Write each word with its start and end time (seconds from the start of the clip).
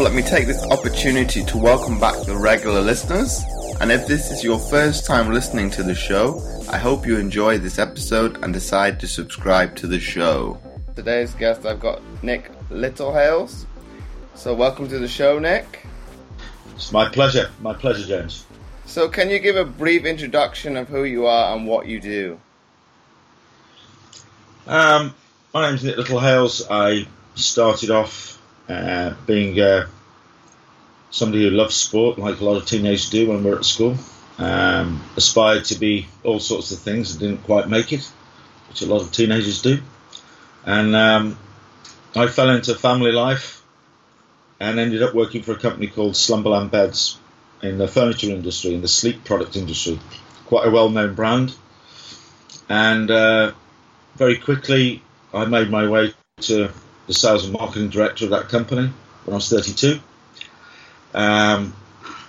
let 0.00 0.12
me 0.12 0.22
take 0.22 0.46
this 0.46 0.64
opportunity 0.64 1.44
to 1.44 1.56
welcome 1.56 2.00
back 2.00 2.14
the 2.26 2.36
regular 2.36 2.80
listeners. 2.80 3.44
And 3.80 3.92
if 3.92 4.06
this 4.06 4.30
is 4.30 4.42
your 4.42 4.58
first 4.58 5.06
time 5.06 5.32
listening 5.32 5.70
to 5.70 5.82
the 5.82 5.94
show, 5.94 6.42
I 6.70 6.78
hope 6.78 7.06
you 7.06 7.16
enjoy 7.16 7.58
this 7.58 7.78
episode 7.78 8.42
and 8.42 8.52
decide 8.52 8.98
to 9.00 9.06
subscribe 9.06 9.76
to 9.76 9.86
the 9.86 10.00
show. 10.00 10.60
Today's 10.96 11.34
guest, 11.34 11.64
I've 11.64 11.80
got 11.80 12.00
Nick 12.22 12.50
Littlehales. 12.70 13.66
So, 14.34 14.54
welcome 14.54 14.88
to 14.88 14.98
the 14.98 15.06
show, 15.06 15.38
Nick. 15.38 15.86
It's 16.74 16.90
my 16.90 17.08
pleasure. 17.08 17.50
My 17.60 17.74
pleasure, 17.74 18.06
James. 18.06 18.46
So, 18.86 19.08
can 19.08 19.30
you 19.30 19.38
give 19.38 19.56
a 19.56 19.64
brief 19.64 20.04
introduction 20.04 20.76
of 20.76 20.88
who 20.88 21.04
you 21.04 21.26
are 21.26 21.54
and 21.54 21.66
what 21.66 21.86
you 21.86 22.00
do? 22.00 22.40
Um, 24.66 25.14
my 25.52 25.68
name's 25.68 25.84
Nick 25.84 25.96
Littlehales. 25.96 26.66
I 26.68 27.06
started 27.34 27.90
off 27.90 28.40
uh, 28.68 29.14
being 29.26 29.60
uh, 29.60 29.86
somebody 31.14 31.44
who 31.44 31.50
loves 31.50 31.76
sport, 31.76 32.18
like 32.18 32.40
a 32.40 32.44
lot 32.44 32.56
of 32.56 32.66
teenagers 32.66 33.08
do 33.08 33.28
when 33.28 33.44
we're 33.44 33.56
at 33.56 33.64
school. 33.64 33.96
Um, 34.36 35.00
aspired 35.16 35.64
to 35.66 35.76
be 35.76 36.08
all 36.24 36.40
sorts 36.40 36.72
of 36.72 36.80
things 36.80 37.12
and 37.12 37.20
didn't 37.20 37.44
quite 37.44 37.68
make 37.68 37.92
it, 37.92 38.10
which 38.68 38.82
a 38.82 38.86
lot 38.86 39.00
of 39.00 39.12
teenagers 39.12 39.62
do. 39.62 39.78
And 40.66 40.96
um, 40.96 41.38
I 42.16 42.26
fell 42.26 42.50
into 42.50 42.74
family 42.74 43.12
life 43.12 43.62
and 44.58 44.80
ended 44.80 45.04
up 45.04 45.14
working 45.14 45.44
for 45.44 45.52
a 45.52 45.58
company 45.58 45.86
called 45.86 46.16
Slumberland 46.16 46.72
Beds 46.72 47.16
in 47.62 47.78
the 47.78 47.86
furniture 47.86 48.30
industry, 48.30 48.74
in 48.74 48.80
the 48.80 48.88
sleep 48.88 49.22
product 49.22 49.54
industry, 49.54 50.00
quite 50.46 50.66
a 50.66 50.70
well-known 50.70 51.14
brand. 51.14 51.54
And 52.68 53.08
uh, 53.08 53.52
very 54.16 54.38
quickly, 54.38 55.00
I 55.32 55.44
made 55.44 55.70
my 55.70 55.86
way 55.86 56.12
to 56.40 56.70
the 57.06 57.14
sales 57.14 57.44
and 57.44 57.52
marketing 57.52 57.90
director 57.90 58.24
of 58.24 58.32
that 58.32 58.48
company 58.48 58.92
when 59.24 59.34
I 59.34 59.36
was 59.36 59.48
32. 59.48 60.00
Um, 61.14 61.74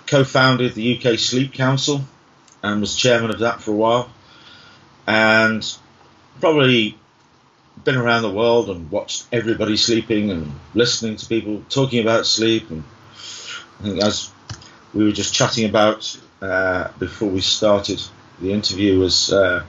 co-founded 0.06 0.74
the 0.74 0.96
UK 0.96 1.18
Sleep 1.18 1.52
Council 1.52 2.02
and 2.62 2.80
was 2.80 2.94
chairman 2.94 3.30
of 3.30 3.40
that 3.40 3.60
for 3.60 3.72
a 3.72 3.74
while. 3.74 4.10
And 5.06 5.66
probably 6.40 6.96
been 7.84 7.96
around 7.96 8.22
the 8.22 8.30
world 8.30 8.70
and 8.70 8.90
watched 8.90 9.26
everybody 9.32 9.76
sleeping 9.76 10.30
and 10.30 10.52
listening 10.74 11.16
to 11.16 11.26
people 11.26 11.62
talking 11.68 12.00
about 12.00 12.26
sleep. 12.26 12.70
And 12.70 12.84
I 13.80 13.82
think 13.82 14.02
as 14.02 14.30
we 14.94 15.04
were 15.04 15.12
just 15.12 15.34
chatting 15.34 15.68
about 15.68 16.18
uh, 16.40 16.88
before 16.98 17.28
we 17.28 17.40
started 17.40 18.02
the 18.40 18.52
interview 18.52 18.98
was 18.98 19.32
uh, 19.32 19.64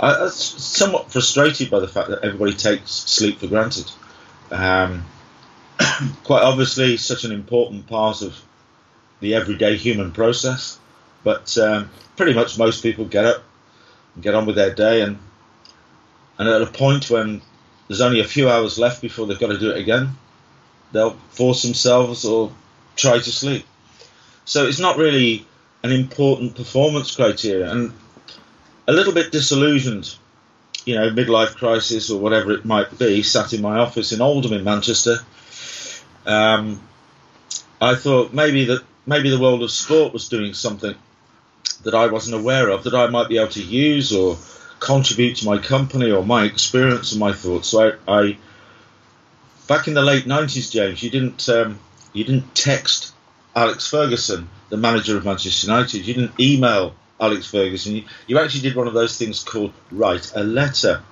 I 0.00 0.22
was 0.22 0.36
somewhat 0.36 1.10
frustrated 1.10 1.70
by 1.70 1.80
the 1.80 1.88
fact 1.88 2.08
that 2.08 2.24
everybody 2.24 2.54
takes 2.54 2.90
sleep 2.90 3.40
for 3.40 3.48
granted. 3.48 3.90
Um, 4.50 5.04
quite 6.24 6.42
obviously, 6.42 6.96
such 6.96 7.24
an 7.24 7.32
important 7.32 7.86
part 7.86 8.22
of 8.22 8.40
the 9.20 9.34
everyday 9.34 9.76
human 9.76 10.12
process, 10.12 10.78
but 11.24 11.56
um, 11.58 11.90
pretty 12.16 12.34
much 12.34 12.58
most 12.58 12.82
people 12.82 13.04
get 13.04 13.24
up 13.24 13.42
and 14.14 14.22
get 14.22 14.34
on 14.34 14.46
with 14.46 14.56
their 14.56 14.74
day, 14.74 15.02
and 15.02 15.18
and 16.38 16.48
at 16.48 16.62
a 16.62 16.66
point 16.66 17.10
when 17.10 17.42
there's 17.88 18.00
only 18.00 18.20
a 18.20 18.24
few 18.24 18.48
hours 18.48 18.78
left 18.78 19.02
before 19.02 19.26
they've 19.26 19.38
got 19.38 19.48
to 19.48 19.58
do 19.58 19.70
it 19.70 19.78
again, 19.78 20.10
they'll 20.92 21.16
force 21.30 21.62
themselves 21.62 22.24
or 22.24 22.52
try 22.96 23.18
to 23.18 23.32
sleep. 23.32 23.66
So 24.44 24.66
it's 24.66 24.78
not 24.78 24.96
really 24.96 25.46
an 25.82 25.92
important 25.92 26.56
performance 26.56 27.14
criteria, 27.14 27.70
and 27.70 27.92
a 28.86 28.92
little 28.92 29.12
bit 29.12 29.32
disillusioned, 29.32 30.14
you 30.84 30.94
know, 30.94 31.10
midlife 31.10 31.56
crisis 31.56 32.10
or 32.10 32.20
whatever 32.20 32.52
it 32.52 32.64
might 32.64 32.98
be. 32.98 33.22
Sat 33.22 33.52
in 33.52 33.62
my 33.62 33.78
office 33.78 34.12
in 34.12 34.20
Oldham 34.20 34.52
in 34.52 34.64
Manchester. 34.64 35.18
Um, 36.28 36.80
I 37.80 37.94
thought 37.94 38.32
maybe 38.32 38.66
that 38.66 38.84
maybe 39.06 39.30
the 39.30 39.40
world 39.40 39.62
of 39.62 39.70
sport 39.70 40.12
was 40.12 40.28
doing 40.28 40.52
something 40.52 40.94
that 41.84 41.94
I 41.94 42.06
wasn't 42.06 42.40
aware 42.40 42.68
of 42.68 42.84
that 42.84 42.94
I 42.94 43.06
might 43.06 43.28
be 43.28 43.38
able 43.38 43.52
to 43.52 43.62
use 43.62 44.12
or 44.12 44.36
contribute 44.78 45.36
to 45.36 45.46
my 45.46 45.58
company 45.58 46.10
or 46.10 46.24
my 46.24 46.44
experience 46.44 47.12
and 47.12 47.20
my 47.20 47.32
thoughts. 47.32 47.68
So 47.68 47.92
I, 48.06 48.20
I 48.20 48.38
back 49.66 49.88
in 49.88 49.94
the 49.94 50.02
late 50.02 50.26
nineties, 50.26 50.70
James, 50.70 51.02
you 51.02 51.10
didn't 51.10 51.48
um, 51.48 51.78
you 52.12 52.24
didn't 52.24 52.54
text 52.54 53.14
Alex 53.56 53.88
Ferguson, 53.88 54.48
the 54.68 54.76
manager 54.76 55.16
of 55.16 55.24
Manchester 55.24 55.66
United. 55.66 56.06
You 56.06 56.14
didn't 56.14 56.38
email 56.38 56.94
Alex 57.20 57.50
Ferguson. 57.50 57.96
You, 57.96 58.04
you 58.26 58.38
actually 58.38 58.62
did 58.62 58.76
one 58.76 58.86
of 58.86 58.94
those 58.94 59.16
things 59.16 59.42
called 59.42 59.72
write 59.90 60.32
a 60.34 60.44
letter. 60.44 61.02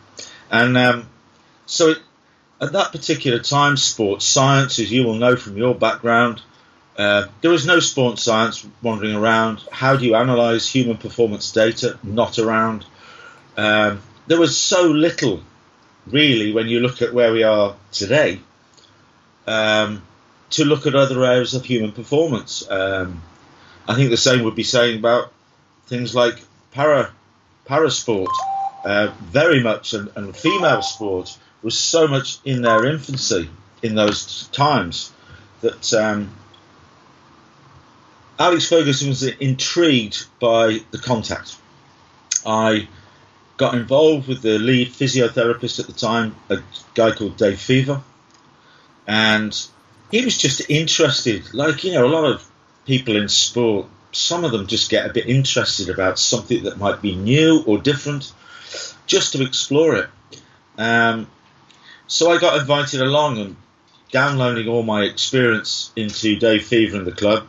And 0.50 0.76
um, 0.76 1.08
so 1.64 1.90
it, 1.90 1.98
at 2.60 2.72
that 2.72 2.92
particular 2.92 3.38
time, 3.38 3.76
sports 3.76 4.24
science, 4.24 4.78
as 4.78 4.90
you 4.90 5.04
will 5.04 5.14
know 5.14 5.36
from 5.36 5.56
your 5.56 5.74
background, 5.74 6.40
uh, 6.96 7.26
there 7.42 7.50
was 7.50 7.66
no 7.66 7.78
sports 7.80 8.22
science 8.22 8.66
wandering 8.82 9.14
around. 9.14 9.62
How 9.70 9.96
do 9.96 10.06
you 10.06 10.14
analyse 10.14 10.66
human 10.66 10.96
performance 10.96 11.52
data? 11.52 11.98
Not 12.02 12.38
around. 12.38 12.86
Um, 13.56 14.00
there 14.26 14.40
was 14.40 14.58
so 14.58 14.84
little, 14.84 15.42
really, 16.06 16.52
when 16.52 16.68
you 16.68 16.80
look 16.80 17.02
at 17.02 17.12
where 17.12 17.32
we 17.32 17.42
are 17.42 17.76
today. 17.92 18.40
Um, 19.46 20.02
to 20.50 20.64
look 20.64 20.86
at 20.86 20.94
other 20.94 21.24
areas 21.24 21.54
of 21.54 21.64
human 21.64 21.92
performance. 21.92 22.68
Um, 22.70 23.22
I 23.88 23.94
think 23.94 24.10
the 24.10 24.16
same 24.16 24.44
would 24.44 24.54
be 24.54 24.62
saying 24.62 24.98
about 24.98 25.32
things 25.86 26.14
like 26.14 26.40
para 26.72 27.12
para 27.64 27.90
sport. 27.90 28.30
Uh, 28.84 29.12
very 29.20 29.62
much, 29.62 29.94
and, 29.94 30.10
and, 30.14 30.36
female 30.36 30.80
sport 30.80 31.36
was 31.62 31.78
so 31.78 32.06
much 32.06 32.38
in 32.44 32.62
their 32.62 32.84
infancy 32.86 33.48
in 33.82 33.94
those 33.94 34.48
times 34.48 35.12
that 35.60 35.92
um, 35.94 36.30
Alex 38.38 38.68
Ferguson 38.68 39.08
was 39.08 39.22
intrigued 39.22 40.26
by 40.40 40.80
the 40.90 40.98
contact. 40.98 41.56
I 42.44 42.88
got 43.56 43.74
involved 43.74 44.28
with 44.28 44.42
the 44.42 44.58
lead 44.58 44.88
physiotherapist 44.88 45.80
at 45.80 45.86
the 45.86 45.92
time, 45.92 46.36
a 46.50 46.58
guy 46.94 47.12
called 47.12 47.36
Dave 47.36 47.60
Fevre, 47.60 48.02
and 49.06 49.66
he 50.10 50.24
was 50.24 50.36
just 50.36 50.68
interested. 50.68 51.54
Like, 51.54 51.82
you 51.84 51.92
know, 51.92 52.06
a 52.06 52.08
lot 52.08 52.24
of 52.24 52.48
people 52.84 53.16
in 53.16 53.28
sport, 53.28 53.86
some 54.12 54.44
of 54.44 54.52
them 54.52 54.66
just 54.66 54.90
get 54.90 55.08
a 55.08 55.12
bit 55.12 55.26
interested 55.26 55.88
about 55.88 56.18
something 56.18 56.64
that 56.64 56.78
might 56.78 57.02
be 57.02 57.16
new 57.16 57.62
or 57.66 57.78
different, 57.78 58.32
just 59.06 59.32
to 59.32 59.42
explore 59.42 59.96
it. 59.96 60.10
Um, 60.78 61.26
so 62.06 62.30
I 62.30 62.38
got 62.38 62.58
invited 62.60 63.00
along 63.00 63.38
and 63.38 63.56
downloading 64.10 64.68
all 64.68 64.82
my 64.82 65.02
experience 65.02 65.92
into 65.96 66.36
Dave 66.36 66.66
Fevre 66.66 66.98
and 66.98 67.06
the 67.06 67.12
club. 67.12 67.46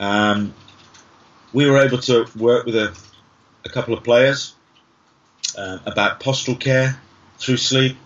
Um, 0.00 0.54
we 1.52 1.68
were 1.68 1.78
able 1.78 1.98
to 1.98 2.26
work 2.36 2.66
with 2.66 2.76
a, 2.76 2.96
a 3.64 3.68
couple 3.68 3.94
of 3.94 4.02
players 4.02 4.54
uh, 5.56 5.78
about 5.86 6.20
postural 6.20 6.58
care 6.58 6.98
through 7.38 7.58
sleep 7.58 7.96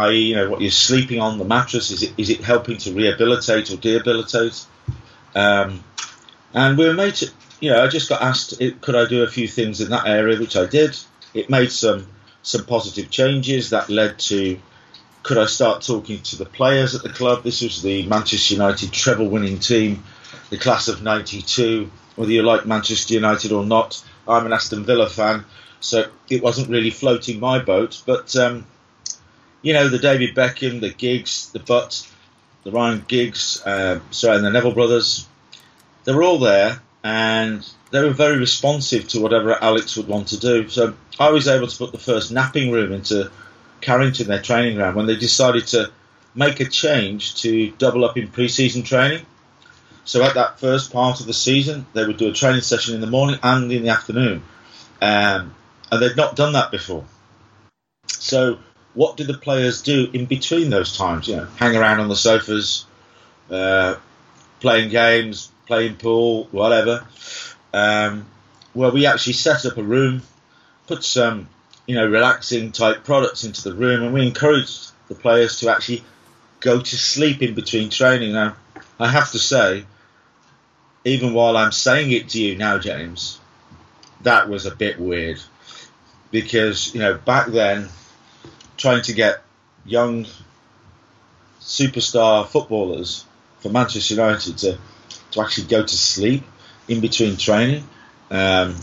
i.e., 0.00 0.18
you 0.18 0.34
know, 0.34 0.48
what 0.48 0.60
you're 0.60 0.70
sleeping 0.70 1.20
on 1.20 1.38
the 1.38 1.44
mattress, 1.44 1.90
is 1.90 2.02
it 2.02 2.12
is 2.16 2.30
it 2.30 2.40
helping 2.40 2.78
to 2.78 2.92
rehabilitate 2.92 3.70
or 3.70 3.76
debilitate? 3.76 4.64
Um, 5.34 5.84
and 6.54 6.76
we 6.76 6.86
were 6.86 6.94
made 6.94 7.14
to, 7.16 7.30
you 7.60 7.70
know, 7.70 7.82
I 7.82 7.88
just 7.88 8.08
got 8.08 8.22
asked, 8.22 8.58
could 8.80 8.96
I 8.96 9.06
do 9.06 9.22
a 9.22 9.28
few 9.28 9.46
things 9.46 9.80
in 9.80 9.90
that 9.90 10.06
area, 10.06 10.38
which 10.38 10.56
I 10.56 10.66
did. 10.66 10.96
It 11.34 11.50
made 11.50 11.70
some 11.70 12.06
some 12.42 12.64
positive 12.64 13.10
changes 13.10 13.70
that 13.70 13.90
led 13.90 14.18
to 14.18 14.58
could 15.22 15.38
I 15.38 15.46
start 15.46 15.82
talking 15.82 16.20
to 16.22 16.36
the 16.36 16.46
players 16.46 16.94
at 16.94 17.02
the 17.02 17.08
club? 17.10 17.42
This 17.42 17.62
was 17.62 17.82
the 17.82 18.06
Manchester 18.06 18.54
United 18.54 18.92
treble 18.92 19.28
winning 19.28 19.58
team, 19.58 20.02
the 20.48 20.58
class 20.58 20.88
of 20.88 21.02
92. 21.02 21.90
Whether 22.16 22.32
you 22.32 22.42
like 22.42 22.66
Manchester 22.66 23.14
United 23.14 23.52
or 23.52 23.64
not, 23.64 24.02
I'm 24.26 24.46
an 24.46 24.52
Aston 24.52 24.84
Villa 24.84 25.08
fan, 25.08 25.44
so 25.80 26.10
it 26.28 26.42
wasn't 26.42 26.68
really 26.68 26.90
floating 26.90 27.40
my 27.40 27.58
boat. 27.58 28.02
But 28.06 28.34
um, 28.36 28.66
you 29.62 29.72
know, 29.72 29.88
the 29.88 29.98
David 29.98 30.34
Beckham, 30.34 30.80
the 30.80 30.90
Giggs, 30.90 31.50
the 31.52 31.60
Butt, 31.60 32.06
the 32.64 32.70
Ryan 32.70 33.04
Giggs, 33.06 33.62
uh, 33.64 34.00
sorry, 34.10 34.36
and 34.36 34.44
the 34.44 34.50
Neville 34.50 34.74
brothers, 34.74 35.26
they 36.04 36.14
were 36.14 36.22
all 36.22 36.38
there 36.38 36.80
and 37.02 37.66
they 37.90 38.02
were 38.02 38.10
very 38.10 38.38
responsive 38.38 39.08
to 39.08 39.20
whatever 39.20 39.52
Alex 39.62 39.96
would 39.96 40.08
want 40.08 40.28
to 40.28 40.38
do. 40.38 40.68
So 40.68 40.94
I 41.18 41.30
was 41.30 41.48
able 41.48 41.66
to 41.66 41.76
put 41.76 41.92
the 41.92 41.98
first 41.98 42.30
napping 42.30 42.70
room 42.70 42.92
into 42.92 43.30
Carrington, 43.80 44.26
their 44.26 44.42
training 44.42 44.76
ground, 44.76 44.96
when 44.96 45.06
they 45.06 45.16
decided 45.16 45.66
to 45.68 45.90
make 46.34 46.60
a 46.60 46.64
change 46.64 47.42
to 47.42 47.70
double 47.72 48.04
up 48.04 48.16
in 48.16 48.28
pre-season 48.28 48.82
training. 48.82 49.24
So 50.04 50.22
at 50.22 50.34
that 50.34 50.58
first 50.58 50.92
part 50.92 51.20
of 51.20 51.26
the 51.26 51.34
season, 51.34 51.86
they 51.92 52.06
would 52.06 52.16
do 52.16 52.28
a 52.28 52.32
training 52.32 52.62
session 52.62 52.94
in 52.94 53.00
the 53.00 53.06
morning 53.06 53.38
and 53.42 53.70
in 53.70 53.82
the 53.82 53.90
afternoon, 53.90 54.42
um, 55.00 55.54
and 55.90 56.02
they'd 56.02 56.16
not 56.16 56.36
done 56.36 56.54
that 56.54 56.70
before. 56.70 57.04
So 58.06 58.58
what 58.94 59.16
do 59.16 59.24
the 59.24 59.38
players 59.38 59.82
do 59.82 60.08
in 60.12 60.26
between 60.26 60.70
those 60.70 60.96
times? 60.96 61.28
You 61.28 61.36
know, 61.36 61.44
hang 61.56 61.76
around 61.76 62.00
on 62.00 62.08
the 62.08 62.16
sofas, 62.16 62.86
uh, 63.50 63.96
playing 64.60 64.90
games, 64.90 65.50
playing 65.66 65.96
pool, 65.96 66.48
whatever. 66.50 67.06
Um, 67.72 68.26
well, 68.74 68.90
we 68.90 69.06
actually 69.06 69.34
set 69.34 69.64
up 69.66 69.76
a 69.76 69.82
room, 69.82 70.22
put 70.86 71.04
some 71.04 71.48
you 71.90 71.96
know, 71.96 72.06
relaxing 72.06 72.70
type 72.70 73.02
products 73.02 73.42
into 73.42 73.64
the 73.64 73.74
room, 73.74 74.04
and 74.04 74.14
we 74.14 74.24
encouraged 74.24 74.92
the 75.08 75.14
players 75.16 75.58
to 75.58 75.68
actually 75.68 76.04
go 76.60 76.80
to 76.80 76.96
sleep 76.96 77.42
in 77.42 77.52
between 77.52 77.90
training. 77.90 78.32
Now, 78.32 78.54
I 79.00 79.08
have 79.08 79.32
to 79.32 79.40
say, 79.40 79.84
even 81.04 81.34
while 81.34 81.56
I'm 81.56 81.72
saying 81.72 82.12
it 82.12 82.28
to 82.28 82.40
you 82.40 82.56
now, 82.56 82.78
James, 82.78 83.40
that 84.20 84.48
was 84.48 84.66
a 84.66 84.70
bit 84.76 85.00
weird 85.00 85.40
because 86.30 86.94
you 86.94 87.00
know 87.00 87.14
back 87.14 87.48
then, 87.48 87.88
trying 88.76 89.02
to 89.02 89.12
get 89.12 89.42
young 89.84 90.26
superstar 91.60 92.46
footballers 92.46 93.24
for 93.58 93.70
Manchester 93.70 94.14
United 94.14 94.58
to 94.58 94.78
to 95.32 95.40
actually 95.40 95.66
go 95.66 95.82
to 95.82 95.96
sleep 95.96 96.44
in 96.86 97.00
between 97.00 97.36
training. 97.36 97.82
Um, 98.30 98.76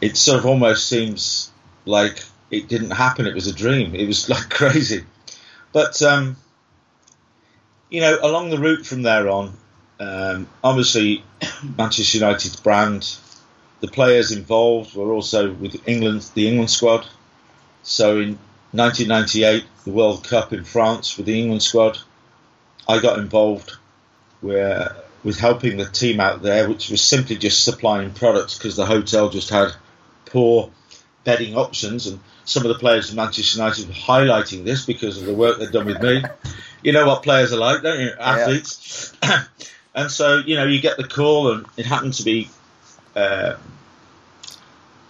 it 0.00 0.16
sort 0.16 0.40
of 0.40 0.46
almost 0.46 0.88
seems 0.88 1.51
like 1.84 2.24
it 2.50 2.68
didn't 2.68 2.90
happen. 2.90 3.26
It 3.26 3.34
was 3.34 3.46
a 3.46 3.54
dream. 3.54 3.94
It 3.94 4.06
was 4.06 4.28
like 4.34 4.50
crazy. 4.50 5.04
But 5.72 6.00
um, 6.02 6.36
you 7.90 8.00
know, 8.00 8.18
along 8.22 8.50
the 8.50 8.58
route 8.58 8.86
from 8.86 9.02
there 9.02 9.28
on, 9.28 9.52
um, 10.00 10.48
obviously 10.62 11.24
Manchester 11.78 12.18
United's 12.18 12.56
brand, 12.56 13.16
the 13.80 13.88
players 13.88 14.32
involved 14.32 14.94
were 14.94 15.12
also 15.12 15.52
with 15.52 15.86
England, 15.88 16.30
the 16.34 16.48
England 16.48 16.70
squad. 16.70 17.06
So 17.82 18.18
in 18.18 18.38
1998, 18.72 19.64
the 19.84 19.90
World 19.90 20.24
Cup 20.24 20.52
in 20.52 20.64
France 20.64 21.16
with 21.16 21.26
the 21.26 21.38
England 21.38 21.62
squad, 21.62 21.98
I 22.88 23.00
got 23.00 23.18
involved 23.18 23.72
where, 24.40 24.96
with 25.24 25.38
helping 25.38 25.76
the 25.76 25.84
team 25.84 26.20
out 26.20 26.42
there, 26.42 26.68
which 26.68 26.90
was 26.90 27.02
simply 27.02 27.36
just 27.36 27.64
supplying 27.64 28.12
products 28.12 28.56
because 28.56 28.76
the 28.76 28.86
hotel 28.86 29.28
just 29.28 29.50
had 29.50 29.72
poor 30.26 30.70
bedding 31.24 31.56
options, 31.56 32.06
and 32.06 32.20
some 32.44 32.64
of 32.64 32.68
the 32.68 32.78
players 32.78 33.08
from 33.08 33.16
Manchester 33.16 33.58
United 33.58 33.88
were 33.88 33.94
highlighting 33.94 34.64
this 34.64 34.84
because 34.84 35.18
of 35.18 35.26
the 35.26 35.34
work 35.34 35.58
they've 35.58 35.72
done 35.72 35.86
with 35.86 36.02
me. 36.02 36.22
You 36.82 36.92
know 36.92 37.06
what 37.06 37.22
players 37.22 37.52
are 37.52 37.58
like, 37.58 37.82
don't 37.82 38.00
you? 38.00 38.10
Athletes. 38.18 39.14
Yeah. 39.22 39.44
and 39.94 40.10
so, 40.10 40.38
you 40.38 40.56
know, 40.56 40.64
you 40.64 40.80
get 40.80 40.96
the 40.96 41.06
call, 41.06 41.52
and 41.52 41.66
it 41.76 41.86
happened 41.86 42.14
to 42.14 42.24
be 42.24 42.50
uh, 43.14 43.54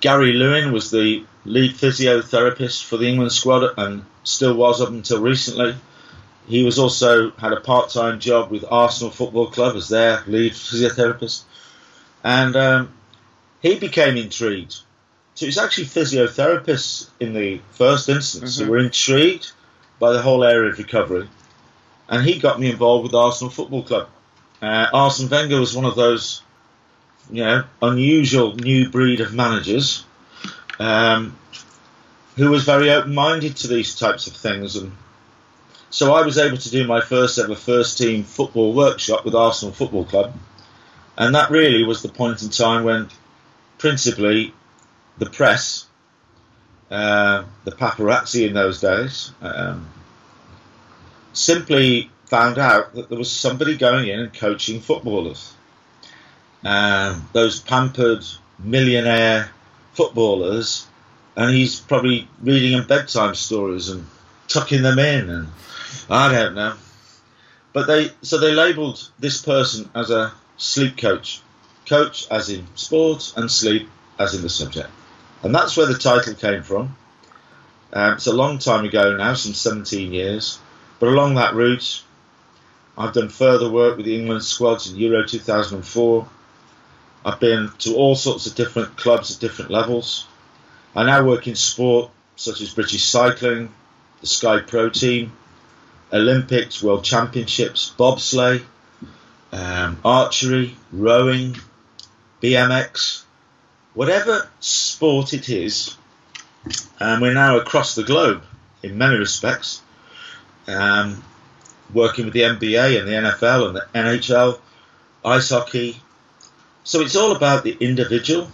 Gary 0.00 0.32
Lewin 0.32 0.72
was 0.72 0.90
the 0.90 1.24
lead 1.44 1.72
physiotherapist 1.74 2.84
for 2.84 2.96
the 2.96 3.06
England 3.06 3.32
squad 3.32 3.78
and 3.78 4.04
still 4.24 4.54
was 4.54 4.80
up 4.80 4.88
until 4.88 5.22
recently. 5.22 5.76
He 6.48 6.64
was 6.64 6.78
also 6.78 7.30
had 7.32 7.52
a 7.52 7.60
part-time 7.60 8.18
job 8.18 8.50
with 8.50 8.64
Arsenal 8.68 9.12
Football 9.12 9.46
Club 9.46 9.76
as 9.76 9.88
their 9.88 10.24
lead 10.26 10.52
physiotherapist, 10.52 11.42
and 12.24 12.56
um, 12.56 12.92
he 13.60 13.78
became 13.78 14.16
intrigued 14.16 14.80
so 15.34 15.46
it's 15.46 15.58
actually 15.58 15.86
physiotherapists 15.86 17.08
in 17.18 17.32
the 17.32 17.60
first 17.72 18.08
instance 18.08 18.56
mm-hmm. 18.56 18.64
who 18.64 18.70
were 18.70 18.78
intrigued 18.78 19.52
by 19.98 20.12
the 20.12 20.22
whole 20.22 20.44
area 20.44 20.70
of 20.70 20.78
recovery, 20.78 21.28
and 22.08 22.24
he 22.24 22.38
got 22.38 22.60
me 22.60 22.70
involved 22.70 23.04
with 23.04 23.14
Arsenal 23.14 23.50
Football 23.50 23.82
Club. 23.82 24.08
Uh, 24.60 24.86
Arsene 24.92 25.28
Wenger 25.28 25.58
was 25.58 25.74
one 25.74 25.84
of 25.84 25.96
those, 25.96 26.42
you 27.30 27.42
know, 27.42 27.64
unusual 27.80 28.54
new 28.54 28.88
breed 28.88 29.20
of 29.20 29.32
managers, 29.32 30.04
um, 30.78 31.36
who 32.36 32.50
was 32.50 32.64
very 32.64 32.90
open-minded 32.90 33.56
to 33.56 33.68
these 33.68 33.94
types 33.96 34.26
of 34.26 34.34
things, 34.34 34.76
and 34.76 34.92
so 35.90 36.14
I 36.14 36.22
was 36.22 36.38
able 36.38 36.56
to 36.56 36.70
do 36.70 36.86
my 36.86 37.00
first 37.00 37.38
ever 37.38 37.54
first 37.54 37.98
team 37.98 38.24
football 38.24 38.72
workshop 38.72 39.24
with 39.24 39.34
Arsenal 39.34 39.74
Football 39.74 40.04
Club, 40.04 40.34
and 41.16 41.34
that 41.34 41.50
really 41.50 41.84
was 41.84 42.02
the 42.02 42.08
point 42.08 42.42
in 42.42 42.50
time 42.50 42.84
when, 42.84 43.08
principally, 43.78 44.54
the 45.18 45.26
press, 45.26 45.86
uh, 46.90 47.44
the 47.64 47.72
paparazzi 47.72 48.46
in 48.46 48.54
those 48.54 48.80
days, 48.80 49.32
um, 49.40 49.88
simply 51.32 52.10
found 52.26 52.58
out 52.58 52.94
that 52.94 53.08
there 53.08 53.18
was 53.18 53.30
somebody 53.30 53.76
going 53.76 54.08
in 54.08 54.20
and 54.20 54.34
coaching 54.34 54.80
footballers. 54.80 55.54
Um, 56.64 57.28
those 57.32 57.60
pampered 57.60 58.24
millionaire 58.58 59.50
footballers, 59.94 60.86
and 61.36 61.50
he's 61.54 61.80
probably 61.80 62.28
reading 62.40 62.76
them 62.76 62.86
bedtime 62.86 63.34
stories 63.34 63.88
and 63.88 64.06
tucking 64.48 64.82
them 64.82 64.98
in, 64.98 65.28
and 65.28 65.48
I 66.08 66.32
don't 66.32 66.54
know. 66.54 66.74
But 67.72 67.86
they 67.86 68.10
so 68.22 68.38
they 68.38 68.52
labelled 68.52 69.10
this 69.18 69.42
person 69.42 69.90
as 69.94 70.10
a 70.10 70.32
sleep 70.56 70.96
coach, 70.96 71.40
coach 71.86 72.26
as 72.30 72.50
in 72.50 72.66
sports 72.76 73.34
and 73.36 73.50
sleep 73.50 73.88
as 74.18 74.34
in 74.34 74.42
the 74.42 74.48
subject. 74.48 74.90
And 75.42 75.54
that's 75.54 75.76
where 75.76 75.86
the 75.86 75.98
title 75.98 76.34
came 76.34 76.62
from. 76.62 76.96
Um, 77.92 78.14
it's 78.14 78.26
a 78.26 78.32
long 78.32 78.58
time 78.58 78.84
ago 78.84 79.16
now, 79.16 79.34
some 79.34 79.54
17 79.54 80.12
years. 80.12 80.58
But 80.98 81.08
along 81.08 81.34
that 81.34 81.54
route, 81.54 82.02
I've 82.96 83.12
done 83.12 83.28
further 83.28 83.68
work 83.68 83.96
with 83.96 84.06
the 84.06 84.16
England 84.16 84.44
squads 84.44 84.90
in 84.90 84.96
Euro 84.96 85.26
2004. 85.26 86.28
I've 87.24 87.40
been 87.40 87.70
to 87.80 87.94
all 87.94 88.14
sorts 88.14 88.46
of 88.46 88.54
different 88.54 88.96
clubs 88.96 89.34
at 89.34 89.40
different 89.40 89.70
levels. 89.70 90.26
I 90.94 91.04
now 91.04 91.24
work 91.24 91.46
in 91.46 91.56
sport 91.56 92.10
such 92.36 92.60
as 92.60 92.74
British 92.74 93.04
cycling, 93.04 93.72
the 94.20 94.26
Sky 94.26 94.60
Pro 94.60 94.90
team, 94.90 95.32
Olympics, 96.12 96.82
World 96.82 97.04
Championships, 97.04 97.92
bobsleigh, 97.98 98.62
um, 99.52 99.98
archery, 100.04 100.76
rowing, 100.92 101.56
BMX, 102.42 103.22
whatever 103.94 104.48
sport 104.60 105.32
it 105.32 105.48
is, 105.48 105.96
and 107.00 107.20
we're 107.20 107.34
now 107.34 107.58
across 107.58 107.94
the 107.94 108.04
globe 108.04 108.42
in 108.82 108.98
many 108.98 109.16
respects, 109.16 109.82
um, 110.66 111.22
working 111.92 112.24
with 112.24 112.34
the 112.34 112.42
NBA 112.42 112.98
and 112.98 113.08
the 113.08 113.12
NFL 113.12 113.68
and 113.68 113.76
the 113.76 113.86
NHL, 113.94 114.58
ice 115.24 115.50
hockey. 115.50 116.00
So 116.84 117.00
it's 117.00 117.16
all 117.16 117.34
about 117.34 117.64
the 117.64 117.76
individual. 117.80 118.48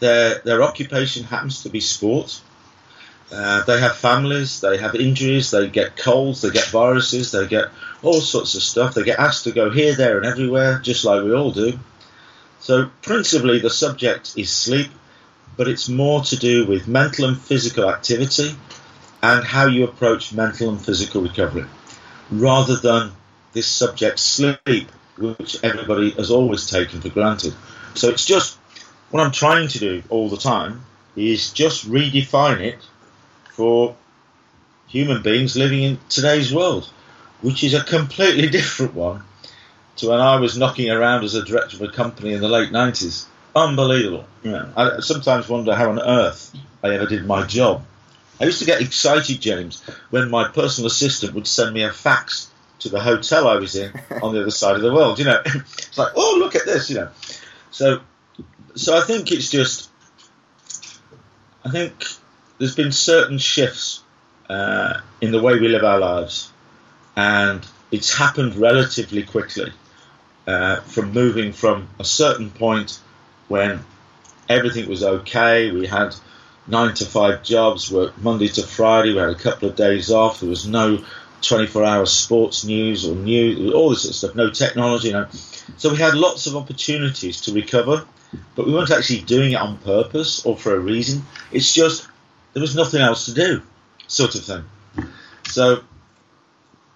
Their 0.00 0.40
their 0.40 0.62
occupation 0.62 1.24
happens 1.24 1.62
to 1.62 1.70
be 1.70 1.80
sport. 1.80 2.40
Uh, 3.32 3.64
they 3.64 3.80
have 3.80 3.96
families, 3.96 4.60
they 4.60 4.76
have 4.78 4.94
injuries, 4.94 5.50
they 5.50 5.68
get 5.68 5.96
colds, 5.96 6.42
they 6.42 6.50
get 6.50 6.66
viruses, 6.68 7.32
they 7.32 7.46
get 7.48 7.70
all 8.02 8.20
sorts 8.20 8.54
of 8.54 8.62
stuff. 8.62 8.94
They 8.94 9.02
get 9.02 9.18
asked 9.18 9.44
to 9.44 9.52
go 9.52 9.68
here, 9.68 9.96
there, 9.96 10.16
and 10.18 10.26
everywhere, 10.26 10.78
just 10.78 11.04
like 11.04 11.24
we 11.24 11.34
all 11.34 11.50
do. 11.50 11.78
So, 12.60 12.90
principally, 13.02 13.60
the 13.60 13.70
subject 13.70 14.32
is 14.36 14.50
sleep, 14.50 14.90
but 15.56 15.68
it's 15.68 15.88
more 15.88 16.22
to 16.22 16.36
do 16.36 16.66
with 16.66 16.88
mental 16.88 17.26
and 17.26 17.38
physical 17.38 17.88
activity 17.88 18.56
and 19.22 19.44
how 19.44 19.66
you 19.66 19.84
approach 19.84 20.32
mental 20.32 20.70
and 20.70 20.84
physical 20.84 21.22
recovery, 21.22 21.66
rather 22.30 22.76
than 22.76 23.12
this 23.52 23.66
subject, 23.66 24.18
sleep, 24.18 24.90
which 25.16 25.62
everybody 25.62 26.10
has 26.12 26.30
always 26.30 26.68
taken 26.68 27.00
for 27.00 27.08
granted. 27.10 27.54
So, 27.94 28.08
it's 28.08 28.24
just 28.24 28.58
what 29.10 29.24
I'm 29.24 29.32
trying 29.32 29.68
to 29.68 29.78
do 29.78 30.02
all 30.08 30.28
the 30.28 30.36
time 30.36 30.82
is 31.14 31.52
just 31.52 31.88
redefine 31.88 32.60
it 32.60 32.78
for 33.50 33.96
human 34.88 35.22
beings 35.22 35.56
living 35.56 35.82
in 35.82 35.98
today's 36.08 36.52
world, 36.52 36.88
which 37.42 37.64
is 37.64 37.74
a 37.74 37.82
completely 37.82 38.48
different 38.58 38.94
one 38.94 39.22
to 39.96 40.08
when 40.08 40.20
I 40.20 40.36
was 40.36 40.58
knocking 40.58 40.90
around 40.90 41.24
as 41.24 41.34
a 41.34 41.44
director 41.44 41.76
of 41.76 41.88
a 41.88 41.92
company 41.92 42.32
in 42.32 42.40
the 42.40 42.48
late 42.48 42.70
90s. 42.70 43.26
Unbelievable. 43.54 44.26
Yeah. 44.42 44.68
I 44.76 45.00
sometimes 45.00 45.48
wonder 45.48 45.74
how 45.74 45.90
on 45.90 46.00
earth 46.00 46.54
I 46.82 46.90
ever 46.90 47.06
did 47.06 47.24
my 47.24 47.46
job. 47.46 47.84
I 48.38 48.44
used 48.44 48.58
to 48.58 48.66
get 48.66 48.82
excited, 48.82 49.40
James, 49.40 49.82
when 50.10 50.30
my 50.30 50.48
personal 50.48 50.88
assistant 50.88 51.34
would 51.34 51.46
send 51.46 51.72
me 51.72 51.82
a 51.82 51.90
fax 51.90 52.50
to 52.80 52.90
the 52.90 53.00
hotel 53.00 53.48
I 53.48 53.56
was 53.56 53.74
in 53.74 53.92
on 54.22 54.34
the 54.34 54.42
other 54.42 54.50
side 54.50 54.76
of 54.76 54.82
the 54.82 54.92
world. 54.92 55.18
You 55.18 55.24
know, 55.24 55.40
it's 55.46 55.96
like, 55.96 56.12
oh, 56.14 56.36
look 56.38 56.54
at 56.54 56.66
this. 56.66 56.90
You 56.90 56.96
know, 56.96 57.08
so 57.70 58.00
so 58.74 58.96
I 58.96 59.00
think 59.00 59.32
it's 59.32 59.50
just, 59.50 59.88
I 61.64 61.70
think 61.70 62.04
there's 62.58 62.76
been 62.76 62.92
certain 62.92 63.38
shifts 63.38 64.02
uh, 64.50 65.00
in 65.22 65.32
the 65.32 65.40
way 65.40 65.58
we 65.58 65.68
live 65.68 65.82
our 65.82 65.98
lives, 65.98 66.52
and 67.16 67.66
it's 67.90 68.12
happened 68.14 68.56
relatively 68.56 69.22
quickly 69.22 69.72
uh, 70.46 70.76
from 70.80 71.12
moving 71.12 71.52
from 71.52 71.88
a 71.98 72.04
certain 72.04 72.50
point 72.50 73.00
when 73.48 73.84
everything 74.48 74.88
was 74.88 75.02
okay. 75.02 75.70
We 75.70 75.86
had 75.86 76.14
nine 76.66 76.94
to 76.94 77.04
five 77.06 77.42
jobs, 77.42 77.90
worked 77.90 78.18
Monday 78.18 78.48
to 78.48 78.62
Friday. 78.62 79.12
We 79.12 79.18
had 79.18 79.30
a 79.30 79.34
couple 79.34 79.68
of 79.68 79.76
days 79.76 80.10
off. 80.10 80.40
There 80.40 80.48
was 80.48 80.66
no 80.66 81.04
24 81.42 81.84
hour 81.84 82.06
sports 82.06 82.64
news 82.64 83.06
or 83.06 83.14
news, 83.14 83.72
all 83.72 83.90
this 83.90 84.02
sort 84.02 84.10
of 84.10 84.16
stuff, 84.16 84.34
no 84.34 84.50
technology. 84.50 85.08
You 85.08 85.14
know. 85.14 85.28
So 85.76 85.90
we 85.90 85.96
had 85.96 86.14
lots 86.14 86.46
of 86.46 86.56
opportunities 86.56 87.42
to 87.42 87.52
recover, 87.52 88.06
but 88.54 88.66
we 88.66 88.72
weren't 88.72 88.90
actually 88.90 89.20
doing 89.20 89.52
it 89.52 89.56
on 89.56 89.78
purpose 89.78 90.44
or 90.44 90.56
for 90.56 90.74
a 90.74 90.78
reason. 90.78 91.24
It's 91.52 91.72
just 91.72 92.08
there 92.52 92.60
was 92.60 92.74
nothing 92.74 93.02
else 93.02 93.26
to 93.26 93.34
do, 93.34 93.62
sort 94.06 94.34
of 94.34 94.44
thing. 94.44 94.64
So 95.48 95.82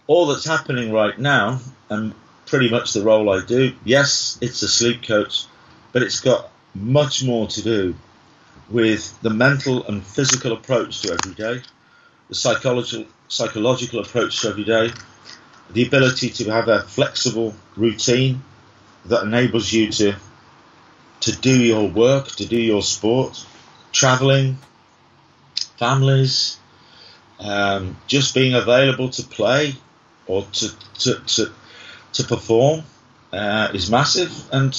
all 0.06 0.26
that's 0.26 0.44
happening 0.44 0.92
right 0.92 1.18
now, 1.18 1.60
and 1.88 2.14
pretty 2.50 2.68
much 2.68 2.92
the 2.92 3.02
role 3.02 3.30
I 3.30 3.44
do. 3.46 3.72
Yes, 3.84 4.36
it's 4.40 4.60
a 4.62 4.68
sleep 4.68 5.04
coach, 5.06 5.46
but 5.92 6.02
it's 6.02 6.18
got 6.20 6.50
much 6.74 7.24
more 7.24 7.46
to 7.46 7.62
do 7.62 7.94
with 8.68 9.20
the 9.22 9.30
mental 9.30 9.86
and 9.86 10.04
physical 10.04 10.52
approach 10.52 11.02
to 11.02 11.12
every 11.12 11.34
day, 11.34 11.62
the 12.28 12.34
psychological 12.34 13.06
psychological 13.28 14.00
approach 14.00 14.42
to 14.42 14.48
every 14.48 14.64
day, 14.64 14.90
the 15.70 15.86
ability 15.86 16.30
to 16.30 16.50
have 16.50 16.66
a 16.68 16.82
flexible 16.82 17.54
routine 17.76 18.42
that 19.06 19.22
enables 19.22 19.72
you 19.72 19.90
to 19.92 20.16
to 21.20 21.36
do 21.36 21.56
your 21.56 21.88
work, 21.88 22.28
to 22.28 22.46
do 22.46 22.58
your 22.58 22.82
sport, 22.82 23.44
traveling, 23.92 24.58
families, 25.78 26.58
um, 27.38 27.96
just 28.08 28.34
being 28.34 28.54
available 28.54 29.08
to 29.10 29.22
play 29.22 29.76
or 30.26 30.44
to 30.52 30.68
to 30.98 31.14
to, 31.26 31.52
to 32.14 32.24
perform 32.24 32.82
uh, 33.32 33.68
is 33.74 33.90
massive. 33.90 34.32
And 34.52 34.74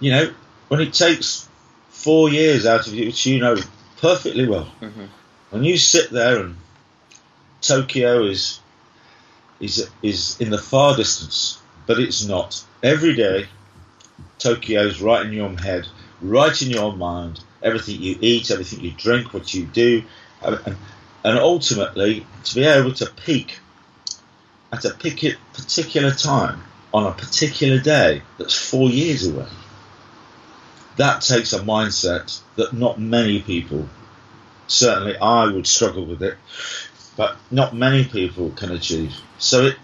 you 0.00 0.10
know, 0.12 0.32
when 0.68 0.80
it 0.80 0.92
takes 0.92 1.48
four 1.90 2.28
years 2.28 2.66
out 2.66 2.86
of 2.86 2.94
you, 2.94 3.06
which 3.06 3.26
you 3.26 3.40
know 3.40 3.56
perfectly 4.00 4.46
well, 4.46 4.68
Mm-hmm. 4.80 5.04
when 5.50 5.64
you 5.64 5.78
sit 5.78 6.10
there 6.10 6.40
and 6.40 6.56
Tokyo 7.60 8.24
is 8.24 8.60
is 9.60 9.88
is 10.02 10.40
in 10.40 10.50
the 10.50 10.58
far 10.58 10.96
distance, 10.96 11.58
but 11.86 11.98
it's 11.98 12.26
not. 12.26 12.62
Every 12.82 13.14
day, 13.14 13.46
Tokyo's 14.38 15.00
right 15.00 15.24
in 15.24 15.32
your 15.32 15.50
head, 15.58 15.86
right 16.20 16.60
in 16.62 16.70
your 16.70 16.94
mind. 16.94 17.40
Everything 17.62 18.02
you 18.02 18.18
eat, 18.20 18.50
everything 18.50 18.80
you 18.80 18.90
drink, 18.90 19.32
what 19.32 19.54
you 19.54 19.64
do, 19.64 20.02
and, 20.42 20.76
and 21.24 21.38
ultimately 21.38 22.26
to 22.44 22.54
be 22.54 22.64
able 22.64 22.92
to 22.92 23.06
peak 23.06 23.58
at 24.74 24.84
a 24.84 24.90
particular 25.52 26.10
time 26.10 26.62
on 26.92 27.06
a 27.06 27.12
particular 27.12 27.78
day 27.78 28.22
that's 28.38 28.54
four 28.54 28.88
years 28.88 29.26
away. 29.26 29.46
That 30.96 31.22
takes 31.22 31.52
a 31.52 31.60
mindset 31.60 32.40
that 32.56 32.72
not 32.72 33.00
many 33.00 33.40
people, 33.40 33.88
certainly 34.68 35.16
I 35.16 35.46
would 35.46 35.66
struggle 35.66 36.04
with 36.04 36.22
it, 36.22 36.36
but 37.16 37.36
not 37.50 37.74
many 37.74 38.04
people 38.04 38.50
can 38.50 38.70
achieve. 38.70 39.14
So 39.38 39.66
it, 39.66 39.76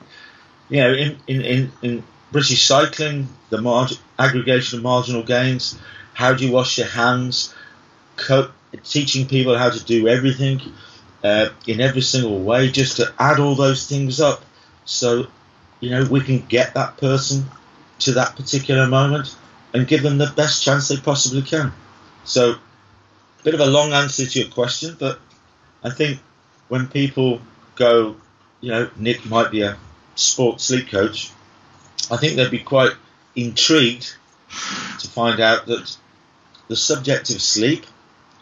you 0.69 0.81
know, 0.81 0.93
in 0.93 1.19
in, 1.27 1.41
in, 1.43 1.73
in 1.83 2.05
British 2.31 2.65
cycling, 2.65 3.29
the 3.51 3.99
aggregation 4.19 4.79
of 4.79 4.85
marginal 4.85 5.25
gains, 5.25 5.77
how 6.15 6.35
do 6.35 6.47
you 6.47 6.53
wash 6.53 6.79
your 6.79 6.87
hands, 6.87 7.53
co- 8.17 8.51
teaching 8.85 9.27
people 9.27 9.59
how 9.59 9.71
to 9.71 9.85
do 9.85 10.07
everything 10.07 10.61
uh, 11.25 11.49
in 11.67 11.81
every 11.81 12.03
single 12.03 12.41
way, 12.41 12.71
just 12.71 12.97
to 12.99 13.13
add 13.19 13.41
all 13.41 13.55
those 13.55 13.89
things 13.89 14.21
up, 14.21 14.45
so 14.91 15.27
you 15.79 15.91
know 15.91 16.05
we 16.11 16.21
can 16.21 16.39
get 16.47 16.75
that 16.75 16.97
person 16.99 17.45
to 18.01 18.13
that 18.13 18.35
particular 18.37 18.87
moment 18.87 19.37
and 19.73 19.87
give 19.87 20.03
them 20.03 20.19
the 20.19 20.33
best 20.37 20.65
chance 20.65 20.89
they 20.89 20.97
possibly 20.97 21.43
can. 21.43 21.73
So, 22.25 22.53
a 22.53 23.43
bit 23.45 23.55
of 23.55 23.61
a 23.61 23.67
long 23.67 23.93
answer 23.93 24.27
to 24.27 24.39
your 24.41 24.49
question, 24.49 24.97
but 24.99 25.21
I 25.85 25.91
think 25.91 26.19
when 26.69 26.89
people 26.89 27.41
go, 27.77 28.17
you 28.61 28.71
know, 28.71 28.91
Nick 28.97 29.25
might 29.27 29.51
be 29.51 29.63
a 29.63 29.77
sports 30.17 30.65
sleep 30.65 30.89
coach, 30.89 31.31
I 32.11 32.17
think 32.17 32.37
they'd 32.37 32.51
be 32.51 32.59
quite 32.59 32.93
intrigued 33.37 34.17
to 34.99 35.09
find 35.09 35.41
out 35.41 35.67
that 35.67 35.97
the 36.69 36.77
subject 36.77 37.31
of 37.31 37.41
sleep 37.41 37.87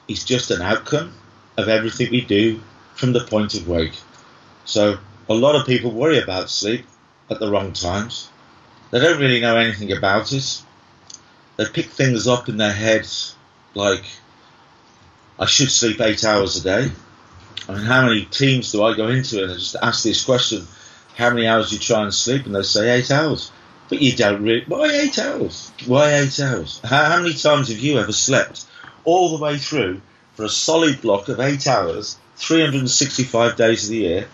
is 0.08 0.24
just 0.24 0.50
an 0.50 0.62
outcome 0.62 1.12
of 1.58 1.68
everything 1.68 2.10
we 2.10 2.22
do 2.22 2.60
from 2.94 3.12
the 3.12 3.24
point 3.24 3.54
of 3.54 3.68
wake. 3.68 3.98
So 4.64 4.98
a 5.28 5.34
lot 5.34 5.54
of 5.54 5.66
people 5.66 5.90
worry 5.90 6.18
about 6.18 6.50
sleep 6.50 6.86
at 7.30 7.38
the 7.38 7.50
wrong 7.50 7.72
times. 7.72 8.30
They 8.90 9.00
don't 9.00 9.20
really 9.20 9.40
know 9.40 9.56
anything 9.56 9.92
about 9.92 10.32
it. 10.32 10.62
They 11.56 11.66
pick 11.66 11.86
things 11.86 12.26
up 12.26 12.48
in 12.48 12.56
their 12.56 12.72
heads 12.72 13.34
like, 13.74 14.04
I 15.38 15.46
should 15.46 15.70
sleep 15.70 16.00
eight 16.00 16.24
hours 16.24 16.56
a 16.56 16.62
day. 16.62 16.92
I 17.68 17.72
mean, 17.72 17.84
how 17.84 18.06
many 18.06 18.24
teams 18.24 18.72
do 18.72 18.82
I 18.82 18.96
go 18.96 19.08
into 19.08 19.44
and 19.44 19.52
just 19.52 19.76
ask 19.80 20.02
this 20.02 20.24
question, 20.24 20.66
how 21.16 21.30
many 21.30 21.46
hours 21.46 21.70
do 21.70 21.76
you 21.76 21.80
try 21.80 22.02
and 22.02 22.14
sleep? 22.14 22.46
And 22.46 22.54
they 22.54 22.62
say 22.62 22.98
eight 22.98 23.10
hours. 23.10 23.52
But 23.88 24.00
you 24.00 24.16
don't 24.16 24.42
really, 24.42 24.64
why 24.66 24.86
eight 24.90 25.18
hours? 25.18 25.70
Why 25.86 26.14
eight 26.14 26.40
hours? 26.40 26.80
How, 26.84 27.04
how 27.04 27.22
many 27.22 27.34
times 27.34 27.68
have 27.68 27.78
you 27.78 27.98
ever 27.98 28.12
slept 28.12 28.64
all 29.04 29.36
the 29.36 29.42
way 29.42 29.58
through 29.58 30.00
for 30.34 30.44
a 30.44 30.48
solid 30.48 31.02
block 31.02 31.28
of 31.28 31.40
eight 31.40 31.66
hours, 31.66 32.16
365 32.36 33.56
days 33.56 33.84
of 33.84 33.90
the 33.90 33.96
year? 33.96 34.28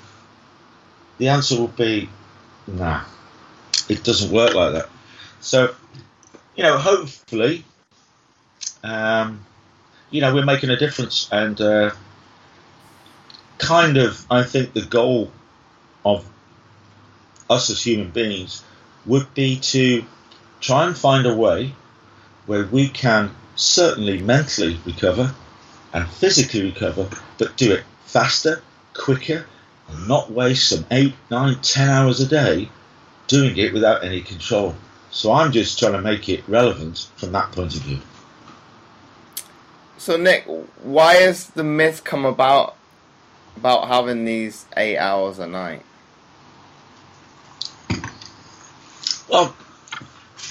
The 1.18 1.28
answer 1.28 1.56
will 1.56 1.68
be, 1.68 2.08
nah, 2.66 3.02
it 3.88 4.02
doesn't 4.02 4.32
work 4.32 4.54
like 4.54 4.72
that. 4.72 4.88
So, 5.40 5.74
you 6.56 6.62
know, 6.62 6.78
hopefully, 6.78 7.64
um, 8.82 9.44
you 10.10 10.20
know, 10.20 10.34
we're 10.34 10.44
making 10.44 10.70
a 10.70 10.76
difference 10.76 11.28
and, 11.30 11.60
uh, 11.60 11.90
kind 13.58 13.96
of, 13.96 14.24
I 14.30 14.42
think 14.42 14.72
the 14.72 14.82
goal 14.84 15.30
of 16.04 16.26
us 17.48 17.70
as 17.70 17.82
human 17.82 18.10
beings 18.10 18.62
would 19.06 19.32
be 19.34 19.56
to 19.56 20.04
try 20.60 20.86
and 20.86 20.96
find 20.96 21.26
a 21.26 21.34
way 21.34 21.74
where 22.46 22.64
we 22.64 22.88
can 22.88 23.34
certainly 23.56 24.20
mentally 24.20 24.78
recover 24.84 25.34
and 25.92 26.08
physically 26.08 26.62
recover, 26.62 27.08
but 27.38 27.56
do 27.56 27.72
it 27.72 27.84
faster, 28.04 28.62
quicker, 28.94 29.46
and 29.88 30.08
not 30.08 30.30
waste 30.30 30.68
some 30.68 30.86
eight, 30.90 31.14
nine, 31.30 31.56
ten 31.62 31.88
hours 31.88 32.20
a 32.20 32.26
day 32.26 32.68
doing 33.26 33.56
it 33.56 33.72
without 33.72 34.04
any 34.04 34.20
control. 34.20 34.74
So 35.10 35.32
I'm 35.32 35.52
just 35.52 35.78
trying 35.78 35.92
to 35.92 36.02
make 36.02 36.28
it 36.28 36.42
relevant 36.48 37.08
from 37.16 37.32
that 37.32 37.52
point 37.52 37.74
of 37.76 37.82
view. 37.82 37.98
So 39.98 40.16
Nick, 40.16 40.44
why 40.82 41.14
has 41.14 41.46
the 41.48 41.64
myth 41.64 42.04
come 42.04 42.24
about 42.24 42.76
about 43.56 43.88
having 43.88 44.24
these 44.24 44.66
eight 44.76 44.98
hours 44.98 45.38
a 45.38 45.46
night? 45.46 45.82
Well, 49.28 49.54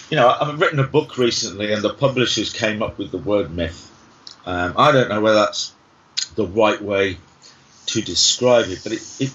you 0.10 0.18
know, 0.18 0.30
I've 0.30 0.60
written 0.60 0.80
a 0.80 0.88
book 0.88 1.18
recently, 1.18 1.74
and 1.74 1.82
the 1.82 1.94
publishers 1.94 2.52
came 2.52 2.82
up 2.82 2.98
with 2.98 3.12
the 3.12 3.18
word 3.18 3.52
myth. 3.52 3.90
Um, 4.46 4.74
I 4.78 4.92
don't 4.92 5.10
know 5.10 5.22
whether 5.22 5.36
that's 5.36 5.74
the 6.36 6.48
right 6.48 6.82
way 6.82 7.18
to 7.88 8.02
describe 8.02 8.68
it, 8.70 8.80
but 8.84 8.94
it, 8.94 9.02
it 9.20 9.34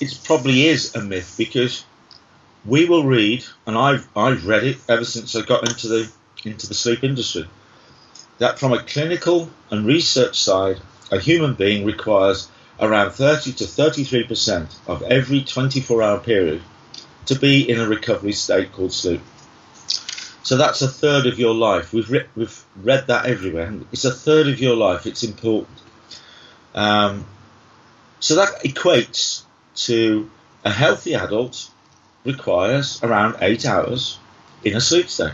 it 0.00 0.20
probably 0.24 0.66
is 0.66 0.94
a 0.94 1.02
myth 1.02 1.34
because 1.36 1.84
we 2.64 2.86
will 2.86 3.04
read, 3.04 3.44
and 3.66 3.76
I've 3.76 4.08
I've 4.16 4.46
read 4.46 4.64
it 4.64 4.78
ever 4.88 5.04
since 5.04 5.34
I 5.34 5.42
got 5.42 5.68
into 5.68 5.88
the 5.88 6.12
into 6.44 6.66
the 6.66 6.74
sleep 6.74 7.04
industry, 7.04 7.48
that 8.38 8.58
from 8.58 8.72
a 8.72 8.82
clinical 8.82 9.50
and 9.70 9.86
research 9.86 10.40
side, 10.40 10.80
a 11.10 11.18
human 11.18 11.54
being 11.54 11.84
requires 11.84 12.48
around 12.80 13.10
30 13.10 13.54
to 13.54 13.66
33 13.66 14.24
percent 14.24 14.76
of 14.86 15.02
every 15.02 15.40
24-hour 15.40 16.20
period 16.20 16.62
to 17.26 17.34
be 17.34 17.68
in 17.68 17.80
a 17.80 17.88
recovery 17.88 18.32
state 18.32 18.72
called 18.72 18.92
sleep. 18.92 19.20
So 20.42 20.56
that's 20.56 20.80
a 20.80 20.88
third 20.88 21.26
of 21.26 21.38
your 21.38 21.54
life. 21.54 21.92
We've 21.92 22.10
re- 22.10 22.26
we've 22.34 22.64
read 22.76 23.08
that 23.08 23.26
everywhere. 23.26 23.74
It's 23.92 24.04
a 24.04 24.12
third 24.12 24.48
of 24.48 24.60
your 24.60 24.76
life. 24.76 25.06
It's 25.06 25.22
important. 25.22 25.78
Um, 26.74 27.26
so 28.20 28.36
that 28.36 28.62
equates 28.64 29.42
to 29.74 30.30
a 30.64 30.70
healthy 30.70 31.14
adult 31.14 31.70
requires 32.24 33.02
around 33.02 33.36
eight 33.40 33.64
hours 33.64 34.18
in 34.64 34.76
a 34.76 34.80
sleep 34.80 35.08
state. 35.08 35.32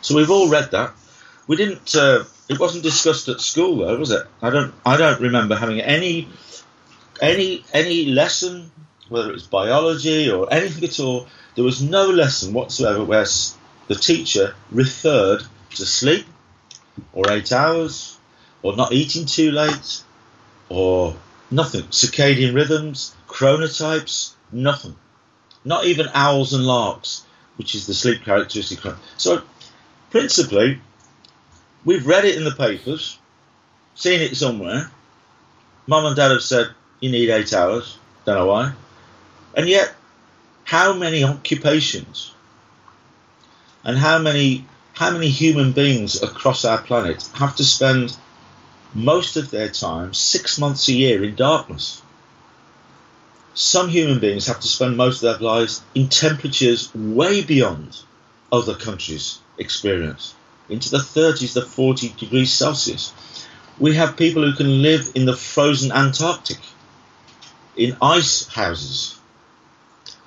So 0.00 0.16
we've 0.16 0.30
all 0.30 0.48
read 0.48 0.70
that. 0.70 0.92
We 1.46 1.56
didn't. 1.56 1.94
Uh, 1.94 2.24
it 2.48 2.58
wasn't 2.60 2.84
discussed 2.84 3.28
at 3.28 3.40
school 3.40 3.78
though, 3.78 3.98
was 3.98 4.10
it? 4.10 4.26
I 4.40 4.50
don't. 4.50 4.74
I 4.84 4.96
don't 4.96 5.20
remember 5.20 5.56
having 5.56 5.80
any 5.80 6.28
any 7.20 7.64
any 7.72 8.06
lesson, 8.06 8.70
whether 9.08 9.30
it 9.30 9.34
was 9.34 9.46
biology 9.46 10.30
or 10.30 10.52
anything 10.52 10.84
at 10.84 11.00
all. 11.00 11.26
There 11.54 11.64
was 11.64 11.82
no 11.82 12.10
lesson 12.10 12.52
whatsoever 12.52 13.04
where 13.04 13.26
the 13.88 13.94
teacher 13.94 14.54
referred 14.70 15.42
to 15.70 15.86
sleep 15.86 16.26
or 17.12 17.30
eight 17.30 17.52
hours 17.52 18.18
or 18.62 18.76
not 18.76 18.92
eating 18.92 19.26
too 19.26 19.50
late 19.50 20.02
or 20.68 21.14
nothing. 21.50 21.82
Circadian 21.84 22.54
rhythms, 22.54 23.14
chronotypes, 23.28 24.34
nothing. 24.52 24.96
Not 25.64 25.86
even 25.86 26.08
owls 26.14 26.52
and 26.52 26.64
larks, 26.64 27.24
which 27.56 27.74
is 27.74 27.86
the 27.86 27.94
sleep 27.94 28.22
characteristic. 28.24 28.80
So, 29.16 29.42
principally, 30.10 30.80
we've 31.84 32.06
read 32.06 32.24
it 32.24 32.36
in 32.36 32.44
the 32.44 32.54
papers, 32.54 33.18
seen 33.94 34.20
it 34.20 34.36
somewhere. 34.36 34.90
Mum 35.86 36.06
and 36.06 36.16
dad 36.16 36.30
have 36.30 36.42
said 36.42 36.68
you 37.00 37.10
need 37.10 37.30
eight 37.30 37.52
hours. 37.52 37.98
Don't 38.24 38.36
know 38.36 38.46
why. 38.46 38.72
And 39.54 39.68
yet, 39.68 39.94
how 40.64 40.94
many 40.94 41.24
occupations 41.24 42.34
and 43.84 43.98
how 43.98 44.18
many 44.18 44.66
how 44.94 45.10
many 45.10 45.28
human 45.28 45.72
beings 45.72 46.22
across 46.22 46.64
our 46.64 46.78
planet 46.78 47.28
have 47.34 47.56
to 47.56 47.64
spend 47.64 48.16
most 48.94 49.36
of 49.36 49.50
their 49.50 49.68
time 49.68 50.14
six 50.14 50.58
months 50.58 50.88
a 50.88 50.92
year 50.92 51.24
in 51.24 51.34
darkness? 51.34 52.00
Some 53.54 53.88
human 53.88 54.18
beings 54.18 54.46
have 54.46 54.60
to 54.60 54.68
spend 54.68 54.96
most 54.96 55.22
of 55.22 55.38
their 55.38 55.48
lives 55.48 55.82
in 55.94 56.08
temperatures 56.08 56.94
way 56.94 57.42
beyond 57.42 57.96
other 58.50 58.74
countries' 58.74 59.38
experience. 59.58 60.34
into 60.68 60.90
the 60.90 60.98
30s, 60.98 61.52
the 61.52 61.60
40 61.60 62.14
degrees 62.16 62.50
Celsius. 62.50 63.12
We 63.78 63.96
have 63.96 64.16
people 64.16 64.42
who 64.42 64.56
can 64.56 64.80
live 64.80 65.12
in 65.14 65.26
the 65.26 65.36
frozen 65.36 65.92
Antarctic, 65.92 66.58
in 67.76 67.96
ice 68.00 68.46
houses, 68.48 69.18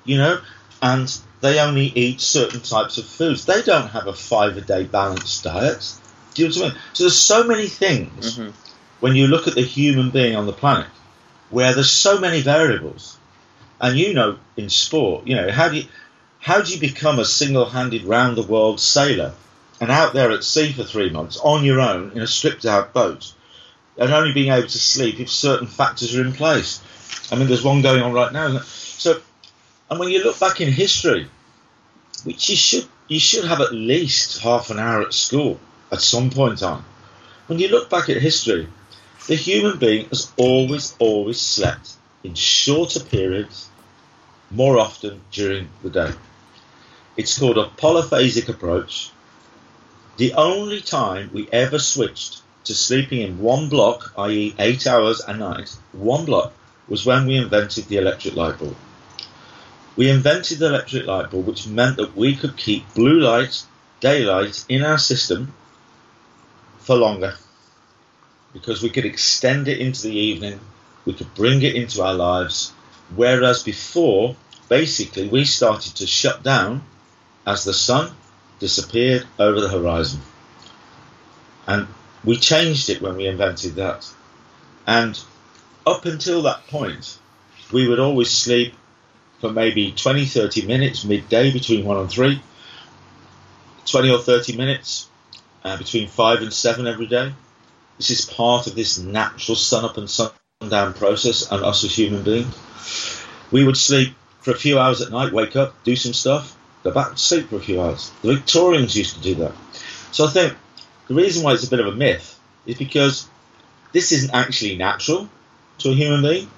you 0.04 0.16
know, 0.16 0.40
and 0.80 1.12
they 1.40 1.58
only 1.58 1.86
eat 1.86 2.20
certain 2.20 2.60
types 2.60 2.98
of 2.98 3.06
foods. 3.06 3.46
They 3.46 3.62
don't 3.62 3.88
have 3.88 4.06
a 4.06 4.12
five 4.12 4.56
a 4.56 4.60
day 4.60 4.84
balanced 4.84 5.44
diet. 5.44 5.92
Do 6.34 6.42
you 6.42 6.48
know 6.48 6.54
what 6.54 6.64
I 6.64 6.68
mean? 6.74 6.78
So 6.92 7.04
there's 7.04 7.18
so 7.18 7.44
many 7.44 7.66
things 7.68 8.36
Mhm. 8.36 8.52
when 9.00 9.16
you 9.16 9.26
look 9.26 9.48
at 9.48 9.54
the 9.54 9.62
human 9.62 10.10
being 10.10 10.36
on 10.36 10.46
the 10.46 10.52
planet 10.52 10.86
where 11.50 11.74
there's 11.74 11.90
so 11.90 12.18
many 12.18 12.40
variables. 12.40 13.16
And 13.80 13.98
you 13.98 14.12
know, 14.12 14.38
in 14.56 14.68
sport, 14.68 15.26
you 15.26 15.36
know, 15.36 15.50
how 15.50 15.68
do 15.68 15.76
you 15.78 15.84
how 16.40 16.60
do 16.60 16.72
you 16.72 16.78
become 16.80 17.18
a 17.18 17.24
single-handed 17.24 18.04
round-the-world 18.04 18.80
sailor 18.80 19.32
and 19.80 19.90
out 19.90 20.14
there 20.14 20.30
at 20.30 20.44
sea 20.44 20.72
for 20.72 20.84
three 20.84 21.10
months 21.10 21.36
on 21.42 21.64
your 21.64 21.80
own 21.80 22.12
in 22.14 22.22
a 22.22 22.26
stripped-out 22.26 22.92
boat 22.92 23.32
and 23.96 24.12
only 24.12 24.32
being 24.32 24.52
able 24.52 24.68
to 24.68 24.78
sleep 24.78 25.18
if 25.18 25.28
certain 25.30 25.66
factors 25.66 26.14
are 26.16 26.22
in 26.22 26.32
place? 26.32 26.80
I 27.30 27.36
mean, 27.36 27.48
there's 27.48 27.64
one 27.64 27.82
going 27.82 28.02
on 28.02 28.12
right 28.12 28.32
now. 28.32 28.60
So, 28.62 29.20
and 29.90 29.98
when 29.98 30.08
you 30.10 30.22
look 30.22 30.38
back 30.38 30.60
in 30.60 30.72
history, 30.72 31.28
which 32.24 32.48
you 32.48 32.56
should 32.56 32.86
you 33.08 33.18
should 33.18 33.44
have 33.44 33.60
at 33.60 33.72
least 33.72 34.38
half 34.40 34.70
an 34.70 34.78
hour 34.78 35.02
at 35.02 35.14
school 35.14 35.58
at 35.90 36.02
some 36.02 36.30
point 36.30 36.62
on. 36.62 36.84
When 37.46 37.58
you 37.58 37.68
look 37.68 37.88
back 37.88 38.08
at 38.08 38.20
history, 38.20 38.68
the 39.26 39.34
human 39.34 39.78
being 39.78 40.06
has 40.08 40.32
always, 40.36 40.94
always 40.98 41.40
slept 41.40 41.92
in 42.22 42.34
shorter 42.34 43.00
periods, 43.00 43.68
more 44.50 44.78
often 44.78 45.20
during 45.30 45.68
the 45.82 45.90
day. 45.90 46.12
It's 47.16 47.38
called 47.38 47.58
a 47.58 47.70
polyphasic 47.76 48.48
approach. 48.48 49.10
The 50.16 50.34
only 50.34 50.80
time 50.80 51.30
we 51.32 51.48
ever 51.50 51.78
switched 51.78 52.42
to 52.64 52.74
sleeping 52.74 53.20
in 53.22 53.38
one 53.38 53.68
block, 53.68 54.12
i.e., 54.18 54.54
eight 54.58 54.86
hours 54.86 55.20
a 55.20 55.36
night, 55.36 55.74
one 55.92 56.24
block, 56.24 56.52
was 56.88 57.06
when 57.06 57.26
we 57.26 57.36
invented 57.36 57.86
the 57.86 57.96
electric 57.96 58.34
light 58.34 58.58
bulb. 58.58 58.76
We 59.96 60.10
invented 60.10 60.58
the 60.58 60.66
electric 60.66 61.06
light 61.06 61.30
bulb, 61.30 61.46
which 61.46 61.66
meant 61.66 61.96
that 61.96 62.16
we 62.16 62.36
could 62.36 62.56
keep 62.56 62.94
blue 62.94 63.20
light, 63.20 63.62
daylight 64.00 64.64
in 64.68 64.84
our 64.84 64.98
system 64.98 65.52
for 66.88 66.96
longer 66.96 67.34
because 68.54 68.82
we 68.82 68.88
could 68.88 69.04
extend 69.04 69.68
it 69.68 69.78
into 69.78 70.04
the 70.04 70.16
evening, 70.16 70.58
we 71.04 71.12
could 71.12 71.34
bring 71.34 71.60
it 71.60 71.76
into 71.76 72.02
our 72.02 72.14
lives, 72.14 72.72
whereas 73.14 73.62
before, 73.62 74.34
basically, 74.70 75.28
we 75.28 75.44
started 75.44 75.94
to 75.96 76.06
shut 76.06 76.42
down 76.42 76.82
as 77.46 77.64
the 77.64 77.74
sun 77.74 78.10
disappeared 78.58 79.26
over 79.38 79.60
the 79.60 79.68
horizon. 79.68 80.22
And 81.66 81.88
we 82.24 82.38
changed 82.38 82.88
it 82.88 83.02
when 83.02 83.16
we 83.18 83.26
invented 83.26 83.74
that. 83.74 84.10
And 84.86 85.22
up 85.86 86.06
until 86.06 86.40
that 86.44 86.68
point, 86.68 87.18
we 87.70 87.86
would 87.86 88.00
always 88.00 88.30
sleep 88.30 88.72
for 89.42 89.50
maybe 89.52 89.92
20, 89.92 90.24
30 90.24 90.64
minutes 90.64 91.04
midday 91.04 91.52
between 91.52 91.84
1 91.84 91.96
and 91.98 92.10
3, 92.10 92.40
20 93.84 94.10
or 94.10 94.18
30 94.20 94.56
minutes 94.56 95.07
uh, 95.68 95.76
between 95.76 96.08
5 96.08 96.42
and 96.42 96.52
7 96.52 96.86
every 96.86 97.06
day. 97.06 97.32
This 97.98 98.10
is 98.10 98.24
part 98.24 98.66
of 98.66 98.74
this 98.74 98.98
natural 98.98 99.56
sun 99.56 99.84
up 99.84 99.98
and 99.98 100.08
sun 100.08 100.30
down 100.68 100.94
process 100.94 101.50
and 101.50 101.62
us 101.64 101.84
as 101.84 101.94
human 101.94 102.22
beings. 102.22 102.54
We 103.50 103.64
would 103.64 103.76
sleep 103.76 104.14
for 104.40 104.52
a 104.52 104.56
few 104.56 104.78
hours 104.78 105.00
at 105.00 105.10
night, 105.10 105.32
wake 105.32 105.56
up, 105.56 105.82
do 105.84 105.94
some 105.96 106.12
stuff, 106.12 106.56
go 106.84 106.90
back 106.90 107.12
to 107.12 107.18
sleep 107.18 107.48
for 107.48 107.56
a 107.56 107.60
few 107.60 107.80
hours. 107.80 108.10
The 108.22 108.34
Victorians 108.34 108.96
used 108.96 109.16
to 109.16 109.22
do 109.22 109.34
that. 109.36 109.52
So 110.12 110.26
I 110.26 110.30
think 110.30 110.56
the 111.06 111.14
reason 111.14 111.42
why 111.42 111.52
it's 111.54 111.66
a 111.66 111.70
bit 111.70 111.80
of 111.80 111.86
a 111.86 111.92
myth 111.92 112.38
is 112.66 112.78
because 112.78 113.28
this 113.92 114.12
isn't 114.12 114.34
actually 114.34 114.76
natural 114.76 115.28
to 115.78 115.90
a 115.90 115.94
human 115.94 116.22
being. 116.22 116.50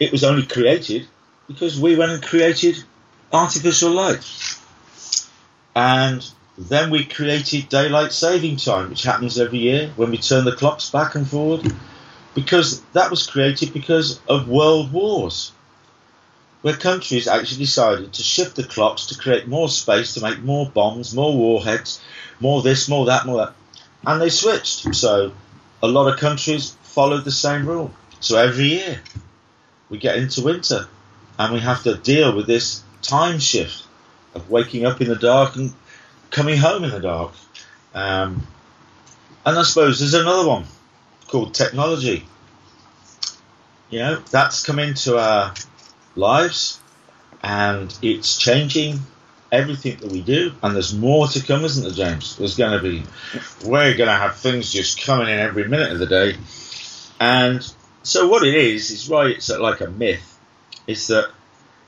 It 0.00 0.12
was 0.12 0.24
only 0.24 0.46
created 0.46 1.06
because 1.48 1.78
we 1.80 1.96
went 1.96 2.12
and 2.12 2.22
created 2.22 2.82
artificial 3.32 3.90
light. 3.90 4.24
And 5.74 6.28
then 6.58 6.90
we 6.90 7.04
created 7.04 7.68
daylight 7.68 8.10
saving 8.10 8.56
time, 8.56 8.90
which 8.90 9.04
happens 9.04 9.38
every 9.38 9.60
year 9.60 9.92
when 9.94 10.10
we 10.10 10.18
turn 10.18 10.44
the 10.44 10.56
clocks 10.56 10.90
back 10.90 11.14
and 11.14 11.26
forward, 11.26 11.72
because 12.34 12.82
that 12.94 13.10
was 13.10 13.28
created 13.28 13.72
because 13.72 14.20
of 14.28 14.48
world 14.48 14.92
wars, 14.92 15.52
where 16.62 16.74
countries 16.74 17.28
actually 17.28 17.58
decided 17.58 18.12
to 18.12 18.22
shift 18.24 18.56
the 18.56 18.64
clocks 18.64 19.06
to 19.06 19.18
create 19.18 19.46
more 19.46 19.68
space 19.68 20.14
to 20.14 20.20
make 20.20 20.40
more 20.40 20.68
bombs, 20.68 21.14
more 21.14 21.36
warheads, 21.36 22.00
more 22.40 22.60
this, 22.60 22.88
more 22.88 23.06
that, 23.06 23.24
more 23.24 23.36
that, 23.36 23.54
and 24.04 24.20
they 24.20 24.28
switched. 24.28 24.92
So 24.96 25.32
a 25.80 25.86
lot 25.86 26.12
of 26.12 26.18
countries 26.18 26.76
followed 26.82 27.24
the 27.24 27.30
same 27.30 27.66
rule. 27.66 27.94
So 28.18 28.36
every 28.36 28.66
year 28.66 29.00
we 29.90 29.98
get 29.98 30.16
into 30.16 30.42
winter 30.42 30.88
and 31.38 31.54
we 31.54 31.60
have 31.60 31.84
to 31.84 31.96
deal 31.96 32.34
with 32.34 32.48
this 32.48 32.82
time 33.00 33.38
shift 33.38 33.84
of 34.34 34.50
waking 34.50 34.84
up 34.84 35.00
in 35.00 35.08
the 35.08 35.14
dark 35.14 35.54
and 35.54 35.72
coming 36.30 36.58
home 36.58 36.84
in 36.84 36.90
the 36.90 37.00
dark. 37.00 37.32
Um, 37.94 38.46
and 39.44 39.58
I 39.58 39.62
suppose 39.62 39.98
there's 39.98 40.14
another 40.14 40.48
one 40.48 40.64
called 41.28 41.54
technology. 41.54 42.26
You 43.90 44.00
know, 44.00 44.22
that's 44.30 44.64
come 44.64 44.78
into 44.78 45.18
our 45.18 45.54
lives 46.14 46.80
and 47.42 47.96
it's 48.02 48.36
changing 48.36 49.00
everything 49.50 49.96
that 49.98 50.12
we 50.12 50.20
do. 50.20 50.52
And 50.62 50.74
there's 50.74 50.94
more 50.94 51.28
to 51.28 51.42
come, 51.42 51.64
isn't 51.64 51.82
there, 51.82 51.92
James? 51.92 52.36
There's 52.36 52.56
going 52.56 52.72
to 52.72 52.82
be, 52.82 53.04
we're 53.64 53.96
going 53.96 54.08
to 54.08 54.14
have 54.14 54.36
things 54.36 54.72
just 54.72 55.02
coming 55.02 55.28
in 55.28 55.38
every 55.38 55.66
minute 55.68 55.92
of 55.92 55.98
the 55.98 56.06
day. 56.06 56.36
And 57.20 57.66
so 58.02 58.28
what 58.28 58.46
it 58.46 58.54
is, 58.54 58.90
is 58.90 59.08
right, 59.08 59.36
it's 59.36 59.48
like 59.48 59.80
a 59.80 59.90
myth, 59.90 60.38
is 60.86 61.06
that 61.08 61.30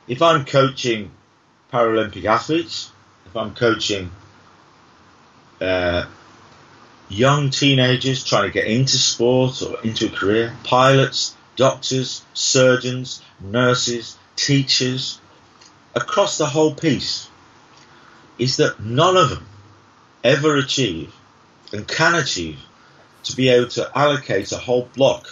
if 0.09 0.23
I'm 0.23 0.45
coaching 0.45 1.11
Paralympic 1.73 2.25
athletes, 2.25 2.91
if 3.27 3.37
I'm 3.37 3.55
coaching 3.55 4.11
uh, 5.61 6.07
young 7.09 7.51
teenagers 7.51 8.25
trying 8.25 8.45
to 8.45 8.53
get 8.53 8.67
into 8.67 8.97
sport 8.97 9.63
or 9.63 9.81
into 9.83 10.07
a 10.07 10.11
career, 10.11 10.57
pilots, 10.65 11.37
doctors, 11.57 12.25
surgeons, 12.35 13.23
nurses, 13.41 14.17
teachers, 14.37 15.21
across 15.95 16.39
the 16.39 16.47
whole 16.47 16.75
piece, 16.75 17.29
is 18.39 18.57
that 18.57 18.81
none 18.81 19.17
of 19.17 19.31
them 19.31 19.47
ever 20.25 20.57
achieve 20.57 21.13
and 21.73 21.87
can 21.87 22.15
achieve 22.15 22.59
to 23.25 23.37
be 23.37 23.49
able 23.49 23.69
to 23.69 23.91
allocate 23.97 24.53
a 24.53 24.57
whole 24.57 24.89
block 24.95 25.29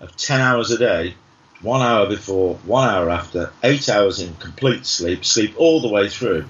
of 0.00 0.16
10 0.16 0.40
hours 0.40 0.70
a 0.70 0.78
day, 0.78 1.14
one 1.60 1.80
hour 1.80 2.06
before, 2.06 2.56
one 2.64 2.88
hour 2.88 3.08
after, 3.10 3.52
eight 3.62 3.88
hours 3.88 4.18
in 4.20 4.34
complete 4.34 4.84
sleep, 4.84 5.24
sleep 5.24 5.54
all 5.56 5.80
the 5.80 5.88
way 5.88 6.08
through. 6.08 6.44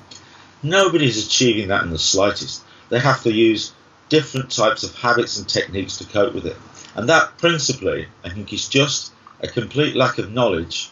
Nobody's 0.62 1.26
achieving 1.26 1.68
that 1.68 1.84
in 1.84 1.90
the 1.90 1.98
slightest. 1.98 2.64
They 2.92 2.98
have 2.98 3.22
to 3.22 3.32
use 3.32 3.72
different 4.10 4.50
types 4.50 4.82
of 4.82 4.94
habits 4.94 5.38
and 5.38 5.48
techniques 5.48 5.96
to 5.96 6.04
cope 6.04 6.34
with 6.34 6.44
it. 6.44 6.58
And 6.94 7.08
that 7.08 7.38
principally, 7.38 8.06
I 8.22 8.28
think, 8.28 8.52
is 8.52 8.68
just 8.68 9.14
a 9.40 9.48
complete 9.48 9.96
lack 9.96 10.18
of 10.18 10.30
knowledge. 10.30 10.90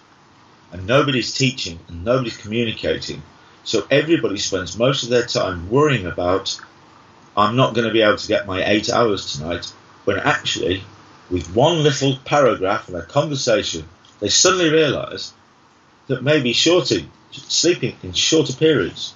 And 0.72 0.86
nobody's 0.86 1.34
teaching 1.34 1.78
and 1.88 2.02
nobody's 2.02 2.38
communicating. 2.38 3.22
So 3.64 3.86
everybody 3.90 4.38
spends 4.38 4.78
most 4.78 5.02
of 5.02 5.10
their 5.10 5.26
time 5.26 5.68
worrying 5.68 6.06
about, 6.06 6.58
I'm 7.36 7.54
not 7.54 7.74
going 7.74 7.86
to 7.86 7.92
be 7.92 8.00
able 8.00 8.16
to 8.16 8.28
get 8.28 8.46
my 8.46 8.64
eight 8.64 8.88
hours 8.88 9.36
tonight, 9.36 9.66
when 10.06 10.18
actually, 10.20 10.82
with 11.30 11.54
one 11.54 11.82
little 11.82 12.16
paragraph 12.24 12.88
and 12.88 12.96
a 12.96 13.02
conversation, 13.02 13.86
they 14.20 14.30
suddenly 14.30 14.70
realise 14.70 15.34
that 16.06 16.24
maybe 16.24 16.54
shorting, 16.54 17.10
sleeping 17.30 17.94
in 18.02 18.14
shorter 18.14 18.54
periods, 18.54 19.12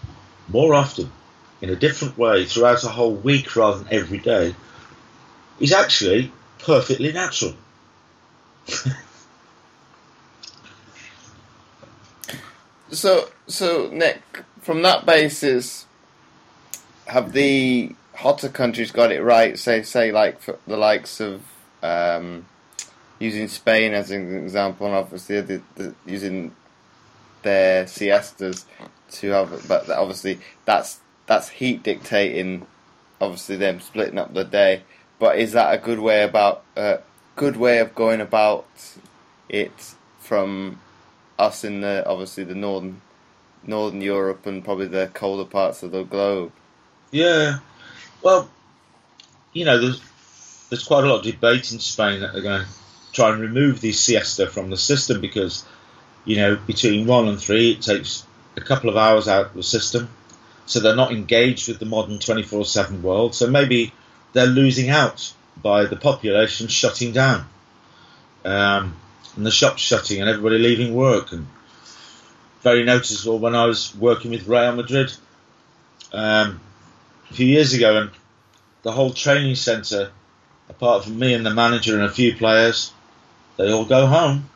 more 0.49 0.75
often, 0.75 1.11
in 1.65 1.71
a 1.71 1.77
different 1.77 2.19
way 2.19 2.45
throughout 2.45 2.85
a 2.85 2.89
whole 2.89 3.15
week 3.15 3.57
rather 3.57 3.79
than 3.79 3.89
every 3.91 4.19
day, 4.19 4.55
is 5.59 5.73
actually 5.73 6.31
perfectly 6.59 7.13
natural. 7.13 7.55
So, 12.91 13.29
so 13.49 13.91
Nick, 13.93 14.23
from 14.61 14.83
that 14.83 15.05
basis, 15.05 15.87
have 17.07 17.33
the 17.33 17.93
hotter 18.15 18.49
countries 18.49 18.93
got 18.93 19.11
it 19.11 19.21
right? 19.21 19.59
Say, 19.59 19.83
say, 19.83 20.13
like 20.13 20.41
the 20.67 20.77
likes 20.77 21.19
of 21.19 21.43
um, 21.83 22.47
using 23.19 23.49
Spain 23.49 23.95
as 23.95 24.13
an 24.13 24.37
example, 24.37 24.87
and 24.87 24.95
obviously 24.95 25.41
the, 25.41 25.63
the, 25.75 25.95
using 26.07 26.55
their 27.43 27.89
siestas 27.89 28.65
to 29.11 29.31
have, 29.31 29.67
but 29.67 29.91
obviously 29.91 30.39
that's 30.65 31.01
that's 31.27 31.49
heat 31.49 31.83
dictating, 31.83 32.67
obviously 33.21 33.57
them 33.57 33.81
splitting 33.81 34.19
up 34.19 34.35
the 34.35 34.45
day. 34.45 34.83
But 35.19 35.39
is 35.39 35.53
that 35.53 35.73
a 35.73 35.79
good 35.79 36.01
way 36.01 36.23
about 36.23 36.65
uh, 36.77 36.99
good 37.37 37.57
way 37.57 37.79
of 37.79 37.95
going 37.95 38.21
about 38.21 38.67
it 39.49 39.95
from 40.21 40.81
us 41.39 41.65
in 41.65 41.81
the 41.81 42.07
obviously 42.07 42.45
the 42.45 42.55
northern 42.55 43.01
northern 43.67 44.01
Europe 44.01 44.47
and 44.47 44.65
probably 44.65 44.87
the 44.87 45.11
colder 45.15 45.49
parts 45.49 45.83
of 45.83 45.91
the 45.91 46.03
globe. 46.03 46.53
Yeah, 47.11 47.59
Well, 48.23 48.49
you 49.53 49.65
know, 49.65 49.81
there's 49.81 50.01
there's 50.71 50.85
quite 50.85 51.05
a 51.05 51.07
lot 51.07 51.19
of 51.19 51.25
debate 51.25 51.73
in 51.73 51.79
Spain 51.79 52.21
that 52.21 52.33
they're 52.33 52.43
going 52.43 52.63
to 52.63 52.69
try 53.13 53.31
and 53.31 53.41
remove 53.41 53.81
the 53.81 53.93
siesta 53.93 54.49
from 54.49 54.71
the 54.71 54.77
system 54.77 55.21
because, 55.21 55.65
you 56.25 56.37
know, 56.37 56.57
between 56.57 57.07
one 57.07 57.29
and 57.29 57.41
three, 57.41 57.73
it 57.73 57.83
takes 57.83 58.27
a 58.57 58.61
couple 58.61 58.91
of 58.91 58.97
hours 58.97 59.29
out 59.29 59.47
of 59.47 59.55
the 59.55 59.63
system. 59.63 60.09
So 60.67 60.81
they're 60.81 60.97
not 60.97 61.13
engaged 61.13 61.69
with 61.69 61.79
the 61.79 61.87
modern 61.87 62.19
24 62.19 62.65
7 62.65 63.03
world. 63.03 63.35
So 63.35 63.49
maybe 63.49 63.93
they're 64.33 64.47
losing 64.47 64.91
out 64.91 65.33
by 65.63 65.85
the 65.85 65.97
population 65.97 66.69
shutting 66.69 67.13
down. 67.13 67.47
Um, 68.45 68.97
and 69.37 69.45
the 69.45 69.51
shops 69.51 69.83
shutting 69.83 70.21
and 70.21 70.29
everybody 70.29 70.59
leaving 70.59 70.95
work. 70.95 71.33
And 71.33 71.47
very 72.63 72.85
noticeable 72.85 73.39
when 73.39 73.55
I 73.55 73.67
was 73.67 73.95
working 73.95 74.31
with 74.31 74.49
Real 74.49 74.75
Madrid 74.75 75.13
um, 76.13 76.61
a 77.31 77.35
few 77.35 77.47
years 77.47 77.75
ago, 77.75 78.01
and 78.01 78.11
the 78.83 78.93
whole 78.93 79.13
training 79.13 79.57
centre, 79.57 80.11
apart 80.69 81.05
from 81.05 81.19
me 81.19 81.35
and 81.35 81.45
the 81.45 81.53
manager 81.53 81.95
and 81.95 82.05
a 82.05 82.11
few 82.11 82.35
players, 82.35 82.93
they 83.57 83.71
all 83.71 83.85
go 83.85 84.07
home 84.07 84.49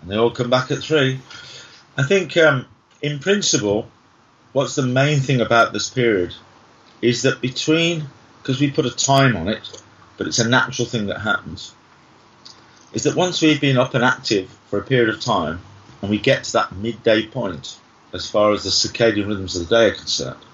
and 0.00 0.10
they 0.10 0.16
all 0.16 0.30
come 0.30 0.50
back 0.50 0.70
at 0.70 0.78
three. 0.78 1.20
I 1.96 2.04
think, 2.04 2.36
um, 2.36 2.66
in 3.02 3.18
principle, 3.18 3.88
what's 4.52 4.74
the 4.74 4.82
main 4.82 5.20
thing 5.20 5.40
about 5.40 5.72
this 5.72 5.90
period 5.90 6.34
is 7.00 7.22
that 7.22 7.40
between, 7.40 8.04
because 8.40 8.60
we 8.60 8.70
put 8.70 8.86
a 8.86 8.90
time 8.90 9.36
on 9.36 9.48
it, 9.48 9.82
but 10.16 10.26
it's 10.26 10.38
a 10.38 10.48
natural 10.48 10.86
thing 10.86 11.06
that 11.06 11.20
happens, 11.20 11.74
is 12.92 13.04
that 13.04 13.16
once 13.16 13.40
we've 13.40 13.60
been 13.60 13.78
up 13.78 13.94
and 13.94 14.04
active 14.04 14.50
for 14.68 14.78
a 14.78 14.84
period 14.84 15.08
of 15.08 15.20
time 15.20 15.60
and 16.00 16.10
we 16.10 16.18
get 16.18 16.44
to 16.44 16.52
that 16.52 16.74
midday 16.76 17.26
point, 17.26 17.78
as 18.12 18.30
far 18.30 18.52
as 18.52 18.64
the 18.64 18.70
circadian 18.70 19.26
rhythms 19.26 19.56
of 19.56 19.68
the 19.68 19.74
day 19.74 19.86
are 19.86 19.94
concerned, 19.94 20.44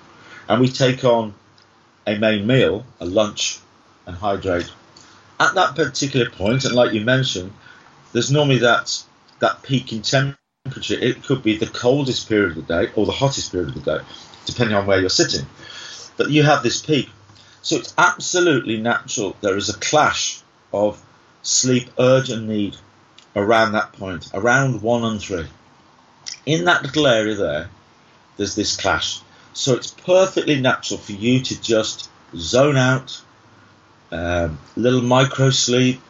and 0.48 0.60
we 0.60 0.68
take 0.68 1.04
on 1.04 1.34
a 2.06 2.16
main 2.18 2.46
meal, 2.46 2.86
a 3.00 3.04
lunch, 3.04 3.58
and 4.06 4.16
hydrate, 4.16 4.70
at 5.40 5.54
that 5.54 5.74
particular 5.74 6.30
point, 6.30 6.64
and 6.64 6.74
like 6.74 6.92
you 6.92 7.00
mentioned, 7.00 7.52
there's 8.12 8.30
normally 8.30 8.58
that 8.58 9.02
that 9.40 9.62
peak 9.62 9.92
in 9.92 10.02
temperature. 10.02 10.38
It 10.76 11.24
could 11.24 11.42
be 11.42 11.56
the 11.56 11.66
coldest 11.66 12.28
period 12.28 12.56
of 12.56 12.66
the 12.66 12.84
day 12.84 12.92
or 12.94 13.06
the 13.06 13.12
hottest 13.12 13.52
period 13.52 13.76
of 13.76 13.84
the 13.84 13.98
day, 13.98 14.04
depending 14.46 14.76
on 14.76 14.86
where 14.86 15.00
you're 15.00 15.08
sitting. 15.08 15.46
But 16.16 16.30
you 16.30 16.42
have 16.42 16.62
this 16.62 16.82
peak. 16.82 17.08
So 17.62 17.76
it's 17.76 17.94
absolutely 17.98 18.80
natural. 18.80 19.36
There 19.40 19.56
is 19.56 19.68
a 19.68 19.78
clash 19.78 20.40
of 20.72 21.02
sleep 21.42 21.90
urge 21.98 22.30
and 22.30 22.48
need 22.48 22.76
around 23.34 23.72
that 23.72 23.92
point, 23.92 24.28
around 24.34 24.82
one 24.82 25.04
and 25.04 25.20
three. 25.20 25.46
In 26.46 26.64
that 26.64 26.82
little 26.82 27.06
area 27.06 27.34
there, 27.34 27.70
there's 28.36 28.54
this 28.54 28.76
clash. 28.76 29.20
So 29.52 29.74
it's 29.74 29.90
perfectly 29.90 30.60
natural 30.60 30.98
for 30.98 31.12
you 31.12 31.40
to 31.40 31.60
just 31.60 32.08
zone 32.34 32.76
out, 32.76 33.20
um, 34.10 34.58
little 34.76 35.02
micro 35.02 35.50
sleep, 35.50 36.00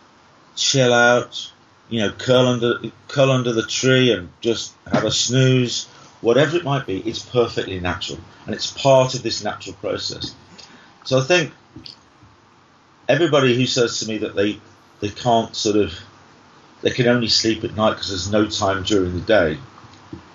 chill 0.55 0.92
out, 0.92 1.53
you 1.88 2.01
know, 2.01 2.11
curl 2.11 2.46
under 2.46 2.81
curl 3.09 3.31
under 3.31 3.53
the 3.53 3.62
tree 3.62 4.12
and 4.12 4.31
just 4.40 4.74
have 4.90 5.05
a 5.05 5.11
snooze, 5.11 5.87
whatever 6.20 6.57
it 6.57 6.64
might 6.64 6.87
be. 6.87 7.01
It's 7.01 7.24
perfectly 7.24 7.81
natural, 7.81 8.18
and 8.46 8.55
it's 8.55 8.70
part 8.70 9.14
of 9.14 9.22
this 9.22 9.42
natural 9.42 9.77
process. 9.77 10.35
So 11.05 11.18
I 11.18 11.22
think 11.22 11.53
everybody 13.09 13.55
who 13.57 13.66
says 13.66 14.01
to 14.01 14.09
me 14.09 14.18
that 14.18 14.37
they 14.37 14.61
they 15.01 15.09
can't 15.09 15.55
sort 15.57 15.77
of 15.77 15.98
they 16.83 16.90
can 16.90 17.09
only 17.09 17.29
sleep 17.29 17.64
at 17.64 17.74
night 17.74 17.90
because 17.90 18.09
there's 18.09 18.31
no 18.31 18.46
time 18.46 18.83
during 18.83 19.14
the 19.14 19.20
day, 19.20 19.59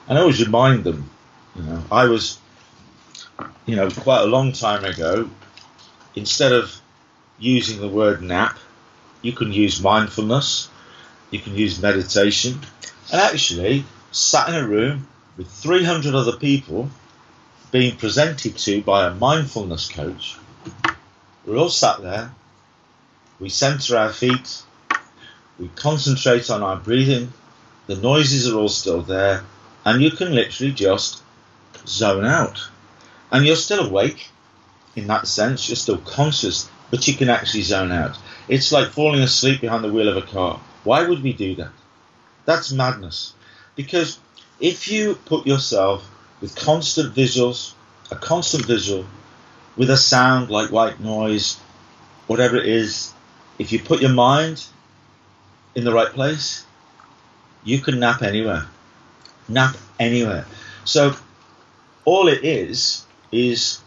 and 0.07 0.17
I 0.17 0.21
always 0.21 0.43
remind 0.43 0.83
them, 0.83 1.09
you 1.55 1.63
know, 1.63 1.83
I 1.91 2.05
was, 2.05 2.39
you 3.65 3.75
know, 3.75 3.89
quite 3.89 4.21
a 4.21 4.25
long 4.25 4.51
time 4.51 4.83
ago, 4.83 5.29
instead 6.15 6.51
of 6.51 6.75
using 7.39 7.79
the 7.79 7.87
word 7.87 8.21
nap, 8.21 8.57
you 9.21 9.31
can 9.31 9.53
use 9.53 9.81
mindfulness, 9.81 10.69
you 11.33 11.39
can 11.39 11.55
use 11.55 11.81
meditation, 11.81 12.59
and 13.11 13.19
actually 13.19 13.83
sat 14.11 14.49
in 14.49 14.55
a 14.55 14.67
room 14.67 15.07
with 15.35 15.49
300 15.49 16.13
other 16.13 16.37
people 16.37 16.89
being 17.71 17.97
presented 17.97 18.55
to 18.55 18.81
by 18.83 19.07
a 19.07 19.15
mindfulness 19.15 19.89
coach. 19.89 20.37
We're 21.43 21.57
all 21.57 21.69
sat 21.69 22.03
there, 22.03 22.31
we 23.39 23.49
center 23.49 23.97
our 23.97 24.13
feet, 24.13 24.61
we 25.57 25.69
concentrate 25.69 26.51
on 26.51 26.61
our 26.61 26.77
breathing, 26.77 27.33
the 27.87 27.95
noises 27.95 28.47
are 28.47 28.57
all 28.57 28.69
still 28.69 29.01
there, 29.01 29.43
and 29.85 30.03
you 30.03 30.11
can 30.11 30.35
literally 30.35 30.71
just 30.71 31.23
zone 31.87 32.25
out. 32.25 32.69
And 33.31 33.43
you're 33.43 33.55
still 33.55 33.87
awake 33.87 34.29
in 34.95 35.07
that 35.07 35.27
sense, 35.27 35.67
you're 35.67 35.75
still 35.75 35.97
conscious, 35.97 36.69
but 36.91 37.07
you 37.07 37.15
can 37.15 37.29
actually 37.29 37.63
zone 37.63 37.91
out. 37.91 38.15
It's 38.47 38.71
like 38.71 38.89
falling 38.89 39.21
asleep 39.21 39.61
behind 39.61 39.83
the 39.83 39.91
wheel 39.91 40.09
of 40.09 40.17
a 40.17 40.21
car. 40.21 40.61
Why 40.83 41.07
would 41.07 41.23
we 41.23 41.33
do 41.33 41.55
that? 41.55 41.71
That's 42.45 42.71
madness. 42.71 43.33
Because 43.75 44.19
if 44.59 44.91
you 44.91 45.15
put 45.15 45.47
yourself 45.47 46.09
with 46.41 46.55
constant 46.55 47.15
visuals, 47.15 47.73
a 48.11 48.15
constant 48.15 48.65
visual, 48.65 49.05
with 49.75 49.89
a 49.89 49.97
sound 49.97 50.49
like 50.49 50.71
white 50.71 50.99
noise, 50.99 51.57
whatever 52.27 52.57
it 52.57 52.65
is, 52.65 53.13
if 53.57 53.71
you 53.71 53.79
put 53.79 54.01
your 54.01 54.11
mind 54.11 54.65
in 55.75 55.83
the 55.83 55.93
right 55.93 56.11
place, 56.11 56.65
you 57.63 57.79
can 57.79 57.99
nap 57.99 58.21
anywhere. 58.21 58.67
Nap 59.47 59.75
anywhere. 59.99 60.45
So 60.85 61.15
all 62.05 62.27
it 62.27 62.43
is 62.43 63.05
is 63.31 63.79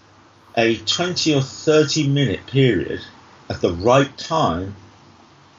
a 0.56 0.76
20 0.76 1.35
or 1.35 1.42
30 1.42 2.09
minute 2.09 2.46
period 2.46 3.00
at 3.48 3.61
the 3.61 3.72
right 3.72 4.16
time 4.16 4.74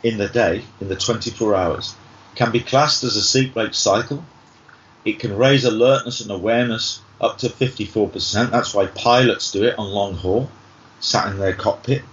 in 0.07 0.17
the 0.17 0.27
day, 0.27 0.63
in 0.79 0.87
the 0.87 0.95
24 0.95 1.55
hours, 1.55 1.95
can 2.35 2.51
be 2.51 2.59
classed 2.59 3.03
as 3.03 3.15
a 3.15 3.21
sleep 3.21 3.55
wake 3.55 3.73
cycle. 3.73 4.23
It 5.03 5.19
can 5.19 5.37
raise 5.37 5.65
alertness 5.65 6.21
and 6.21 6.31
awareness 6.31 7.01
up 7.19 7.37
to 7.39 7.49
54%. 7.49 8.51
That's 8.51 8.73
why 8.73 8.85
pilots 8.87 9.51
do 9.51 9.63
it 9.63 9.77
on 9.77 9.89
long 9.89 10.13
haul, 10.15 10.49
sat 10.99 11.31
in 11.31 11.39
their 11.39 11.53
cockpit. 11.53 12.03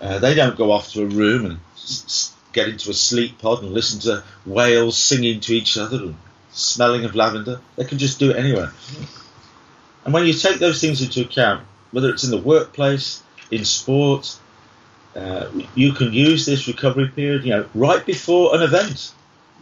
Uh, 0.00 0.18
they 0.18 0.34
don't 0.34 0.56
go 0.56 0.72
off 0.72 0.90
to 0.92 1.02
a 1.02 1.06
room 1.06 1.46
and 1.46 1.58
s- 1.76 2.32
get 2.52 2.68
into 2.68 2.90
a 2.90 2.94
sleep 2.94 3.38
pod 3.38 3.62
and 3.62 3.72
listen 3.72 4.00
to 4.00 4.24
whales 4.46 4.96
singing 4.96 5.40
to 5.40 5.54
each 5.54 5.76
other 5.76 5.96
and 5.98 6.16
smelling 6.52 7.04
of 7.04 7.14
lavender. 7.14 7.60
They 7.76 7.84
can 7.84 7.98
just 7.98 8.18
do 8.18 8.30
it 8.30 8.36
anywhere. 8.36 8.72
And 10.04 10.12
when 10.12 10.26
you 10.26 10.32
take 10.34 10.58
those 10.58 10.80
things 10.80 11.00
into 11.00 11.22
account, 11.22 11.64
whether 11.90 12.10
it's 12.10 12.24
in 12.24 12.30
the 12.30 12.38
workplace, 12.38 13.22
in 13.50 13.64
sport, 13.64 14.36
uh, 15.16 15.48
you 15.74 15.92
can 15.92 16.12
use 16.12 16.44
this 16.46 16.66
recovery 16.66 17.08
period, 17.08 17.44
you 17.44 17.50
know, 17.50 17.66
right 17.74 18.04
before 18.04 18.54
an 18.54 18.62
event. 18.62 19.12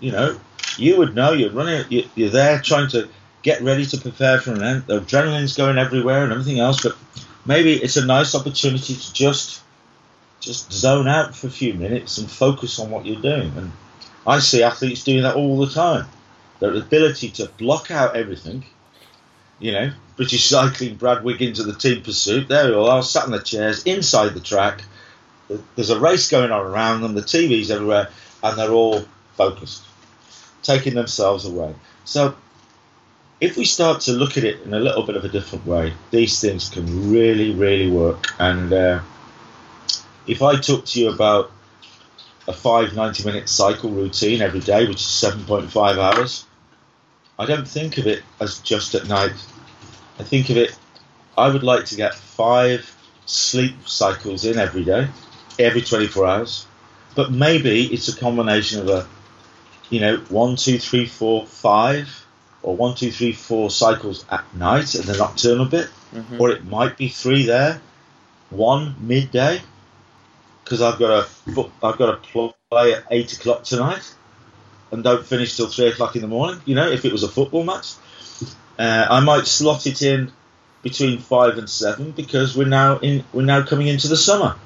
You 0.00 0.12
know, 0.12 0.40
you 0.76 0.96
would 0.98 1.14
know 1.14 1.32
you're 1.32 1.50
running, 1.50 1.84
you're 1.90 2.30
there 2.30 2.60
trying 2.60 2.88
to 2.90 3.08
get 3.42 3.62
ready 3.62 3.84
to 3.86 3.98
prepare 3.98 4.40
for 4.40 4.52
an 4.52 4.58
event. 4.58 4.86
The 4.86 5.00
adrenaline's 5.00 5.56
going 5.56 5.78
everywhere 5.78 6.24
and 6.24 6.32
everything 6.32 6.58
else, 6.58 6.82
but 6.82 6.96
maybe 7.44 7.74
it's 7.74 7.96
a 7.96 8.06
nice 8.06 8.34
opportunity 8.34 8.94
to 8.94 9.12
just 9.12 9.60
just 10.40 10.72
zone 10.72 11.06
out 11.06 11.36
for 11.36 11.46
a 11.46 11.50
few 11.50 11.72
minutes 11.72 12.18
and 12.18 12.28
focus 12.28 12.80
on 12.80 12.90
what 12.90 13.06
you're 13.06 13.22
doing. 13.22 13.52
And 13.56 13.70
I 14.26 14.40
see 14.40 14.62
athletes 14.62 15.04
doing 15.04 15.22
that 15.22 15.36
all 15.36 15.58
the 15.58 15.72
time. 15.72 16.06
Their 16.58 16.74
ability 16.74 17.30
to 17.30 17.46
block 17.58 17.90
out 17.90 18.16
everything. 18.16 18.64
You 19.60 19.72
know, 19.72 19.92
British 20.16 20.48
cycling, 20.48 20.96
Brad 20.96 21.22
Wiggins 21.22 21.60
of 21.60 21.66
the 21.66 21.74
team 21.74 22.02
pursuit. 22.02 22.48
There 22.48 22.66
we 22.66 22.74
all 22.74 22.90
are, 22.90 23.02
sat 23.04 23.26
in 23.26 23.30
the 23.30 23.38
chairs 23.38 23.84
inside 23.84 24.34
the 24.34 24.40
track. 24.40 24.82
There's 25.74 25.90
a 25.90 26.00
race 26.00 26.30
going 26.30 26.50
on 26.50 26.66
around 26.66 27.00
them. 27.02 27.14
The 27.14 27.22
TV's 27.22 27.70
everywhere, 27.70 28.08
and 28.42 28.58
they're 28.58 28.70
all 28.70 29.04
focused, 29.36 29.84
taking 30.62 30.94
themselves 30.94 31.44
away. 31.44 31.74
So 32.04 32.34
if 33.40 33.56
we 33.56 33.64
start 33.64 34.02
to 34.02 34.12
look 34.12 34.36
at 34.36 34.44
it 34.44 34.62
in 34.62 34.72
a 34.72 34.78
little 34.78 35.02
bit 35.02 35.16
of 35.16 35.24
a 35.24 35.28
different 35.28 35.66
way, 35.66 35.92
these 36.12 36.40
things 36.40 36.68
can 36.68 37.10
really, 37.10 37.52
really 37.52 37.90
work. 37.90 38.26
And 38.38 38.72
uh, 38.72 39.00
if 40.26 40.42
I 40.42 40.60
talk 40.60 40.84
to 40.86 41.00
you 41.00 41.10
about 41.10 41.50
a 42.46 42.52
five 42.52 42.94
90 42.94 43.24
minute 43.24 43.48
cycle 43.48 43.90
routine 43.90 44.42
every 44.42 44.60
day, 44.60 44.86
which 44.86 45.00
is 45.00 45.06
7.5 45.06 45.98
hours, 45.98 46.46
I 47.38 47.46
don't 47.46 47.66
think 47.66 47.98
of 47.98 48.06
it 48.06 48.22
as 48.40 48.60
just 48.60 48.94
at 48.94 49.08
night. 49.08 49.34
I 50.20 50.22
think 50.22 50.50
of 50.50 50.56
it, 50.56 50.78
I 51.36 51.48
would 51.48 51.64
like 51.64 51.86
to 51.86 51.96
get 51.96 52.14
five 52.14 52.96
sleep 53.26 53.88
cycles 53.88 54.44
in 54.44 54.58
every 54.58 54.84
day, 54.84 55.08
every 55.58 55.82
24 55.82 56.26
hours. 56.26 56.66
But 57.14 57.30
maybe 57.30 57.84
it's 57.92 58.08
a 58.08 58.16
combination 58.16 58.80
of 58.80 58.88
a, 58.88 59.06
you 59.90 60.00
know, 60.00 60.16
one, 60.28 60.56
two, 60.56 60.78
three, 60.78 61.06
four, 61.06 61.46
five, 61.46 62.24
or 62.62 62.76
one, 62.76 62.94
two, 62.94 63.10
three, 63.10 63.32
four 63.32 63.70
cycles 63.70 64.24
at 64.30 64.44
night 64.54 64.94
and 64.94 65.04
the 65.04 65.16
nocturnal 65.16 65.66
bit, 65.66 65.88
Mhm. 66.14 66.40
or 66.40 66.50
it 66.50 66.64
might 66.64 66.96
be 66.96 67.08
three 67.08 67.44
there, 67.46 67.80
one 68.50 68.94
midday, 69.00 69.60
because 70.64 70.80
I've 70.80 70.98
got 70.98 71.10
a 71.10 71.22
foot, 71.54 71.70
I've 71.82 71.98
got 71.98 72.22
to 72.22 72.54
play 72.70 72.94
at 72.94 73.04
eight 73.10 73.32
o'clock 73.32 73.64
tonight, 73.64 74.14
and 74.90 75.02
don't 75.02 75.26
finish 75.26 75.56
till 75.56 75.66
three 75.66 75.88
o'clock 75.88 76.14
in 76.16 76.22
the 76.22 76.28
morning. 76.28 76.60
You 76.64 76.74
know, 76.74 76.88
if 76.90 77.04
it 77.04 77.12
was 77.12 77.22
a 77.22 77.28
football 77.28 77.64
match, 77.64 77.92
uh, 78.78 79.06
I 79.10 79.20
might 79.20 79.46
slot 79.46 79.86
it 79.86 80.00
in 80.02 80.30
between 80.82 81.18
five 81.18 81.58
and 81.58 81.68
seven 81.68 82.10
because 82.12 82.56
we're 82.56 82.66
now 82.66 82.98
in 82.98 83.24
we're 83.32 83.42
now 83.42 83.62
coming 83.62 83.88
into 83.88 84.08
the 84.08 84.16
summer, 84.16 84.56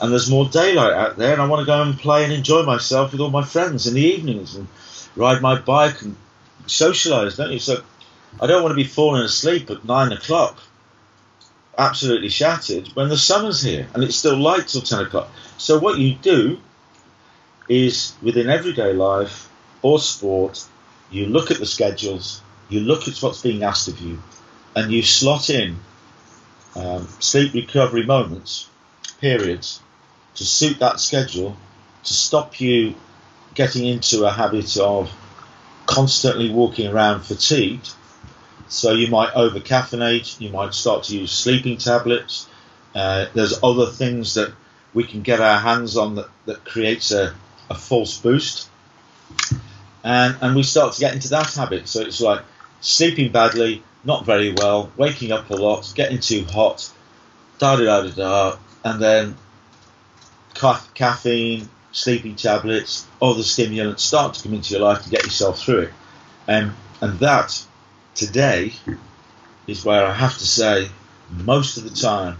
and 0.00 0.12
there's 0.12 0.30
more 0.30 0.48
daylight 0.48 0.92
out 0.92 1.16
there, 1.16 1.32
and 1.32 1.42
I 1.42 1.46
want 1.46 1.60
to 1.60 1.66
go 1.66 1.82
and 1.82 1.98
play 1.98 2.24
and 2.24 2.32
enjoy 2.32 2.62
myself 2.62 3.12
with 3.12 3.20
all 3.20 3.30
my 3.30 3.44
friends 3.44 3.86
in 3.86 3.94
the 3.94 4.02
evenings 4.02 4.54
and 4.54 4.68
ride 5.14 5.40
my 5.40 5.58
bike 5.58 6.02
and 6.02 6.16
socialise, 6.66 7.36
don't 7.36 7.52
you? 7.52 7.58
So 7.58 7.82
I 8.40 8.46
don't 8.46 8.62
want 8.62 8.72
to 8.72 8.82
be 8.82 8.84
falling 8.84 9.22
asleep 9.22 9.70
at 9.70 9.84
nine 9.84 10.12
o'clock, 10.12 10.58
absolutely 11.78 12.28
shattered, 12.28 12.88
when 12.88 13.08
the 13.08 13.16
summer's 13.16 13.62
here 13.62 13.88
and 13.94 14.04
it's 14.04 14.16
still 14.16 14.36
light 14.36 14.68
till 14.68 14.82
ten 14.82 15.00
o'clock. 15.00 15.30
So 15.56 15.78
what 15.78 15.98
you 15.98 16.14
do 16.14 16.58
is 17.68 18.14
within 18.22 18.50
everyday 18.50 18.92
life 18.92 19.48
or 19.82 19.98
sport, 19.98 20.64
you 21.10 21.26
look 21.26 21.50
at 21.50 21.58
the 21.58 21.66
schedules, 21.66 22.42
you 22.68 22.80
look 22.80 23.08
at 23.08 23.16
what's 23.22 23.42
being 23.42 23.62
asked 23.62 23.88
of 23.88 24.00
you, 24.00 24.22
and 24.74 24.92
you 24.92 25.02
slot 25.02 25.48
in 25.48 25.78
um, 26.74 27.08
sleep 27.20 27.54
recovery 27.54 28.04
moments, 28.04 28.68
periods, 29.20 29.80
to 30.36 30.44
suit 30.44 30.78
that 30.78 31.00
schedule, 31.00 31.56
to 32.04 32.12
stop 32.12 32.60
you 32.60 32.94
getting 33.54 33.86
into 33.86 34.24
a 34.24 34.30
habit 34.30 34.76
of 34.76 35.10
constantly 35.86 36.50
walking 36.50 36.88
around 36.88 37.22
fatigued. 37.22 37.92
So 38.68 38.92
you 38.92 39.08
might 39.08 39.32
over 39.34 39.60
caffeinate, 39.60 40.40
you 40.40 40.50
might 40.50 40.74
start 40.74 41.04
to 41.04 41.18
use 41.18 41.32
sleeping 41.32 41.78
tablets. 41.78 42.48
Uh, 42.94 43.26
there's 43.34 43.62
other 43.62 43.86
things 43.86 44.34
that 44.34 44.52
we 44.92 45.04
can 45.04 45.22
get 45.22 45.40
our 45.40 45.58
hands 45.58 45.96
on 45.96 46.16
that, 46.16 46.28
that 46.46 46.64
creates 46.64 47.12
a, 47.12 47.34
a 47.70 47.74
false 47.74 48.18
boost. 48.18 48.68
And, 50.02 50.36
and 50.40 50.54
we 50.56 50.62
start 50.62 50.94
to 50.94 51.00
get 51.00 51.14
into 51.14 51.28
that 51.28 51.52
habit. 51.54 51.88
So 51.88 52.00
it's 52.00 52.20
like 52.20 52.42
sleeping 52.80 53.32
badly, 53.32 53.82
not 54.04 54.24
very 54.24 54.52
well, 54.52 54.90
waking 54.96 55.32
up 55.32 55.50
a 55.50 55.54
lot, 55.54 55.92
getting 55.94 56.20
too 56.20 56.44
hot, 56.44 56.90
da 57.58 57.76
da 57.76 58.02
da 58.02 58.10
da 58.10 58.56
and 58.86 59.02
then 59.02 59.36
ca- 60.56 60.84
caffeine, 60.94 61.68
sleeping 61.92 62.36
tablets, 62.36 63.06
other 63.20 63.42
stimulants 63.42 64.02
start 64.02 64.34
to 64.34 64.42
come 64.42 64.54
into 64.54 64.74
your 64.74 64.82
life 64.82 65.02
to 65.02 65.10
get 65.10 65.24
yourself 65.24 65.60
through 65.60 65.80
it. 65.80 65.92
And 66.48 66.72
and 67.00 67.18
that 67.20 67.64
today 68.14 68.72
is 69.66 69.84
where 69.84 70.04
I 70.04 70.12
have 70.12 70.36
to 70.38 70.46
say 70.46 70.88
most 71.30 71.76
of 71.76 71.84
the 71.84 71.90
time 71.90 72.38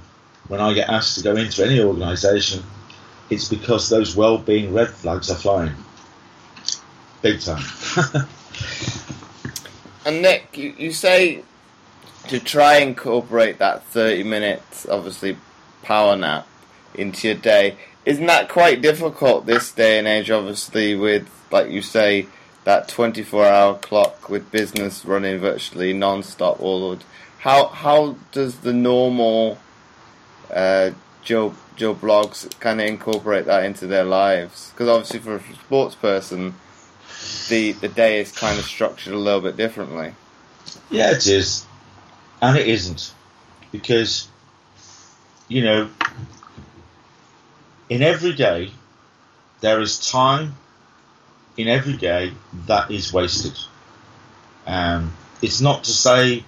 when 0.48 0.60
I 0.60 0.72
get 0.72 0.88
asked 0.88 1.16
to 1.18 1.24
go 1.24 1.36
into 1.36 1.64
any 1.64 1.80
organisation, 1.80 2.62
it's 3.30 3.48
because 3.48 3.88
those 3.88 4.14
well-being 4.14 4.72
red 4.72 4.90
flags 4.90 5.30
are 5.30 5.36
flying. 5.36 5.74
Big 7.20 7.40
time. 7.40 7.64
and 10.06 10.22
Nick, 10.22 10.56
you, 10.56 10.74
you 10.78 10.92
say 10.92 11.42
to 12.28 12.38
try 12.38 12.76
and 12.76 12.90
incorporate 12.90 13.58
that 13.58 13.82
30 13.84 14.22
minutes, 14.22 14.86
obviously, 14.88 15.36
power 15.82 16.16
nap 16.16 16.46
into 16.94 17.28
your 17.28 17.36
day. 17.36 17.76
Isn't 18.06 18.26
that 18.26 18.48
quite 18.48 18.80
difficult 18.80 19.44
this 19.44 19.70
day 19.72 19.98
and 19.98 20.08
age, 20.08 20.30
obviously, 20.30 20.94
with, 20.94 21.28
like 21.50 21.70
you 21.70 21.82
say, 21.82 22.28
that 22.64 22.88
24 22.88 23.44
hour 23.44 23.74
clock 23.74 24.30
with 24.30 24.50
business 24.50 25.04
running 25.04 25.38
virtually 25.38 25.92
non 25.92 26.22
stop 26.22 26.60
all 26.60 26.96
the 26.96 27.04
how 27.38 27.68
how 27.68 28.16
does 28.32 28.58
the 28.60 28.72
normal 28.72 29.58
uh, 30.52 30.90
Joe 31.22 31.54
Joe 31.76 31.94
Bloggs 31.94 32.48
kind 32.58 32.80
of 32.80 32.88
incorporate 32.88 33.44
that 33.44 33.64
into 33.64 33.86
their 33.86 34.04
lives? 34.04 34.70
Because 34.70 34.88
obviously, 34.88 35.20
for 35.20 35.36
a 35.36 35.54
sports 35.54 35.94
person, 35.94 36.54
the 37.48 37.72
the 37.72 37.88
day 37.88 38.20
is 38.20 38.32
kind 38.32 38.58
of 38.58 38.64
structured 38.64 39.12
a 39.12 39.18
little 39.18 39.42
bit 39.42 39.56
differently. 39.56 40.14
Yeah, 40.90 41.12
it 41.12 41.26
is 41.26 41.66
and 42.42 42.56
it 42.56 42.66
isn't 42.66 43.12
because 43.72 44.28
you 45.48 45.62
know 45.62 45.90
in 47.88 48.02
every 48.02 48.32
day 48.32 48.70
there 49.60 49.80
is 49.80 50.10
time 50.10 50.54
in 51.56 51.68
every 51.68 51.96
day 51.96 52.32
that 52.66 52.90
is 52.90 53.12
wasted 53.12 53.58
um, 54.66 55.12
it's 55.42 55.60
not 55.60 55.84
to 55.84 55.92
say 55.92 56.44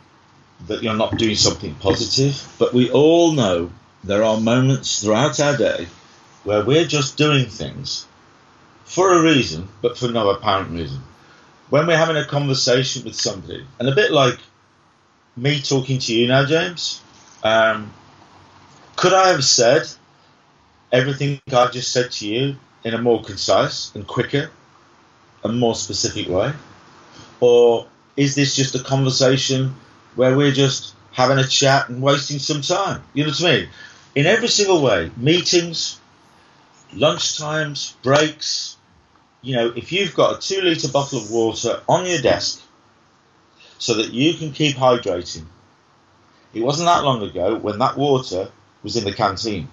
that 0.66 0.82
you're 0.82 0.94
not 0.94 1.16
doing 1.16 1.36
something 1.36 1.74
positive 1.76 2.46
but 2.58 2.74
we 2.74 2.90
all 2.90 3.32
know 3.32 3.70
there 4.04 4.24
are 4.24 4.40
moments 4.40 5.02
throughout 5.02 5.38
our 5.40 5.56
day 5.56 5.86
where 6.44 6.64
we're 6.64 6.86
just 6.86 7.16
doing 7.16 7.46
things 7.46 8.06
for 8.84 9.12
a 9.12 9.22
reason 9.22 9.68
but 9.82 9.96
for 9.96 10.08
no 10.08 10.30
apparent 10.30 10.70
reason 10.70 11.00
when 11.70 11.86
we're 11.86 11.96
having 11.96 12.16
a 12.16 12.24
conversation 12.24 13.04
with 13.04 13.14
somebody 13.14 13.64
and 13.78 13.88
a 13.88 13.94
bit 13.94 14.10
like 14.10 14.38
me 15.38 15.60
talking 15.60 15.98
to 15.98 16.14
you 16.14 16.28
now, 16.28 16.44
James. 16.44 17.00
Um, 17.42 17.92
could 18.96 19.12
I 19.12 19.28
have 19.28 19.44
said 19.44 19.88
everything 20.92 21.40
I've 21.52 21.72
just 21.72 21.92
said 21.92 22.10
to 22.12 22.28
you 22.28 22.56
in 22.84 22.94
a 22.94 23.00
more 23.00 23.22
concise 23.22 23.94
and 23.94 24.06
quicker 24.06 24.50
and 25.44 25.58
more 25.58 25.74
specific 25.74 26.28
way? 26.28 26.52
Or 27.40 27.86
is 28.16 28.34
this 28.34 28.56
just 28.56 28.74
a 28.74 28.82
conversation 28.82 29.74
where 30.16 30.36
we're 30.36 30.52
just 30.52 30.94
having 31.12 31.38
a 31.38 31.46
chat 31.46 31.88
and 31.88 32.02
wasting 32.02 32.38
some 32.38 32.62
time? 32.62 33.02
You 33.14 33.24
know 33.24 33.30
what 33.30 33.44
I 33.44 33.52
mean? 33.52 33.68
In 34.14 34.26
every 34.26 34.48
single 34.48 34.82
way, 34.82 35.10
meetings, 35.16 36.00
lunch 36.92 37.38
times, 37.38 37.94
breaks, 38.02 38.76
you 39.42 39.54
know, 39.54 39.72
if 39.76 39.92
you've 39.92 40.14
got 40.14 40.38
a 40.38 40.40
two 40.40 40.62
litre 40.62 40.88
bottle 40.88 41.18
of 41.18 41.30
water 41.30 41.82
on 41.88 42.06
your 42.06 42.20
desk 42.20 42.60
so 43.78 43.94
that 43.94 44.12
you 44.12 44.34
can 44.34 44.52
keep 44.52 44.76
hydrating. 44.76 45.44
It 46.52 46.62
wasn't 46.62 46.86
that 46.86 47.04
long 47.04 47.22
ago 47.22 47.56
when 47.56 47.78
that 47.78 47.96
water 47.96 48.50
was 48.82 48.96
in 48.96 49.04
the 49.04 49.12
canteen 49.12 49.68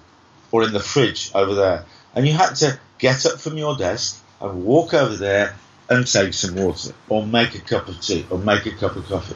or 0.56 0.64
in 0.64 0.74
the 0.74 0.80
fridge 0.80 1.32
over 1.36 1.54
there, 1.54 1.86
and 2.14 2.26
you 2.26 2.34
had 2.34 2.56
to 2.56 2.80
get 2.98 3.26
up 3.26 3.40
from 3.40 3.58
your 3.58 3.76
desk 3.76 4.22
and 4.40 4.64
walk 4.64 4.94
over 4.94 5.16
there 5.16 5.56
and 5.90 6.08
take 6.08 6.34
some 6.34 6.56
water 6.56 6.94
or 7.10 7.26
make 7.26 7.56
a 7.56 7.60
cup 7.60 7.88
of 7.88 8.00
tea 8.02 8.26
or 8.30 8.40
make 8.40 8.66
a 8.66 8.72
cup 8.72 8.96
of 8.96 9.06
coffee. 9.06 9.36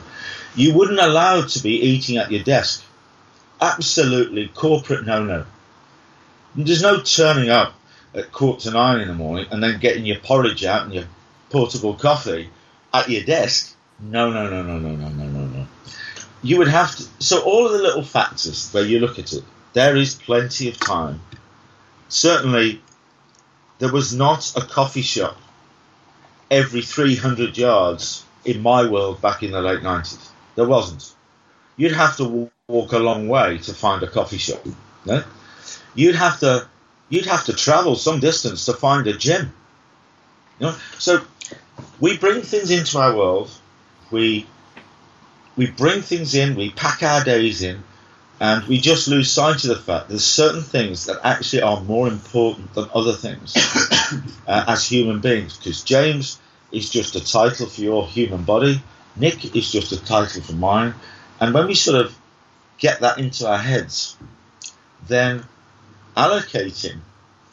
You 0.55 0.73
wouldn't 0.75 0.99
allow 0.99 1.41
to 1.41 1.63
be 1.63 1.81
eating 1.81 2.17
at 2.17 2.31
your 2.31 2.43
desk. 2.43 2.83
Absolutely 3.61 4.47
corporate 4.47 5.05
no 5.05 5.23
no. 5.23 5.45
There's 6.55 6.81
no 6.81 7.01
turning 7.01 7.49
up 7.49 7.73
at 8.15 8.31
quarter 8.31 8.69
to 8.69 8.71
nine 8.71 9.01
in 9.01 9.07
the 9.07 9.13
morning 9.13 9.47
and 9.51 9.61
then 9.61 9.79
getting 9.79 10.05
your 10.05 10.19
porridge 10.19 10.63
out 10.63 10.85
and 10.85 10.93
your 10.93 11.05
portable 11.49 11.93
coffee 11.93 12.49
at 12.93 13.09
your 13.09 13.23
desk 13.23 13.75
no, 14.01 14.31
no, 14.31 14.49
no, 14.49 14.63
no, 14.63 14.79
no, 14.79 14.95
no, 14.95 15.09
no, 15.09 15.25
no, 15.25 15.45
no. 15.45 15.67
You 16.41 16.57
would 16.59 16.69
have 16.69 16.95
to. 16.95 17.03
So 17.19 17.41
all 17.41 17.65
of 17.65 17.73
the 17.73 17.79
little 17.79 18.03
factors 18.03 18.71
where 18.71 18.85
you 18.85 18.99
look 18.99 19.19
at 19.19 19.33
it, 19.33 19.43
there 19.73 19.95
is 19.95 20.15
plenty 20.15 20.69
of 20.69 20.79
time. 20.79 21.21
Certainly, 22.07 22.81
there 23.79 23.91
was 23.91 24.13
not 24.13 24.55
a 24.55 24.61
coffee 24.61 25.01
shop 25.01 25.37
every 26.49 26.81
300 26.81 27.57
yards 27.57 28.23
in 28.43 28.61
my 28.61 28.89
world 28.89 29.21
back 29.21 29.43
in 29.43 29.51
the 29.51 29.61
late 29.61 29.81
90s. 29.81 30.29
There 30.55 30.67
wasn't. 30.67 31.13
You'd 31.77 31.93
have 31.93 32.17
to 32.17 32.49
walk 32.67 32.91
a 32.91 32.99
long 32.99 33.27
way 33.27 33.59
to 33.59 33.73
find 33.73 34.01
a 34.03 34.07
coffee 34.07 34.37
shop. 34.37 34.65
No? 35.05 35.23
You'd 35.95 36.15
have 36.15 36.39
to 36.39 36.67
you'd 37.09 37.25
have 37.25 37.45
to 37.45 37.53
travel 37.53 37.95
some 37.95 38.19
distance 38.19 38.65
to 38.65 38.73
find 38.73 39.07
a 39.07 39.13
gym. 39.13 39.53
You 40.59 40.67
know? 40.67 40.75
So 40.97 41.21
we 41.99 42.17
bring 42.17 42.41
things 42.41 42.71
into 42.71 42.99
our 42.99 43.15
world 43.15 43.49
we 44.11 44.47
we 45.55 45.69
bring 45.69 46.01
things 46.01 46.35
in, 46.35 46.55
we 46.55 46.71
pack 46.71 47.03
our 47.03 47.23
days 47.23 47.61
in, 47.61 47.83
and 48.39 48.63
we 48.65 48.77
just 48.77 49.07
lose 49.07 49.31
sight 49.31 49.63
of 49.63 49.69
the 49.69 49.75
fact 49.75 50.07
there's 50.07 50.25
certain 50.25 50.61
things 50.61 51.05
that 51.05 51.19
actually 51.23 51.61
are 51.61 51.81
more 51.81 52.07
important 52.07 52.73
than 52.73 52.89
other 52.93 53.13
things 53.13 53.53
uh, 54.47 54.65
as 54.67 54.87
human 54.87 55.19
beings. 55.19 55.57
Because 55.57 55.83
James 55.83 56.39
is 56.71 56.89
just 56.89 57.15
a 57.15 57.25
title 57.25 57.67
for 57.67 57.81
your 57.81 58.07
human 58.07 58.43
body, 58.43 58.81
Nick 59.15 59.55
is 59.55 59.71
just 59.71 59.91
a 59.91 60.03
title 60.03 60.41
for 60.41 60.53
mine, 60.53 60.93
and 61.39 61.53
when 61.53 61.67
we 61.67 61.75
sort 61.75 61.99
of 62.05 62.15
get 62.77 63.01
that 63.01 63.17
into 63.17 63.47
our 63.47 63.57
heads, 63.57 64.15
then 65.07 65.43
allocating 66.15 66.99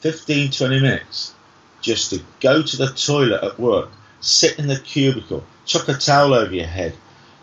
15 0.00 0.50
20 0.50 0.80
minutes 0.80 1.34
just 1.80 2.10
to 2.10 2.22
go 2.40 2.62
to 2.62 2.76
the 2.76 2.88
toilet 2.88 3.42
at 3.42 3.58
work, 3.58 3.90
sit 4.20 4.58
in 4.58 4.66
the 4.66 4.78
cubicle, 4.78 5.44
chuck 5.64 5.88
a 5.88 5.94
towel 5.94 6.34
over 6.34 6.54
your 6.54 6.66
head, 6.66 6.94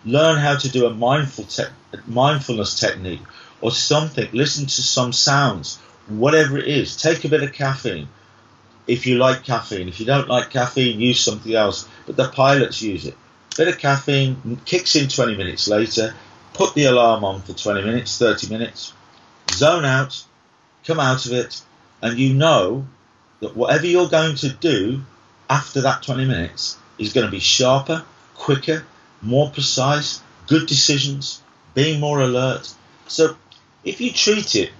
learn 0.05 0.37
how 0.37 0.57
to 0.57 0.69
do 0.69 0.85
a 0.85 0.93
mindful 0.93 1.45
te- 1.45 1.63
mindfulness 2.07 2.79
technique 2.79 3.21
or 3.63 3.71
something, 3.71 4.27
listen 4.33 4.65
to 4.65 4.81
some 4.81 5.13
sounds, 5.13 5.77
whatever 6.07 6.57
it 6.57 6.67
is, 6.67 6.97
take 6.97 7.23
a 7.23 7.29
bit 7.29 7.43
of 7.43 7.53
caffeine. 7.53 8.09
If 8.87 9.07
you 9.07 9.17
like 9.17 9.45
caffeine, 9.45 9.87
if 9.87 10.01
you 10.01 10.05
don't 10.05 10.27
like 10.27 10.49
caffeine, 10.49 10.99
use 10.99 11.21
something 11.21 11.55
else. 11.55 11.87
But 12.05 12.17
the 12.17 12.27
pilots 12.27 12.81
use 12.81 13.05
it. 13.05 13.15
Bit 13.55 13.69
of 13.69 13.77
caffeine 13.77 14.59
kicks 14.65 14.97
in 14.97 15.07
20 15.07 15.37
minutes 15.37 15.69
later. 15.69 16.13
Put 16.53 16.73
the 16.73 16.85
alarm 16.85 17.23
on 17.23 17.41
for 17.41 17.53
20 17.53 17.83
minutes, 17.83 18.17
30 18.17 18.49
minutes. 18.49 18.91
Zone 19.53 19.85
out, 19.85 20.21
come 20.85 20.99
out 20.99 21.25
of 21.25 21.31
it, 21.31 21.61
and 22.01 22.19
you 22.19 22.33
know 22.33 22.85
that 23.39 23.55
whatever 23.55 23.87
you're 23.87 24.09
going 24.09 24.35
to 24.35 24.49
do 24.49 25.03
after 25.49 25.79
that 25.81 26.03
20 26.03 26.25
minutes 26.25 26.77
is 26.97 27.13
going 27.13 27.25
to 27.25 27.31
be 27.31 27.39
sharper, 27.39 28.03
quicker, 28.35 28.85
more 29.21 29.49
precise, 29.51 30.21
good 30.47 30.67
decisions, 30.67 31.41
being 31.73 32.01
more 32.01 32.19
alert. 32.19 32.73
So 33.07 33.37
if 33.83 34.01
you 34.01 34.11
treat 34.11 34.55
it 34.55 34.71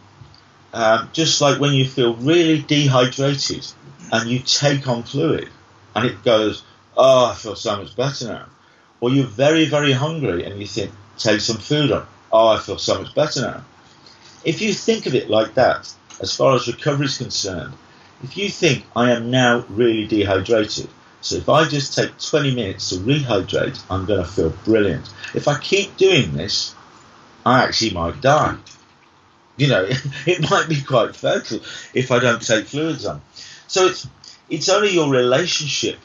um, 0.74 1.10
just 1.14 1.40
like 1.40 1.60
when 1.60 1.74
you 1.74 1.86
feel 1.86 2.16
really 2.16 2.62
dehydrated 2.62 3.66
and 4.12 4.30
you 4.30 4.40
take 4.40 4.88
on 4.88 5.04
fluid 5.04 5.50
and 5.96 6.06
it 6.06 6.24
goes, 6.24 6.64
oh, 6.98 7.28
I 7.32 7.36
feel 7.36 7.56
so 7.56 7.78
much 7.78 7.96
better 7.96 8.28
now. 8.28 8.46
Or 9.00 9.12
you're 9.12 9.28
very, 9.28 9.66
very 9.66 9.92
hungry 9.92 10.44
and 10.46 10.60
you 10.60 10.66
think, 10.66 10.92
take 11.18 11.42
some 11.42 11.58
food 11.58 11.92
on. 11.92 12.08
Oh, 12.32 12.48
I 12.48 12.60
feel 12.60 12.80
so 12.80 13.02
much 13.02 13.14
better 13.14 13.42
now. 13.42 13.66
If 14.44 14.62
you 14.62 14.74
think 14.74 15.06
of 15.06 15.14
it 15.14 15.30
like 15.30 15.54
that, 15.54 15.94
as 16.20 16.36
far 16.36 16.56
as 16.56 16.68
recovery 16.68 17.06
is 17.06 17.18
concerned, 17.18 17.74
if 18.24 18.36
you 18.36 18.50
think 18.50 18.86
I 18.96 19.12
am 19.12 19.30
now 19.30 19.66
really 19.70 20.08
dehydrated, 20.08 20.90
so 21.22 21.36
if 21.36 21.48
I 21.50 21.68
just 21.68 21.96
take 21.96 22.18
20 22.18 22.56
minutes 22.56 22.90
to 22.90 22.96
rehydrate, 22.96 23.82
I'm 23.90 24.06
going 24.06 24.24
to 24.24 24.30
feel 24.30 24.50
brilliant. 24.66 25.08
If 25.36 25.48
I 25.48 25.60
keep 25.60 25.96
doing 25.98 26.34
this, 26.34 26.74
I 27.46 27.64
actually 27.64 27.92
might 27.92 28.22
die. 28.22 28.58
You 29.58 29.68
know, 29.68 29.88
it 30.26 30.50
might 30.50 30.68
be 30.68 30.82
quite 30.82 31.16
fatal 31.16 31.60
if 31.94 32.12
I 32.12 32.20
don't 32.20 32.42
take 32.42 32.68
fluids 32.68 33.06
on. 33.06 33.22
So 33.68 33.88
it's 33.88 34.08
it's 34.50 34.70
only 34.70 34.92
your 34.92 35.10
relationship 35.10 36.00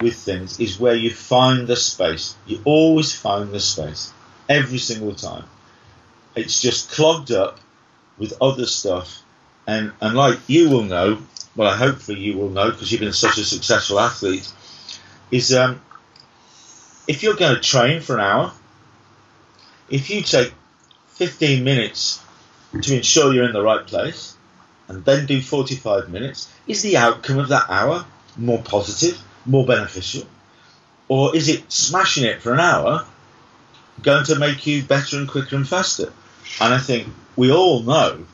with 0.00 0.14
things 0.14 0.60
is 0.60 0.78
where 0.78 0.94
you 0.94 1.10
find 1.10 1.66
the 1.66 1.76
space. 1.76 2.36
You 2.46 2.60
always 2.64 3.14
find 3.14 3.50
the 3.50 3.60
space 3.60 4.12
every 4.48 4.78
single 4.78 5.14
time. 5.14 5.44
It's 6.34 6.60
just 6.60 6.90
clogged 6.90 7.32
up 7.32 7.58
with 8.18 8.34
other 8.40 8.66
stuff, 8.66 9.22
and 9.66 9.92
and 10.00 10.14
like 10.14 10.38
you 10.46 10.70
will 10.70 10.82
know, 10.82 11.22
well, 11.54 11.74
hopefully 11.76 12.20
you 12.20 12.36
will 12.36 12.50
know 12.50 12.70
because 12.70 12.92
you've 12.92 13.00
been 13.00 13.12
such 13.12 13.38
a 13.38 13.44
successful 13.44 13.98
athlete, 13.98 14.50
is 15.30 15.54
um, 15.54 15.80
if 17.08 17.22
you're 17.22 17.36
going 17.36 17.54
to 17.54 17.60
train 17.60 18.00
for 18.00 18.14
an 18.14 18.20
hour, 18.20 18.52
if 19.88 20.10
you 20.10 20.22
take 20.22 20.52
15 21.08 21.64
minutes 21.64 22.20
to 22.82 22.96
ensure 22.96 23.32
you're 23.32 23.44
in 23.44 23.52
the 23.52 23.62
right 23.62 23.86
place 23.86 24.36
and 24.88 25.04
then 25.04 25.26
do 25.26 25.40
45 25.40 26.08
minutes, 26.08 26.52
is 26.66 26.82
the 26.82 26.96
outcome 26.96 27.38
of 27.38 27.48
that 27.48 27.68
hour 27.68 28.04
more 28.36 28.62
positive, 28.62 29.20
more 29.44 29.66
beneficial? 29.66 30.26
Or 31.08 31.34
is 31.34 31.48
it 31.48 31.70
smashing 31.70 32.24
it 32.24 32.42
for 32.42 32.52
an 32.52 32.60
hour 32.60 33.06
going 34.02 34.24
to 34.26 34.38
make 34.38 34.66
you 34.66 34.82
better 34.82 35.18
and 35.18 35.28
quicker 35.28 35.56
and 35.56 35.68
faster? 35.68 36.12
And 36.60 36.74
I 36.74 36.78
think 36.78 37.08
we 37.36 37.52
all 37.52 37.82
know 37.82 38.26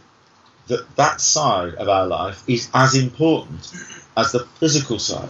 that 0.68 0.96
that 0.96 1.20
side 1.20 1.74
of 1.74 1.88
our 1.88 2.06
life 2.06 2.42
is 2.48 2.70
as 2.72 2.94
important 2.94 3.72
as 4.16 4.32
the 4.32 4.46
physical 4.60 4.98
side 4.98 5.28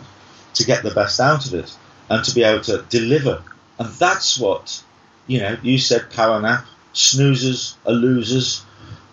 to 0.55 0.65
get 0.65 0.83
the 0.83 0.91
best 0.91 1.21
out 1.21 1.47
of 1.47 1.55
it 1.55 1.75
and 2.09 2.25
to 2.25 2.35
be 2.35 2.43
able 2.43 2.63
to 2.65 2.85
deliver. 2.89 3.43
And 3.79 3.89
that's 3.89 4.39
what, 4.39 4.83
you 5.27 5.41
know, 5.41 5.57
you 5.63 5.79
said 5.79 6.11
power 6.11 6.41
nap, 6.41 6.67
snoozers 6.95 7.75
are 7.87 7.93
losers. 7.93 8.65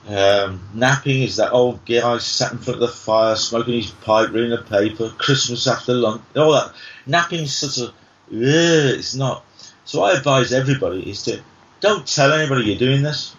Um, 0.09 0.61
napping 0.73 1.21
is 1.21 1.35
that 1.35 1.51
old 1.51 1.85
guy 1.85 2.17
sat 2.17 2.51
in 2.51 2.57
front 2.57 2.81
of 2.81 2.89
the 2.89 2.95
fire, 2.95 3.35
smoking 3.35 3.75
his 3.75 3.91
pipe, 3.91 4.31
reading 4.31 4.53
a 4.53 4.61
paper, 4.61 5.13
Christmas 5.15 5.67
after 5.67 5.93
lunch, 5.93 6.23
all 6.35 6.53
that. 6.53 6.73
Napping 7.05 7.41
is 7.41 7.55
sort 7.55 7.89
of, 7.89 7.95
ugh, 8.29 8.97
it's 8.97 9.13
not. 9.13 9.45
So 9.85 10.01
I 10.01 10.13
advise 10.13 10.51
everybody 10.51 11.07
is 11.07 11.21
to 11.23 11.41
don't 11.79 12.07
tell 12.07 12.33
anybody 12.33 12.63
you're 12.65 12.79
doing 12.79 13.03
this. 13.03 13.35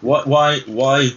Why, 0.00 0.22
why, 0.24 0.60
why, 0.60 1.10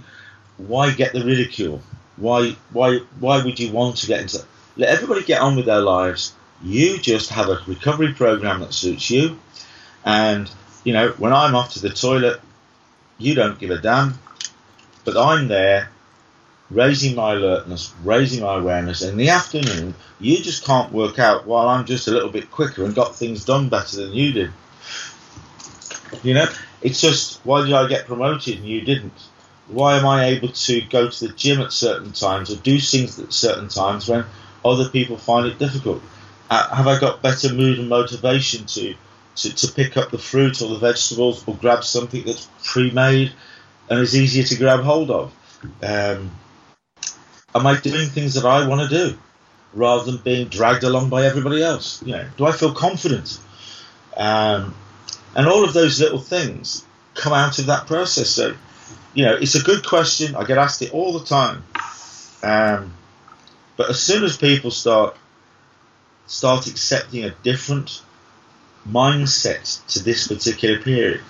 why 0.57 0.91
get 0.91 1.13
the 1.13 1.23
ridicule? 1.23 1.81
Why, 2.17 2.57
why, 2.73 2.97
why 3.21 3.41
would 3.41 3.59
you 3.61 3.71
want 3.71 3.97
to 3.97 4.07
get 4.07 4.19
into? 4.19 4.39
that? 4.39 4.47
Let 4.75 4.89
everybody 4.89 5.23
get 5.23 5.41
on 5.41 5.55
with 5.55 5.65
their 5.65 5.81
lives. 5.81 6.33
You 6.61 6.97
just 6.97 7.29
have 7.29 7.47
a 7.47 7.61
recovery 7.67 8.13
program 8.13 8.59
that 8.59 8.73
suits 8.73 9.09
you, 9.09 9.39
and 10.03 10.49
you 10.83 10.93
know 10.93 11.09
when 11.17 11.33
I'm 11.33 11.55
off 11.55 11.73
to 11.73 11.81
the 11.81 11.89
toilet, 11.89 12.39
you 13.17 13.35
don't 13.35 13.59
give 13.59 13.69
a 13.71 13.77
damn, 13.77 14.17
but 15.03 15.17
I'm 15.17 15.47
there, 15.47 15.89
raising 16.69 17.15
my 17.15 17.33
alertness, 17.33 17.93
raising 18.03 18.43
my 18.43 18.57
awareness. 18.57 19.01
In 19.01 19.17
the 19.17 19.29
afternoon, 19.29 19.95
you 20.19 20.37
just 20.37 20.65
can't 20.65 20.91
work 20.91 21.19
out 21.19 21.45
while 21.45 21.69
I'm 21.69 21.85
just 21.85 22.07
a 22.07 22.11
little 22.11 22.29
bit 22.29 22.51
quicker 22.51 22.83
and 22.83 22.95
got 22.95 23.15
things 23.15 23.45
done 23.45 23.69
better 23.69 23.97
than 23.97 24.13
you 24.13 24.31
did. 24.31 24.51
You 26.21 26.35
know, 26.35 26.47
it's 26.81 27.01
just 27.01 27.39
why 27.45 27.65
did 27.65 27.73
I 27.73 27.87
get 27.87 28.07
promoted 28.07 28.57
and 28.57 28.65
you 28.65 28.81
didn't? 28.81 29.13
Why 29.67 29.97
am 29.97 30.05
I 30.05 30.25
able 30.25 30.49
to 30.49 30.81
go 30.81 31.09
to 31.09 31.27
the 31.27 31.33
gym 31.33 31.61
at 31.61 31.71
certain 31.71 32.11
times 32.11 32.51
or 32.51 32.57
do 32.57 32.79
things 32.79 33.17
at 33.19 33.33
certain 33.33 33.69
times 33.69 34.07
when 34.07 34.25
other 34.63 34.89
people 34.89 35.17
find 35.17 35.47
it 35.47 35.57
difficult? 35.57 36.01
Uh, 36.49 36.75
have 36.75 36.87
I 36.87 36.99
got 36.99 37.21
better 37.21 37.51
mood 37.53 37.79
and 37.79 37.89
motivation 37.89 38.65
to, 38.65 38.95
to, 39.37 39.55
to 39.55 39.71
pick 39.71 39.97
up 39.97 40.11
the 40.11 40.17
fruit 40.17 40.61
or 40.61 40.69
the 40.69 40.77
vegetables 40.77 41.43
or 41.47 41.55
grab 41.55 41.83
something 41.83 42.23
that's 42.25 42.47
pre-made 42.63 43.33
and 43.89 43.99
is 43.99 44.15
easier 44.15 44.43
to 44.43 44.55
grab 44.57 44.81
hold 44.81 45.11
of? 45.11 45.33
Um, 45.81 46.31
am 47.55 47.67
I 47.67 47.79
doing 47.79 48.09
things 48.09 48.35
that 48.35 48.45
I 48.45 48.67
want 48.67 48.89
to 48.89 49.09
do 49.09 49.17
rather 49.73 50.11
than 50.11 50.21
being 50.21 50.47
dragged 50.47 50.83
along 50.83 51.09
by 51.09 51.25
everybody 51.25 51.63
else? 51.63 52.01
You 52.03 52.13
know, 52.13 52.27
do 52.37 52.45
I 52.45 52.51
feel 52.51 52.73
confident? 52.73 53.39
Um, 54.15 54.75
and 55.35 55.47
all 55.47 55.63
of 55.63 55.73
those 55.73 55.99
little 55.99 56.19
things 56.19 56.85
come 57.15 57.33
out 57.33 57.59
of 57.59 57.67
that 57.67 57.87
process. 57.87 58.29
So, 58.29 58.55
you 59.13 59.25
know, 59.25 59.35
it's 59.35 59.55
a 59.55 59.63
good 59.63 59.85
question. 59.85 60.35
I 60.35 60.43
get 60.43 60.57
asked 60.57 60.81
it 60.81 60.93
all 60.93 61.17
the 61.17 61.25
time. 61.25 61.63
Um, 62.43 62.93
but 63.77 63.89
as 63.89 64.01
soon 64.01 64.23
as 64.23 64.37
people 64.37 64.71
start 64.71 65.17
start 66.25 66.67
accepting 66.67 67.23
a 67.25 67.29
different 67.43 68.01
mindset 68.87 69.85
to 69.87 70.03
this 70.03 70.27
particular 70.27 70.79
period, 70.81 71.21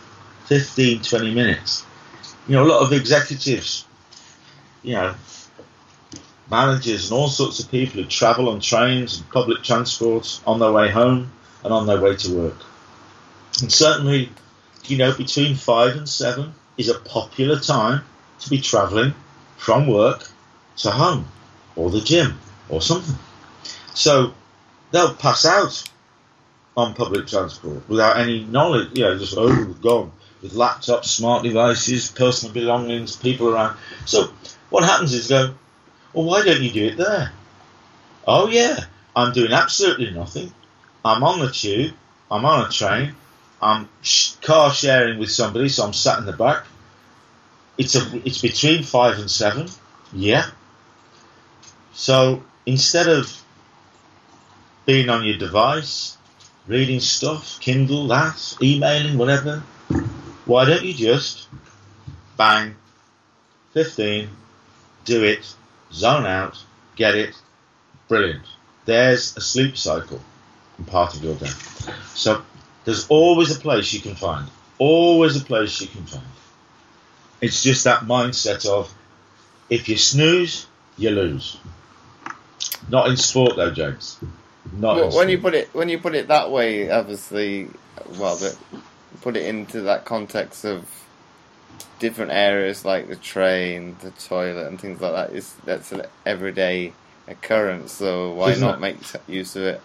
15, 0.45 1.01
20 1.01 1.33
minutes, 1.33 1.85
you 2.47 2.55
know, 2.55 2.63
a 2.63 2.67
lot 2.67 2.81
of 2.83 2.93
executives, 2.93 3.85
you 4.83 4.93
know, 4.93 5.15
managers 6.49 7.09
and 7.09 7.17
all 7.17 7.29
sorts 7.29 7.59
of 7.59 7.71
people 7.71 8.01
who 8.01 8.07
travel 8.07 8.49
on 8.49 8.59
trains 8.59 9.17
and 9.17 9.29
public 9.29 9.63
transport 9.63 10.41
on 10.45 10.59
their 10.59 10.71
way 10.71 10.89
home 10.89 11.31
and 11.63 11.73
on 11.73 11.87
their 11.87 12.01
way 12.01 12.15
to 12.15 12.35
work. 12.35 12.57
And 13.61 13.71
certainly, 13.71 14.29
you 14.85 14.97
know, 14.97 15.15
between 15.15 15.55
five 15.55 15.95
and 15.95 16.07
seven 16.07 16.53
is 16.77 16.89
a 16.89 16.99
popular 16.99 17.59
time 17.59 18.03
to 18.39 18.49
be 18.49 18.59
travelling 18.59 19.13
from 19.57 19.87
work 19.87 20.29
to 20.77 20.91
home 20.91 21.25
or 21.75 21.89
the 21.89 22.01
gym 22.01 22.39
or 22.67 22.81
something. 22.81 23.15
So 23.93 24.33
they'll 24.91 25.13
pass 25.13 25.45
out 25.45 25.83
on 26.75 26.93
public 26.93 27.27
transport 27.27 27.87
without 27.87 28.17
any 28.17 28.43
knowledge, 28.43 28.97
you 28.97 29.03
know, 29.03 29.17
just, 29.17 29.35
oh, 29.37 29.65
gone 29.81 30.11
with 30.43 30.53
laptops, 30.53 31.05
smart 31.05 31.43
devices, 31.43 32.11
personal 32.11 32.53
belongings, 32.53 33.15
people 33.15 33.49
around. 33.49 33.77
So 34.05 34.31
what 34.69 34.83
happens 34.83 35.13
is 35.13 35.29
go, 35.29 35.55
well, 36.11 36.25
why 36.25 36.43
don't 36.43 36.61
you 36.61 36.69
do 36.69 36.85
it 36.87 36.97
there? 36.97 37.31
Oh, 38.27 38.47
yeah, 38.49 38.85
I'm 39.15 39.33
doing 39.33 39.53
absolutely 39.53 40.11
nothing. 40.11 40.53
I'm 41.03 41.23
on 41.23 41.39
the 41.39 41.49
tube, 41.49 41.93
I'm 42.29 42.45
on 42.45 42.67
a 42.67 42.69
train, 42.69 43.15
I'm 43.61 43.89
car 44.41 44.73
sharing 44.73 45.17
with 45.17 45.31
somebody, 45.31 45.69
so 45.69 45.85
I'm 45.85 45.93
sat 45.93 46.19
in 46.19 46.25
the 46.25 46.33
back. 46.33 46.65
It's 47.77 47.95
a 47.95 48.21
it's 48.25 48.41
between 48.41 48.83
five 48.83 49.17
and 49.17 49.31
seven. 49.31 49.67
Yeah. 50.11 50.45
So 51.93 52.43
instead 52.65 53.07
of 53.07 53.41
being 54.85 55.09
on 55.09 55.23
your 55.23 55.37
device, 55.37 56.17
reading 56.67 56.99
stuff, 56.99 57.59
Kindle, 57.59 58.07
that, 58.09 58.57
emailing, 58.61 59.17
whatever, 59.17 59.63
why 60.45 60.65
don't 60.65 60.83
you 60.83 60.93
just 60.93 61.47
bang, 62.37 62.75
15, 63.73 64.29
do 65.05 65.23
it, 65.23 65.53
zone 65.91 66.25
out, 66.25 66.57
get 66.95 67.15
it, 67.15 67.35
brilliant. 68.07 68.43
There's 68.85 69.37
a 69.37 69.41
sleep 69.41 69.77
cycle 69.77 70.21
and 70.77 70.87
part 70.87 71.15
of 71.15 71.23
your 71.23 71.35
day. 71.35 71.51
So 72.13 72.43
there's 72.85 73.07
always 73.07 73.55
a 73.55 73.59
place 73.59 73.93
you 73.93 74.01
can 74.01 74.15
find. 74.15 74.49
Always 74.77 75.41
a 75.41 75.45
place 75.45 75.79
you 75.81 75.87
can 75.87 76.05
find. 76.05 76.25
It's 77.41 77.63
just 77.63 77.83
that 77.85 78.01
mindset 78.01 78.65
of 78.65 78.93
if 79.69 79.87
you 79.89 79.97
snooze, 79.97 80.67
you 80.97 81.09
lose. 81.09 81.57
Not 82.89 83.09
in 83.09 83.17
sport 83.17 83.55
though, 83.55 83.71
James. 83.71 84.17
Not 84.73 84.95
well, 84.95 85.15
when 85.15 85.29
you 85.29 85.37
put 85.37 85.53
it 85.53 85.73
when 85.73 85.89
you 85.89 85.99
put 85.99 86.15
it 86.15 86.27
that 86.29 86.51
way, 86.51 86.89
obviously, 86.89 87.69
well, 88.17 88.35
the, 88.35 88.55
put 89.23 89.37
it 89.37 89.45
into 89.45 89.81
that 89.81 90.03
context 90.03 90.65
of 90.65 90.85
different 91.99 92.31
areas 92.31 92.83
like 92.83 93.07
the 93.07 93.15
train, 93.15 93.95
the 94.01 94.11
toilet, 94.11 94.67
and 94.67 94.79
things 94.79 94.99
like 94.99 95.13
that. 95.13 95.35
Is 95.35 95.53
that's 95.63 95.91
an 95.93 96.03
everyday 96.25 96.93
occurrence. 97.27 97.93
So 97.93 98.33
why 98.33 98.51
Isn't 98.51 98.61
not 98.67 98.75
it? 98.75 98.81
make 98.81 98.97
use 99.27 99.55
of 99.55 99.63
it? 99.63 99.81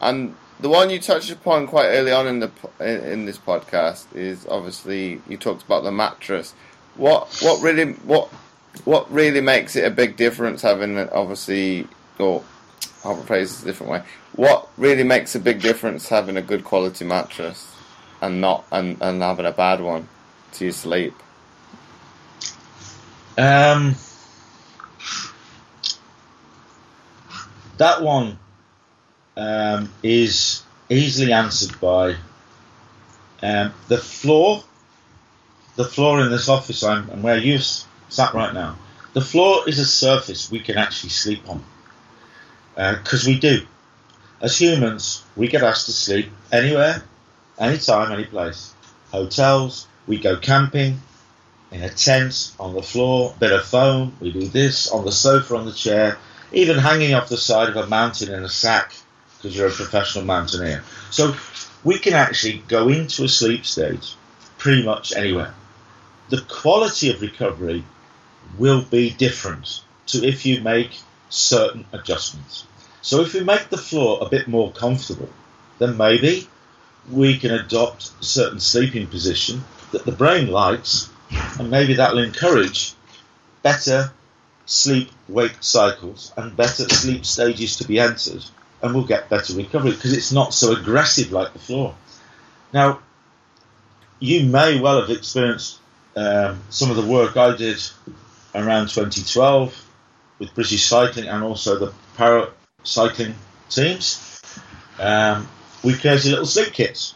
And 0.00 0.36
the 0.60 0.68
one 0.68 0.90
you 0.90 1.00
touched 1.00 1.30
upon 1.30 1.66
quite 1.66 1.86
early 1.86 2.12
on 2.12 2.26
in 2.28 2.38
the 2.38 2.50
in 2.80 3.26
this 3.26 3.38
podcast 3.38 4.04
is 4.14 4.46
obviously 4.46 5.20
you 5.28 5.36
talked 5.36 5.64
about 5.64 5.82
the 5.82 5.92
mattress. 5.92 6.54
What 6.94 7.36
what 7.42 7.60
really 7.60 7.92
what 7.92 8.28
what 8.84 9.10
really 9.12 9.40
makes 9.40 9.74
it 9.74 9.84
a 9.84 9.90
big 9.90 10.16
difference 10.16 10.62
having 10.62 10.96
obviously 11.10 11.88
or 12.18 12.44
I'll 13.04 13.16
phrase 13.22 13.58
it 13.58 13.62
a 13.62 13.64
different 13.66 13.92
way. 13.92 14.02
What 14.34 14.68
really 14.76 15.02
makes 15.04 15.34
a 15.34 15.40
big 15.40 15.60
difference 15.60 16.08
having 16.08 16.36
a 16.36 16.42
good 16.42 16.62
quality 16.62 17.04
mattress? 17.04 17.74
And 18.20 18.40
not 18.40 18.64
and, 18.70 18.96
and 19.00 19.22
having 19.22 19.46
a 19.46 19.52
bad 19.52 19.80
one 19.80 20.08
to 20.52 20.72
sleep? 20.72 21.14
Um, 23.36 23.94
that 27.76 28.02
one 28.02 28.38
um, 29.36 29.92
is 30.02 30.62
easily 30.88 31.32
answered 31.32 31.80
by 31.80 32.16
um, 33.42 33.72
the 33.88 33.98
floor. 33.98 34.64
The 35.76 35.84
floor 35.84 36.20
in 36.20 36.30
this 36.30 36.48
office 36.48 36.82
I'm, 36.82 37.08
and 37.10 37.22
where 37.22 37.38
you 37.38 37.60
sat 38.08 38.34
right 38.34 38.52
now. 38.52 38.76
The 39.12 39.20
floor 39.20 39.68
is 39.68 39.78
a 39.78 39.86
surface 39.86 40.50
we 40.50 40.60
can 40.60 40.76
actually 40.76 41.10
sleep 41.10 41.48
on 41.48 41.64
because 42.74 43.26
uh, 43.26 43.30
we 43.30 43.38
do. 43.38 43.66
As 44.40 44.60
humans, 44.60 45.24
we 45.36 45.48
get 45.48 45.62
asked 45.62 45.86
to 45.86 45.92
sleep 45.92 46.30
anywhere, 46.52 47.02
anytime, 47.58 48.12
any 48.12 48.24
place. 48.24 48.72
Hotels, 49.10 49.86
we 50.06 50.18
go 50.18 50.36
camping, 50.36 51.00
in 51.70 51.82
a 51.82 51.90
tent, 51.90 52.52
on 52.58 52.74
the 52.74 52.82
floor, 52.82 53.34
bit 53.38 53.52
of 53.52 53.64
foam, 53.64 54.16
we 54.20 54.32
do 54.32 54.46
this, 54.46 54.90
on 54.90 55.04
the 55.04 55.12
sofa, 55.12 55.56
on 55.56 55.66
the 55.66 55.72
chair, 55.72 56.16
even 56.52 56.78
hanging 56.78 57.14
off 57.14 57.28
the 57.28 57.36
side 57.36 57.68
of 57.68 57.76
a 57.76 57.86
mountain 57.86 58.32
in 58.32 58.42
a 58.42 58.48
sack 58.48 58.92
because 59.36 59.56
you're 59.56 59.68
a 59.68 59.72
professional 59.72 60.24
mountaineer. 60.24 60.82
So 61.10 61.36
we 61.84 61.98
can 61.98 62.14
actually 62.14 62.62
go 62.68 62.88
into 62.88 63.24
a 63.24 63.28
sleep 63.28 63.64
state 63.66 64.14
pretty 64.56 64.84
much 64.84 65.12
anywhere. 65.12 65.54
The 66.30 66.40
quality 66.40 67.10
of 67.10 67.20
recovery 67.20 67.84
will 68.58 68.82
be 68.82 69.10
different 69.10 69.82
to 70.06 70.26
if 70.26 70.46
you 70.46 70.62
make 70.62 70.98
certain 71.28 71.84
adjustments. 71.92 72.66
So 73.02 73.20
if 73.20 73.34
we 73.34 73.40
make 73.40 73.68
the 73.68 73.78
floor 73.78 74.18
a 74.20 74.28
bit 74.28 74.48
more 74.48 74.72
comfortable, 74.72 75.28
then 75.78 75.96
maybe 75.96 76.48
we 77.10 77.38
can 77.38 77.52
adopt 77.52 78.10
a 78.20 78.24
certain 78.24 78.60
sleeping 78.60 79.06
position 79.06 79.64
that 79.92 80.04
the 80.04 80.12
brain 80.12 80.48
likes, 80.50 81.10
and 81.58 81.70
maybe 81.70 81.94
that 81.94 82.12
will 82.12 82.22
encourage 82.22 82.94
better 83.62 84.12
sleep 84.66 85.10
wake 85.28 85.56
cycles 85.60 86.32
and 86.36 86.56
better 86.56 86.88
sleep 86.88 87.24
stages 87.24 87.76
to 87.76 87.86
be 87.86 87.98
entered, 87.98 88.44
and 88.82 88.94
we'll 88.94 89.04
get 89.04 89.28
better 89.28 89.54
recovery 89.54 89.92
because 89.92 90.12
it's 90.12 90.32
not 90.32 90.52
so 90.52 90.72
aggressive 90.72 91.32
like 91.32 91.52
the 91.52 91.58
floor. 91.58 91.94
Now, 92.72 93.00
you 94.20 94.44
may 94.44 94.80
well 94.80 95.00
have 95.00 95.10
experienced 95.10 95.78
um, 96.16 96.60
some 96.70 96.90
of 96.90 96.96
the 96.96 97.06
work 97.06 97.36
I 97.36 97.56
did 97.56 97.80
around 98.54 98.88
2012 98.88 99.84
with 100.38 100.54
British 100.54 100.86
Cycling 100.86 101.28
and 101.28 101.42
also 101.42 101.78
the 101.78 101.92
para 102.16 102.50
cycling 102.82 103.34
teams. 103.70 104.42
Um, 104.98 105.48
we 105.82 105.94
created 105.94 106.30
little 106.30 106.46
sleep 106.46 106.72
kits, 106.72 107.14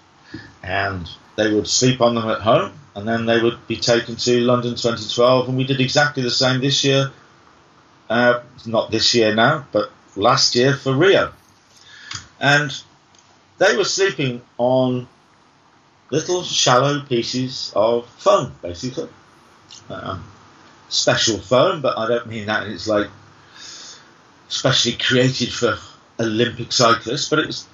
and 0.63 1.09
they 1.37 1.53
would 1.53 1.67
sleep 1.67 2.01
on 2.01 2.15
them 2.15 2.29
at 2.29 2.41
home, 2.41 2.73
and 2.95 3.07
then 3.07 3.27
they 3.27 3.41
would 3.41 3.67
be 3.67 3.77
taken 3.77 4.17
to 4.17 4.41
London 4.41 4.75
2012, 4.75 5.49
and 5.49 5.57
we 5.57 5.65
did 5.65 5.81
exactly 5.81 6.23
the 6.23 6.31
same 6.31 6.61
this 6.61 6.85
year. 6.85 7.11
Uh, 8.09 8.43
not 8.67 8.91
this 8.91 9.15
year 9.15 9.35
now, 9.35 9.67
but 9.73 9.91
last 10.17 10.55
year 10.55 10.75
for 10.75 10.93
Rio, 10.93 11.33
and 12.39 12.71
they 13.59 13.77
were 13.77 13.85
sleeping 13.85 14.43
on 14.59 15.09
little 16.11 16.43
shallow 16.43 17.01
pieces 17.01 17.73
of 17.75 18.07
foam, 18.19 18.55
basically. 18.61 19.09
Um, 19.89 20.25
special 20.91 21.39
foam, 21.39 21.81
but 21.81 21.97
I 21.97 22.07
don't 22.07 22.27
mean 22.27 22.47
that 22.47 22.67
it's 22.67 22.87
like 22.87 23.09
specially 24.49 24.97
created 24.97 25.51
for 25.53 25.79
Olympic 26.21 26.71
cyclists, 26.71 27.31
but 27.31 27.39
it 27.39 27.47
was 27.47 27.67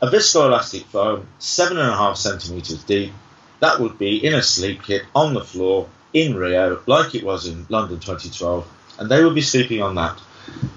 a 0.00 0.06
viscoelastic 0.06 0.84
foam, 0.84 1.26
seven 1.38 1.78
and 1.78 1.88
a 1.88 1.96
half 1.96 2.16
centimeters 2.16 2.84
deep. 2.84 3.12
That 3.60 3.80
would 3.80 3.98
be 3.98 4.24
in 4.24 4.34
a 4.34 4.42
sleep 4.42 4.82
kit 4.82 5.04
on 5.14 5.32
the 5.32 5.40
floor 5.40 5.88
in 6.12 6.34
Rio, 6.34 6.82
like 6.86 7.14
it 7.14 7.24
was 7.24 7.46
in 7.46 7.66
London 7.68 7.98
2012, 7.98 8.68
and 8.98 9.10
they 9.10 9.24
would 9.24 9.34
be 9.34 9.42
sleeping 9.42 9.82
on 9.82 9.94
that. 9.94 10.20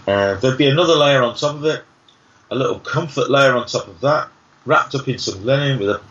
Uh, 0.08 0.36
there'd 0.36 0.58
be 0.58 0.68
another 0.68 0.96
layer 0.96 1.22
on 1.22 1.36
top 1.36 1.56
of 1.56 1.66
it, 1.66 1.84
a 2.50 2.56
little 2.56 2.80
comfort 2.80 3.30
layer 3.30 3.56
on 3.56 3.68
top 3.68 3.88
of 3.88 4.02
that, 4.02 4.30
wrapped 4.66 4.96
up 4.96 5.08
in 5.08 5.18
some 5.18 5.44
linen 5.46 5.80
with 5.80 5.90
a, 5.90 6.02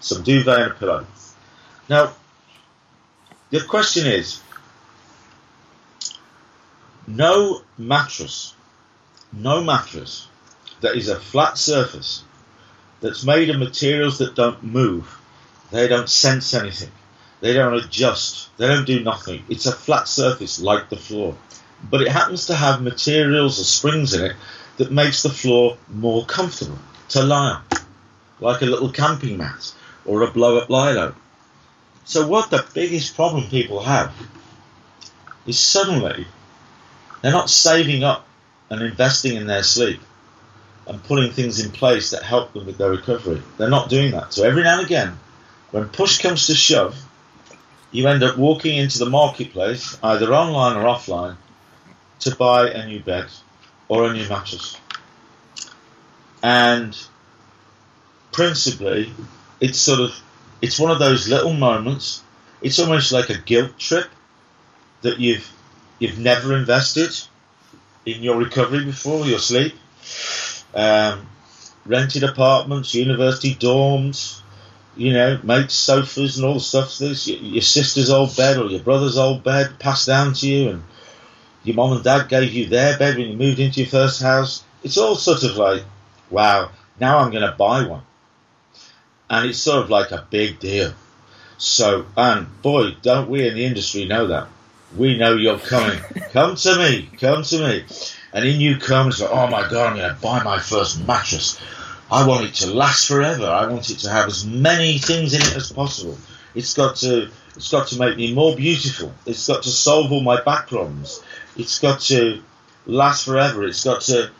some 0.00 0.22
duvet 0.22 0.60
and 0.60 0.72
a 0.72 0.74
pillow. 0.74 1.06
Now, 1.88 2.12
the 3.50 3.60
question 3.60 4.06
is 4.06 4.40
no 7.06 7.62
mattress, 7.78 8.54
no 9.32 9.62
mattress 9.62 10.26
that 10.80 10.96
is 10.96 11.08
a 11.08 11.18
flat 11.18 11.56
surface 11.56 12.24
that's 13.00 13.24
made 13.24 13.50
of 13.50 13.58
materials 13.58 14.18
that 14.18 14.34
don't 14.34 14.62
move, 14.62 15.18
they 15.70 15.88
don't 15.88 16.08
sense 16.08 16.54
anything, 16.54 16.90
they 17.40 17.52
don't 17.52 17.74
adjust, 17.74 18.56
they 18.56 18.66
don't 18.66 18.86
do 18.86 19.00
nothing. 19.00 19.44
It's 19.48 19.66
a 19.66 19.72
flat 19.72 20.08
surface 20.08 20.60
like 20.60 20.88
the 20.88 20.96
floor, 20.96 21.36
but 21.90 22.02
it 22.02 22.08
happens 22.08 22.46
to 22.46 22.54
have 22.54 22.82
materials 22.82 23.60
or 23.60 23.64
springs 23.64 24.14
in 24.14 24.24
it 24.24 24.36
that 24.78 24.90
makes 24.92 25.22
the 25.22 25.30
floor 25.30 25.76
more 25.88 26.24
comfortable 26.24 26.78
to 27.10 27.22
lie 27.22 27.54
on, 27.54 27.62
like 28.40 28.62
a 28.62 28.66
little 28.66 28.90
camping 28.90 29.36
mat 29.36 29.72
or 30.04 30.22
a 30.22 30.30
blow 30.30 30.58
up 30.58 30.70
lilo. 30.70 31.14
So, 32.04 32.26
what 32.26 32.50
the 32.50 32.66
biggest 32.74 33.14
problem 33.14 33.48
people 33.48 33.80
have 33.82 34.12
is 35.46 35.58
suddenly 35.58 36.26
they're 37.20 37.32
not 37.32 37.50
saving 37.50 38.02
up 38.02 38.26
and 38.70 38.82
investing 38.82 39.36
in 39.36 39.46
their 39.46 39.62
sleep 39.62 40.00
and 40.88 41.04
putting 41.04 41.30
things 41.30 41.64
in 41.64 41.70
place 41.70 42.10
that 42.10 42.22
help 42.22 42.52
them 42.52 42.66
with 42.66 42.78
their 42.78 42.90
recovery. 42.90 43.42
They're 43.58 43.68
not 43.68 43.90
doing 43.90 44.12
that. 44.12 44.32
So 44.32 44.44
every 44.44 44.62
now 44.62 44.78
and 44.78 44.86
again, 44.86 45.18
when 45.70 45.88
push 45.88 46.18
comes 46.18 46.46
to 46.46 46.54
shove, 46.54 46.96
you 47.90 48.06
end 48.08 48.22
up 48.22 48.38
walking 48.38 48.76
into 48.76 48.98
the 48.98 49.08
marketplace, 49.08 49.98
either 50.02 50.34
online 50.34 50.76
or 50.76 50.84
offline, 50.84 51.36
to 52.20 52.34
buy 52.34 52.70
a 52.70 52.86
new 52.86 53.00
bed 53.00 53.26
or 53.88 54.06
a 54.06 54.12
new 54.12 54.26
mattress. 54.28 54.78
And 56.42 56.96
principally, 58.32 59.12
it's 59.60 59.78
sort 59.78 60.00
of 60.00 60.14
it's 60.60 60.78
one 60.78 60.90
of 60.90 60.98
those 60.98 61.28
little 61.28 61.52
moments. 61.52 62.22
It's 62.62 62.78
almost 62.78 63.12
like 63.12 63.30
a 63.30 63.38
guilt 63.38 63.78
trip 63.78 64.08
that 65.02 65.20
you've 65.20 65.50
you've 65.98 66.18
never 66.18 66.56
invested 66.56 67.10
in 68.06 68.22
your 68.22 68.36
recovery 68.36 68.84
before 68.84 69.26
your 69.26 69.38
sleep, 69.38 69.74
um, 70.74 71.26
rented 71.86 72.24
apartments, 72.24 72.94
university 72.94 73.54
dorms, 73.54 74.40
you 74.96 75.12
know, 75.12 75.38
mates 75.42 75.74
sofas 75.74 76.36
and 76.36 76.46
all 76.46 76.54
the 76.54 76.60
stuff. 76.60 76.98
This 76.98 77.28
your 77.28 77.62
sister's 77.62 78.10
old 78.10 78.36
bed 78.36 78.58
or 78.58 78.66
your 78.66 78.80
brother's 78.80 79.16
old 79.16 79.44
bed 79.44 79.78
passed 79.78 80.06
down 80.06 80.34
to 80.34 80.48
you, 80.48 80.70
and 80.70 80.82
your 81.64 81.76
mom 81.76 81.92
and 81.92 82.04
dad 82.04 82.28
gave 82.28 82.52
you 82.52 82.66
their 82.66 82.98
bed 82.98 83.16
when 83.16 83.28
you 83.28 83.36
moved 83.36 83.60
into 83.60 83.80
your 83.80 83.88
first 83.88 84.22
house. 84.22 84.64
It's 84.82 84.98
all 84.98 85.16
sort 85.16 85.42
of 85.42 85.56
like, 85.56 85.82
wow, 86.30 86.70
now 87.00 87.18
I'm 87.18 87.30
going 87.30 87.48
to 87.48 87.56
buy 87.56 87.86
one, 87.86 88.02
and 89.30 89.48
it's 89.48 89.58
sort 89.58 89.84
of 89.84 89.90
like 89.90 90.10
a 90.10 90.26
big 90.30 90.60
deal. 90.60 90.92
So, 91.58 92.06
and 92.16 92.62
boy, 92.62 92.92
don't 93.02 93.28
we 93.28 93.46
in 93.46 93.54
the 93.54 93.64
industry 93.64 94.04
know 94.04 94.28
that 94.28 94.48
we 94.96 95.16
know 95.16 95.34
you're 95.34 95.58
coming. 95.58 95.98
come 96.32 96.56
to 96.56 96.76
me, 96.76 97.10
come 97.18 97.42
to 97.42 97.58
me. 97.58 97.84
And 98.32 98.44
in 98.44 98.60
you 98.60 98.76
comes, 98.78 99.22
oh 99.22 99.46
my 99.48 99.68
God, 99.68 99.92
I'm 99.92 99.96
going 99.96 100.14
to 100.14 100.20
buy 100.20 100.42
my 100.42 100.58
first 100.58 101.06
mattress. 101.06 101.60
I 102.10 102.26
want 102.26 102.46
it 102.46 102.54
to 102.56 102.72
last 102.72 103.06
forever. 103.06 103.46
I 103.46 103.66
want 103.66 103.90
it 103.90 103.98
to 104.00 104.10
have 104.10 104.26
as 104.26 104.46
many 104.46 104.98
things 104.98 105.34
in 105.34 105.40
it 105.40 105.56
as 105.56 105.72
possible. 105.72 106.18
It's 106.54 106.74
got 106.74 106.96
to, 106.96 107.30
it's 107.56 107.70
got 107.70 107.88
to 107.88 107.98
make 107.98 108.16
me 108.16 108.34
more 108.34 108.56
beautiful. 108.56 109.12
It's 109.26 109.46
got 109.46 109.62
to 109.62 109.70
solve 109.70 110.12
all 110.12 110.22
my 110.22 110.42
back 110.42 110.68
problems. 110.68 111.22
It's 111.56 111.78
got 111.78 112.00
to 112.02 112.42
last 112.86 113.24
forever. 113.24 113.64
It's 113.64 113.84
got 113.84 114.02
to 114.02 114.30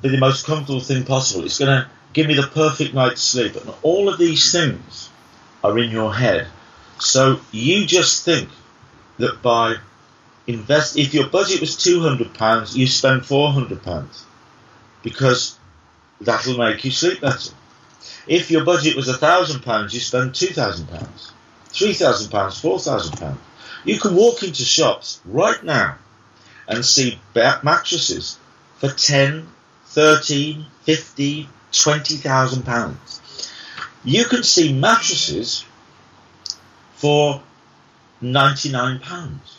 be 0.00 0.08
the 0.08 0.18
most 0.18 0.46
comfortable 0.46 0.80
thing 0.80 1.04
possible. 1.04 1.44
It's 1.44 1.58
going 1.58 1.82
to 1.82 1.88
give 2.12 2.26
me 2.26 2.34
the 2.34 2.46
perfect 2.46 2.94
night's 2.94 3.22
sleep. 3.22 3.56
And 3.56 3.72
all 3.82 4.08
of 4.08 4.18
these 4.18 4.52
things 4.52 5.10
are 5.62 5.78
in 5.78 5.90
your 5.90 6.14
head. 6.14 6.46
So 6.98 7.40
you 7.52 7.86
just 7.86 8.24
think 8.24 8.48
that 9.18 9.42
by 9.42 9.76
invest 10.46 10.96
if 10.96 11.14
your 11.14 11.28
budget 11.28 11.60
was 11.60 11.76
two 11.76 12.00
hundred 12.00 12.34
pounds, 12.34 12.76
you 12.76 12.86
spend 12.86 13.24
four 13.24 13.52
hundred 13.52 13.82
pounds 13.82 14.24
because 15.02 15.58
that'll 16.20 16.58
make 16.58 16.84
you 16.84 16.90
sleep 16.90 17.20
better. 17.20 17.52
If 18.26 18.50
your 18.50 18.64
budget 18.64 18.96
was 18.96 19.08
a 19.08 19.16
thousand 19.16 19.62
pounds, 19.62 19.94
you 19.94 20.00
spend 20.00 20.34
two 20.34 20.48
thousand 20.48 20.88
pounds, 20.88 21.32
three 21.66 21.94
thousand 21.94 22.30
pounds, 22.30 22.60
four 22.60 22.78
thousand 22.78 23.16
pounds. 23.18 23.40
You 23.84 24.00
can 24.00 24.16
walk 24.16 24.42
into 24.42 24.64
shops 24.64 25.20
right 25.24 25.62
now 25.62 25.98
and 26.66 26.84
see 26.84 27.20
mattresses 27.34 28.38
for 28.78 28.88
10, 28.88 29.46
13, 29.86 30.66
15, 30.82 31.48
20,000 31.72 32.62
pounds. 32.64 33.50
You 34.04 34.24
can 34.24 34.42
see 34.42 34.72
mattresses 34.72 35.64
for 36.94 37.42
99 38.20 38.98
pounds. 39.00 39.55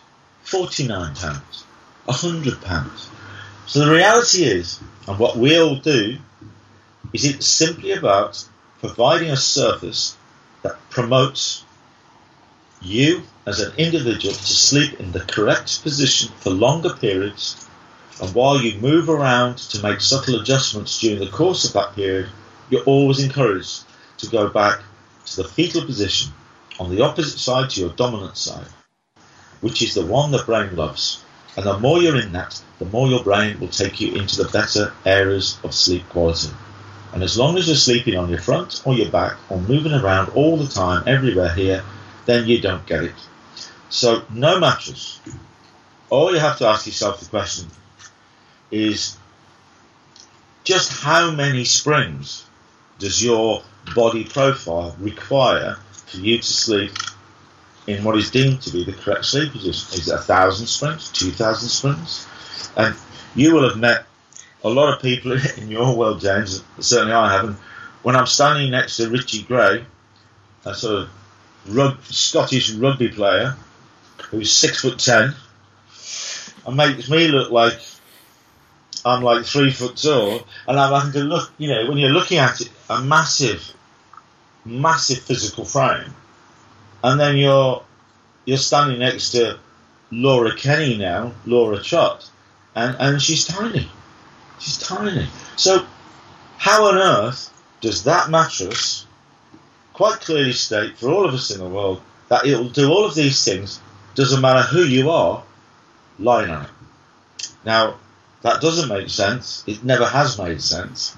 £49, 0.47 1.63
£100. 2.07 3.07
So 3.65 3.85
the 3.85 3.91
reality 3.91 4.43
is, 4.43 4.79
and 5.07 5.19
what 5.19 5.35
we 5.37 5.59
all 5.59 5.75
do, 5.75 6.17
is 7.13 7.25
it's 7.25 7.45
simply 7.45 7.91
about 7.91 8.47
providing 8.79 9.29
a 9.29 9.37
surface 9.37 10.15
that 10.61 10.77
promotes 10.89 11.65
you 12.81 13.23
as 13.45 13.59
an 13.59 13.73
individual 13.77 14.33
to 14.33 14.53
sleep 14.53 14.99
in 14.99 15.11
the 15.11 15.19
correct 15.19 15.83
position 15.83 16.31
for 16.39 16.51
longer 16.51 16.93
periods. 16.93 17.67
And 18.21 18.33
while 18.33 18.61
you 18.61 18.79
move 18.79 19.09
around 19.09 19.57
to 19.57 19.83
make 19.83 19.99
subtle 19.99 20.39
adjustments 20.39 20.99
during 20.99 21.19
the 21.19 21.27
course 21.29 21.65
of 21.65 21.73
that 21.73 21.93
period, 21.95 22.29
you're 22.69 22.83
always 22.83 23.19
encouraged 23.21 23.83
to 24.19 24.27
go 24.29 24.47
back 24.47 24.79
to 25.25 25.43
the 25.43 25.47
fetal 25.47 25.85
position 25.85 26.31
on 26.79 26.89
the 26.89 27.01
opposite 27.03 27.39
side 27.39 27.69
to 27.71 27.81
your 27.81 27.89
dominant 27.91 28.37
side, 28.37 28.67
which 29.61 29.81
is 29.81 29.93
the 29.93 30.05
one 30.05 30.31
the 30.31 30.43
brain 30.43 30.75
loves. 30.75 31.23
And 31.55 31.65
the 31.65 31.79
more 31.79 32.01
you're 32.01 32.21
in 32.21 32.33
that, 32.33 32.61
the 32.79 32.85
more 32.85 33.07
your 33.07 33.23
brain 33.23 33.59
will 33.59 33.69
take 33.69 33.99
you 33.99 34.13
into 34.15 34.43
the 34.43 34.49
better 34.49 34.93
areas 35.05 35.59
of 35.63 35.73
sleep 35.73 36.07
quality. 36.09 36.49
And 37.13 37.23
as 37.23 37.37
long 37.37 37.57
as 37.57 37.67
you're 37.67 37.75
sleeping 37.75 38.15
on 38.15 38.29
your 38.29 38.39
front 38.39 38.81
or 38.85 38.93
your 38.93 39.09
back 39.09 39.37
or 39.49 39.59
moving 39.59 39.93
around 39.93 40.29
all 40.29 40.57
the 40.57 40.67
time, 40.67 41.03
everywhere 41.07 41.53
here, 41.53 41.83
then 42.25 42.47
you 42.47 42.61
don't 42.61 42.85
get 42.85 43.05
it. 43.05 43.15
So, 43.89 44.23
no 44.29 44.59
mattress. 44.59 45.19
All 46.09 46.31
you 46.31 46.39
have 46.39 46.57
to 46.59 46.67
ask 46.67 46.85
yourself 46.85 47.19
the 47.19 47.29
question 47.29 47.67
is 48.69 49.17
just 50.63 50.91
how 50.91 51.31
many 51.31 51.63
springs 51.63 52.45
does 52.99 53.23
your 53.23 53.63
body 53.95 54.25
profile 54.25 54.95
require 54.99 55.77
for 55.91 56.17
you 56.17 56.37
to 56.37 56.43
sleep 56.43 56.91
in 57.87 58.03
what 58.03 58.17
is 58.17 58.29
deemed 58.29 58.61
to 58.61 58.71
be 58.71 58.83
the 58.83 58.93
correct 58.93 59.25
sleep 59.25 59.51
position? 59.53 59.97
Is 59.99 60.07
it 60.07 60.13
a 60.13 60.17
thousand 60.17 60.67
springs, 60.67 61.09
two 61.09 61.31
thousand 61.31 61.69
springs? 61.69 62.27
And 62.75 62.95
you 63.35 63.53
will 63.55 63.67
have 63.67 63.79
met 63.79 64.05
a 64.63 64.69
lot 64.69 64.93
of 64.93 65.01
people 65.01 65.31
in 65.57 65.69
your 65.69 65.95
world, 65.95 66.21
James. 66.21 66.63
Certainly, 66.79 67.13
I 67.13 67.33
haven't. 67.33 67.57
When 68.03 68.15
I'm 68.15 68.27
standing 68.27 68.71
next 68.71 68.97
to 68.97 69.09
Richie 69.09 69.43
Gray, 69.43 69.85
a 70.65 70.75
sort 70.75 71.03
of 71.03 71.75
rug, 71.75 72.01
Scottish 72.03 72.71
rugby 72.71 73.09
player 73.09 73.55
who's 74.29 74.51
six 74.51 74.81
foot 74.81 74.99
ten, 74.99 75.33
and 76.65 76.77
makes 76.77 77.09
me 77.09 77.29
look 77.29 77.51
like 77.51 77.79
I'm 79.05 79.23
like 79.23 79.45
three 79.45 79.71
foot 79.71 79.95
tall, 79.95 80.45
and 80.67 80.79
I'm 80.79 80.93
having 80.93 81.13
to 81.13 81.19
look. 81.27 81.51
You 81.57 81.69
know, 81.69 81.87
when 81.87 81.97
you're 81.97 82.09
looking 82.09 82.39
at 82.39 82.59
it, 82.61 82.69
a 82.89 83.01
massive, 83.01 83.73
massive 84.65 85.19
physical 85.19 85.65
frame, 85.65 86.13
and 87.03 87.19
then 87.19 87.37
you're 87.37 87.83
you're 88.45 88.57
standing 88.57 88.99
next 88.99 89.31
to 89.31 89.59
Laura 90.11 90.55
Kenny 90.55 90.97
now, 90.97 91.33
Laura 91.45 91.81
Trott, 91.81 92.29
and 92.75 92.95
and 92.99 93.21
she's 93.21 93.45
tiny. 93.45 93.89
She's 94.59 94.77
tiny. 94.77 95.27
So, 95.55 95.85
how 96.57 96.87
on 96.87 96.97
earth 96.97 97.53
does 97.81 98.05
that 98.05 98.29
mattress 98.29 99.05
quite 99.93 100.19
clearly 100.21 100.53
state 100.53 100.97
for 100.97 101.09
all 101.09 101.25
of 101.25 101.33
us 101.33 101.51
in 101.51 101.59
the 101.59 101.69
world 101.69 102.01
that 102.29 102.45
it 102.45 102.57
will 102.57 102.69
do 102.69 102.91
all 102.91 103.05
of 103.05 103.15
these 103.15 103.43
things, 103.43 103.79
doesn't 104.15 104.41
matter 104.41 104.61
who 104.61 104.83
you 104.83 105.09
are, 105.09 105.43
lying 106.19 106.49
on 106.49 106.65
it? 106.65 106.71
Now, 107.65 107.97
that 108.41 108.61
doesn't 108.61 108.89
make 108.89 109.09
sense. 109.09 109.63
It 109.67 109.83
never 109.83 110.05
has 110.05 110.37
made 110.37 110.61
sense. 110.61 111.15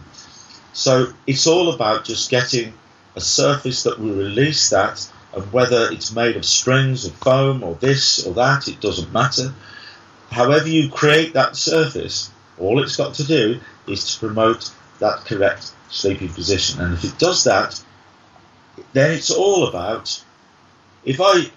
So, 0.73 1.13
it's 1.27 1.47
all 1.47 1.73
about 1.73 2.05
just 2.05 2.29
getting 2.29 2.73
a 3.15 3.21
surface 3.21 3.83
that 3.83 3.99
will 3.99 4.15
release 4.15 4.69
that, 4.69 5.09
and 5.33 5.51
whether 5.53 5.91
it's 5.91 6.13
made 6.13 6.35
of 6.35 6.45
strings 6.45 7.07
or 7.07 7.11
foam 7.11 7.63
or 7.63 7.75
this 7.75 8.25
or 8.25 8.33
that, 8.33 8.67
it 8.67 8.81
doesn't 8.81 9.13
matter. 9.13 9.53
However, 10.31 10.67
you 10.67 10.89
create 10.89 11.33
that 11.33 11.55
surface, 11.55 12.31
all 12.57 12.81
it's 12.83 12.95
got 12.95 13.15
to 13.15 13.23
do 13.23 13.59
is 13.87 14.13
to 14.13 14.19
promote 14.19 14.71
that 14.99 15.25
correct 15.25 15.71
sleeping 15.89 16.29
position. 16.29 16.81
And 16.81 16.93
if 16.93 17.03
it 17.03 17.17
does 17.17 17.43
that, 17.45 17.81
then 18.93 19.11
it's 19.11 19.31
all 19.31 19.67
about 19.67 20.23
if 21.05 21.19
I 21.21 21.49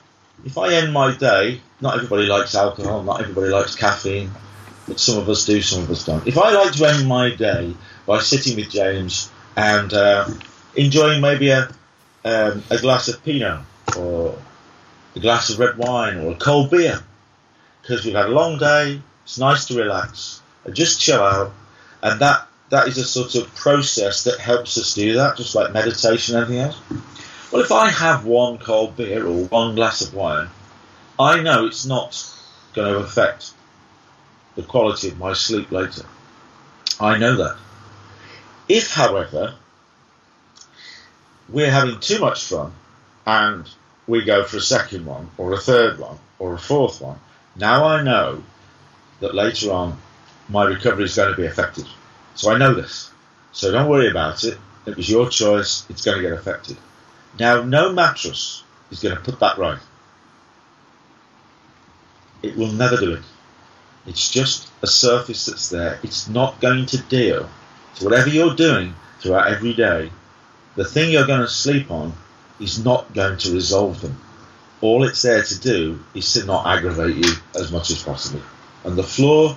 if 0.45 0.59
I 0.59 0.75
end 0.75 0.93
my 0.93 1.15
day, 1.17 1.61
not 1.81 1.97
everybody 1.97 2.27
likes 2.27 2.55
alcohol, 2.55 3.03
not 3.03 3.21
everybody 3.21 3.49
likes 3.49 3.75
caffeine, 3.75 4.31
but 4.89 4.99
some 4.99 5.19
of 5.19 5.29
us 5.29 5.45
do, 5.45 5.61
some 5.63 5.83
of 5.83 5.91
us 5.91 6.05
don't. 6.05 6.27
If 6.27 6.39
I 6.39 6.53
like 6.53 6.73
to 6.73 6.87
end 6.87 7.07
my 7.07 7.35
day 7.35 7.75
by 8.07 8.21
sitting 8.21 8.57
with 8.57 8.71
James 8.71 9.31
and 9.57 9.93
uh, 9.93 10.29
enjoying 10.75 11.21
maybe 11.21 11.51
a 11.51 11.69
um, 12.25 12.63
a 12.71 12.79
glass 12.79 13.09
of 13.09 13.23
Pinot 13.25 13.61
or 13.97 14.39
a 15.15 15.21
glass 15.21 15.51
of 15.51 15.59
red 15.59 15.77
wine 15.77 16.19
or 16.19 16.33
a 16.33 16.37
cold 16.37 16.71
beer 16.71 17.03
because 17.83 18.05
we've 18.05 18.15
had 18.15 18.27
a 18.27 18.33
long 18.33 18.59
day, 18.59 19.01
it's 19.25 19.39
nice 19.39 19.67
to 19.67 19.77
relax 19.77 20.41
and 20.65 20.75
just 20.75 21.01
chill 21.01 21.23
out, 21.23 21.53
and 22.03 22.21
that 22.21 22.47
that 22.71 22.89
is 22.89 22.97
a 22.97 23.05
sort 23.05 23.35
of 23.35 23.55
process 23.55 24.25
that 24.25 24.39
helps 24.39 24.79
us 24.79 24.95
do 24.95 25.15
that, 25.15 25.37
just 25.37 25.55
like 25.55 25.73
meditation 25.73 26.37
and 26.37 26.43
everything 26.43 26.65
else. 26.65 26.81
Well, 27.51 27.63
if 27.63 27.71
I 27.71 27.91
have 27.91 28.25
one 28.25 28.57
cold 28.59 28.97
beer 28.97 29.27
or 29.27 29.45
one 29.45 29.75
glass 29.75 30.01
of 30.01 30.15
wine, 30.15 30.49
I 31.19 31.43
know 31.43 31.67
it's 31.67 31.85
not 31.85 32.25
going 32.73 32.95
to 32.95 33.01
affect 33.01 33.53
the 34.55 34.63
quality 34.63 35.09
of 35.09 35.19
my 35.19 35.35
sleep 35.35 35.71
later. 35.71 36.07
I 36.99 37.19
know 37.19 37.37
that. 37.37 37.59
If, 38.69 38.91
however, 38.91 39.55
we're 41.53 41.71
having 41.71 42.01
too 42.01 42.19
much 42.19 42.45
fun 42.45 42.73
and 43.27 43.69
we 44.07 44.25
go 44.25 44.45
for 44.45 44.57
a 44.57 44.61
second 44.61 45.07
one 45.07 45.31
or 45.39 45.53
a 45.53 45.59
third 45.59 45.99
one 45.99 46.19
or 46.39 46.55
a 46.55 46.59
fourth 46.59 47.01
one, 47.01 47.19
now 47.57 47.85
I 47.85 48.03
know 48.03 48.43
that 49.21 49.35
later 49.35 49.71
on 49.71 49.99
my 50.49 50.65
recovery 50.65 51.05
is 51.05 51.17
going 51.17 51.31
to 51.31 51.37
be 51.37 51.47
affected. 51.47 51.87
So 52.35 52.51
I 52.51 52.59
know 52.59 52.75
this. 52.75 53.11
So 53.53 53.71
don't 53.71 53.89
worry 53.89 54.11
about 54.11 54.45
it. 54.45 54.59
It 54.87 54.97
was 54.97 55.09
your 55.09 55.29
choice. 55.29 55.87
It's 55.89 56.05
going 56.05 56.17
to 56.17 56.23
get 56.23 56.33
affected. 56.33 56.77
Now, 57.39 57.63
no 57.63 57.93
mattress 57.93 58.65
is 58.91 59.01
going 59.01 59.15
to 59.15 59.21
put 59.21 59.41
that 59.41 59.59
right. 59.59 59.79
It 62.43 62.57
will 62.57 62.73
never 62.73 62.97
do 62.97 63.15
it. 63.15 63.23
It's 64.07 64.31
just 64.31 64.69
a 64.83 64.87
surface 64.87 65.47
that's 65.47 65.71
there. 65.71 66.01
It's 66.03 66.29
not 66.29 66.61
going 66.61 66.87
to 66.87 66.99
deal. 66.99 67.49
So 67.95 68.07
whatever 68.07 68.29
you're 68.29 68.57
doing 68.57 68.95
throughout 69.21 69.53
every 69.53 69.75
day, 69.75 70.11
the 70.75 70.85
thing 70.85 71.11
you're 71.11 71.27
going 71.27 71.41
to 71.41 71.49
sleep 71.49 71.91
on 71.91 72.13
is 72.59 72.85
not 72.85 73.13
going 73.13 73.39
to 73.39 73.53
resolve 73.53 74.01
them. 74.01 74.19
All 74.81 75.05
it's 75.05 75.23
there 75.23 75.43
to 75.43 75.61
do 75.61 76.03
is 76.15 76.33
to 76.33 76.45
not 76.45 76.67
aggravate 76.67 77.17
you 77.17 77.33
as 77.55 77.71
much 77.71 77.91
as 77.91 78.03
possible. 78.03 78.41
And 78.85 78.97
the 78.97 79.03
floor 79.03 79.57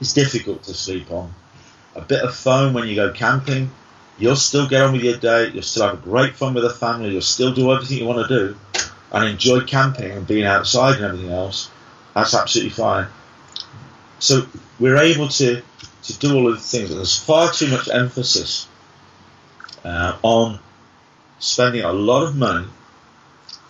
is 0.00 0.12
difficult 0.12 0.64
to 0.64 0.74
sleep 0.74 1.10
on. 1.10 1.32
A 1.94 2.00
bit 2.00 2.22
of 2.22 2.34
foam 2.34 2.74
when 2.74 2.88
you 2.88 2.94
go 2.94 3.12
camping, 3.12 3.70
you'll 4.18 4.36
still 4.36 4.66
get 4.66 4.82
on 4.82 4.92
with 4.92 5.02
your 5.02 5.16
day, 5.16 5.50
you'll 5.50 5.62
still 5.62 5.88
have 5.88 6.02
great 6.02 6.34
fun 6.34 6.54
with 6.54 6.64
the 6.64 6.70
family, 6.70 7.10
you'll 7.10 7.20
still 7.20 7.52
do 7.52 7.72
everything 7.72 7.98
you 7.98 8.06
want 8.06 8.26
to 8.26 8.34
do 8.34 8.56
and 9.12 9.24
enjoy 9.24 9.60
camping 9.60 10.10
and 10.10 10.26
being 10.26 10.44
outside 10.44 10.96
and 10.96 11.04
everything 11.04 11.30
else. 11.30 11.70
That's 12.14 12.34
absolutely 12.34 12.70
fine. 12.70 13.06
So 14.18 14.46
we're 14.80 14.96
able 14.96 15.28
to, 15.28 15.62
to 16.04 16.18
do 16.18 16.34
all 16.34 16.48
of 16.48 16.54
the 16.54 16.60
things, 16.60 16.90
and 16.90 16.98
there's 16.98 17.18
far 17.18 17.52
too 17.52 17.68
much 17.68 17.88
emphasis 17.88 18.68
uh, 19.86 20.16
on 20.22 20.58
spending 21.38 21.84
a 21.84 21.92
lot 21.92 22.24
of 22.24 22.36
money 22.36 22.66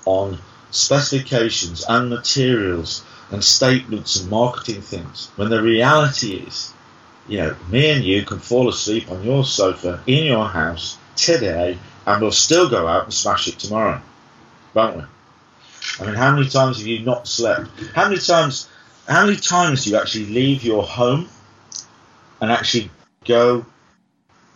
on 0.07 0.39
specifications 0.71 1.85
and 1.89 2.09
materials 2.09 3.05
and 3.31 3.45
statements 3.45 4.17
and 4.17 4.31
marketing 4.31 4.81
things 4.81 5.31
when 5.37 5.51
the 5.51 5.63
reality 5.63 6.37
is, 6.37 6.73
you 7.29 7.39
know, 7.39 7.57
me 7.71 7.91
and 7.91 8.05
you 8.05 8.23
can 8.23 8.39
fall 8.39 8.69
asleep 8.69 9.11
on 9.11 9.23
your 9.25 9.45
sofa 9.45 10.01
in 10.07 10.25
your 10.25 10.47
house 10.47 10.97
today 11.17 11.79
and 12.07 12.23
we'll 12.23 12.33
still 12.33 12.69
go 12.71 12.87
out 12.87 13.05
and 13.05 13.13
smash 13.13 13.49
it 13.49 13.59
tomorrow, 13.59 14.01
won't 14.75 14.97
we? 14.97 15.03
I 16.01 16.07
mean, 16.07 16.15
how 16.15 16.35
many 16.35 16.49
times 16.49 16.79
have 16.79 16.87
you 16.87 17.01
not 17.01 17.29
slept? 17.29 17.69
How 17.95 18.09
many 18.09 18.21
times? 18.21 18.69
How 19.07 19.25
many 19.25 19.37
times 19.37 19.85
do 19.85 19.91
you 19.91 19.97
actually 19.97 20.27
leave 20.27 20.65
your 20.65 20.83
home 20.83 21.29
and 22.41 22.51
actually 22.51 22.91
go 23.25 23.65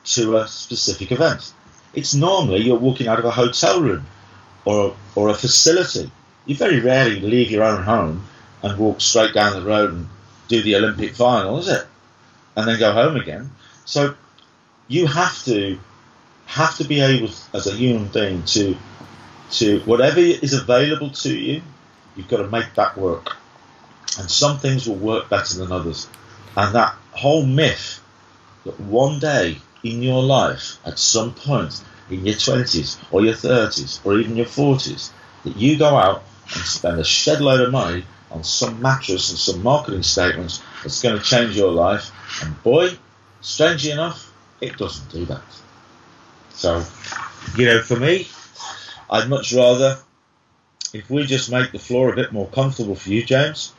to 0.04 0.36
a 0.38 0.48
specific 0.48 1.12
event? 1.12 1.52
It's 1.94 2.14
normally 2.14 2.62
you're 2.62 2.78
walking 2.78 3.08
out 3.08 3.18
of 3.18 3.24
a 3.24 3.30
hotel 3.30 3.80
room 3.80 4.06
or 4.64 4.96
or 5.14 5.28
a 5.28 5.34
facility. 5.34 6.10
You 6.46 6.54
very 6.56 6.80
rarely 6.80 7.20
leave 7.20 7.50
your 7.50 7.64
own 7.64 7.82
home 7.82 8.26
and 8.62 8.78
walk 8.78 9.00
straight 9.00 9.34
down 9.34 9.54
the 9.54 9.66
road 9.66 9.90
and 9.92 10.08
do 10.48 10.62
the 10.62 10.76
Olympic 10.76 11.14
final, 11.14 11.58
is 11.58 11.68
it? 11.68 11.86
And 12.56 12.66
then 12.66 12.78
go 12.78 12.92
home 12.92 13.16
again. 13.16 13.50
So 13.84 14.14
you 14.88 15.06
have 15.06 15.44
to 15.44 15.78
have 16.46 16.76
to 16.78 16.84
be 16.84 17.00
able, 17.00 17.30
as 17.54 17.66
a 17.66 17.74
human 17.74 18.08
being, 18.08 18.44
to 18.44 18.76
to 19.52 19.80
whatever 19.80 20.20
is 20.20 20.52
available 20.52 21.10
to 21.10 21.36
you, 21.36 21.62
you've 22.16 22.28
got 22.28 22.38
to 22.38 22.48
make 22.48 22.74
that 22.74 22.96
work. 22.96 23.36
And 24.18 24.30
some 24.30 24.58
things 24.58 24.88
will 24.88 24.96
work 24.96 25.28
better 25.28 25.58
than 25.58 25.72
others. 25.72 26.08
And 26.56 26.74
that 26.74 26.94
whole 27.12 27.46
myth 27.46 28.00
that 28.64 28.78
one 28.80 29.18
day 29.20 29.58
in 29.82 30.02
your 30.02 30.22
life, 30.22 30.78
at 30.84 30.98
some 30.98 31.34
point 31.34 31.82
in 32.10 32.26
your 32.26 32.34
20s 32.34 32.98
or 33.10 33.22
your 33.22 33.34
30s 33.34 34.04
or 34.04 34.18
even 34.18 34.36
your 34.36 34.46
40s, 34.46 35.10
that 35.44 35.56
you 35.56 35.78
go 35.78 35.96
out 35.96 36.22
and 36.54 36.64
spend 36.64 36.98
a 36.98 37.04
shed 37.04 37.40
load 37.40 37.60
of 37.60 37.72
money 37.72 38.04
on 38.30 38.44
some 38.44 38.80
mattress 38.80 39.30
and 39.30 39.38
some 39.38 39.62
marketing 39.62 40.02
statements 40.02 40.62
that's 40.82 41.02
going 41.02 41.18
to 41.18 41.24
change 41.24 41.56
your 41.56 41.72
life. 41.72 42.10
And 42.42 42.60
boy, 42.62 42.90
strangely 43.40 43.90
enough, 43.90 44.32
it 44.60 44.76
doesn't 44.76 45.10
do 45.10 45.24
that. 45.26 45.42
So, 46.50 46.84
you 47.56 47.66
know, 47.66 47.82
for 47.82 47.96
me, 47.96 48.28
I'd 49.08 49.28
much 49.28 49.52
rather 49.52 49.98
if 50.92 51.08
we 51.08 51.24
just 51.24 51.50
make 51.50 51.72
the 51.72 51.78
floor 51.78 52.12
a 52.12 52.16
bit 52.16 52.32
more 52.32 52.48
comfortable 52.48 52.94
for 52.94 53.10
you, 53.10 53.22
James, 53.22 53.72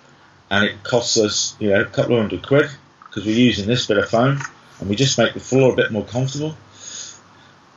and 0.49 0.65
it 0.65 0.83
costs 0.83 1.17
us, 1.17 1.55
you 1.59 1.69
know, 1.69 1.81
a 1.81 1.85
couple 1.85 2.15
of 2.15 2.21
hundred 2.21 2.45
quid 2.45 2.69
because 3.05 3.25
we're 3.25 3.35
using 3.35 3.67
this 3.67 3.85
bit 3.85 3.97
of 3.97 4.09
foam, 4.09 4.39
and 4.81 4.89
we 4.89 4.95
just 4.97 5.17
make 5.17 5.33
the 5.33 5.39
floor 5.39 5.71
a 5.71 5.75
bit 5.75 5.91
more 5.91 6.03
comfortable. 6.03 6.57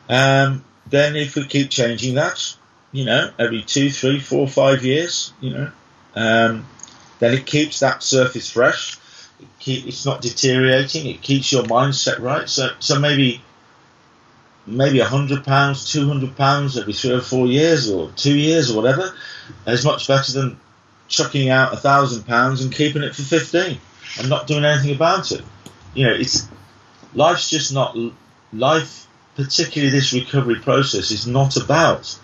Um, 0.08 0.64
then 0.88 1.14
if 1.14 1.36
we 1.36 1.46
keep 1.46 1.70
changing 1.70 2.16
that, 2.16 2.56
you 2.92 3.04
know, 3.04 3.30
every 3.38 3.62
two, 3.62 3.90
three, 3.90 4.18
four, 4.18 4.48
five 4.48 4.84
years, 4.84 5.32
you 5.40 5.50
know, 5.50 5.70
um, 6.14 6.66
then 7.20 7.34
it 7.34 7.46
keeps 7.46 7.80
that 7.80 8.02
surface 8.02 8.50
fresh. 8.50 8.96
It 9.40 9.48
keep, 9.58 9.86
it's 9.86 10.04
not 10.04 10.20
deteriorating. 10.20 11.06
It 11.06 11.22
keeps 11.22 11.52
your 11.52 11.62
mindset 11.64 12.18
right. 12.20 12.48
So, 12.48 12.70
so 12.80 12.98
maybe 12.98 13.42
maybe 14.66 15.00
a 15.00 15.04
hundred 15.04 15.44
pounds, 15.44 15.90
two 15.90 16.06
hundred 16.06 16.36
pounds 16.36 16.78
every 16.78 16.94
three 16.94 17.12
or 17.12 17.20
four 17.20 17.46
years, 17.46 17.90
or 17.90 18.10
two 18.12 18.36
years, 18.36 18.70
or 18.70 18.80
whatever, 18.80 19.14
is 19.66 19.84
much 19.84 20.08
better 20.08 20.32
than 20.32 20.58
chucking 21.08 21.50
out 21.50 21.74
a 21.74 21.76
thousand 21.76 22.24
pounds 22.24 22.62
and 22.62 22.72
keeping 22.72 23.02
it 23.02 23.14
for 23.14 23.22
fifteen 23.22 23.78
and 24.18 24.28
not 24.28 24.46
doing 24.46 24.64
anything 24.64 24.94
about 24.94 25.32
it. 25.32 25.42
You 25.94 26.06
know, 26.06 26.14
it's 26.14 26.48
life's 27.14 27.50
just 27.50 27.72
not 27.72 27.96
life. 28.52 29.06
Particularly 29.36 29.90
this 29.90 30.12
recovery 30.12 30.60
process 30.60 31.10
is 31.10 31.26
not 31.26 31.56
about. 31.56 32.16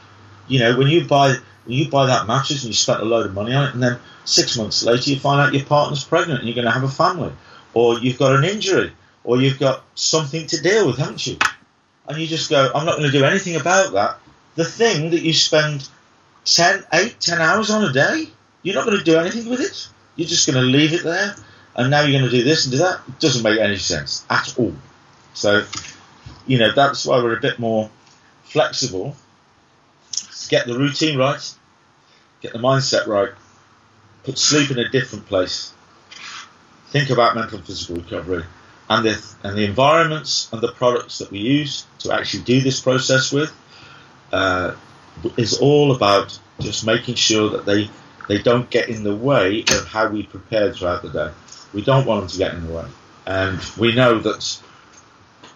You 0.47 0.61
know, 0.61 0.79
when 0.79 0.87
you 0.87 1.05
buy 1.05 1.35
when 1.65 1.77
you 1.77 1.89
buy 1.89 2.07
that 2.07 2.27
mattress 2.27 2.63
and 2.63 2.69
you 2.69 2.75
spent 2.75 3.01
a 3.01 3.05
load 3.05 3.27
of 3.27 3.35
money 3.35 3.53
on 3.53 3.69
it, 3.69 3.75
and 3.75 3.83
then 3.83 3.99
six 4.25 4.57
months 4.57 4.85
later 4.85 5.11
you 5.11 5.19
find 5.19 5.41
out 5.41 5.53
your 5.53 5.65
partner's 5.65 6.05
pregnant 6.05 6.39
and 6.39 6.49
you're 6.49 6.55
going 6.55 6.67
to 6.67 6.71
have 6.71 6.85
a 6.85 6.89
family, 6.89 7.33
or 7.75 7.99
you've 7.99 8.19
got 8.19 8.37
an 8.37 8.45
injury, 8.45 8.93
or 9.25 9.41
you've 9.41 9.59
got 9.59 9.83
something 9.97 10.47
to 10.47 10.63
deal 10.63 10.87
with, 10.87 10.99
haven't 10.99 11.27
you? 11.27 11.37
and 12.11 12.21
you 12.21 12.27
just 12.27 12.51
go, 12.51 12.71
I'm 12.75 12.85
not 12.85 12.99
going 12.99 13.11
to 13.11 13.17
do 13.17 13.25
anything 13.25 13.57
about 13.57 13.93
that. 13.93 14.19
The 14.57 14.65
thing 14.65 15.11
that 15.11 15.23
you 15.23 15.33
spend 15.33 15.89
10, 16.45 16.85
8, 16.93 17.17
10 17.21 17.41
hours 17.41 17.71
on 17.71 17.85
a 17.85 17.93
day, 17.93 18.27
you're 18.63 18.75
not 18.75 18.85
going 18.85 18.99
to 18.99 19.05
do 19.05 19.17
anything 19.17 19.49
with 19.49 19.61
it. 19.61 19.89
You're 20.17 20.29
just 20.29 20.47
going 20.47 20.61
to 20.61 20.69
leave 20.69 20.93
it 20.93 21.05
there, 21.05 21.37
and 21.77 21.91
now 21.91 22.03
you're 22.03 22.19
going 22.19 22.31
to 22.31 22.37
do 22.37 22.45
this 22.45 22.65
and 22.65 22.73
do 22.73 22.79
that. 22.79 23.01
It 23.09 23.21
doesn't 23.21 23.43
make 23.43 23.59
any 23.59 23.77
sense 23.77 24.25
at 24.29 24.59
all. 24.59 24.75
So, 25.35 25.65
you 26.47 26.59
know, 26.59 26.73
that's 26.73 27.07
why 27.07 27.23
we're 27.23 27.37
a 27.37 27.41
bit 27.41 27.59
more 27.59 27.91
flexible. 28.45 29.17
Get 30.49 30.67
the 30.67 30.77
routine 30.77 31.17
right, 31.17 31.55
get 32.41 32.53
the 32.53 32.59
mindset 32.59 33.07
right, 33.07 33.31
put 34.25 34.37
sleep 34.37 34.71
in 34.71 34.79
a 34.79 34.89
different 34.89 35.27
place. 35.27 35.73
Think 36.89 37.11
about 37.11 37.37
mental 37.37 37.59
and 37.59 37.67
physical 37.67 37.97
recovery 37.97 38.45
and 38.91 39.07
the, 39.07 39.35
and 39.45 39.57
the 39.57 39.65
environments 39.65 40.49
and 40.53 40.61
the 40.61 40.73
products 40.73 41.19
that 41.19 41.31
we 41.31 41.39
use 41.39 41.87
to 42.01 42.13
actually 42.13 42.43
do 42.43 42.61
this 42.61 42.81
process 42.81 43.33
with 43.33 43.53
uh, 44.33 44.75
is 45.37 45.59
all 45.59 45.95
about 45.95 46.37
just 46.59 46.85
making 46.85 47.15
sure 47.15 47.51
that 47.51 47.65
they 47.65 47.89
they 48.29 48.41
don't 48.41 48.71
get 48.71 48.89
in 48.89 49.03
the 49.03 49.15
way 49.15 49.65
of 49.73 49.89
how 49.89 50.07
we 50.07 50.23
prepare 50.23 50.73
throughout 50.73 51.03
the 51.03 51.09
day. 51.09 51.31
We 51.73 51.83
don't 51.83 52.07
want 52.07 52.23
them 52.23 52.29
to 52.31 52.39
get 52.39 52.55
in 52.55 52.67
the 52.67 52.73
way, 52.73 52.87
and 53.27 53.61
we 53.79 53.95
know 53.95 54.19
that 54.19 54.61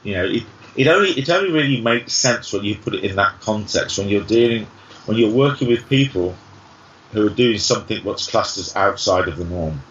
you 0.03 0.15
know 0.15 0.25
it, 0.25 0.45
it 0.77 0.87
only 0.87 1.11
it 1.11 1.29
only 1.31 1.51
really 1.51 1.81
makes 1.81 2.13
sense 2.13 2.53
when 2.53 2.65
you 2.65 2.77
put 2.77 2.95
it 2.95 3.05
in 3.05 3.17
that 3.17 3.41
context 3.41 3.99
when 3.99 4.09
you're 4.09 4.25
dealing 4.25 4.67
when 5.07 5.17
you're 5.19 5.33
working 5.33 5.69
with 5.69 5.89
people 5.89 6.37
who 7.13 7.27
are 7.27 7.31
doing 7.31 7.59
something 7.59 8.05
what's 8.05 8.29
classed 8.29 8.59
as 8.59 8.75
outside 8.77 9.29
of 9.29 9.37
the 9.37 9.45
norm, 9.45 9.83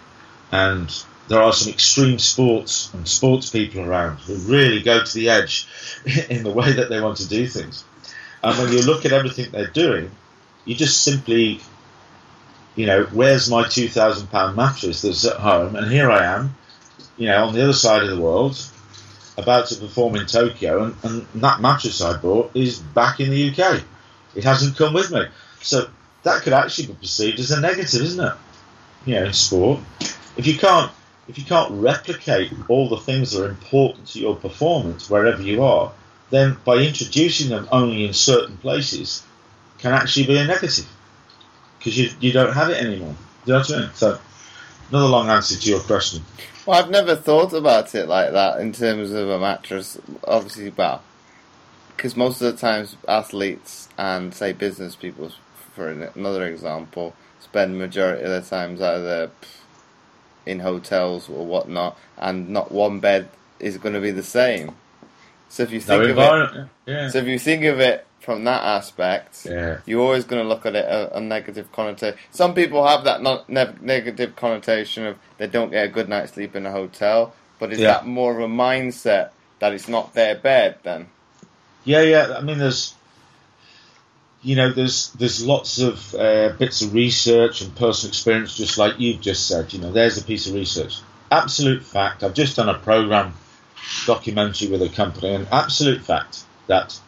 and 0.52 1.04
there 1.28 1.42
are 1.42 1.54
some 1.54 1.72
extreme 1.72 2.20
sports 2.20 2.94
and 2.94 3.08
sports 3.08 3.50
people 3.50 3.82
around 3.82 4.18
who 4.18 4.36
really 4.36 4.82
go 4.82 5.04
to 5.04 5.14
the 5.14 5.30
edge 5.30 5.68
in 6.30 6.44
the 6.44 6.52
way 6.52 6.74
that 6.74 6.90
they 6.90 7.00
want 7.00 7.18
to 7.18 7.28
do 7.28 7.48
things. 7.48 7.84
And 8.44 8.58
when 8.58 8.74
you 8.74 8.82
look 8.82 9.06
at 9.06 9.14
everything 9.14 9.52
they're 9.52 9.68
doing, 9.68 10.12
you 10.66 10.76
just 10.76 11.02
simply, 11.02 11.62
you 12.76 12.86
know, 12.86 13.04
where's 13.12 13.50
my 13.50 13.68
two 13.68 13.88
thousand 13.88 14.28
pound 14.28 14.56
mattress 14.56 15.02
that's 15.02 15.26
at 15.26 15.38
home, 15.38 15.76
and 15.76 15.92
here 15.92 16.10
I 16.10 16.26
am, 16.26 16.56
you 17.18 17.28
know, 17.28 17.46
on 17.46 17.54
the 17.54 17.64
other 17.64 17.74
side 17.74 18.04
of 18.04 18.10
the 18.10 18.20
world, 18.20 18.58
about 19.38 19.68
to 19.68 19.76
perform 19.76 20.16
in 20.16 20.26
Tokyo, 20.26 20.84
and, 20.84 20.96
and 21.04 21.44
that 21.44 21.62
mattress 21.62 22.02
I 22.02 22.18
bought 22.18 22.56
is 22.56 22.80
back 22.80 23.20
in 23.20 23.30
the 23.30 23.50
UK. 23.50 23.84
It 24.36 24.44
hasn't 24.44 24.78
come 24.78 24.94
with 24.94 25.12
me, 25.12 25.26
so 25.62 25.88
that 26.24 26.42
could 26.42 26.54
actually 26.54 26.88
be 26.88 26.94
perceived 26.94 27.40
as 27.40 27.52
a 27.52 27.62
negative, 27.62 28.02
isn't 28.02 28.26
it? 28.26 28.34
You 29.06 29.16
know, 29.16 29.26
in 29.26 29.34
sport, 29.34 29.80
if 30.38 30.48
you 30.48 30.58
can't 30.58 30.92
if 31.28 31.38
you 31.38 31.46
can't 31.46 31.72
replicate 31.72 32.52
all 32.68 32.90
the 32.90 32.98
things 32.98 33.32
that 33.32 33.46
are 33.46 33.50
important 33.50 34.08
to 34.08 34.20
your 34.20 34.36
performance 34.36 35.10
wherever 35.10 35.42
you 35.42 35.64
are, 35.64 35.92
then 36.32 36.58
by 36.66 36.76
introducing 36.78 37.50
them 37.50 37.68
only 37.72 38.06
in 38.06 38.14
certain 38.14 38.58
places 38.58 39.24
can 39.78 39.94
actually 39.94 40.26
be 40.26 40.38
a 40.38 40.46
negative 40.46 40.88
because 41.84 41.98
you, 41.98 42.10
you 42.22 42.32
don't 42.32 42.54
have 42.54 42.70
it 42.70 42.82
anymore. 42.82 43.14
Do 43.46 43.52
you 43.52 43.54
know 43.54 43.60
what 43.60 43.72
I 43.74 43.80
mean? 43.80 43.90
So, 43.94 44.18
another 44.90 45.08
long 45.08 45.30
answer 45.30 45.60
to 45.60 45.70
your 45.70 45.82
question. 45.82 46.24
Well, 46.66 46.82
I've 46.82 46.90
never 46.90 47.18
thought 47.18 47.52
about 47.52 47.94
it 47.94 48.08
like 48.08 48.32
that 48.32 48.62
in 48.62 48.72
terms 48.72 49.12
of 49.12 49.28
a 49.28 49.38
mattress. 49.38 50.00
Obviously, 50.24 50.70
well, 50.70 51.04
because 51.98 52.16
most 52.16 52.42
of 52.42 52.54
the 52.54 52.58
times 52.58 52.96
athletes 53.06 53.90
and 53.98 54.34
say 54.34 54.54
business 54.54 54.96
people, 54.96 55.32
for 55.76 55.90
another 55.90 56.48
example, 56.48 57.14
spend 57.42 57.78
majority 57.78 58.24
of 58.24 58.30
their 58.30 58.42
times 58.42 58.82
either 58.82 59.30
in 60.46 60.60
hotels 60.60 61.28
or 61.28 61.46
whatnot, 61.46 61.98
and 62.18 62.50
not 62.50 62.72
one 62.72 63.02
bed 63.02 63.28
is 63.60 63.78
going 63.78 63.94
to 63.94 64.02
be 64.02 64.12
the 64.12 64.24
same. 64.24 64.72
So 65.50 65.64
if 65.64 65.72
you 65.72 65.82
think 65.82 66.16
no 66.16 66.44
of 66.44 66.56
it, 66.56 66.68
yeah. 66.86 67.10
so 67.10 67.20
if 67.20 67.28
you 67.28 67.38
think 67.38 67.66
of 67.66 67.82
it 67.82 68.08
from 68.24 68.46
that 68.46 68.64
aspect, 68.64 69.46
yeah. 69.46 69.80
you're 69.86 70.02
always 70.02 70.24
going 70.24 70.42
to 70.42 70.48
look 70.48 70.66
at 70.66 70.76
it 70.76 70.86
a, 70.86 71.18
a 71.18 71.22
negative 71.22 71.72
connotation. 71.72 72.18
Some 72.32 72.54
people 72.54 72.86
have 72.88 73.04
that 73.04 73.22
not 73.22 73.50
ne- 73.50 73.76
negative 73.82 74.36
connotation 74.36 75.06
of 75.06 75.18
they 75.38 75.48
don't 75.48 75.72
get 75.72 75.86
a 75.86 75.90
good 75.90 76.08
night's 76.08 76.34
sleep 76.34 76.56
in 76.56 76.66
a 76.66 76.72
hotel, 76.72 77.36
but 77.60 77.74
is 77.74 77.80
yeah. 77.80 77.94
that 77.94 78.08
more 78.08 78.32
of 78.32 78.40
a 78.40 78.52
mindset 78.52 79.32
that 79.60 79.74
it's 79.74 79.88
not 79.88 80.14
their 80.14 80.36
bed 80.36 80.78
then? 80.84 81.08
Yeah, 81.84 82.02
yeah. 82.02 82.36
I 82.38 82.42
mean, 82.42 82.60
there's 82.60 82.96
you 84.44 84.58
know, 84.58 84.72
there's 84.72 85.12
there's 85.14 85.46
lots 85.46 85.80
of 85.80 86.14
uh, 86.16 86.50
bits 86.60 86.82
of 86.82 86.94
research 86.94 87.62
and 87.62 87.74
personal 87.76 88.10
experience, 88.10 88.58
just 88.58 88.78
like 88.78 89.00
you've 89.00 89.22
just 89.22 89.48
said. 89.48 89.74
You 89.74 89.80
know, 89.80 89.92
there's 89.92 90.18
a 90.18 90.24
piece 90.24 90.48
of 90.48 90.54
research. 90.54 91.00
Absolute 91.32 91.84
fact. 91.84 92.24
I've 92.24 92.34
just 92.34 92.58
done 92.58 92.70
a 92.70 92.78
program 92.78 93.34
documentary 94.06 94.70
with 94.70 94.82
a 94.82 94.90
company, 94.90 95.34
and 95.34 95.48
absolute 95.52 96.02
fact 96.02 96.44
that 96.68 97.00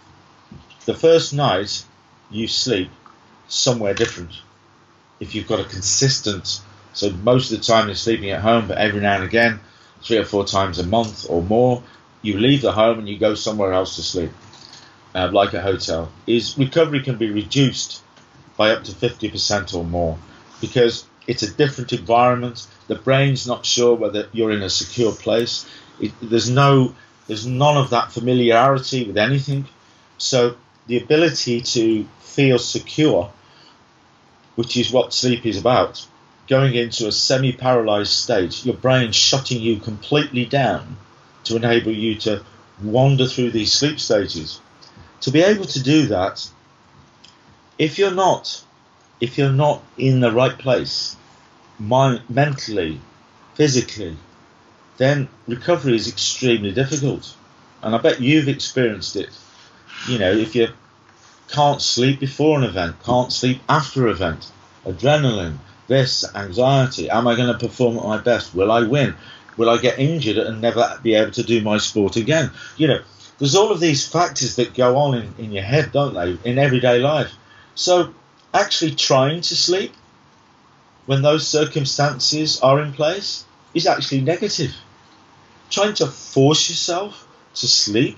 the 0.85 0.93
first 0.93 1.33
night 1.33 1.83
you 2.29 2.47
sleep 2.47 2.89
somewhere 3.47 3.93
different. 3.93 4.31
If 5.19 5.35
you've 5.35 5.47
got 5.47 5.59
a 5.59 5.63
consistent, 5.63 6.61
so 6.93 7.11
most 7.11 7.51
of 7.51 7.59
the 7.59 7.63
time 7.63 7.87
you're 7.87 7.95
sleeping 7.95 8.29
at 8.31 8.41
home, 8.41 8.67
but 8.67 8.77
every 8.77 9.01
now 9.01 9.15
and 9.15 9.23
again, 9.23 9.59
three 10.01 10.17
or 10.17 10.25
four 10.25 10.45
times 10.45 10.79
a 10.79 10.85
month 10.85 11.25
or 11.29 11.41
more, 11.41 11.83
you 12.21 12.37
leave 12.37 12.61
the 12.61 12.71
home 12.71 12.99
and 12.99 13.09
you 13.09 13.17
go 13.17 13.35
somewhere 13.35 13.73
else 13.73 13.95
to 13.95 14.03
sleep 14.03 14.31
uh, 15.13 15.29
like 15.31 15.53
a 15.53 15.61
hotel, 15.61 16.11
is 16.27 16.57
recovery 16.57 17.01
can 17.01 17.17
be 17.17 17.31
reduced 17.31 18.01
by 18.57 18.71
up 18.71 18.83
to 18.83 18.91
50% 18.91 19.73
or 19.73 19.83
more 19.83 20.17
because 20.61 21.05
it's 21.27 21.43
a 21.43 21.51
different 21.51 21.93
environment. 21.93 22.67
The 22.87 22.95
brain's 22.95 23.47
not 23.47 23.65
sure 23.65 23.95
whether 23.95 24.27
you're 24.31 24.51
in 24.51 24.61
a 24.61 24.69
secure 24.69 25.13
place. 25.13 25.65
It, 25.99 26.11
there's 26.21 26.49
no, 26.49 26.95
there's 27.27 27.45
none 27.45 27.77
of 27.77 27.89
that 27.91 28.11
familiarity 28.11 29.05
with 29.05 29.17
anything. 29.17 29.65
So 30.17 30.55
the 30.87 30.97
ability 30.97 31.61
to 31.61 32.05
feel 32.19 32.59
secure, 32.59 33.31
which 34.55 34.77
is 34.77 34.91
what 34.91 35.13
sleep 35.13 35.45
is 35.45 35.57
about, 35.57 36.05
going 36.47 36.75
into 36.75 37.07
a 37.07 37.11
semi-paralyzed 37.11 38.11
state, 38.11 38.65
your 38.65 38.75
brain 38.75 39.11
shutting 39.11 39.61
you 39.61 39.79
completely 39.79 40.45
down 40.45 40.97
to 41.43 41.55
enable 41.55 41.91
you 41.91 42.15
to 42.15 42.43
wander 42.83 43.25
through 43.25 43.51
these 43.51 43.73
sleep 43.73 43.99
stages 43.99 44.59
to 45.25 45.31
be 45.31 45.41
able 45.41 45.65
to 45.65 45.81
do 45.81 46.05
that, 46.05 46.47
if 47.79 47.97
you're 47.97 48.13
not, 48.13 48.63
if 49.19 49.39
you're 49.39 49.51
not 49.51 49.81
in 49.97 50.19
the 50.19 50.31
right 50.31 50.55
place, 50.55 51.15
mind, 51.79 52.21
mentally, 52.29 53.01
physically, 53.55 54.15
then 54.97 55.27
recovery 55.47 55.95
is 55.95 56.07
extremely 56.07 56.71
difficult. 56.71 57.35
And 57.81 57.95
I 57.95 57.97
bet 57.97 58.21
you've 58.21 58.47
experienced 58.47 59.15
it. 59.15 59.29
You 60.07 60.19
know, 60.19 60.31
if 60.31 60.55
you 60.55 60.69
can't 61.49 61.81
sleep 61.81 62.19
before 62.19 62.57
an 62.59 62.63
event, 62.63 62.95
can't 63.03 63.31
sleep 63.31 63.61
after 63.67 64.05
an 64.05 64.11
event, 64.11 64.51
adrenaline, 64.85 65.57
this, 65.87 66.25
anxiety, 66.35 67.09
am 67.09 67.27
I 67.27 67.35
going 67.35 67.51
to 67.51 67.57
perform 67.57 67.97
at 67.97 68.03
my 68.03 68.17
best? 68.17 68.53
Will 68.53 68.71
I 68.71 68.83
win? 68.83 69.15
Will 69.57 69.69
I 69.69 69.77
get 69.77 69.99
injured 69.99 70.37
and 70.37 70.61
never 70.61 70.99
be 71.01 71.15
able 71.15 71.31
to 71.31 71.43
do 71.43 71.61
my 71.61 71.77
sport 71.77 72.17
again? 72.17 72.51
You 72.77 72.87
know, 72.87 73.01
there's 73.39 73.55
all 73.55 73.71
of 73.71 73.79
these 73.79 74.07
factors 74.07 74.55
that 74.57 74.73
go 74.73 74.97
on 74.97 75.15
in, 75.15 75.33
in 75.37 75.51
your 75.51 75.63
head, 75.63 75.91
don't 75.91 76.13
they, 76.13 76.37
in 76.49 76.57
everyday 76.57 76.99
life. 76.99 77.33
So 77.75 78.13
actually 78.53 78.95
trying 78.95 79.41
to 79.41 79.55
sleep 79.55 79.93
when 81.05 81.21
those 81.21 81.47
circumstances 81.47 82.59
are 82.61 82.81
in 82.81 82.93
place 82.93 83.45
is 83.73 83.87
actually 83.87 84.21
negative. 84.21 84.73
Trying 85.69 85.95
to 85.95 86.07
force 86.07 86.69
yourself 86.69 87.27
to 87.55 87.67
sleep 87.67 88.17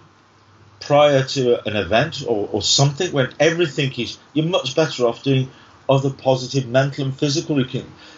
prior 0.79 1.23
to 1.23 1.67
an 1.67 1.75
event 1.75 2.23
or, 2.27 2.49
or 2.51 2.61
something 2.61 3.11
when 3.11 3.33
everything 3.39 3.91
is, 3.97 4.17
you're 4.33 4.45
much 4.45 4.75
better 4.75 5.05
off 5.05 5.23
doing 5.23 5.49
other 5.89 6.09
positive 6.09 6.67
mental 6.67 7.05
and 7.05 7.17
physical 7.17 7.63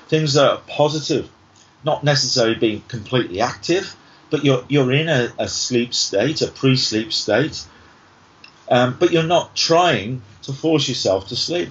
things 0.08 0.34
that 0.34 0.52
are 0.52 0.62
positive, 0.68 1.30
not 1.84 2.04
necessarily 2.04 2.56
being 2.56 2.82
completely 2.88 3.42
active, 3.42 3.96
but 4.30 4.44
you're, 4.44 4.64
you're 4.68 4.92
in 4.92 5.08
a, 5.08 5.32
a 5.38 5.48
sleep 5.48 5.94
state, 5.94 6.42
a 6.42 6.48
pre 6.48 6.76
sleep 6.76 7.14
state, 7.14 7.64
um, 8.70 8.98
but 9.00 9.12
you're 9.12 9.24
not 9.24 9.56
trying 9.56 10.22
to 10.44 10.54
force 10.54 10.88
yourself 10.88 11.28
to 11.30 11.36
sleep. 11.36 11.70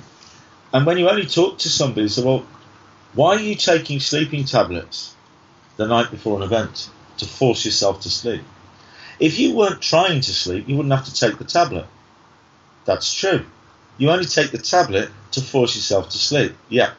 And 0.72 0.84
when 0.84 0.98
you 0.98 1.08
only 1.08 1.26
talk 1.26 1.58
to 1.58 1.68
somebody, 1.68 2.08
say, 2.08 2.24
well, 2.24 2.46
why 3.14 3.36
are 3.36 3.40
you 3.40 3.54
taking 3.54 4.00
sleeping 4.00 4.44
tablets 4.44 5.14
the 5.76 5.86
night 5.86 6.10
before 6.10 6.36
an 6.36 6.42
event 6.42 6.90
to 7.18 7.26
force 7.26 7.64
yourself 7.64 8.02
to 8.02 8.10
sleep? 8.10 8.42
If 9.20 9.40
you 9.40 9.54
weren't 9.54 9.82
trying 9.82 10.20
to 10.20 10.32
sleep, 10.32 10.68
you 10.68 10.76
wouldn't 10.76 10.94
have 10.94 11.06
to 11.06 11.14
take 11.14 11.38
the 11.38 11.44
tablet. 11.44 11.86
That's 12.84 13.12
true. 13.12 13.44
You 13.96 14.10
only 14.10 14.26
take 14.26 14.52
the 14.52 14.58
tablet 14.58 15.10
to 15.32 15.40
force 15.40 15.74
yourself 15.74 16.10
to 16.10 16.18
sleep. 16.18 16.54
Yeah. 16.68 16.92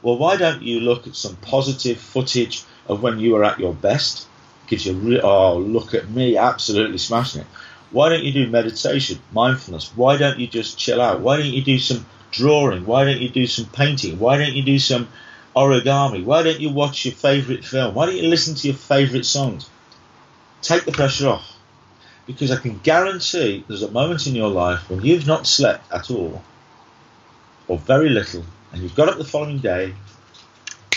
Well, 0.00 0.16
why 0.16 0.36
don't 0.36 0.62
you 0.62 0.80
look 0.80 1.06
at 1.06 1.16
some 1.16 1.36
positive 1.36 1.98
footage 1.98 2.64
of 2.86 3.02
when 3.02 3.18
you 3.18 3.34
were 3.34 3.44
at 3.44 3.60
your 3.60 3.74
best? 3.74 4.26
Gives 4.68 4.86
you 4.86 4.94
re- 4.94 5.20
oh, 5.20 5.58
look 5.58 5.92
at 5.92 6.08
me, 6.08 6.38
absolutely 6.38 6.98
smashing 6.98 7.42
it. 7.42 7.46
Why 7.90 8.08
don't 8.08 8.24
you 8.24 8.32
do 8.32 8.50
meditation, 8.50 9.18
mindfulness? 9.32 9.90
Why 9.94 10.16
don't 10.16 10.38
you 10.38 10.46
just 10.46 10.78
chill 10.78 11.00
out? 11.00 11.20
Why 11.20 11.36
don't 11.36 11.46
you 11.46 11.62
do 11.62 11.78
some 11.78 12.06
drawing? 12.30 12.86
Why 12.86 13.04
don't 13.04 13.20
you 13.20 13.28
do 13.28 13.46
some 13.46 13.66
painting? 13.66 14.18
Why 14.18 14.38
don't 14.38 14.54
you 14.54 14.62
do 14.62 14.78
some 14.78 15.08
origami? 15.54 16.24
Why 16.24 16.42
don't 16.42 16.60
you 16.60 16.70
watch 16.70 17.04
your 17.04 17.14
favourite 17.14 17.64
film? 17.64 17.94
Why 17.94 18.06
don't 18.06 18.16
you 18.16 18.28
listen 18.28 18.54
to 18.54 18.68
your 18.68 18.76
favourite 18.76 19.26
songs? 19.26 19.68
Take 20.62 20.84
the 20.84 20.92
pressure 20.92 21.28
off. 21.28 21.56
Because 22.26 22.50
I 22.50 22.56
can 22.56 22.78
guarantee 22.78 23.64
there's 23.66 23.82
a 23.82 23.90
moment 23.90 24.26
in 24.26 24.34
your 24.34 24.50
life 24.50 24.90
when 24.90 25.02
you've 25.02 25.26
not 25.26 25.46
slept 25.46 25.90
at 25.92 26.10
all, 26.10 26.42
or 27.68 27.78
very 27.78 28.10
little, 28.10 28.44
and 28.72 28.82
you've 28.82 28.94
got 28.94 29.08
up 29.08 29.16
the 29.16 29.24
following 29.24 29.58
day 29.58 29.94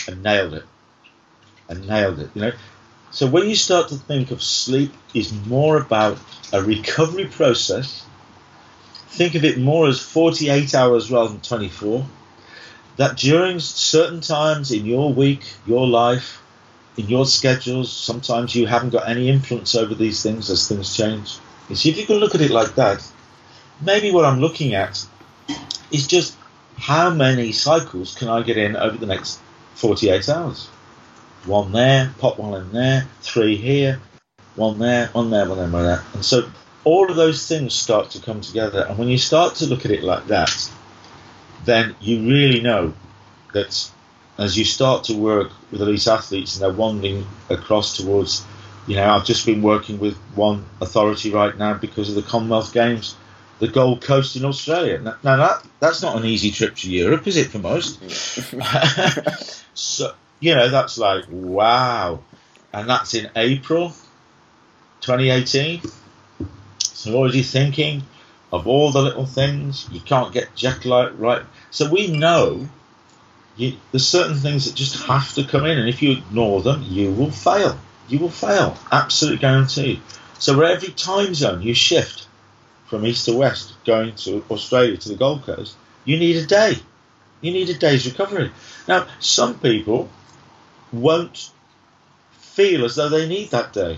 and 0.08 0.22
nailed 0.24 0.54
it. 0.54 0.66
And 1.70 1.88
nailed 1.88 2.20
it. 2.20 2.32
You 2.34 2.42
know, 2.42 2.52
so 3.12 3.28
when 3.28 3.50
you 3.50 3.56
start 3.56 3.90
to 3.90 3.96
think 3.96 4.32
of 4.32 4.42
sleep 4.42 4.94
is 5.14 5.34
more 5.46 5.78
about 5.78 6.18
a 6.54 6.62
recovery 6.62 7.26
process, 7.26 8.06
think 9.10 9.36
of 9.36 9.44
it 9.44 9.58
more 9.58 9.88
as 9.88 10.00
48 10.00 10.74
hours 10.74 11.12
rather 11.12 11.30
than 11.30 11.42
24. 11.42 12.06
That 12.98 13.18
during 13.18 13.60
certain 13.60 14.22
times 14.22 14.72
in 14.72 14.86
your 14.86 15.14
week, 15.14 15.44
your 15.66 15.88
life, 15.88 16.42
in 16.98 17.08
your 17.08 17.26
schedules, 17.26 17.92
sometimes 17.92 18.56
you 18.56 18.68
haven't 18.68 18.90
got 18.90 19.08
any 19.08 19.30
influence 19.30 19.76
over 19.76 19.96
these 19.96 20.22
things 20.22 20.50
as 20.50 20.68
things 20.68 20.96
change. 20.96 21.38
You 21.70 21.76
see, 21.76 21.90
if 21.90 21.98
you 21.98 22.06
can 22.06 22.18
look 22.18 22.36
at 22.36 22.42
it 22.42 22.52
like 22.52 22.76
that, 22.76 23.06
maybe 23.82 24.12
what 24.12 24.26
I'm 24.26 24.40
looking 24.40 24.74
at 24.74 25.06
is 25.92 26.08
just 26.08 26.36
how 26.78 27.10
many 27.10 27.52
cycles 27.52 28.16
can 28.16 28.28
I 28.28 28.42
get 28.44 28.58
in 28.58 28.76
over 28.76 28.98
the 28.98 29.06
next 29.06 29.40
48 29.76 30.28
hours? 30.30 30.70
one 31.46 31.72
there, 31.72 32.14
pop 32.20 32.38
one 32.38 32.60
in 32.62 32.72
there, 32.72 33.08
three 33.22 33.56
here, 33.56 34.00
one 34.56 34.80
there, 34.80 35.08
one 35.08 35.30
there, 35.30 35.48
one 35.48 35.58
there, 35.58 35.70
one 35.70 35.84
there. 35.84 36.04
And 36.14 36.24
so 36.24 36.50
all 36.84 37.10
of 37.10 37.16
those 37.16 37.48
things 37.48 37.74
start 37.74 38.12
to 38.12 38.22
come 38.22 38.42
together. 38.42 38.86
And 38.88 38.98
when 38.98 39.08
you 39.08 39.18
start 39.18 39.56
to 39.56 39.66
look 39.66 39.86
at 39.86 39.92
it 39.92 40.04
like 40.04 40.28
that, 40.28 40.72
then 41.66 41.96
you 42.00 42.28
really 42.28 42.62
know 42.62 42.94
that 43.54 43.90
as 44.38 44.58
you 44.58 44.66
start 44.66 45.06
to 45.06 45.16
work 45.16 45.52
with 45.72 45.82
elite 45.82 46.08
athletes 46.08 46.56
and 46.56 46.64
they're 46.64 46.78
wandering 46.78 47.26
across 47.50 47.98
towards, 47.98 48.46
you 48.88 48.96
know, 48.96 49.10
I've 49.10 49.26
just 49.26 49.46
been 49.46 49.62
working 49.62 50.00
with 50.00 50.16
one 50.36 50.66
authority 50.80 51.32
right 51.32 51.56
now 51.58 51.74
because 51.76 52.10
of 52.10 52.16
the 52.16 52.22
Commonwealth 52.24 52.74
Games, 52.74 53.16
the 53.60 53.68
Gold 53.68 54.02
Coast 54.02 54.36
in 54.36 54.46
Australia. 54.46 55.00
Now, 55.00 55.18
now 55.24 55.36
that 55.38 55.66
that's 55.80 56.02
not 56.02 56.18
an 56.18 56.26
easy 56.26 56.52
trip 56.52 56.76
to 56.78 56.92
Europe, 56.92 57.28
is 57.28 57.38
it 57.38 57.48
for 57.48 57.60
most? 57.60 58.00
so 59.74 60.14
you 60.42 60.56
know, 60.56 60.70
that's 60.70 60.98
like, 60.98 61.26
wow. 61.30 62.20
And 62.74 62.90
that's 62.90 63.14
in 63.14 63.30
April 63.36 63.90
2018. 65.02 65.82
So 66.82 67.16
already 67.16 67.44
thinking 67.44 68.04
of 68.52 68.68
all 68.68 68.92
the 68.92 69.02
little 69.02 69.26
things. 69.26 69.88
You 69.92 70.02
can't 70.02 70.34
get 70.34 70.54
jet 70.56 70.84
light 70.84 71.18
right. 71.18 71.44
So 71.70 71.90
we 71.90 72.08
know 72.08 72.68
you, 73.62 73.78
there's 73.92 74.08
certain 74.08 74.36
things 74.36 74.66
that 74.66 74.76
just 74.76 75.04
have 75.04 75.34
to 75.36 75.44
come 75.44 75.66
in, 75.66 75.78
and 75.78 75.88
if 75.88 76.02
you 76.02 76.14
ignore 76.14 76.62
them, 76.62 76.84
you 76.84 77.12
will 77.12 77.32
fail. 77.32 77.78
You 78.08 78.20
will 78.20 78.30
fail, 78.30 78.78
absolute 78.92 79.40
guaranteed. 79.40 80.02
So 80.40 80.60
every 80.62 80.90
time 80.90 81.36
zone 81.36 81.62
you 81.62 81.74
shift 81.74 82.28
from 82.88 83.06
east 83.06 83.26
to 83.26 83.38
west, 83.38 83.74
going 83.86 84.16
to 84.16 84.44
Australia 84.50 84.98
to 84.98 85.10
the 85.10 85.16
Gold 85.16 85.44
Coast, 85.44 85.76
you 86.04 86.18
need 86.18 86.38
a 86.38 86.46
day. 86.46 86.76
You 87.42 87.52
need 87.52 87.70
a 87.70 87.78
day's 87.78 88.06
recovery. 88.06 88.52
Now, 88.88 89.08
some 89.20 89.60
people 89.60 90.10
won't 90.92 91.52
feel 92.32 92.84
as 92.84 92.96
though 92.96 93.10
they 93.10 93.28
need 93.28 93.52
that 93.52 93.74
day 93.74 93.98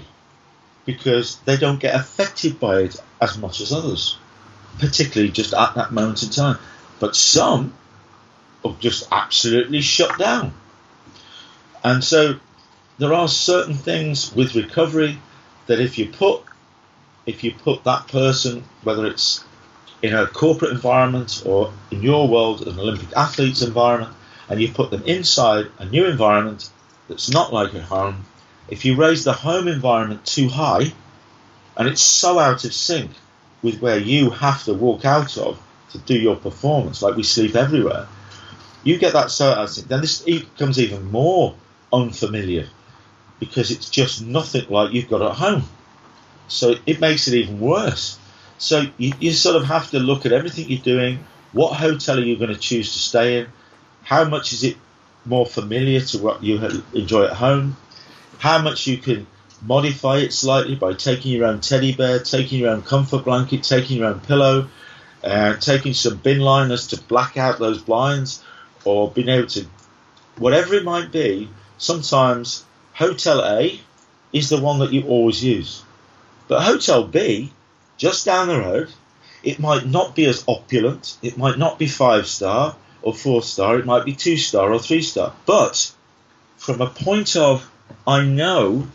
because 0.86 1.38
they 1.45 1.57
don't 1.57 1.80
get 1.80 1.95
affected 1.95 2.59
by 2.59 2.82
it 2.82 3.01
as 3.22 3.38
much 3.38 3.61
as 3.61 3.72
others, 3.72 4.18
particularly 4.80 5.32
just 5.32 5.53
at 5.53 5.76
that 5.76 5.91
moment 5.91 6.24
in 6.24 6.30
time. 6.30 6.57
But 6.99 7.16
some 7.16 7.74
are 8.64 8.76
just 8.80 9.07
absolutely 9.11 9.82
shut 9.82 10.18
down. 10.18 10.53
And 11.84 12.03
so 12.03 12.39
there 12.97 13.14
are 13.14 13.28
certain 13.28 13.74
things 13.76 14.34
with 14.36 14.55
recovery 14.55 15.20
that 15.68 15.80
if 15.80 15.97
you 15.97 16.07
put 16.07 16.43
if 17.26 17.43
you 17.43 17.53
put 17.53 17.86
that 17.86 18.07
person, 18.09 18.64
whether 18.84 19.05
it's 19.05 19.43
in 20.01 20.14
a 20.14 20.28
corporate 20.28 20.72
environment 20.72 21.41
or 21.45 21.74
in 21.89 22.01
your 22.01 22.28
world, 22.28 22.68
an 22.68 22.78
Olympic 22.78 23.16
athlete's 23.16 23.61
environment, 23.61 24.14
and 24.49 24.61
you 24.61 24.70
put 24.70 24.91
them 24.91 25.03
inside 25.03 25.68
a 25.80 25.86
new 25.86 26.05
environment, 26.05 26.70
that's 27.07 27.30
not 27.30 27.53
like 27.53 27.74
at 27.74 27.84
home, 27.84 28.26
if 28.68 28.84
you 28.84 28.95
raise 28.95 29.24
the 29.24 29.34
home 29.34 29.68
environment 29.68 30.26
too 30.26 30.49
high 30.49 30.91
and 31.78 31.88
it's 31.88 32.01
so 32.01 32.39
out 32.39 32.66
of 32.66 32.74
sync 32.74 33.11
with 33.61 33.82
where 33.82 33.97
you 33.97 34.30
have 34.30 34.64
to 34.66 34.74
walk 34.74 35.05
out 35.05 35.38
of 35.38 35.61
to 35.91 35.97
do 35.99 36.16
your 36.16 36.36
performance, 36.36 37.01
like 37.01 37.16
we 37.16 37.24
sleep 37.24 37.55
everywhere, 37.55 38.07
you 38.84 38.98
get 38.98 39.14
that 39.14 39.32
sync. 39.32 39.88
Then 39.88 40.02
this 40.02 40.22
becomes 40.22 40.80
even 40.80 41.12
more 41.12 41.56
unfamiliar 41.92 42.68
because 43.40 43.72
it's 43.72 43.90
just 43.90 44.22
nothing 44.22 44.70
like 44.70 44.94
you've 44.94 45.10
got 45.10 45.22
at 45.22 45.36
home. 45.36 45.64
So 46.48 46.76
it 46.86 47.00
makes 47.00 47.28
it 47.28 47.36
even 47.36 47.60
worse. 47.60 48.18
So 48.58 48.84
you, 48.98 49.14
you 49.20 49.32
sort 49.32 49.56
of 49.56 49.66
have 49.66 49.92
to 49.92 50.00
look 50.00 50.26
at 50.26 50.32
everything 50.32 50.70
you're 50.70 50.82
doing. 50.82 51.26
What 51.52 51.74
hotel 51.74 52.18
are 52.18 52.22
you 52.24 52.38
going 52.38 52.54
to 52.54 52.60
choose 52.60 52.94
to 52.94 53.00
stay 53.00 53.40
in? 53.40 53.48
How 54.04 54.26
much 54.26 54.54
is 54.54 54.64
it 54.64 54.78
more 55.26 55.46
familiar 55.46 56.02
to 56.02 56.18
what 56.20 56.44
you 56.44 56.60
enjoy 56.94 57.26
at 57.26 57.34
home, 57.34 57.78
how 58.40 58.62
much 58.62 58.88
you 58.88 58.98
can 58.98 59.26
modify 59.62 60.18
it 60.18 60.34
slightly 60.34 60.76
by 60.76 60.94
taking 60.94 61.32
your 61.32 61.46
own 61.46 61.62
teddy 61.62 61.94
bear, 61.94 62.20
taking 62.20 62.60
your 62.60 62.72
own 62.72 62.82
comfort 62.82 63.24
blanket, 63.24 63.64
taking 63.64 64.00
your 64.00 64.08
own 64.08 64.20
pillow, 64.20 64.68
uh, 65.24 65.56
taking 65.56 65.94
some 65.94 66.18
bin 66.18 66.40
liners 66.40 66.88
to 66.88 67.02
black 67.04 67.38
out 67.38 67.60
those 67.60 67.82
blinds, 67.82 68.44
or 68.86 69.12
being 69.12 69.30
able 69.30 69.48
to, 69.48 69.66
whatever 70.38 70.76
it 70.76 70.84
might 70.84 71.12
be, 71.12 71.50
sometimes 71.78 72.66
Hotel 72.94 73.44
A 73.44 73.80
is 74.32 74.50
the 74.50 74.62
one 74.62 74.80
that 74.80 74.94
you 74.94 75.04
always 75.04 75.44
use. 75.44 75.84
But 76.48 76.64
Hotel 76.64 77.06
B, 77.06 77.52
just 77.98 78.26
down 78.26 78.48
the 78.48 78.60
road, 78.60 78.92
it 79.44 79.60
might 79.60 79.86
not 79.86 80.16
be 80.16 80.26
as 80.26 80.44
opulent, 80.48 81.18
it 81.22 81.38
might 81.38 81.58
not 81.58 81.80
be 81.80 81.88
five 81.88 82.28
star, 82.28 82.76
or 83.02 83.14
four 83.14 83.42
star, 83.42 83.78
it 83.78 83.86
might 83.86 84.06
be 84.06 84.14
two 84.14 84.38
star 84.38 84.72
or 84.72 84.80
three 84.80 85.02
star. 85.02 85.34
But 85.46 85.94
from 86.58 86.82
a 86.82 86.90
point 86.90 87.36
of, 87.36 87.70
I 88.08 88.24
know 88.24 88.88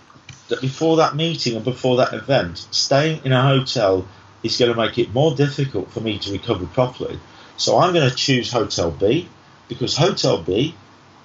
that 0.49 0.61
before 0.61 0.97
that 0.97 1.15
meeting 1.15 1.57
or 1.57 1.61
before 1.61 1.99
that 1.99 2.15
event, 2.15 2.67
staying 2.71 3.21
in 3.25 3.33
a 3.33 3.43
hotel 3.43 4.09
is 4.43 4.57
going 4.57 4.71
to 4.71 4.77
make 4.77 4.99
it 4.99 5.13
more 5.13 5.35
difficult 5.35 5.91
for 5.91 6.01
me 6.01 6.19
to 6.19 6.33
recover 6.33 6.67
properly. 6.67 7.19
So 7.57 7.79
I'm 7.79 7.93
going 7.93 8.09
to 8.09 8.15
choose 8.15 8.51
Hotel 8.51 8.91
B 8.91 9.29
because 9.69 9.97
Hotel 9.97 10.43
B, 10.43 10.75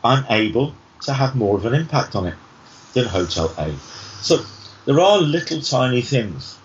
I'm 0.03 0.25
able 0.29 0.75
to 1.03 1.13
have 1.13 1.35
more 1.35 1.57
of 1.57 1.65
an 1.65 1.73
impact 1.73 2.15
on 2.15 2.27
it 2.27 2.35
than 2.93 3.05
Hotel 3.05 3.53
A. 3.57 3.73
So 4.21 4.43
there 4.85 4.99
are 4.99 5.17
little 5.19 5.61
tiny 5.61 6.01
things 6.01 6.57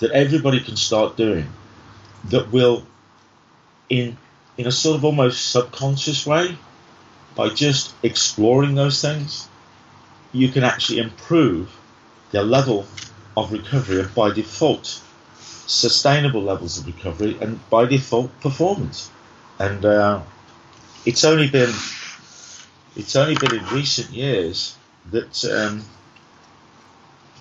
that 0.00 0.10
everybody 0.10 0.60
can 0.60 0.76
start 0.76 1.16
doing 1.16 1.48
that 2.26 2.52
will, 2.52 2.84
in 3.88 4.16
in 4.56 4.66
a 4.66 4.72
sort 4.72 4.96
of 4.96 5.04
almost 5.04 5.50
subconscious 5.50 6.26
way, 6.26 6.56
by 7.36 7.48
just 7.48 7.94
exploring 8.02 8.74
those 8.74 9.00
things, 9.00 9.48
you 10.32 10.48
can 10.48 10.64
actually 10.64 10.98
improve 10.98 11.70
the 12.32 12.42
level 12.42 12.86
of 13.36 13.52
recovery 13.52 14.00
and 14.00 14.12
by 14.14 14.30
default 14.30 15.00
sustainable 15.66 16.42
levels 16.42 16.78
of 16.78 16.86
recovery 16.86 17.38
and 17.40 17.60
by 17.70 17.84
default 17.84 18.40
performance. 18.40 19.10
And 19.60 19.84
uh, 19.84 20.22
it's 21.08 21.24
only 21.24 21.48
been 21.48 21.72
it's 22.94 23.16
only 23.16 23.34
been 23.34 23.54
in 23.54 23.64
recent 23.68 24.10
years 24.10 24.76
that 25.10 25.42
um, 25.46 25.82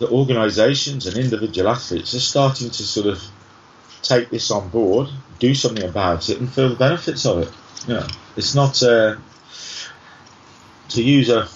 organisations 0.02 1.06
and 1.06 1.18
individual 1.18 1.68
athletes 1.70 2.14
are 2.14 2.20
starting 2.20 2.70
to 2.70 2.84
sort 2.84 3.08
of 3.08 3.22
take 4.04 4.30
this 4.30 4.52
on 4.52 4.70
board, 4.70 5.10
do 5.40 5.54
something 5.54 5.84
about 5.84 6.30
it, 6.30 6.40
and 6.40 6.50
feel 6.50 6.70
the 6.70 6.76
benefits 6.76 7.26
of 7.26 7.40
it. 7.40 7.52
You 7.88 7.96
know, 7.96 8.08
it's 8.38 8.56
not 8.56 8.82
uh, 8.84 9.18
to 10.90 11.04
use 11.04 11.30
a 11.30 11.50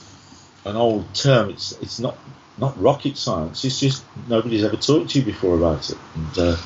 an 0.65 0.75
old 0.75 1.13
term. 1.15 1.49
It's 1.51 1.71
it's 1.81 1.99
not 1.99 2.17
not 2.57 2.79
rocket 2.81 3.15
science. 3.15 3.63
It's 3.63 3.79
just 3.79 4.03
nobody's 4.27 4.65
ever 4.65 4.75
talked 4.75 5.11
to 5.11 5.19
you 5.19 5.25
before 5.25 5.55
about 5.55 5.89
it, 5.89 5.97
and 6.15 6.39
uh, 6.39 6.57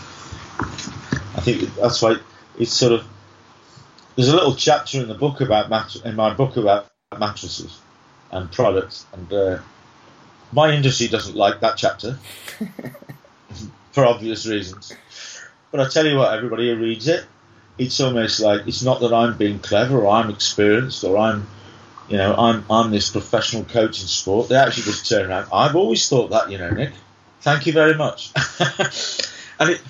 I 1.38 1.42
think 1.42 1.76
that's 1.76 2.02
why 2.02 2.18
it's 2.58 2.74
sort 2.74 2.94
of. 2.94 3.15
There's 4.16 4.30
a 4.30 4.36
little 4.36 4.56
chapter 4.56 5.02
in 5.02 5.08
the 5.08 5.14
book 5.14 5.42
about 5.42 5.70
mat- 5.70 5.98
in 6.06 6.16
my 6.16 6.34
book 6.34 6.56
about 6.58 6.88
mattresses 7.18 7.80
and 8.32 8.52
products, 8.52 9.06
and 9.14 9.32
uh, 9.34 9.60
my 10.54 10.72
industry 10.72 11.08
doesn't 11.08 11.36
like 11.36 11.60
that 11.60 11.76
chapter 11.78 12.18
for 13.92 14.06
obvious 14.06 14.46
reasons. 14.46 14.94
But 15.72 15.82
I 15.82 15.90
tell 15.90 16.06
you 16.06 16.18
what, 16.18 16.34
everybody 16.34 16.70
who 16.70 16.78
reads 16.80 17.08
it, 17.10 17.26
it's 17.78 18.00
almost 18.00 18.40
like 18.40 18.66
it's 18.68 18.84
not 18.84 19.02
that 19.02 19.14
I'm 19.14 19.38
being 19.38 19.60
clever 19.60 20.00
or 20.00 20.08
I'm 20.08 20.30
experienced 20.30 21.04
or 21.04 21.18
I'm, 21.18 21.48
you 22.08 22.18
know, 22.18 22.34
I'm 22.36 22.64
I'm 22.70 22.92
this 22.92 23.10
professional 23.10 23.66
coach 23.66 24.02
in 24.02 24.08
sport. 24.08 24.48
They 24.48 24.56
actually 24.56 24.84
just 24.84 25.10
turn 25.10 25.30
around. 25.30 25.48
I've 25.52 25.76
always 25.76 26.08
thought 26.08 26.30
that, 26.30 26.50
you 26.50 26.58
know, 26.58 26.70
Nick. 26.70 26.94
Thank 27.42 27.68
you 27.68 27.74
very 27.74 27.96
much. 27.96 28.32
and 29.60 29.70
it, 29.72 29.82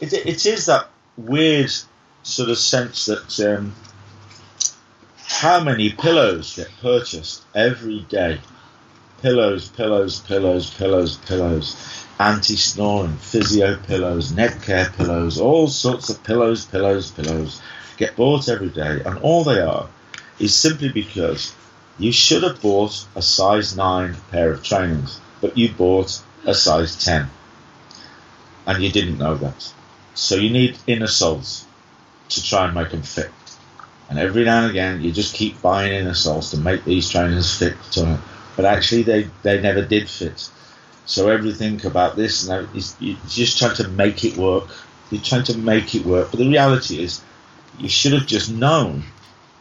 it 0.00 0.12
it 0.12 0.46
is 0.46 0.66
that 0.66 0.88
weird 1.16 1.72
sort 2.26 2.50
of 2.50 2.58
sense 2.58 3.06
that 3.06 3.40
um, 3.40 3.72
how 5.16 5.62
many 5.62 5.90
pillows 5.90 6.56
get 6.56 6.68
purchased 6.82 7.44
every 7.54 8.00
day? 8.00 8.40
Pillows, 9.22 9.68
pillows, 9.68 10.20
pillows, 10.20 10.70
pillows, 10.70 11.16
pillows 11.18 12.04
anti-snoring, 12.18 13.16
physio 13.18 13.76
pillows, 13.76 14.32
neck 14.32 14.60
care 14.62 14.90
pillows, 14.96 15.38
all 15.38 15.68
sorts 15.68 16.10
of 16.10 16.22
pillows, 16.24 16.64
pillows, 16.64 17.10
pillows 17.12 17.62
get 17.96 18.16
bought 18.16 18.48
every 18.48 18.70
day, 18.70 19.02
and 19.04 19.18
all 19.18 19.44
they 19.44 19.60
are 19.60 19.88
is 20.38 20.54
simply 20.54 20.88
because 20.88 21.54
you 21.98 22.10
should 22.10 22.42
have 22.42 22.60
bought 22.60 23.06
a 23.14 23.22
size 23.22 23.76
9 23.76 24.16
pair 24.30 24.50
of 24.50 24.62
trainers, 24.62 25.20
but 25.40 25.56
you 25.56 25.72
bought 25.72 26.20
a 26.44 26.54
size 26.54 27.04
10, 27.04 27.30
and 28.66 28.82
you 28.82 28.90
didn't 28.90 29.18
know 29.18 29.36
that. 29.36 29.72
So 30.14 30.34
you 30.34 30.50
need 30.50 30.78
inner 30.86 31.06
soles 31.06 31.65
to 32.28 32.44
try 32.44 32.66
and 32.66 32.74
make 32.74 32.90
them 32.90 33.02
fit. 33.02 33.30
And 34.08 34.18
every 34.18 34.44
now 34.44 34.62
and 34.62 34.70
again, 34.70 35.00
you 35.02 35.12
just 35.12 35.34
keep 35.34 35.60
buying 35.60 35.92
inner 35.92 36.14
soles 36.14 36.50
to 36.52 36.58
make 36.58 36.84
these 36.84 37.08
trainers 37.10 37.58
fit, 37.58 37.74
to, 37.92 38.18
but 38.54 38.64
actually 38.64 39.02
they, 39.02 39.28
they 39.42 39.60
never 39.60 39.84
did 39.84 40.08
fit 40.08 40.48
so 41.06 41.28
everything 41.28 41.86
about 41.86 42.16
this 42.16 42.48
now 42.48 42.66
is 42.74 42.96
you're 42.98 43.16
just 43.28 43.58
trying 43.58 43.76
to 43.76 43.88
make 43.88 44.24
it 44.24 44.36
work. 44.36 44.68
You're 45.10 45.22
trying 45.22 45.44
to 45.44 45.56
make 45.56 45.94
it 45.94 46.04
work. 46.04 46.32
But 46.32 46.40
the 46.40 46.48
reality 46.48 47.00
is, 47.00 47.22
you 47.78 47.88
should 47.88 48.12
have 48.12 48.26
just 48.26 48.50
known. 48.50 49.04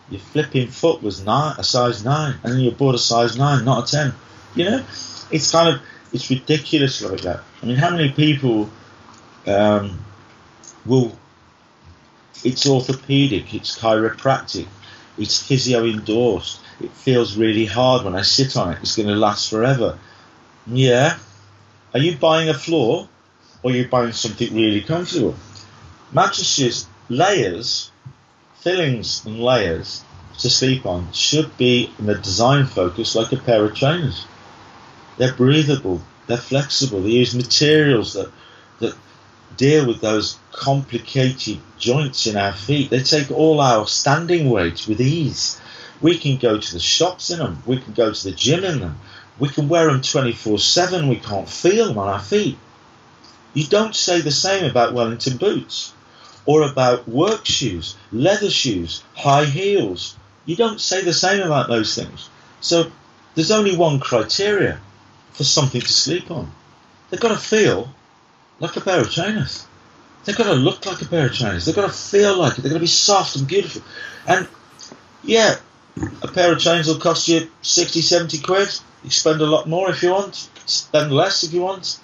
Your 0.09 0.19
flipping 0.19 0.67
foot 0.67 1.03
was 1.03 1.23
nine, 1.23 1.55
a 1.59 1.63
size 1.63 2.03
nine, 2.03 2.35
and 2.43 2.53
then 2.53 2.59
you 2.59 2.71
bought 2.71 2.95
a 2.95 2.99
size 2.99 3.37
nine, 3.37 3.63
not 3.63 3.87
a 3.87 3.91
ten. 3.91 4.13
You 4.55 4.65
know, 4.65 4.77
it's 5.31 5.51
kind 5.51 5.69
of 5.75 5.81
it's 6.11 6.29
ridiculous 6.31 7.03
like 7.03 7.21
that. 7.21 7.43
I 7.61 7.65
mean, 7.67 7.75
how 7.75 7.91
many 7.91 8.11
people 8.11 8.69
um, 9.45 10.03
will? 10.85 11.17
It's 12.43 12.67
orthopedic, 12.67 13.53
it's 13.53 13.77
chiropractic, 13.77 14.67
it's 15.17 15.41
physio 15.41 15.85
endorsed. 15.85 16.59
It 16.81 16.91
feels 16.91 17.37
really 17.37 17.65
hard 17.65 18.03
when 18.03 18.15
I 18.15 18.21
sit 18.21 18.57
on 18.57 18.73
it. 18.73 18.79
It's 18.81 18.97
going 18.97 19.07
to 19.07 19.15
last 19.15 19.49
forever. 19.49 19.97
Yeah, 20.67 21.17
are 21.93 21.99
you 21.99 22.17
buying 22.17 22.49
a 22.49 22.53
floor 22.53 23.07
or 23.63 23.71
are 23.71 23.73
you 23.73 23.87
buying 23.87 24.11
something 24.11 24.53
really 24.53 24.81
comfortable? 24.81 25.35
Mattresses, 26.11 26.87
layers, 27.07 27.91
fillings 28.55 29.25
and 29.25 29.39
layers 29.39 30.03
to 30.39 30.49
sleep 30.49 30.85
on 30.85 31.11
should 31.13 31.55
be 31.57 31.91
in 31.97 32.07
the 32.07 32.15
design 32.15 32.65
focus 32.65 33.15
like 33.15 33.31
a 33.31 33.37
pair 33.37 33.63
of 33.63 33.75
trainers. 33.75 34.25
They're 35.17 35.33
breathable, 35.33 36.01
they're 36.27 36.37
flexible, 36.37 37.01
they 37.01 37.11
use 37.11 37.33
materials 37.33 38.13
that 38.13 38.31
that 38.79 38.95
deal 39.57 39.87
with 39.87 40.01
those 40.01 40.37
complicated 40.51 41.59
joints 41.77 42.27
in 42.27 42.35
our 42.35 42.53
feet. 42.53 42.89
They 42.89 43.01
take 43.01 43.31
all 43.31 43.61
our 43.61 43.87
standing 43.87 44.49
weight 44.49 44.87
with 44.87 45.01
ease. 45.01 45.59
We 46.01 46.17
can 46.17 46.37
go 46.37 46.59
to 46.59 46.73
the 46.73 46.79
shops 46.79 47.29
in 47.29 47.39
them, 47.39 47.63
we 47.65 47.77
can 47.77 47.93
go 47.93 48.11
to 48.11 48.23
the 48.23 48.35
gym 48.35 48.63
in 48.63 48.79
them, 48.79 48.99
we 49.39 49.49
can 49.49 49.69
wear 49.69 49.87
them 49.87 50.01
24 50.01 50.59
7, 50.59 51.07
we 51.07 51.15
can't 51.17 51.49
feel 51.49 51.87
them 51.87 51.97
on 51.97 52.09
our 52.09 52.19
feet. 52.19 52.57
You 53.53 53.65
don't 53.65 53.95
say 53.95 54.19
the 54.21 54.31
same 54.31 54.65
about 54.65 54.93
Wellington 54.93 55.37
boots 55.37 55.93
or 56.45 56.63
about 56.63 57.07
work 57.07 57.45
shoes, 57.45 57.95
leather 58.11 58.49
shoes, 58.49 59.03
high 59.15 59.45
heels. 59.45 60.17
You 60.45 60.55
don't 60.55 60.81
say 60.81 61.01
the 61.01 61.13
same 61.13 61.41
about 61.41 61.69
those 61.69 61.95
things. 61.95 62.29
So 62.59 62.91
there's 63.33 63.51
only 63.51 63.75
one 63.75 63.99
criteria 63.99 64.79
for 65.31 65.43
something 65.43 65.81
to 65.81 65.93
sleep 65.93 66.29
on. 66.29 66.51
They've 67.09 67.19
got 67.19 67.29
to 67.29 67.37
feel 67.37 67.94
like 68.59 68.75
a 68.75 68.81
pair 68.81 69.01
of 69.01 69.11
trainers. 69.11 69.65
They've 70.23 70.35
got 70.35 70.45
to 70.45 70.53
look 70.53 70.85
like 70.85 71.01
a 71.01 71.05
pair 71.05 71.27
of 71.27 71.33
trainers. 71.33 71.65
They've 71.65 71.75
got 71.75 71.87
to 71.87 71.93
feel 71.93 72.37
like 72.37 72.57
it. 72.57 72.61
They've 72.61 72.71
got 72.71 72.77
to 72.77 72.81
be 72.81 72.87
soft 72.87 73.35
and 73.35 73.47
beautiful. 73.47 73.83
And 74.27 74.47
yeah, 75.23 75.55
a 76.21 76.27
pair 76.27 76.51
of 76.51 76.59
trainers 76.59 76.87
will 76.87 76.99
cost 76.99 77.27
you 77.27 77.49
60, 77.61 78.01
70 78.01 78.39
quid. 78.39 78.69
You 79.03 79.09
spend 79.11 79.41
a 79.41 79.45
lot 79.45 79.67
more 79.67 79.89
if 79.89 80.01
you 80.01 80.11
want, 80.11 80.49
spend 80.65 81.11
less 81.11 81.43
if 81.43 81.53
you 81.53 81.61
want. 81.61 81.99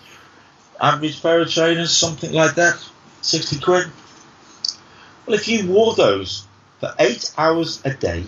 Average 0.80 1.22
pair 1.22 1.42
of 1.42 1.50
trainers, 1.50 1.92
something 1.92 2.32
like 2.32 2.56
that, 2.56 2.84
60 3.22 3.60
quid. 3.60 3.88
Well, 5.26 5.36
if 5.36 5.48
you 5.48 5.68
wore 5.68 5.96
those 5.96 6.46
for 6.80 6.94
eight 7.00 7.32
hours 7.38 7.82
a 7.86 7.94
day, 7.94 8.26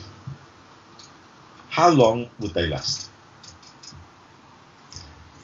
how 1.70 1.90
long 1.90 2.30
would 2.40 2.54
they 2.54 2.68
last? 2.68 3.10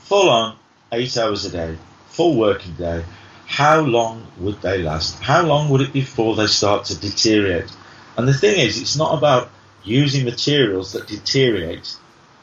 Full 0.03 0.30
on, 0.30 0.55
eight 0.91 1.17
hours 1.17 1.45
a 1.45 1.51
day, 1.51 1.77
full 2.20 2.36
working 2.36 2.74
day, 2.74 3.01
how 3.45 3.80
long 3.80 4.28
would 4.39 4.61
they 4.61 4.80
last? 4.80 5.17
How 5.20 5.41
long 5.41 5.70
would 5.70 5.80
it 5.80 5.93
be 5.93 6.01
before 6.01 6.36
they 6.36 6.47
start 6.47 6.84
to 6.88 6.99
deteriorate? 6.99 7.72
And 8.17 8.28
the 8.28 8.34
thing 8.34 8.59
is, 8.59 8.82
it's 8.82 8.97
not 8.97 9.17
about 9.17 9.49
using 9.86 10.26
materials 10.26 10.91
that 10.91 11.07
deteriorate 11.07 11.95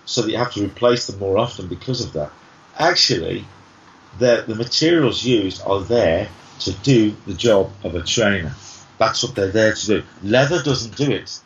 so 0.07 0.23
that 0.23 0.31
you 0.31 0.39
have 0.39 0.55
to 0.55 0.65
replace 0.65 1.07
them 1.07 1.19
more 1.19 1.37
often 1.37 1.67
because 1.67 2.01
of 2.01 2.15
that. 2.15 2.33
Actually, 2.79 3.45
the, 4.19 4.45
the 4.49 4.55
materials 4.55 5.23
used 5.23 5.61
are 5.67 5.83
there 5.83 6.31
to 6.61 6.73
do 6.73 7.15
the 7.27 7.35
job 7.35 7.71
of 7.85 7.95
a 7.95 8.03
trainer. 8.03 8.55
That's 8.97 9.23
what 9.23 9.35
they're 9.35 9.51
there 9.51 9.75
to 9.75 9.87
do. 9.87 10.03
Leather 10.23 10.63
doesn't 10.63 10.97
do 10.97 11.11
it. 11.11 11.39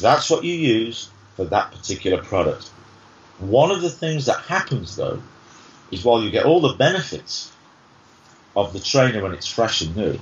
That's 0.00 0.28
what 0.28 0.42
you 0.42 0.54
use 0.54 1.10
for 1.36 1.44
that 1.44 1.70
particular 1.70 2.24
product. 2.24 2.70
One 3.38 3.70
of 3.70 3.82
the 3.82 3.90
things 3.90 4.26
that 4.26 4.40
happens 4.40 4.96
though 4.96 5.22
is 5.92 6.04
while 6.04 6.22
you 6.24 6.30
get 6.30 6.46
all 6.46 6.60
the 6.60 6.74
benefits 6.74 7.51
of 8.56 8.72
the 8.72 8.80
trainer 8.80 9.22
when 9.22 9.32
it's 9.32 9.46
fresh 9.46 9.80
and 9.82 9.96
new, 9.96 10.18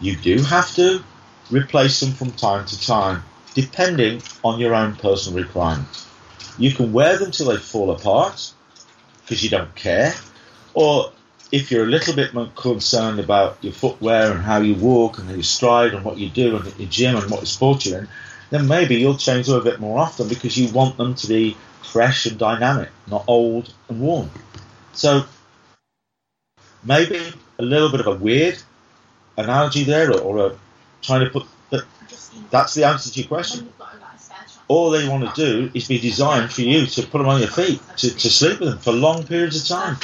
you 0.00 0.16
do 0.16 0.42
have 0.42 0.74
to 0.74 1.02
replace 1.50 2.00
them 2.00 2.12
from 2.12 2.30
time 2.32 2.64
to 2.66 2.80
time, 2.80 3.22
depending 3.54 4.22
on 4.42 4.60
your 4.60 4.74
own 4.74 4.94
personal 4.96 5.42
requirements. 5.42 6.06
You 6.58 6.72
can 6.72 6.92
wear 6.92 7.18
them 7.18 7.30
till 7.30 7.46
they 7.46 7.56
fall 7.56 7.90
apart 7.90 8.52
because 9.22 9.42
you 9.42 9.50
don't 9.50 9.74
care, 9.74 10.14
or 10.74 11.12
if 11.52 11.70
you're 11.70 11.84
a 11.84 11.88
little 11.88 12.14
bit 12.14 12.32
more 12.32 12.48
concerned 12.54 13.18
about 13.18 13.58
your 13.62 13.72
footwear 13.72 14.32
and 14.32 14.40
how 14.40 14.60
you 14.60 14.74
walk 14.74 15.18
and 15.18 15.28
how 15.28 15.34
you 15.34 15.42
stride 15.42 15.94
and 15.94 16.04
what 16.04 16.16
you 16.16 16.28
do 16.28 16.56
and 16.56 16.78
your 16.78 16.88
gym 16.88 17.16
and 17.16 17.30
what 17.30 17.46
sport 17.46 17.84
you're 17.84 17.98
in, 17.98 18.08
then 18.50 18.68
maybe 18.68 18.96
you'll 18.96 19.16
change 19.16 19.46
them 19.46 19.56
a 19.56 19.64
bit 19.64 19.80
more 19.80 19.98
often 19.98 20.28
because 20.28 20.56
you 20.56 20.72
want 20.72 20.96
them 20.96 21.14
to 21.14 21.26
be 21.26 21.56
fresh 21.82 22.26
and 22.26 22.38
dynamic, 22.38 22.88
not 23.08 23.24
old 23.26 23.72
and 23.88 24.00
worn. 24.00 24.30
So 24.92 25.24
maybe 26.84 27.20
a 27.60 27.66
little 27.66 27.90
bit 27.90 28.00
of 28.00 28.06
a 28.06 28.14
weird 28.14 28.58
analogy 29.36 29.84
there, 29.84 30.10
or, 30.10 30.20
or 30.20 30.46
a, 30.46 30.58
trying 31.02 31.24
to 31.24 31.30
put, 31.30 31.46
but 31.70 31.84
that's 32.50 32.74
the 32.74 32.84
answer 32.84 33.10
to 33.10 33.20
your 33.20 33.28
question 33.28 33.72
all 34.70 34.90
they 34.90 35.08
want 35.08 35.34
to 35.34 35.34
do 35.34 35.68
is 35.74 35.88
be 35.88 35.98
designed 35.98 36.52
for 36.52 36.60
you 36.60 36.86
to 36.86 37.02
put 37.02 37.18
them 37.18 37.26
on 37.26 37.40
your 37.40 37.50
feet, 37.50 37.82
to, 37.96 38.08
to 38.08 38.30
sleep 38.30 38.60
with 38.60 38.68
them 38.68 38.78
for 38.78 38.92
long 38.92 39.26
periods 39.26 39.60
of 39.60 39.66
time. 39.66 39.96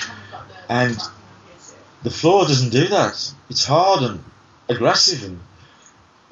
And 0.69 0.99
the 2.03 2.11
floor 2.11 2.47
doesn't 2.47 2.71
do 2.71 2.89
that. 2.89 3.33
It's 3.49 3.65
hard 3.65 4.03
and 4.03 4.25
aggressive 4.69 5.23
and 5.23 5.39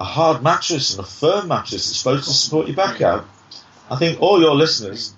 a 0.00 0.04
hard 0.04 0.42
mattress 0.42 0.90
and 0.90 1.06
a 1.06 1.08
firm 1.08 1.46
mattress 1.46 1.86
that's 1.86 1.98
supposed 1.98 2.24
to 2.24 2.34
support 2.34 2.66
your 2.66 2.74
back 2.74 3.00
out. 3.00 3.24
I 3.88 3.94
think 3.94 4.20
all 4.20 4.40
your 4.40 4.56
listeners, 4.56 5.14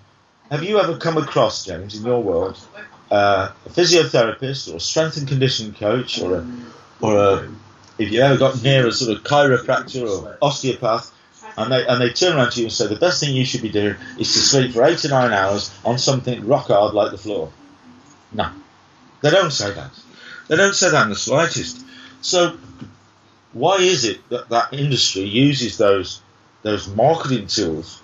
have 0.51 0.63
you 0.63 0.79
ever 0.79 0.99
come 0.99 1.17
across, 1.17 1.65
James, 1.65 1.99
in 1.99 2.05
your 2.05 2.23
world, 2.23 2.59
uh, 3.11 3.51
a 3.65 3.69
physiotherapist 3.69 4.73
or 4.73 4.77
a 4.77 4.81
strength 4.81 5.17
and 5.17 5.29
conditioning 5.29 5.75
coach 5.75 6.21
or 6.21 6.37
a, 6.37 6.47
or 7.01 7.17
a, 7.17 7.49
if 7.99 8.11
you 8.11 8.21
ever 8.21 8.37
got 8.37 8.63
near 8.63 8.87
a 8.87 8.93
sort 8.93 9.17
of 9.17 9.23
chiropractor 9.23 10.09
or 10.09 10.37
osteopath 10.43 11.13
and 11.57 11.73
they 11.73 11.87
and 11.87 12.01
they 12.01 12.11
turn 12.11 12.37
around 12.37 12.53
to 12.53 12.61
you 12.61 12.67
and 12.67 12.73
say 12.73 12.87
the 12.87 12.97
best 12.97 13.21
thing 13.21 13.35
you 13.35 13.45
should 13.45 13.63
be 13.63 13.71
doing 13.71 13.97
is 14.19 14.33
to 14.35 14.39
sleep 14.41 14.73
for 14.73 14.85
eight 14.85 14.99
to 14.99 15.09
nine 15.09 15.33
hours 15.33 15.77
on 15.85 15.99
something 15.99 16.47
rock 16.47 16.67
hard 16.67 16.95
like 16.95 17.11
the 17.11 17.19
floor. 17.19 17.51
No, 18.33 18.51
They 19.23 19.31
don't 19.31 19.53
say 19.53 19.73
that. 19.73 19.91
They 20.49 20.57
don't 20.57 20.75
say 20.75 20.91
that 20.91 21.05
in 21.05 21.11
the 21.11 21.17
slightest. 21.17 21.85
So, 22.21 22.57
why 23.53 23.77
is 23.77 24.05
it 24.05 24.29
that 24.29 24.49
that 24.51 24.73
industry 24.73 25.23
uses 25.23 25.79
those 25.79 26.21
those 26.63 26.89
marketing 26.89 27.47
tools 27.47 28.03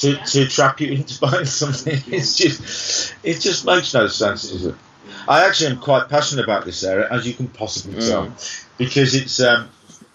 to, 0.00 0.16
to 0.16 0.46
trap 0.46 0.80
you 0.80 0.92
into 0.92 1.18
buying 1.20 1.44
something? 1.44 2.00
It's 2.06 2.36
just 2.36 3.14
it 3.22 3.40
just 3.40 3.64
makes 3.64 3.94
no 3.94 4.06
sense, 4.08 4.50
does 4.50 4.66
it? 4.66 4.74
I 5.28 5.46
actually 5.46 5.72
am 5.72 5.80
quite 5.80 6.08
passionate 6.08 6.44
about 6.44 6.64
this 6.64 6.82
area, 6.84 7.08
as 7.10 7.26
you 7.26 7.34
can 7.34 7.48
possibly 7.48 8.00
tell, 8.00 8.32
because 8.78 9.14
it's 9.14 9.40
um, 9.40 9.68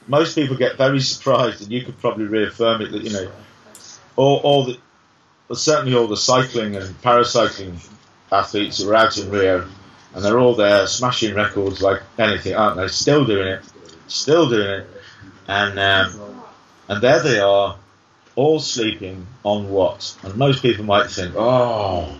most 0.07 0.35
people 0.35 0.55
get 0.55 0.77
very 0.77 0.99
surprised, 1.13 1.61
and 1.61 1.71
you 1.71 1.83
could 1.83 1.99
probably 1.99 2.25
reaffirm 2.25 2.81
it 2.81 2.91
that 2.91 3.03
you 3.03 3.11
know 3.11 3.31
all, 4.15 4.37
all 4.37 4.65
the 4.65 4.77
well, 5.47 5.57
certainly 5.57 5.95
all 5.95 6.07
the 6.07 6.17
cycling 6.17 6.75
and 6.75 7.01
paracycling 7.01 7.75
athletes 8.31 8.81
who 8.81 8.89
are 8.89 8.95
out 8.95 9.17
in 9.17 9.29
Rio, 9.29 9.67
and 10.13 10.23
they're 10.23 10.39
all 10.39 10.55
there 10.55 10.87
smashing 10.87 11.35
records 11.35 11.81
like 11.81 12.01
anything, 12.17 12.55
aren't 12.55 12.77
they? 12.77 12.87
Still 12.87 13.25
doing 13.25 13.47
it, 13.47 13.61
still 14.07 14.49
doing 14.49 14.81
it, 14.81 14.87
and 15.47 15.77
um, 15.77 16.43
and 16.87 17.01
there 17.01 17.21
they 17.21 17.39
are, 17.39 17.77
all 18.35 18.59
sleeping 18.59 19.27
on 19.43 19.69
what? 19.69 20.15
And 20.23 20.35
most 20.35 20.61
people 20.61 20.85
might 20.85 21.09
think, 21.09 21.35
oh, 21.35 22.19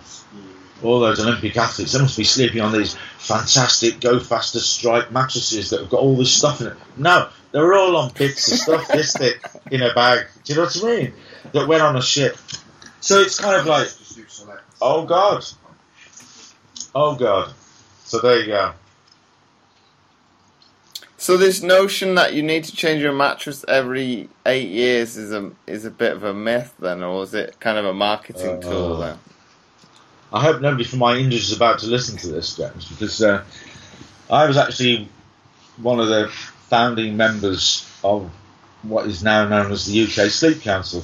all 0.82 1.00
those 1.00 1.20
Olympic 1.20 1.56
athletes, 1.56 1.92
they 1.92 2.00
must 2.00 2.16
be 2.16 2.24
sleeping 2.24 2.60
on 2.60 2.72
these 2.72 2.94
fantastic 3.18 4.00
Go 4.00 4.20
Faster 4.20 4.60
Strike 4.60 5.10
mattresses 5.10 5.70
that 5.70 5.80
have 5.80 5.90
got 5.90 6.00
all 6.00 6.16
this 6.16 6.32
stuff 6.32 6.60
in 6.60 6.68
it. 6.68 6.76
No, 6.96 7.28
they 7.52 7.58
were 7.58 7.74
all 7.74 7.96
on 7.96 8.12
bits 8.12 8.50
of 8.52 8.58
stuff 8.58 8.88
this 8.88 9.16
thick 9.16 9.42
in 9.70 9.82
a 9.82 9.94
bag. 9.94 10.26
Do 10.44 10.52
you 10.52 10.58
know 10.58 10.66
what 10.66 10.84
I 10.84 10.86
mean? 10.86 11.12
That 11.52 11.68
went 11.68 11.82
on 11.82 11.96
a 11.96 12.02
ship. 12.02 12.36
So 13.00 13.20
it's 13.20 13.38
kind 13.38 13.56
of 13.56 13.66
like, 13.66 13.88
oh 14.80 15.04
God. 15.04 15.44
Oh 16.94 17.14
God. 17.16 17.52
So 18.04 18.20
there 18.20 18.40
you 18.40 18.46
go. 18.46 18.72
So 21.24 21.38
this 21.38 21.62
notion 21.62 22.16
that 22.16 22.34
you 22.34 22.42
need 22.42 22.64
to 22.64 22.76
change 22.76 23.00
your 23.00 23.14
mattress 23.14 23.64
every 23.66 24.28
eight 24.44 24.68
years 24.68 25.16
is 25.16 25.32
a 25.32 25.52
is 25.66 25.86
a 25.86 25.90
bit 25.90 26.12
of 26.12 26.22
a 26.22 26.34
myth 26.34 26.74
then, 26.78 27.02
or 27.02 27.22
is 27.22 27.32
it 27.32 27.58
kind 27.60 27.78
of 27.78 27.86
a 27.86 27.94
marketing 27.94 28.58
Uh, 28.58 28.60
tool 28.60 28.98
then? 28.98 29.18
I 30.34 30.42
hope 30.42 30.60
nobody 30.60 30.84
from 30.84 30.98
my 30.98 31.16
industry 31.16 31.52
is 31.52 31.56
about 31.56 31.78
to 31.78 31.86
listen 31.86 32.18
to 32.18 32.28
this, 32.28 32.54
James, 32.54 32.86
because 32.90 33.22
uh, 33.22 33.42
I 34.30 34.44
was 34.44 34.58
actually 34.58 35.08
one 35.78 35.98
of 35.98 36.08
the 36.08 36.28
founding 36.68 37.16
members 37.16 37.90
of 38.04 38.30
what 38.82 39.06
is 39.06 39.24
now 39.24 39.48
known 39.48 39.72
as 39.72 39.86
the 39.86 40.04
UK 40.04 40.28
Sleep 40.28 40.60
Council. 40.60 41.02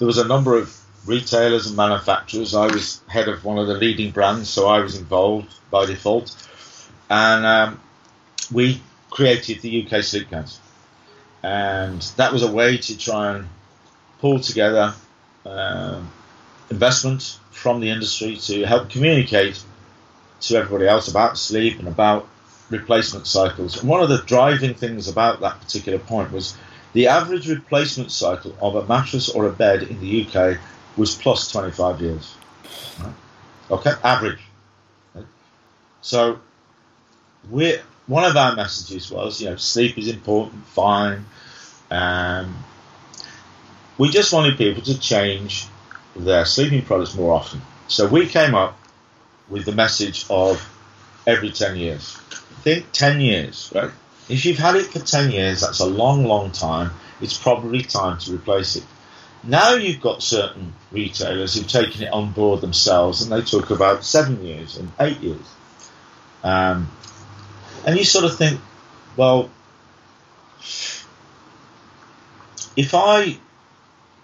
There 0.00 0.08
was 0.08 0.18
a 0.18 0.26
number 0.26 0.58
of 0.58 0.76
retailers 1.06 1.68
and 1.68 1.76
manufacturers. 1.76 2.52
I 2.52 2.66
was 2.66 3.00
head 3.06 3.28
of 3.28 3.44
one 3.44 3.58
of 3.58 3.68
the 3.68 3.74
leading 3.74 4.10
brands, 4.10 4.48
so 4.48 4.66
I 4.66 4.80
was 4.80 4.98
involved 4.98 5.54
by 5.70 5.86
default. 5.86 6.34
And 7.08 7.46
um, 7.46 7.80
we 8.50 8.82
created 9.12 9.60
the 9.60 9.86
UK 9.86 10.02
Sleep 10.02 10.30
Council. 10.30 10.60
And 11.42 12.00
that 12.16 12.32
was 12.32 12.42
a 12.42 12.50
way 12.50 12.78
to 12.78 12.98
try 12.98 13.34
and 13.34 13.48
pull 14.20 14.40
together 14.40 14.94
um, 15.44 16.10
investment 16.70 17.38
from 17.50 17.80
the 17.80 17.90
industry 17.90 18.36
to 18.36 18.64
help 18.64 18.88
communicate 18.90 19.62
to 20.40 20.56
everybody 20.56 20.88
else 20.88 21.08
about 21.08 21.36
sleep 21.36 21.78
and 21.78 21.88
about 21.88 22.28
replacement 22.70 23.26
cycles. 23.26 23.78
And 23.78 23.88
one 23.88 24.02
of 24.02 24.08
the 24.08 24.18
driving 24.18 24.74
things 24.74 25.08
about 25.08 25.40
that 25.40 25.60
particular 25.60 25.98
point 25.98 26.32
was 26.32 26.56
the 26.94 27.08
average 27.08 27.48
replacement 27.48 28.10
cycle 28.10 28.56
of 28.60 28.76
a 28.76 28.86
mattress 28.86 29.28
or 29.28 29.46
a 29.46 29.52
bed 29.52 29.82
in 29.82 30.00
the 30.00 30.26
UK 30.26 30.58
was 30.96 31.14
plus 31.14 31.50
25 31.50 32.00
years. 32.00 32.34
Right? 33.00 33.12
Okay, 33.70 33.92
average. 34.02 34.40
Right? 35.14 35.26
So, 36.00 36.40
we 37.50 37.78
one 38.06 38.24
of 38.24 38.36
our 38.36 38.54
messages 38.54 39.10
was, 39.10 39.40
you 39.40 39.50
know, 39.50 39.56
sleep 39.56 39.98
is 39.98 40.08
important, 40.08 40.64
fine. 40.66 41.24
Um, 41.90 42.56
we 43.98 44.10
just 44.10 44.32
wanted 44.32 44.58
people 44.58 44.82
to 44.82 44.98
change 44.98 45.66
their 46.16 46.44
sleeping 46.44 46.82
products 46.82 47.14
more 47.14 47.32
often. 47.32 47.62
So 47.88 48.06
we 48.06 48.26
came 48.26 48.54
up 48.54 48.76
with 49.48 49.64
the 49.64 49.72
message 49.72 50.24
of 50.30 50.60
every 51.26 51.50
10 51.50 51.76
years. 51.76 52.16
Think 52.62 52.86
10 52.92 53.20
years, 53.20 53.70
right? 53.74 53.90
If 54.28 54.44
you've 54.44 54.58
had 54.58 54.76
it 54.76 54.86
for 54.86 55.00
10 55.00 55.30
years, 55.30 55.60
that's 55.60 55.80
a 55.80 55.86
long, 55.86 56.24
long 56.24 56.52
time. 56.52 56.90
It's 57.20 57.36
probably 57.36 57.82
time 57.82 58.18
to 58.18 58.34
replace 58.34 58.76
it. 58.76 58.84
Now 59.44 59.74
you've 59.74 60.00
got 60.00 60.22
certain 60.22 60.72
retailers 60.92 61.54
who've 61.54 61.66
taken 61.66 62.02
it 62.02 62.12
on 62.12 62.32
board 62.32 62.60
themselves 62.60 63.22
and 63.22 63.32
they 63.32 63.42
talk 63.42 63.70
about 63.70 64.04
seven 64.04 64.44
years 64.44 64.76
and 64.76 64.90
eight 65.00 65.20
years. 65.20 65.54
Um, 66.44 66.90
and 67.86 67.98
you 67.98 68.04
sort 68.04 68.24
of 68.24 68.36
think, 68.36 68.60
well, 69.16 69.50
if 72.76 72.94
I 72.94 73.38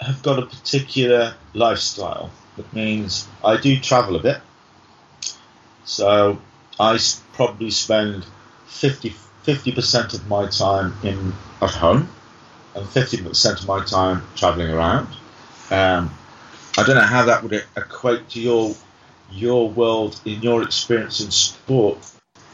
have 0.00 0.22
got 0.22 0.38
a 0.38 0.46
particular 0.46 1.34
lifestyle. 1.54 2.30
That 2.56 2.72
means 2.72 3.26
I 3.44 3.56
do 3.56 3.78
travel 3.78 4.16
a 4.16 4.22
bit. 4.22 4.40
So 5.84 6.38
I 6.78 6.98
probably 7.32 7.70
spend 7.70 8.26
50, 8.66 9.14
50% 9.44 10.14
of 10.14 10.28
my 10.28 10.48
time 10.48 10.94
in 11.02 11.32
at 11.60 11.70
home 11.70 12.08
and 12.74 12.86
50% 12.86 13.60
of 13.60 13.66
my 13.66 13.84
time 13.84 14.22
traveling 14.36 14.70
around. 14.70 15.08
Um, 15.70 16.10
I 16.76 16.84
don't 16.84 16.96
know 16.96 17.02
how 17.02 17.24
that 17.24 17.42
would 17.42 17.52
equate 17.76 18.28
to 18.30 18.40
your 18.40 18.74
your 19.30 19.68
world 19.68 20.18
in 20.24 20.40
your 20.40 20.62
experience 20.62 21.20
in 21.20 21.30
sport, 21.30 21.98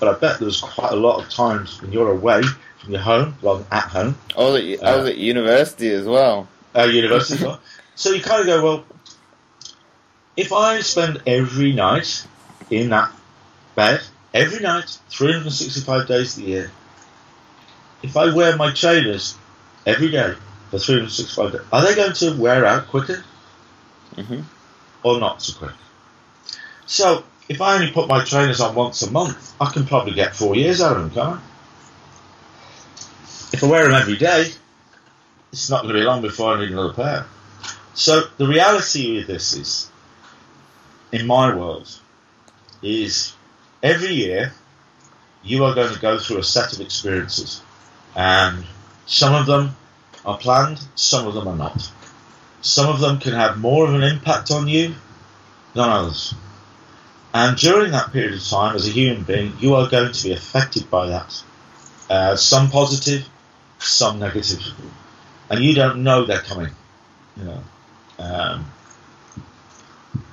but 0.05 0.17
I 0.17 0.19
bet 0.19 0.41
there's 0.41 0.61
quite 0.61 0.93
a 0.93 0.97
lot 0.97 1.23
of 1.23 1.31
times 1.31 1.81
when 1.81 1.93
you're 1.93 2.11
away 2.11 2.43
from 2.79 2.93
your 2.93 3.01
home 3.01 3.37
rather 3.43 3.63
than 3.63 3.73
at 3.73 3.85
home 3.85 4.19
I 4.37 4.41
was 4.43 4.63
at, 4.63 4.85
I 4.85 4.97
was 4.97 5.09
at 5.09 5.17
university 5.17 5.89
as 5.91 6.07
well. 6.07 6.47
uh, 6.77 6.83
university. 6.85 7.35
as 7.37 7.43
well. 7.47 7.61
So 7.95 8.11
you 8.11 8.23
kind 8.23 8.41
of 8.41 8.47
go, 8.47 8.63
well, 8.65 8.85
if 10.37 10.53
I 10.53 10.81
spend 10.81 11.23
every 11.27 11.73
night 11.73 12.27
in 12.71 12.91
that 12.91 13.13
bed, 13.77 14.03
every 14.35 14.61
night, 14.61 14.99
365 15.09 16.07
days 16.09 16.37
a 16.39 16.43
year, 16.43 16.71
if 18.03 18.17
I 18.17 18.35
wear 18.35 18.57
my 18.57 18.73
trainers 18.73 19.37
every 19.87 20.11
day 20.11 20.35
for 20.71 20.79
365 20.79 21.53
days, 21.53 21.61
are 21.73 21.83
they 21.83 21.95
going 21.95 22.13
to 22.15 22.37
wear 22.41 22.67
out 22.67 22.89
quicker 22.89 23.25
hmm 24.17 24.41
or 25.03 25.19
not 25.21 25.41
so 25.43 25.59
quick? 25.59 25.73
So 26.87 27.25
if 27.49 27.61
I 27.61 27.75
only 27.75 27.93
put 27.93 28.09
my 28.09 28.25
trainers 28.25 28.61
on 28.61 28.75
once 28.75 29.03
a 29.03 29.11
month, 29.11 29.55
I 29.61 29.71
can 29.71 29.87
probably 29.87 30.15
get 30.15 30.35
four 30.35 30.57
years 30.57 30.81
out 30.81 30.97
of 30.97 31.03
them, 31.03 31.11
can't 31.11 31.41
I? 31.41 31.43
If 33.53 33.63
I 33.63 33.67
wear 33.69 33.85
them 33.85 33.95
every 33.95 34.17
day, 34.17 34.51
it's 35.53 35.71
not 35.71 35.83
going 35.83 35.95
to 35.95 36.01
be 36.01 36.05
long 36.05 36.23
before 36.23 36.55
I 36.55 36.61
need 36.61 36.71
another 36.71 36.93
pair. 36.93 37.27
So 37.95 38.23
the 38.39 38.49
reality 38.49 39.21
of 39.21 39.27
this 39.27 39.53
is, 39.53 39.91
in 41.13 41.27
my 41.27 41.55
world, 41.55 41.89
is 42.83 43.35
every 43.83 44.15
year 44.15 44.53
you 45.45 45.65
are 45.65 45.75
going 45.75 45.95
to 45.95 46.01
go 46.01 46.19
through 46.19 46.39
a 46.39 46.43
set 46.43 46.73
of 46.73 46.81
experiences, 46.81 47.63
and 48.17 48.65
some 49.07 49.35
of 49.35 49.47
them 49.47 49.77
are 50.25 50.39
planned, 50.39 50.81
some 50.95 51.27
of 51.27 51.35
them 51.35 51.47
are 51.47 51.57
not. 51.57 51.91
Some 52.63 52.89
of 52.89 53.01
them 53.01 53.21
can 53.21 53.35
have 53.35 53.59
more 53.59 53.87
of 53.87 53.95
an 53.95 54.03
impact 54.03 54.51
on 54.51 54.67
you 54.67 54.95
than 55.75 55.89
others. 55.89 56.35
And 57.35 57.57
during 57.57 57.91
that 57.91 58.13
period 58.13 58.35
of 58.35 58.49
time, 58.49 58.77
as 58.77 58.87
a 58.87 58.93
human 58.93 59.25
being, 59.25 59.55
you 59.59 59.75
are 59.75 59.89
going 59.89 60.13
to 60.13 60.23
be 60.23 60.33
affected 60.33 60.89
by 60.89 61.09
that. 61.09 61.43
Uh, 62.09 62.37
some 62.37 62.71
positive, 62.71 63.29
some 63.81 64.21
negative. 64.21 64.63
and 65.51 65.63
you 65.63 65.75
don't 65.75 66.05
know 66.05 66.25
they're 66.25 66.39
coming. 66.39 66.71
You 67.37 67.45
know, 67.45 67.65
um, 68.21 68.67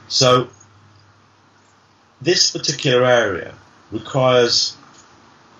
so 0.07 0.49
this 2.21 2.51
particular 2.51 3.03
area 3.03 3.55
requires 3.91 4.75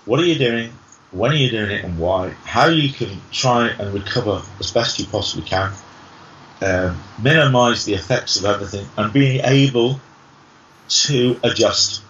what 0.04 0.20
are 0.20 0.24
you 0.24 0.36
doing, 0.36 0.72
when 1.10 1.32
are 1.32 1.36
you 1.36 1.50
doing 1.50 1.72
it, 1.72 1.84
and 1.84 1.98
why? 1.98 2.30
How 2.44 2.68
you 2.68 2.92
can 2.92 3.20
try 3.32 3.68
and 3.68 3.92
recover 3.92 4.42
as 4.60 4.70
best 4.70 5.00
you 5.00 5.06
possibly 5.06 5.44
can, 5.48 5.72
um, 6.60 7.02
minimize 7.20 7.84
the 7.84 7.94
effects 7.94 8.36
of 8.36 8.44
everything, 8.44 8.86
and 8.96 9.12
being 9.12 9.40
able 9.44 10.00
to 10.88 11.38
adjust. 11.42 12.02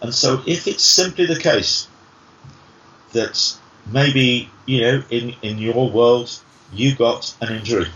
And 0.00 0.14
so, 0.14 0.42
if 0.46 0.66
it's 0.66 0.82
simply 0.82 1.26
the 1.26 1.38
case 1.38 1.88
that 3.12 3.56
maybe 3.90 4.50
you 4.66 4.80
know 4.82 5.02
in 5.10 5.34
in 5.42 5.58
your 5.58 5.90
world 5.90 6.30
you 6.72 6.94
got 6.94 7.34
an 7.40 7.54
injury, 7.56 7.88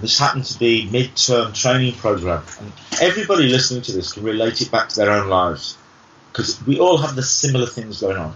this 0.00 0.18
happened 0.18 0.44
to 0.46 0.58
be 0.58 0.88
mid-term 0.90 1.52
training 1.52 1.94
program, 1.94 2.42
and 2.60 2.72
everybody 3.00 3.48
listening 3.48 3.82
to 3.82 3.92
this 3.92 4.12
can 4.12 4.22
relate 4.22 4.60
it 4.60 4.70
back 4.70 4.88
to 4.90 4.96
their 4.96 5.10
own 5.10 5.28
lives 5.28 5.76
because 6.32 6.62
we 6.66 6.78
all 6.78 6.98
have 6.98 7.16
the 7.16 7.22
similar 7.22 7.66
things 7.66 8.00
going 8.00 8.16
on. 8.16 8.34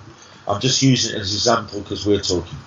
I'm 0.49 0.61
just 0.61 0.80
using 0.82 1.14
it 1.14 1.20
as 1.20 1.30
an 1.30 1.36
example 1.36 1.80
because 1.80 2.07
we're 2.07 2.20
talking. 2.20 2.59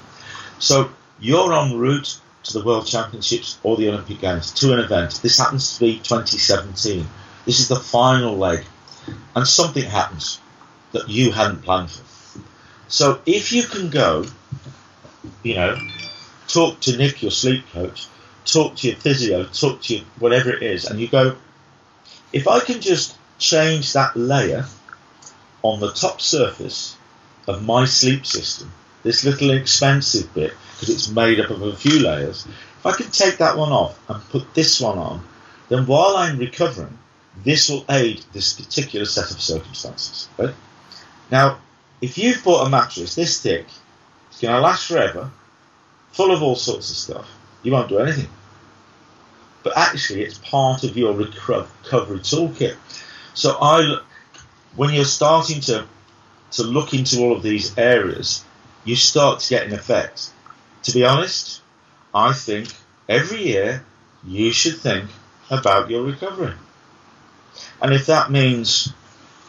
So 0.59 0.91
you're 1.19 1.53
en 1.53 1.78
route 1.78 2.19
to 2.43 2.53
the 2.53 2.63
World 2.63 2.86
Championships 2.86 3.57
or 3.63 3.78
the 3.78 3.89
Olympic 3.89 4.19
Games 4.19 4.51
to 4.51 4.74
an 4.74 4.80
event. 4.80 5.19
This 5.24 5.38
happens 5.38 5.74
to 5.74 5.80
be 5.80 5.95
2017. 5.97 7.07
This 7.46 7.60
is 7.60 7.68
the 7.68 7.76
final 7.76 8.38
leg, 8.38 8.66
and 9.36 9.48
something 9.48 9.84
happens. 9.84 10.39
that 10.94 11.10
you 11.10 11.32
hadn't 11.32 11.64
planned 11.64 11.91
for. 11.91 12.04
So 12.88 13.20
if 13.26 13.52
you 13.52 13.64
can 13.64 13.89
go, 13.89 14.26
you 15.41 15.56
know, 15.56 15.78
talk 16.48 16.80
to 16.82 16.96
Nick, 16.96 17.22
your 17.22 17.32
sleep 17.32 17.66
coach, 17.74 18.08
talk 18.46 18.76
to 18.78 18.88
your 18.88 18.96
physio, 18.96 19.44
talk 19.46 19.82
to 19.84 19.96
your 19.96 20.06
whatever 20.20 20.52
it 20.52 20.64
is, 20.64 20.86
and 20.86 21.00
you 21.00 21.08
go, 21.08 21.36
if 22.32 22.48
I 22.48 22.60
can 22.60 22.80
just 22.80 23.18
change 23.39 23.94
that 23.94 24.16
layer 24.16 24.66
on 25.64 25.80
the 25.80 25.91
top 25.91 26.22
surface 26.22 26.96
of 27.48 27.66
my 27.66 27.86
sleep 27.86 28.26
system, 28.26 28.72
this 29.02 29.26
little 29.26 29.52
expensive 29.52 30.34
bit, 30.34 30.54
because 30.74 30.89
it's 30.89 31.10
made 31.10 31.39
up 31.39 31.50
of 31.50 31.62
a 31.62 31.76
few 31.76 32.00
layers, 32.00 32.46
if 32.46 32.86
I 32.86 32.91
can 32.91 33.10
take 33.12 33.38
that 33.38 33.58
one 33.58 33.72
off 33.72 34.00
and 34.10 34.22
put 34.30 34.54
this 34.54 34.80
one 34.80 34.98
on, 34.98 35.26
then 35.70 35.86
while 35.88 36.16
I'm 36.18 36.38
recovering, 36.38 36.98
this 37.43 37.69
will 37.69 37.86
aid 37.89 38.23
this 38.34 38.53
particular 38.53 39.05
set 39.05 39.31
of 39.31 39.41
circumstances. 39.41 40.29
Now, 41.31 41.59
if 42.01 42.17
you've 42.17 42.43
bought 42.43 42.67
a 42.67 42.69
mattress 42.69 43.15
this 43.15 43.41
thick, 43.41 43.65
it's 44.29 44.41
going 44.41 44.53
to 44.53 44.61
last 44.61 44.88
forever, 44.88 45.31
full 46.11 46.31
of 46.31 46.43
all 46.43 46.55
sorts 46.55 46.89
of 46.91 46.97
stuff, 46.97 47.29
you 47.63 47.71
won't 47.71 47.89
do 47.89 47.99
anything. 47.99 48.29
But 49.63 49.77
actually, 49.77 50.23
it's 50.23 50.38
part 50.38 50.84
of 50.84 50.97
your 50.97 51.13
recovery 51.13 52.19
toolkit. 52.19 52.75
So 53.34 53.57
I, 53.59 53.99
when 54.75 54.93
you're 54.93 55.05
starting 55.05 55.61
to 55.61 55.88
to 56.51 56.63
look 56.63 56.93
into 56.93 57.19
all 57.19 57.36
of 57.36 57.41
these 57.41 57.75
areas, 57.77 58.43
you 58.86 58.95
start 58.95 59.39
to 59.39 59.49
get 59.49 59.65
an 59.65 59.73
effect. 59.73 60.29
To 60.84 60.91
be 60.91 61.03
honest, 61.03 61.61
I 62.13 62.34
think 62.34 62.69
every 63.09 63.43
year 63.43 63.84
you 64.23 64.51
should 64.51 64.77
think 64.77 65.09
about 65.49 65.89
your 65.89 66.03
recovery. 66.03 66.53
And 67.82 67.93
if 67.93 68.05
that 68.07 68.32
means 68.32 68.93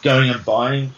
going 0.03 0.31
and 0.31 0.45
buying 0.45 0.93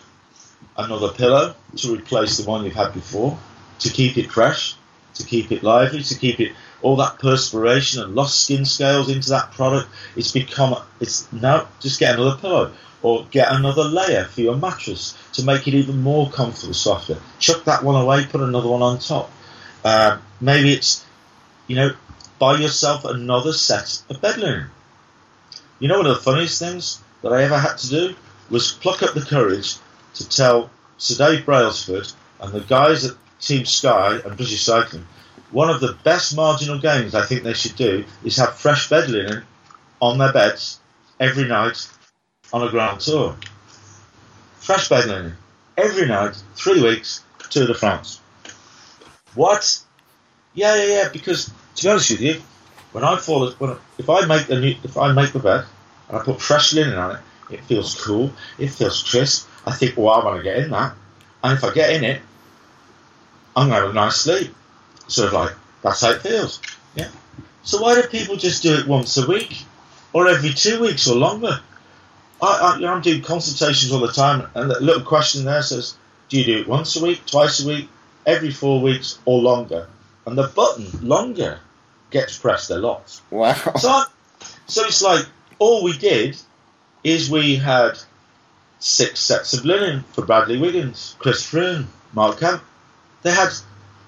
another 0.77 1.09
pillow 1.09 1.55
to 1.77 1.95
replace 1.95 2.37
the 2.37 2.49
one 2.49 2.65
you've 2.65 2.75
had 2.75 2.93
before, 2.93 3.39
to 3.81 3.91
keep 3.91 4.17
it 4.17 4.31
fresh, 4.31 4.75
to 5.15 5.25
keep 5.25 5.53
it 5.53 5.63
lively, 5.63 6.03
to 6.03 6.15
keep 6.15 6.41
it 6.41 6.53
all 6.83 6.97
that 6.97 7.19
perspiration 7.19 8.03
and 8.03 8.15
lost 8.15 8.45
skin 8.45 8.65
scales 8.65 9.09
into 9.09 9.31
that 9.31 9.53
product. 9.53 9.89
It's 10.15 10.33
become 10.33 10.77
it's 11.01 11.31
now 11.33 11.69
just 11.81 11.99
get 11.99 12.15
another 12.15 12.37
pillow 12.37 12.73
or 13.03 13.27
get 13.31 13.53
another 13.53 13.85
layer 13.85 14.25
for 14.25 14.41
your 14.41 14.57
mattress 14.57 15.17
to 15.35 15.45
make 15.45 15.67
it 15.69 15.75
even 15.75 16.03
more 16.03 16.31
comfortable, 16.31 16.75
softer. 16.75 17.19
Chuck 17.39 17.65
that 17.65 17.83
one 17.83 18.01
away, 18.01 18.25
put 18.25 18.41
another 18.41 18.69
one 18.69 18.83
on 18.83 18.99
top. 18.99 19.31
Uh, 19.85 20.19
maybe 20.41 20.73
it's 20.73 21.05
you 21.67 21.77
know 21.77 21.91
buy 22.39 22.59
yourself 22.59 23.05
another 23.05 23.53
set 23.53 24.03
of 24.11 24.21
bed 24.21 24.39
linen. 24.39 24.67
You 25.79 25.89
know 25.89 25.99
one 25.99 26.07
of 26.07 26.17
the 26.17 26.23
funniest 26.23 26.59
things 26.59 27.01
that 27.27 27.35
I 27.35 27.43
ever 27.43 27.59
had 27.59 27.77
to 27.79 27.89
do 27.89 28.15
was 28.51 28.73
pluck 28.73 29.03
up 29.03 29.15
the 29.15 29.21
courage 29.21 29.77
to 30.15 30.29
tell 30.29 30.71
Sir 30.97 31.17
Dave 31.17 31.45
Brailsford 31.45 32.13
and 32.41 32.53
the 32.53 32.61
guys 32.61 33.05
at 33.05 33.17
Team 33.41 33.65
Sky 33.67 34.21
and 34.25 34.37
British 34.37 34.63
Cycling 34.63 35.07
one 35.51 35.71
of 35.71 35.81
the 35.81 35.97
best 36.05 36.37
marginal 36.37 36.79
gains 36.79 37.15
I 37.15 37.25
think 37.25 37.43
they 37.43 37.55
should 37.55 37.77
do 37.77 38.05
is 38.25 38.37
have 38.37 38.55
fresh 38.55 38.89
bed 38.89 39.09
linen 39.09 39.45
on 40.01 40.19
their 40.19 40.33
beds 40.33 40.81
every 41.21 41.45
night 41.45 41.89
on 42.53 42.67
a 42.67 42.71
Grand 42.71 43.01
Tour. 43.01 43.37
Fresh 44.59 44.89
bed 44.89 45.07
linen 45.07 45.37
every 45.77 46.07
night, 46.07 46.37
three 46.57 46.83
weeks, 46.83 47.23
Tour 47.51 47.67
de 47.67 47.75
France. 47.75 48.21
What? 49.35 49.81
Yeah, 50.55 50.77
yeah, 50.77 51.03
yeah. 51.03 51.09
Because 51.13 51.51
to 51.77 51.85
be 51.85 51.91
honest 51.91 52.11
with 52.11 52.21
you, 52.21 52.43
when 52.93 53.05
I 53.05 53.17
fall, 53.17 53.51
when 53.53 53.77
if 53.99 54.11
I 54.11 54.27
make 54.27 54.47
the 54.47 54.77
if 54.83 54.97
I 54.97 55.13
make 55.13 55.33
the 55.33 55.39
bed 55.39 55.65
I 56.11 56.19
put 56.21 56.41
fresh 56.41 56.73
linen 56.73 56.97
on 56.97 57.17
it, 57.17 57.21
it 57.51 57.65
feels 57.65 58.01
cool, 58.01 58.33
it 58.59 58.69
feels 58.69 59.03
crisp. 59.03 59.49
I 59.67 59.73
think, 59.73 59.97
well, 59.97 60.11
I 60.11 60.25
want 60.25 60.37
to 60.39 60.43
get 60.45 60.59
in 60.59 60.71
that, 60.71 60.95
and 61.43 61.59
if 61.59 61.65
I 61.65 61.73
get 61.73 61.91
in 61.91 62.05
it, 62.05 62.23
I'm 63.57 63.69
going 63.69 63.81
to 63.81 63.87
have 63.87 63.91
a 63.91 63.95
nice 63.95 64.17
sleep 64.17 64.55
sort 65.09 65.29
of 65.29 65.35
like 65.35 65.53
that's 65.83 66.01
how 66.01 66.11
it 66.11 66.23
feels. 66.23 66.61
Yeah. 66.95 67.09
So 67.63 67.81
why 67.83 68.01
do 68.01 68.07
people 68.09 68.37
just 68.37 68.63
do 68.63 68.75
it 68.75 68.87
once 68.87 69.17
a 69.17 69.27
week, 69.27 69.65
or 70.13 70.29
every 70.29 70.51
two 70.51 70.81
weeks 70.81 71.09
or 71.09 71.17
longer? 71.17 71.61
I, 72.41 72.47
I 72.47 72.75
you 72.77 72.83
know, 72.83 72.95
I'm 72.95 73.03
doing 73.03 73.23
consultations 73.23 73.93
all 73.93 74.01
the 74.01 74.13
time, 74.13 74.49
and 74.55 74.71
the 74.71 74.81
little 74.81 75.03
question 75.03 75.45
there 75.45 75.63
says, 75.63 75.97
"Do 76.29 76.39
you 76.39 76.45
do 76.45 76.59
it 76.59 76.69
once 76.69 76.97
a 76.97 77.03
week, 77.03 77.25
twice 77.27 77.65
a 77.65 77.67
week, 77.67 77.89
every 78.25 78.51
four 78.51 78.81
weeks, 78.81 79.19
or 79.25 79.41
longer?" 79.41 79.89
And 80.27 80.37
the 80.37 80.49
button 80.49 81.07
longer 81.07 81.61
gets 82.11 82.39
pressed 82.39 82.71
a 82.71 82.79
lot. 82.79 83.21
Wow. 83.31 83.55
So, 83.79 83.89
I, 83.89 84.07
so 84.67 84.85
it's 84.85 85.03
like 85.03 85.27
all 85.59 85.83
we 85.83 85.97
did 85.97 86.37
is 87.03 87.31
we 87.31 87.57
had 87.57 87.99
six 88.79 89.21
sets 89.21 89.53
of 89.55 89.65
linen 89.65 90.05
for 90.13 90.25
Bradley 90.25 90.59
Wiggins, 90.59 91.17
Chris 91.19 91.49
Froome, 91.49 91.87
Mark 92.13 92.41
Kemp. 92.41 92.63
They 93.23 93.33
had 93.33 93.51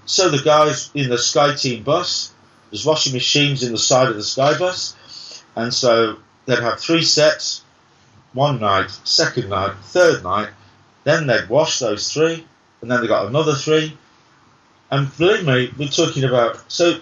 so 0.07 0.29
the 0.29 0.43
guys 0.43 0.91
in 0.95 1.09
the 1.09 1.19
Sky 1.19 1.55
Team 1.55 1.83
bus, 1.83 2.33
there's 2.71 2.85
washing 2.85 3.13
machines 3.13 3.63
in 3.63 3.73
the 3.73 3.79
side 3.79 4.09
of 4.09 4.17
the 4.17 4.23
Sky 4.23 4.59
bus, 4.59 5.43
and 5.57 5.73
so 5.73 6.17
they'd 6.47 6.59
have 6.59 6.81
three 6.81 7.03
sets, 7.03 7.63
one 8.33 8.61
night, 8.61 8.91
second 9.05 9.49
night, 9.49 9.75
third 9.83 10.23
night, 10.23 10.51
then 11.05 11.27
they'd 11.27 11.49
wash 11.49 11.79
those 11.79 12.13
three, 12.13 12.47
and 12.81 12.91
then 12.91 13.01
they 13.01 13.07
got 13.07 13.27
another 13.27 13.55
three, 13.55 13.97
and 14.91 15.15
believe 15.17 15.45
me, 15.45 15.73
we're 15.79 15.89
talking 15.89 16.25
about 16.25 16.71
so. 16.71 17.01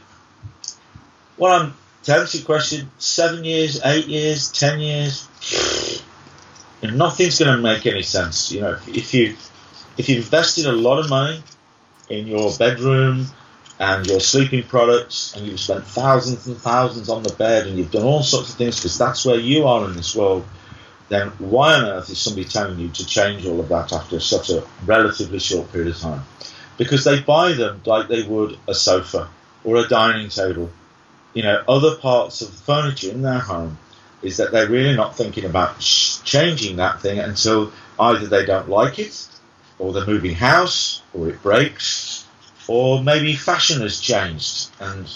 What 1.37 1.53
I'm 1.53 1.75
your 2.09 2.45
question, 2.45 2.91
seven 2.99 3.45
years, 3.45 3.81
eight 3.85 4.07
years, 4.07 4.53
ten 4.53 4.81
years, 4.81 5.29
And 6.83 6.99
nothing's 6.99 7.39
going 7.39 7.57
to 7.57 7.63
make 7.63 7.87
any 7.87 8.03
sense. 8.03 8.53
You 8.53 8.61
know, 8.61 8.79
if 8.87 9.13
you 9.15 9.37
if 9.99 10.09
you 10.09 10.17
invested 10.17 10.67
a 10.67 10.73
lot 10.73 10.99
of 10.99 11.09
money 11.09 11.43
in 12.09 12.27
your 12.27 12.55
bedroom 12.57 13.27
and 13.79 14.07
your 14.07 14.21
sleeping 14.21 14.63
products, 14.63 15.35
and 15.35 15.47
you've 15.47 15.61
spent 15.61 15.85
thousands 15.85 16.47
and 16.47 16.57
thousands 16.57 17.09
on 17.09 17.23
the 17.23 17.33
bed, 17.35 17.67
and 17.67 17.77
you've 17.77 17.91
done 17.91 18.05
all 18.05 18.23
sorts 18.23 18.51
of 18.51 18.57
things 18.57 18.77
because 18.77 18.97
that's 18.97 19.25
where 19.25 19.39
you 19.39 19.67
are 19.67 19.85
in 19.87 19.95
this 19.95 20.15
world, 20.15 20.47
then 21.09 21.29
why 21.39 21.75
on 21.75 21.85
earth 21.85 22.11
is 22.11 22.19
somebody 22.19 22.47
telling 22.47 22.79
you 22.79 22.89
to 22.89 23.07
change 23.07 23.47
all 23.47 23.61
of 23.61 23.69
that 23.69 23.93
after 23.93 24.19
such 24.21 24.51
a 24.51 24.65
relatively 24.85 25.39
short 25.39 25.71
period 25.73 25.89
of 25.89 25.99
time? 25.99 26.23
Because 26.79 27.05
they 27.05 27.21
buy 27.21 27.53
them 27.53 27.83
like 27.85 28.09
they 28.09 28.23
would 28.23 28.59
a 28.69 28.75
sofa 28.75 29.29
or 29.65 29.77
a 29.77 29.89
dining 29.89 30.29
table. 30.29 30.71
You 31.37 31.43
know, 31.43 31.63
other 31.69 31.97
parts 31.97 32.41
of 32.41 32.51
the 32.51 32.57
furniture 32.57 33.11
in 33.11 33.21
their 33.21 33.39
home 33.39 33.77
is 34.23 34.39
that 34.39 34.53
they're 34.53 34.71
really 34.71 34.97
not 34.97 35.19
thinking 35.19 35.45
about 35.45 35.79
changing 35.81 36.77
that 36.77 37.03
thing 37.03 37.19
until 37.19 37.73
either 38.01 38.27
they 38.27 38.47
don't 38.47 38.71
like 38.71 38.99
it 38.99 39.29
or 39.79 39.93
they're 39.93 40.07
moving 40.07 40.35
house, 40.35 41.03
or 41.13 41.29
it 41.29 41.43
breaks, 41.43 42.27
or 42.69 43.03
maybe 43.03 43.35
fashion 43.35 43.83
has 43.83 44.01
changed 44.01 44.71
and 44.81 45.07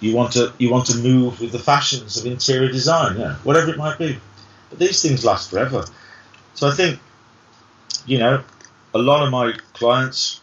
you 0.00 0.16
want 0.16 0.32
to 0.32 0.54
you 0.56 0.70
want 0.70 0.86
to 0.86 0.96
move 0.96 1.38
with 1.38 1.52
the 1.52 1.58
fashions 1.58 2.16
of 2.16 2.24
interior 2.24 2.72
design, 2.72 3.18
yeah, 3.18 3.34
whatever 3.44 3.70
it 3.72 3.76
might 3.76 3.98
be. 3.98 4.18
But 4.70 4.78
these 4.78 5.02
things 5.02 5.22
last 5.22 5.50
forever. 5.50 5.84
So 6.54 6.66
I 6.66 6.72
think, 6.72 6.98
you 8.06 8.18
know, 8.18 8.42
a 8.94 8.98
lot 8.98 9.22
of 9.22 9.30
my 9.30 9.52
clients 9.74 10.40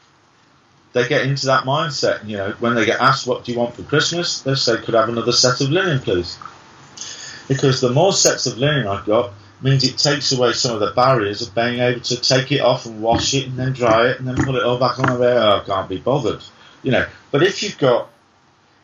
they 0.93 1.07
get 1.07 1.25
into 1.25 1.47
that 1.47 1.65
mindset. 1.65 2.27
You 2.27 2.37
know, 2.37 2.51
when 2.59 2.75
they 2.75 2.85
get 2.85 2.99
asked 2.99 3.27
what 3.27 3.43
do 3.43 3.51
you 3.51 3.59
want 3.59 3.75
for 3.75 3.83
Christmas, 3.83 4.41
they 4.41 4.55
say, 4.55 4.77
Could 4.77 4.95
I 4.95 5.01
have 5.01 5.09
another 5.09 5.31
set 5.31 5.61
of 5.61 5.69
linen, 5.69 5.99
please? 5.99 6.37
Because 7.47 7.81
the 7.81 7.91
more 7.91 8.13
sets 8.13 8.45
of 8.45 8.57
linen 8.57 8.87
I've 8.87 9.05
got, 9.05 9.31
means 9.61 9.83
it 9.83 9.97
takes 9.97 10.31
away 10.31 10.53
some 10.53 10.73
of 10.73 10.79
the 10.79 10.91
barriers 10.91 11.41
of 11.41 11.53
being 11.53 11.79
able 11.79 11.99
to 11.99 12.21
take 12.21 12.51
it 12.51 12.61
off 12.61 12.85
and 12.85 13.01
wash 13.01 13.33
it 13.33 13.47
and 13.47 13.57
then 13.57 13.73
dry 13.73 14.07
it 14.07 14.19
and 14.19 14.27
then 14.27 14.35
put 14.35 14.55
it 14.55 14.63
all 14.63 14.79
back 14.79 14.99
on 14.99 15.19
there. 15.19 15.39
Oh, 15.39 15.59
I 15.61 15.65
can't 15.65 15.89
be 15.89 15.97
bothered, 15.97 16.41
you 16.81 16.91
know. 16.91 17.05
But 17.31 17.43
if 17.43 17.61
you've 17.61 17.77
got 17.77 18.09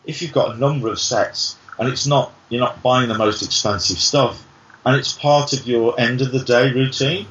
if 0.06 0.22
you've 0.22 0.34
got 0.34 0.56
a 0.56 0.60
number 0.60 0.90
of 0.90 1.00
sets 1.00 1.58
and 1.80 1.90
it's 1.90 2.06
not 2.06 2.34
you're 2.50 2.60
not 2.60 2.84
buying 2.84 3.08
the 3.08 3.18
most 3.18 3.42
expensive 3.42 3.98
stuff 3.98 4.46
and 4.86 4.96
it's 4.96 5.14
part 5.14 5.54
of 5.54 5.66
your 5.66 6.00
end 6.00 6.22
of 6.22 6.32
the 6.32 6.40
day 6.40 6.72
routine, 6.72 7.26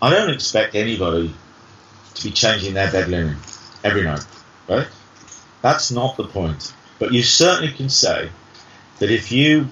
I 0.00 0.10
don't 0.10 0.30
expect 0.30 0.74
anybody 0.74 1.34
to 2.14 2.24
be 2.24 2.30
changing 2.30 2.74
their 2.74 2.92
bed 2.92 3.08
linen 3.08 3.36
every 3.84 4.02
night, 4.02 4.24
right? 4.68 4.88
That's 5.62 5.90
not 5.90 6.16
the 6.16 6.24
point. 6.24 6.72
But 6.98 7.12
you 7.12 7.22
certainly 7.22 7.72
can 7.72 7.88
say 7.88 8.30
that 8.98 9.10
if 9.10 9.32
you 9.32 9.68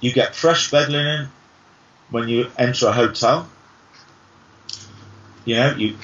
you 0.00 0.12
get 0.12 0.34
fresh 0.34 0.70
bed 0.70 0.90
linen 0.90 1.28
when 2.10 2.28
you 2.28 2.50
enter 2.58 2.88
a 2.88 2.92
hotel. 2.92 3.48
You 5.44 5.56
know, 5.56 5.74
you 5.76 5.96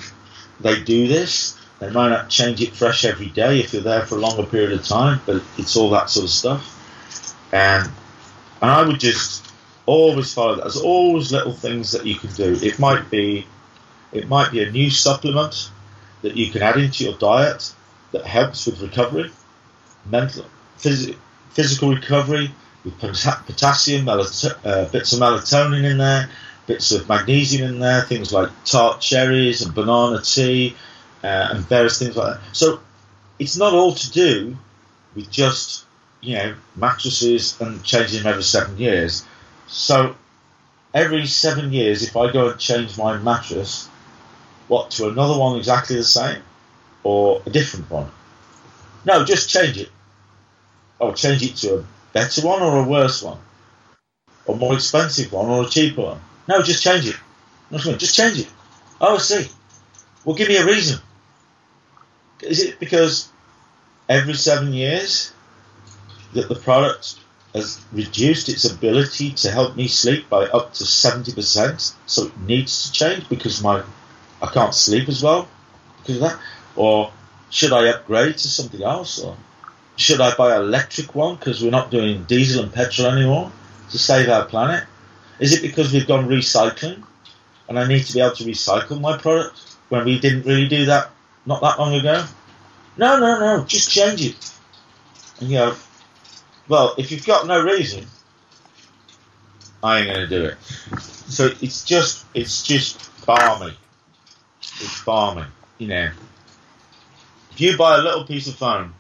they 0.61 0.83
do 0.83 1.09
this. 1.09 1.59
They 1.79 1.91
might 1.91 2.11
not 2.11 2.29
change 2.29 2.61
it 2.63 2.75
fresh 2.75 3.05
every 3.05 3.27
day 3.27 3.59
if 3.61 3.73
you're 3.73 3.83
there 3.83 4.07
for 4.07 4.17
a 4.17 4.21
longer 4.21 4.45
period 4.45 4.73
of 4.73 4.87
time, 4.87 5.21
but 5.27 5.43
it's 5.59 5.77
all 5.77 5.91
that 5.91 6.11
sort 6.11 6.25
of 6.25 6.31
stuff. 6.31 7.45
And 7.53 7.91
and 8.61 8.71
I 8.71 8.87
would 8.87 9.01
just 9.01 9.45
always 9.87 10.33
follow 10.33 10.55
that. 10.57 10.63
There's 10.63 10.77
always 10.77 11.33
little 11.33 11.53
things 11.53 11.93
that 11.93 12.07
you 12.07 12.15
can 12.15 12.31
do. 12.33 12.57
It 12.63 12.79
might 12.79 13.11
be 13.11 13.47
it 14.13 14.29
might 14.29 14.53
be 14.53 14.63
a 14.63 14.71
new 14.71 14.91
supplement 14.91 15.71
that 16.23 16.37
you 16.37 16.51
can 16.51 16.63
add 16.63 16.77
into 16.77 17.05
your 17.05 17.15
diet 17.19 17.73
that 18.13 18.25
helps 18.25 18.67
with 18.67 18.81
recovery, 18.81 19.31
mental, 20.07 20.45
phys- 20.79 21.17
physical 21.51 21.95
recovery, 21.95 22.53
with 22.85 22.99
potassium, 22.99 24.09
uh, 24.09 24.17
bits 24.17 25.13
of 25.13 25.21
melatonin 25.21 25.85
in 25.85 25.99
there, 25.99 26.29
bits 26.67 26.93
of 26.93 27.09
magnesium 27.09 27.69
in 27.75 27.79
there, 27.79 28.03
things 28.03 28.33
like 28.33 28.51
tart 28.65 29.01
cherries 29.01 29.63
and 29.63 29.75
banana 29.75 30.21
tea, 30.21 30.75
uh, 31.23 31.49
and 31.51 31.61
various 31.69 31.99
things 31.99 32.17
like 32.17 32.35
that. 32.37 32.57
So 32.57 32.81
it's 33.39 33.57
not 33.57 33.73
all 33.73 33.95
to 33.95 34.11
do 34.11 34.57
with 35.15 35.31
just 35.31 35.85
you 36.21 36.37
know 36.37 36.55
mattresses 36.77 37.61
and 37.61 37.83
changing 37.85 38.23
them 38.23 38.31
every 38.33 38.43
seven 38.43 38.79
years. 38.79 39.25
So 39.67 40.17
every 40.95 41.27
seven 41.27 41.73
years, 41.73 42.03
if 42.03 42.17
I 42.17 42.33
go 42.33 42.51
and 42.51 42.61
change 42.61 42.97
my 42.99 43.17
mattress, 43.19 43.89
what 44.73 44.91
to 44.91 45.07
another 45.07 45.39
one 45.39 45.59
exactly 45.59 45.97
the 45.97 46.03
same 46.03 46.41
or 47.05 47.43
a 47.45 47.51
different 47.51 47.91
one? 47.91 48.11
No, 49.05 49.23
just 49.23 49.51
change 49.51 49.77
it. 49.77 49.91
Or 50.99 51.13
change 51.13 51.43
it 51.43 51.57
to 51.57 51.81
a 51.81 51.85
better 52.15 52.41
one 52.41 52.63
or 52.63 52.79
a 52.79 52.89
worse 52.89 53.23
one, 53.23 53.39
or 54.47 54.57
more 54.57 54.73
expensive 54.73 55.31
one 55.31 55.51
or 55.51 55.65
a 55.65 55.69
cheaper 55.69 56.01
one. 56.01 56.21
No, 56.49 56.63
just 56.63 56.83
change 56.83 57.07
it. 57.07 57.17
Just 57.99 58.17
change 58.17 58.39
it. 58.39 58.49
Oh, 58.99 59.17
I 59.17 59.19
see. 59.19 59.47
Well, 60.25 60.37
give 60.37 60.49
me 60.49 60.57
a 60.57 60.65
reason. 60.65 61.01
Is 62.41 62.63
it 62.63 62.81
because 62.81 63.29
every 64.09 64.35
seven 64.35 64.73
years 64.73 65.33
that 66.33 66.49
the 66.49 66.55
product 66.55 67.17
has 67.55 67.79
reduced 67.93 68.49
its 68.49 68.65
ability 68.65 69.33
to 69.33 69.51
help 69.51 69.77
me 69.77 69.87
sleep 69.87 70.31
by 70.31 70.47
up 70.47 70.73
to 70.75 70.85
70%, 70.85 71.93
so 72.07 72.27
it 72.27 72.41
needs 72.41 72.85
to 72.85 72.93
change 72.93 73.29
because 73.29 73.63
my 73.63 73.83
I 74.43 74.49
can't 74.49 74.75
sleep 74.75 75.09
as 75.09 75.23
well 75.23 75.49
because 75.99 76.17
of 76.17 76.23
that? 76.23 76.39
Or 76.75 77.13
should 77.51 77.73
I 77.73 77.89
upgrade 77.89 78.37
to 78.39 78.49
something 78.49 78.83
else? 78.83 79.21
Or 79.21 79.37
should 79.97 80.21
I 80.21 80.35
buy 80.35 80.57
an 80.57 80.63
electric 80.63 81.15
one 81.15 81.37
because 81.37 81.63
we're 81.63 81.71
not 81.71 81.91
doing 81.91 82.25
diesel 82.25 82.65
and 82.65 82.73
petrol 82.73 83.09
anymore 83.09 83.53
to 83.91 83.99
save 83.99 84.29
our 84.29 84.45
planet? 84.45 84.85
Is 85.39 85.53
it 85.53 85.63
because 85.63 85.93
we've 85.93 86.07
gone 86.07 86.29
recycling 86.29 87.05
and 87.69 87.79
I 87.79 87.87
need 87.87 88.05
to 88.07 88.13
be 88.13 88.21
able 88.21 88.35
to 88.37 88.45
recycle 88.45 89.01
my 89.01 89.17
product 89.17 89.61
when 89.89 90.05
we 90.05 90.19
didn't 90.19 90.45
really 90.45 90.69
do 90.69 90.87
that 90.87 91.11
not 91.47 91.61
that 91.61 91.79
long 91.79 91.95
ago? 91.95 92.25
No, 92.97 93.19
no, 93.21 93.39
no, 93.39 93.65
just 93.65 93.91
change 93.91 94.25
it. 94.25 94.53
And 95.41 95.51
you 95.51 95.59
go, 95.59 95.77
well, 96.69 96.95
if 96.99 97.13
you've 97.13 97.25
got 97.25 97.47
no 97.47 97.63
reason, 97.63 98.07
I 99.83 100.01
ain't 100.01 100.09
going 100.09 100.21
to 100.21 100.27
do 100.27 100.45
it. 100.45 100.59
So 101.01 101.51
it's 101.61 101.85
just, 101.85 102.27
it's 102.35 102.63
just 102.63 103.11
barmy. 103.25 103.77
It's 104.63 104.99
farming. 105.01 105.47
you 105.79 105.89
know. 105.89 106.11
If 107.53 107.61
you 107.61 107.77
buy 107.77 107.99
a 107.99 108.03
little 108.03 108.25
piece 108.25 108.49
of 108.49 108.55
foam 108.55 108.95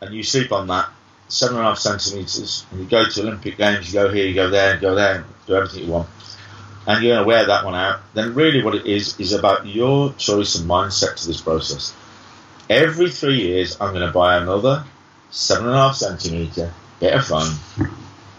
and 0.00 0.14
you 0.14 0.22
sleep 0.22 0.50
on 0.50 0.66
that, 0.68 0.88
seven 1.28 1.56
and 1.56 1.66
a 1.66 1.68
half 1.68 1.78
centimeters, 1.78 2.66
and 2.70 2.80
you 2.80 2.86
go 2.86 3.04
to 3.04 3.20
Olympic 3.22 3.56
Games, 3.56 3.92
you 3.92 4.00
go 4.00 4.10
here, 4.10 4.26
you 4.26 4.34
go 4.34 4.50
there, 4.50 4.72
and 4.72 4.80
go 4.80 4.94
there, 4.94 5.24
do 5.46 5.54
everything 5.54 5.84
you 5.84 5.92
want, 5.92 6.08
and 6.86 7.02
you're 7.02 7.14
going 7.14 7.24
to 7.24 7.28
wear 7.28 7.46
that 7.46 7.64
one 7.64 7.74
out, 7.74 8.00
then 8.14 8.34
really 8.34 8.62
what 8.62 8.74
it 8.74 8.86
is 8.86 9.18
is 9.20 9.32
about 9.32 9.66
your 9.66 10.12
choice 10.14 10.56
and 10.56 10.68
mindset 10.68 11.16
to 11.16 11.26
this 11.28 11.40
process. 11.40 11.94
Every 12.68 13.10
three 13.10 13.42
years, 13.42 13.80
I'm 13.80 13.92
going 13.92 14.06
to 14.06 14.12
buy 14.12 14.38
another 14.38 14.84
seven 15.30 15.66
and 15.66 15.74
a 15.74 15.78
half 15.78 15.96
centimeter 15.96 16.72
bit 16.98 17.14
of 17.14 17.24
foam 17.24 17.54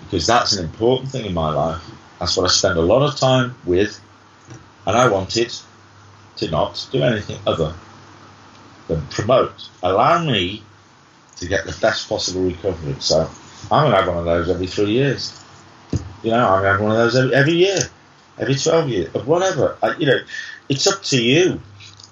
because 0.03 0.27
that's 0.27 0.53
an 0.53 0.65
important 0.65 1.09
thing 1.09 1.25
in 1.25 1.33
my 1.33 1.53
life. 1.53 1.81
That's 2.19 2.35
what 2.35 2.45
I 2.45 2.49
spend 2.49 2.77
a 2.77 2.81
lot 2.81 3.01
of 3.01 3.17
time 3.17 3.55
with, 3.65 3.99
and 4.85 4.97
I 4.97 5.07
want 5.07 5.37
it 5.37 5.63
to 6.37 6.49
not 6.49 6.87
do 6.91 7.03
anything 7.03 7.39
other 7.45 7.73
than 8.87 9.05
promote, 9.07 9.69
allow 9.83 10.23
me 10.23 10.63
to 11.37 11.47
get 11.47 11.65
the 11.65 11.77
best 11.81 12.07
possible 12.07 12.41
recovery. 12.41 12.95
So 12.99 13.29
I'm 13.71 13.83
going 13.83 13.91
to 13.91 13.97
have 13.97 14.07
one 14.07 14.17
of 14.17 14.25
those 14.25 14.49
every 14.49 14.67
three 14.67 14.91
years. 14.91 15.37
You 16.23 16.31
know, 16.31 16.47
I'm 16.47 16.61
going 16.61 16.63
to 16.63 16.71
have 16.71 16.81
one 16.81 16.91
of 16.91 16.97
those 16.97 17.15
every, 17.15 17.33
every 17.33 17.53
year, 17.53 17.79
every 18.37 18.55
12 18.55 18.89
years, 18.89 19.13
whatever. 19.25 19.77
I, 19.81 19.95
you 19.97 20.05
know, 20.05 20.19
it's 20.69 20.87
up 20.87 21.01
to 21.03 21.21
you 21.21 21.59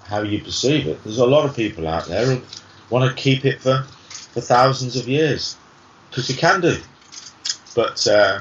how 0.04 0.22
you 0.22 0.40
perceive 0.42 0.86
it. 0.86 1.02
There's 1.04 1.18
a 1.18 1.26
lot 1.26 1.48
of 1.48 1.54
people 1.54 1.86
out 1.86 2.06
there 2.06 2.26
who 2.26 2.42
want 2.90 3.08
to 3.08 3.22
keep 3.22 3.44
it 3.44 3.60
for, 3.60 3.84
for 4.08 4.40
thousands 4.40 4.96
of 4.96 5.06
years 5.06 5.56
because 6.10 6.28
you 6.28 6.36
can 6.36 6.60
do. 6.60 6.76
But 7.76 8.04
uh, 8.08 8.40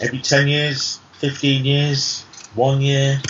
every 0.00 0.18
10 0.18 0.48
years, 0.48 0.98
15 1.18 1.64
years, 1.64 2.22
one 2.54 2.80
year, 2.80 3.22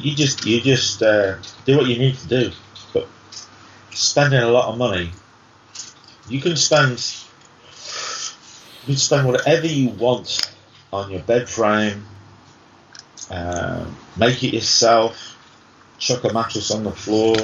you 0.00 0.14
just 0.14 0.44
you 0.46 0.60
just 0.60 1.02
uh, 1.02 1.36
do 1.64 1.76
what 1.76 1.86
you 1.86 1.98
need 1.98 2.16
to 2.16 2.28
do. 2.28 2.50
But 2.92 3.08
spending 3.90 4.40
a 4.40 4.48
lot 4.48 4.68
of 4.68 4.78
money, 4.78 5.10
you 6.28 6.40
can 6.40 6.56
spend 6.56 6.92
you 8.82 8.94
can 8.94 8.96
spend 8.96 9.26
whatever 9.26 9.66
you 9.66 9.90
want 9.90 10.54
on 10.92 11.10
your 11.10 11.20
bed 11.20 11.48
frame, 11.48 12.04
uh, 13.30 13.86
make 14.16 14.42
it 14.42 14.54
yourself, 14.54 15.36
chuck 15.98 16.24
a 16.24 16.32
mattress 16.32 16.70
on 16.70 16.84
the 16.84 16.90
floor, 16.90 17.36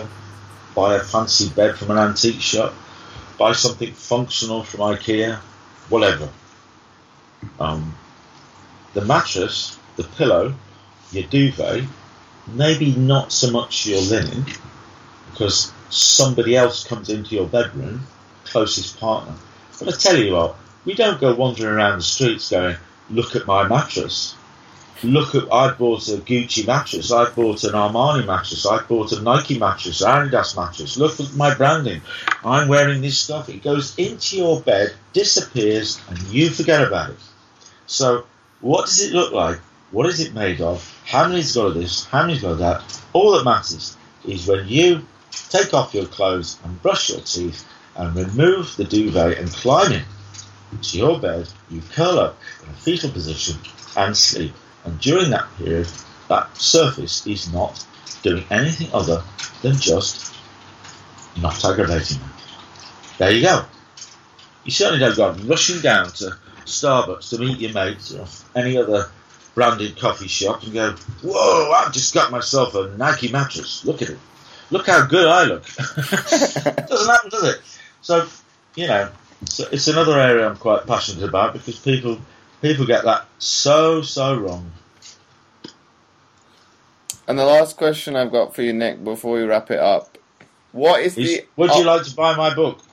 buy 0.74 0.96
a 0.96 1.00
fancy 1.00 1.48
bed 1.50 1.76
from 1.76 1.90
an 1.90 1.98
antique 1.98 2.40
shop, 2.40 2.74
buy 3.38 3.52
something 3.52 3.92
functional 3.92 4.62
from 4.64 4.80
IKEA, 4.80 5.36
whatever. 5.88 6.28
Um, 7.60 7.94
the 8.94 9.04
mattress, 9.04 9.78
the 9.96 10.04
pillow, 10.04 10.54
your 11.12 11.24
duvet, 11.24 11.84
maybe 12.46 12.94
not 12.94 13.32
so 13.32 13.50
much 13.50 13.86
your 13.86 14.00
linen, 14.00 14.46
because 15.30 15.72
somebody 15.90 16.56
else 16.56 16.86
comes 16.86 17.08
into 17.08 17.34
your 17.34 17.46
bedroom, 17.46 18.06
closest 18.44 18.98
partner. 18.98 19.34
But 19.78 19.88
I 19.88 19.96
tell 19.96 20.16
you 20.16 20.32
what, 20.32 20.56
we 20.84 20.94
don't 20.94 21.20
go 21.20 21.34
wandering 21.34 21.74
around 21.74 21.98
the 21.98 22.02
streets 22.02 22.50
going, 22.50 22.76
look 23.10 23.36
at 23.36 23.46
my 23.46 23.66
mattress. 23.68 24.34
Look 25.02 25.34
at, 25.34 25.52
I 25.52 25.72
bought 25.72 26.08
a 26.08 26.16
Gucci 26.16 26.66
mattress, 26.66 27.12
I 27.12 27.28
bought 27.28 27.64
an 27.64 27.72
Armani 27.72 28.24
mattress, 28.24 28.64
I 28.64 28.82
bought 28.82 29.12
a 29.12 29.20
Nike 29.20 29.58
mattress, 29.58 30.00
Adidas 30.00 30.56
mattress. 30.56 30.96
Look 30.96 31.20
at 31.20 31.34
my 31.34 31.54
branding. 31.54 32.00
I'm 32.42 32.66
wearing 32.68 33.02
this 33.02 33.18
stuff. 33.18 33.50
It 33.50 33.62
goes 33.62 33.98
into 33.98 34.38
your 34.38 34.60
bed, 34.60 34.94
disappears, 35.12 36.00
and 36.08 36.18
you 36.28 36.48
forget 36.48 36.86
about 36.86 37.10
it. 37.10 37.18
So, 37.86 38.24
what 38.62 38.86
does 38.86 39.02
it 39.02 39.12
look 39.12 39.32
like? 39.32 39.58
What 39.90 40.06
is 40.06 40.20
it 40.20 40.32
made 40.32 40.62
of? 40.62 40.95
How 41.06 41.28
many's 41.28 41.54
got 41.54 41.74
this? 41.74 42.04
How 42.06 42.22
many's 42.22 42.42
got 42.42 42.58
that? 42.58 43.00
All 43.12 43.32
that 43.32 43.44
matters 43.44 43.96
is 44.24 44.46
when 44.48 44.66
you 44.66 45.06
take 45.30 45.72
off 45.72 45.94
your 45.94 46.06
clothes 46.06 46.58
and 46.64 46.82
brush 46.82 47.10
your 47.10 47.20
teeth 47.20 47.64
and 47.94 48.14
remove 48.16 48.76
the 48.76 48.84
duvet 48.84 49.38
and 49.38 49.48
climb 49.48 49.92
in 49.92 50.02
to 50.82 50.98
your 50.98 51.20
bed, 51.20 51.48
you 51.70 51.80
curl 51.92 52.18
up 52.18 52.38
in 52.64 52.70
a 52.70 52.72
fetal 52.74 53.10
position 53.10 53.56
and 53.96 54.16
sleep. 54.16 54.52
And 54.84 55.00
during 55.00 55.30
that 55.30 55.46
period, 55.58 55.88
that 56.28 56.56
surface 56.56 57.24
is 57.26 57.52
not 57.52 57.86
doing 58.22 58.44
anything 58.50 58.88
other 58.92 59.22
than 59.62 59.76
just 59.76 60.34
not 61.40 61.64
aggravating 61.64 62.18
them. 62.18 62.32
There 63.18 63.30
you 63.30 63.42
go. 63.42 63.64
You 64.64 64.72
certainly 64.72 64.98
don't 64.98 65.16
go 65.16 65.32
rushing 65.46 65.80
down 65.80 66.10
to 66.10 66.36
Starbucks 66.64 67.30
to 67.30 67.38
meet 67.38 67.60
your 67.60 67.72
mates 67.72 68.12
or 68.12 68.26
any 68.56 68.76
other 68.76 69.08
branded 69.56 69.98
coffee 69.98 70.28
shop 70.28 70.62
and 70.62 70.72
go, 70.74 70.92
Whoa, 71.24 71.72
I've 71.72 71.92
just 71.92 72.14
got 72.14 72.30
myself 72.30 72.76
a 72.76 72.94
Nike 72.96 73.32
mattress. 73.32 73.84
Look 73.84 74.02
at 74.02 74.10
it. 74.10 74.18
Look 74.70 74.86
how 74.86 75.04
good 75.06 75.26
I 75.26 75.44
look. 75.44 75.64
Doesn't 75.96 77.08
happen, 77.08 77.30
does 77.30 77.54
it? 77.54 77.60
So, 78.02 78.26
you 78.76 78.86
know, 78.86 79.10
it's, 79.42 79.58
it's 79.58 79.88
another 79.88 80.20
area 80.20 80.46
I'm 80.48 80.56
quite 80.56 80.86
passionate 80.86 81.26
about 81.28 81.54
because 81.54 81.78
people 81.78 82.20
people 82.60 82.84
get 82.86 83.04
that 83.04 83.26
so, 83.38 84.02
so 84.02 84.38
wrong. 84.38 84.70
And 87.26 87.38
the 87.38 87.44
last 87.44 87.76
question 87.78 88.14
I've 88.14 88.30
got 88.30 88.54
for 88.54 88.62
you, 88.62 88.72
Nick, 88.74 89.02
before 89.02 89.34
we 89.36 89.42
wrap 89.42 89.70
it 89.70 89.80
up. 89.80 90.18
What 90.72 91.00
is, 91.00 91.16
is 91.16 91.38
the. 91.38 91.46
Would 91.56 91.74
you 91.74 91.84
like 91.84 92.02
to 92.02 92.14
buy 92.14 92.36
my 92.36 92.54
book? 92.54 92.82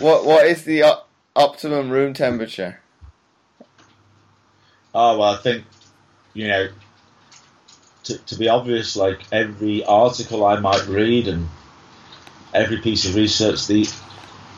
what 0.00 0.24
What 0.24 0.46
is 0.46 0.64
the 0.64 0.82
op- 0.82 1.08
optimum 1.36 1.90
room 1.90 2.12
temperature? 2.12 2.80
Oh, 4.94 5.18
well, 5.18 5.34
I 5.34 5.36
think, 5.36 5.64
you 6.34 6.48
know, 6.48 6.68
to, 8.04 8.18
to 8.18 8.36
be 8.36 8.48
obvious, 8.48 8.96
like 8.96 9.20
every 9.32 9.84
article 9.84 10.44
I 10.44 10.58
might 10.58 10.86
read 10.86 11.28
and 11.28 11.48
every 12.52 12.78
piece 12.78 13.06
of 13.08 13.14
research, 13.14 13.66
the 13.66 13.88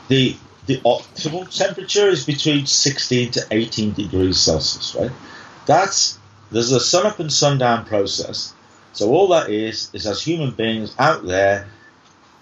the 0.07 0.35
the 0.65 0.77
optimal 0.81 1.47
temperature 1.55 2.07
is 2.07 2.25
between 2.25 2.65
16 2.65 3.31
to 3.31 3.45
18 3.51 3.93
degrees 3.93 4.39
Celsius, 4.39 4.95
right? 4.95 5.11
That's 5.65 6.17
there's 6.51 6.71
a 6.71 6.79
sun 6.79 7.05
up 7.05 7.19
and 7.19 7.31
sundown 7.31 7.85
process. 7.85 8.53
So 8.93 9.11
all 9.11 9.27
that 9.29 9.49
is 9.49 9.89
is 9.93 10.07
as 10.07 10.21
human 10.21 10.51
beings 10.51 10.95
out 10.97 11.25
there, 11.25 11.67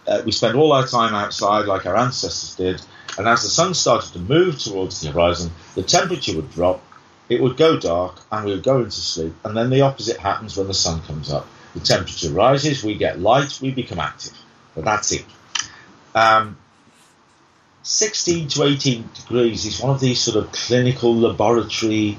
uh, 0.07 0.21
we 0.25 0.31
spend 0.31 0.55
all 0.57 0.71
our 0.71 0.87
time 0.87 1.13
outside 1.13 1.65
like 1.65 1.85
our 1.85 1.97
ancestors 1.97 2.55
did, 2.55 2.81
and 3.17 3.27
as 3.27 3.43
the 3.43 3.49
sun 3.49 3.73
started 3.73 4.13
to 4.13 4.19
move 4.19 4.59
towards 4.59 5.01
the 5.01 5.11
horizon, 5.11 5.51
the 5.75 5.83
temperature 5.83 6.35
would 6.35 6.51
drop, 6.51 6.81
it 7.29 7.41
would 7.41 7.57
go 7.57 7.79
dark, 7.79 8.19
and 8.31 8.45
we 8.45 8.51
would 8.51 8.63
go 8.63 8.79
into 8.79 8.91
sleep. 8.91 9.33
And 9.43 9.55
then 9.55 9.69
the 9.69 9.81
opposite 9.81 10.17
happens 10.17 10.57
when 10.57 10.67
the 10.67 10.73
sun 10.73 11.01
comes 11.01 11.31
up. 11.31 11.47
The 11.73 11.79
temperature 11.79 12.29
rises, 12.31 12.83
we 12.83 12.95
get 12.95 13.19
light, 13.19 13.59
we 13.61 13.71
become 13.71 13.99
active. 13.99 14.37
But 14.75 14.85
that's 14.85 15.11
it. 15.11 15.25
Um, 16.13 16.57
16 17.83 18.47
to 18.49 18.63
18 18.63 19.09
degrees 19.13 19.65
is 19.65 19.81
one 19.81 19.91
of 19.91 19.99
these 19.99 20.21
sort 20.21 20.37
of 20.37 20.51
clinical 20.51 21.15
laboratory, 21.15 22.17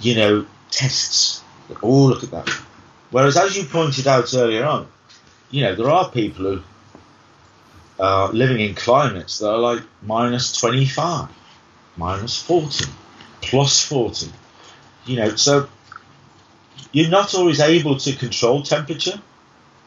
you 0.00 0.14
know, 0.14 0.46
tests. 0.70 1.42
Oh, 1.82 2.06
look 2.06 2.22
at 2.22 2.30
that. 2.30 2.48
Whereas, 3.10 3.36
as 3.36 3.56
you 3.56 3.64
pointed 3.64 4.06
out 4.06 4.32
earlier 4.34 4.64
on, 4.64 4.88
you 5.50 5.62
know, 5.62 5.74
there 5.74 5.90
are 5.90 6.10
people 6.10 6.44
who 6.44 6.62
are 7.98 8.32
living 8.32 8.60
in 8.60 8.74
climates 8.74 9.38
that 9.38 9.50
are 9.50 9.58
like 9.58 9.82
minus 10.02 10.58
25, 10.58 11.28
minus 11.96 12.42
40, 12.42 12.86
plus 13.46 13.82
40. 13.84 14.30
You 15.06 15.16
know, 15.16 15.36
so 15.36 15.68
you're 16.92 17.10
not 17.10 17.34
always 17.34 17.60
able 17.60 17.96
to 17.96 18.12
control 18.14 18.62
temperature. 18.62 19.20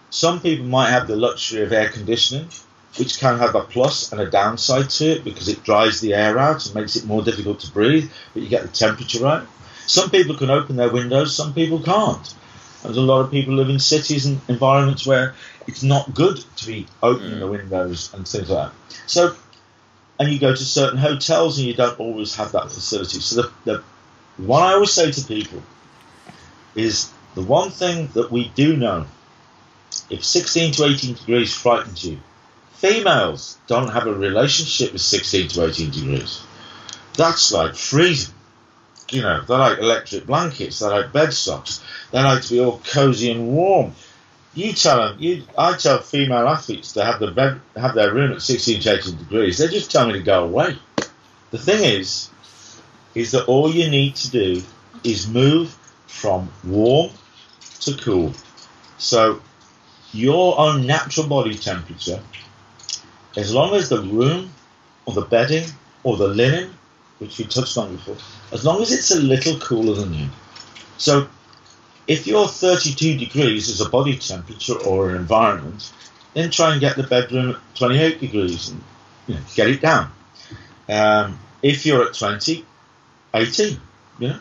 Some 0.09 0.41
people 0.41 0.65
might 0.65 0.89
have 0.89 1.07
the 1.07 1.15
luxury 1.15 1.61
of 1.61 1.71
air 1.71 1.89
conditioning, 1.89 2.49
which 2.97 3.19
can 3.19 3.37
have 3.37 3.55
a 3.55 3.61
plus 3.61 4.11
and 4.11 4.19
a 4.19 4.29
downside 4.29 4.89
to 4.91 5.05
it 5.05 5.23
because 5.23 5.47
it 5.47 5.63
dries 5.63 6.01
the 6.01 6.13
air 6.13 6.39
out 6.39 6.65
and 6.65 6.75
makes 6.75 6.95
it 6.95 7.05
more 7.05 7.21
difficult 7.21 7.59
to 7.61 7.71
breathe, 7.71 8.09
but 8.33 8.43
you 8.43 8.49
get 8.49 8.63
the 8.63 8.69
temperature 8.69 9.23
right. 9.23 9.45
Some 9.85 10.09
people 10.09 10.35
can 10.35 10.49
open 10.49 10.75
their 10.75 10.91
windows, 10.91 11.35
some 11.35 11.53
people 11.53 11.79
can't. 11.81 12.33
There's 12.83 12.97
a 12.97 13.01
lot 13.01 13.21
of 13.21 13.31
people 13.31 13.55
live 13.55 13.69
in 13.69 13.79
cities 13.79 14.25
and 14.25 14.39
environments 14.47 15.05
where 15.05 15.35
it's 15.67 15.83
not 15.83 16.13
good 16.13 16.43
to 16.57 16.65
be 16.65 16.87
opening 17.03 17.33
mm. 17.33 17.39
the 17.39 17.47
windows 17.47 18.13
and 18.13 18.27
things 18.27 18.49
like 18.49 18.71
that. 18.71 18.99
So, 19.07 19.35
and 20.19 20.29
you 20.31 20.37
go 20.37 20.53
to 20.53 20.63
certain 20.63 20.99
hotels 20.99 21.57
and 21.57 21.67
you 21.67 21.73
don't 21.73 21.99
always 21.99 22.35
have 22.35 22.51
that 22.51 22.71
facility. 22.71 23.19
So, 23.19 23.43
the, 23.43 23.51
the 23.65 23.83
what 24.37 24.63
I 24.63 24.73
always 24.73 24.91
say 24.91 25.11
to 25.11 25.25
people 25.25 25.63
is 26.75 27.11
the 27.35 27.41
one 27.41 27.71
thing 27.71 28.07
that 28.13 28.31
we 28.31 28.49
do 28.49 28.75
know 28.75 29.05
if 30.09 30.23
16 30.23 30.73
to 30.73 30.85
18 30.85 31.15
degrees 31.15 31.53
frightens 31.53 32.05
you, 32.05 32.19
females 32.73 33.57
don't 33.67 33.89
have 33.89 34.07
a 34.07 34.13
relationship 34.13 34.93
with 34.93 35.01
16 35.01 35.49
to 35.49 35.67
18 35.67 35.91
degrees. 35.91 36.41
That's 37.15 37.51
like 37.51 37.75
freezing. 37.75 38.33
You 39.11 39.23
know, 39.23 39.41
they 39.41 39.55
like 39.55 39.79
electric 39.79 40.27
blankets, 40.27 40.79
they 40.79 40.87
like 40.87 41.11
bed 41.11 41.33
socks, 41.33 41.83
they 42.11 42.21
like 42.21 42.43
to 42.43 42.49
be 42.49 42.59
all 42.59 42.79
cozy 42.79 43.31
and 43.31 43.47
warm. 43.47 43.93
You 44.59 44.73
tell 44.73 44.97
them, 44.97 45.15
you, 45.21 45.43
I 45.57 45.77
tell 45.77 45.99
female 45.99 46.45
athletes 46.45 46.91
to 46.91 47.05
have, 47.05 47.21
the 47.21 47.31
bed, 47.31 47.61
have 47.77 47.95
their 47.95 48.13
room 48.13 48.33
at 48.33 48.41
16 48.41 48.81
to 48.81 48.97
18 48.99 49.15
degrees, 49.15 49.57
they 49.57 49.69
just 49.69 49.89
tell 49.89 50.05
me 50.05 50.11
to 50.11 50.19
go 50.19 50.43
away. 50.43 50.77
The 51.51 51.57
thing 51.57 51.81
is, 51.81 52.29
is 53.15 53.31
that 53.31 53.45
all 53.45 53.73
you 53.73 53.89
need 53.89 54.17
to 54.17 54.29
do 54.29 54.61
is 55.05 55.29
move 55.29 55.77
from 56.07 56.51
warm 56.65 57.11
to 57.79 57.93
cool. 57.99 58.33
So 58.97 59.41
your 60.11 60.59
own 60.59 60.85
natural 60.85 61.27
body 61.27 61.55
temperature, 61.55 62.21
as 63.37 63.53
long 63.53 63.75
as 63.75 63.87
the 63.87 64.01
room 64.01 64.49
or 65.05 65.13
the 65.13 65.21
bedding 65.21 65.69
or 66.03 66.17
the 66.17 66.27
linen, 66.27 66.73
which 67.19 67.37
we 67.39 67.45
touched 67.45 67.77
on 67.77 67.95
before, 67.95 68.17
as 68.51 68.65
long 68.65 68.81
as 68.81 68.91
it's 68.91 69.11
a 69.11 69.21
little 69.21 69.57
cooler 69.61 69.95
than 69.95 70.13
you. 70.13 70.27
So 70.97 71.29
if 72.09 72.27
you're 72.27 72.47
32 72.47 73.17
degrees 73.17 73.69
as 73.69 73.79
a 73.79 73.89
body 73.89 74.17
temperature 74.17 74.77
or 74.79 75.11
an 75.11 75.15
environment, 75.15 75.93
then 76.33 76.51
try 76.51 76.73
and 76.73 76.81
get 76.81 76.97
the 76.97 77.03
bedroom 77.03 77.51
at 77.51 77.75
28 77.75 78.19
degrees 78.19 78.69
and 78.69 78.83
you 79.27 79.35
know, 79.35 79.41
get 79.55 79.69
it 79.69 79.81
down. 79.81 80.11
Um, 80.89 81.39
if 81.63 81.85
you're 81.85 82.03
at 82.03 82.13
20, 82.15 82.65
18, 83.33 83.79
you 84.19 84.27
know 84.27 84.39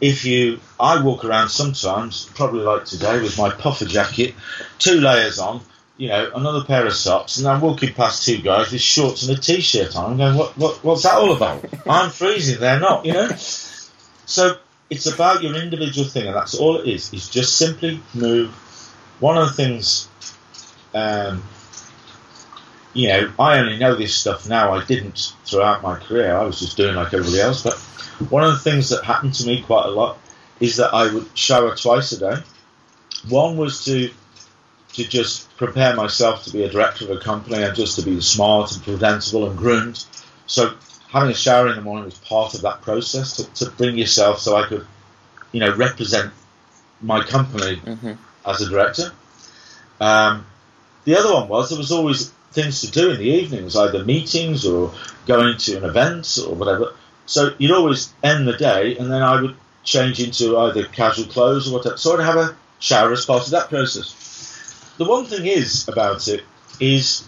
if 0.00 0.24
you, 0.24 0.60
I 0.78 1.02
walk 1.02 1.24
around 1.24 1.48
sometimes, 1.48 2.26
probably 2.34 2.60
like 2.60 2.84
today, 2.84 3.20
with 3.20 3.36
my 3.38 3.50
puffer 3.50 3.84
jacket, 3.84 4.34
two 4.78 5.00
layers 5.00 5.38
on, 5.38 5.60
you 5.96 6.08
know, 6.08 6.30
another 6.34 6.64
pair 6.64 6.86
of 6.86 6.92
socks, 6.92 7.38
and 7.38 7.48
I'm 7.48 7.60
walking 7.60 7.92
past 7.92 8.24
two 8.24 8.40
guys 8.40 8.70
with 8.70 8.80
shorts 8.80 9.26
and 9.26 9.36
a 9.36 9.40
t-shirt 9.40 9.96
on. 9.96 10.12
I'm 10.12 10.16
going, 10.18 10.36
what, 10.36 10.56
what, 10.56 10.84
what's 10.84 11.02
that 11.02 11.14
all 11.14 11.34
about? 11.34 11.64
I'm 11.88 12.10
freezing, 12.10 12.60
they're 12.60 12.78
not, 12.78 13.04
you 13.04 13.12
know. 13.14 13.28
So 14.26 14.58
it's 14.90 15.06
about 15.06 15.42
your 15.42 15.54
individual 15.54 16.06
thing, 16.08 16.26
and 16.26 16.36
that's 16.36 16.54
all 16.54 16.78
it 16.78 16.88
is. 16.88 17.12
Is 17.12 17.28
just 17.28 17.56
simply 17.56 18.00
move. 18.14 18.50
One 19.20 19.36
of 19.36 19.48
the 19.48 19.54
things, 19.54 20.08
um, 20.94 21.42
you 22.94 23.08
know, 23.08 23.32
I 23.38 23.58
only 23.58 23.78
know 23.78 23.94
this 23.94 24.14
stuff 24.14 24.48
now. 24.48 24.72
I 24.72 24.84
didn't 24.84 25.34
throughout 25.44 25.82
my 25.82 25.98
career. 25.98 26.36
I 26.36 26.44
was 26.44 26.60
just 26.60 26.76
doing 26.76 26.94
like 26.94 27.12
everybody 27.12 27.40
else, 27.40 27.62
but 27.62 27.74
one 28.30 28.44
of 28.44 28.52
the 28.52 28.58
things 28.58 28.88
that 28.90 29.04
happened 29.04 29.34
to 29.34 29.46
me 29.46 29.62
quite 29.62 29.86
a 29.86 29.90
lot 29.90 30.18
is 30.60 30.76
that 30.76 30.94
I 30.94 31.12
would 31.12 31.26
shower 31.36 31.74
twice 31.74 32.12
a 32.12 32.18
day. 32.18 32.42
One 33.28 33.56
was 33.56 33.84
to 33.84 34.10
to 34.94 35.04
just 35.04 35.54
prepare 35.56 35.94
myself 35.94 36.44
to 36.44 36.50
be 36.50 36.62
a 36.62 36.68
director 36.68 37.04
of 37.04 37.10
a 37.10 37.20
company 37.20 37.62
and 37.62 37.76
just 37.76 37.96
to 37.98 38.04
be 38.04 38.20
smart 38.20 38.72
and 38.72 38.82
presentable 38.82 39.48
and 39.48 39.56
groomed. 39.58 40.04
So 40.46 40.74
having 41.08 41.30
a 41.30 41.34
shower 41.34 41.68
in 41.68 41.76
the 41.76 41.82
morning 41.82 42.04
was 42.04 42.18
part 42.18 42.54
of 42.54 42.62
that 42.62 42.82
process 42.82 43.36
to, 43.36 43.64
to 43.64 43.70
bring 43.72 43.96
yourself 43.96 44.40
so 44.40 44.56
I 44.56 44.66
could, 44.66 44.86
you 45.52 45.60
know, 45.60 45.74
represent 45.74 46.32
my 47.00 47.22
company 47.22 47.76
mm-hmm. 47.76 48.12
as 48.46 48.60
a 48.60 48.68
director. 48.68 49.12
Um, 50.00 50.46
the 51.04 51.18
other 51.18 51.32
one 51.32 51.48
was 51.48 51.70
there 51.70 51.78
was 51.78 51.92
always 51.92 52.30
things 52.52 52.80
to 52.82 52.90
do 52.90 53.10
in 53.10 53.18
the 53.18 53.24
evenings, 53.24 53.76
either 53.76 54.04
meetings 54.04 54.66
or 54.66 54.92
going 55.26 55.56
to 55.58 55.76
an 55.76 55.84
event 55.84 56.38
or 56.46 56.54
whatever. 56.54 56.94
So 57.26 57.54
you'd 57.58 57.72
always 57.72 58.12
end 58.22 58.46
the 58.46 58.56
day, 58.56 58.96
and 58.96 59.10
then 59.10 59.22
I 59.22 59.40
would 59.40 59.56
change 59.84 60.20
into 60.20 60.58
either 60.58 60.84
casual 60.84 61.26
clothes 61.26 61.70
or 61.70 61.74
whatever. 61.74 61.96
So 61.96 62.14
I'd 62.14 62.24
have 62.24 62.36
a 62.36 62.56
shower 62.78 63.12
as 63.12 63.24
part 63.24 63.44
of 63.44 63.50
that 63.50 63.68
process. 63.68 64.94
The 64.98 65.04
one 65.04 65.24
thing 65.26 65.46
is 65.46 65.88
about 65.88 66.26
it 66.28 66.42
is, 66.80 67.24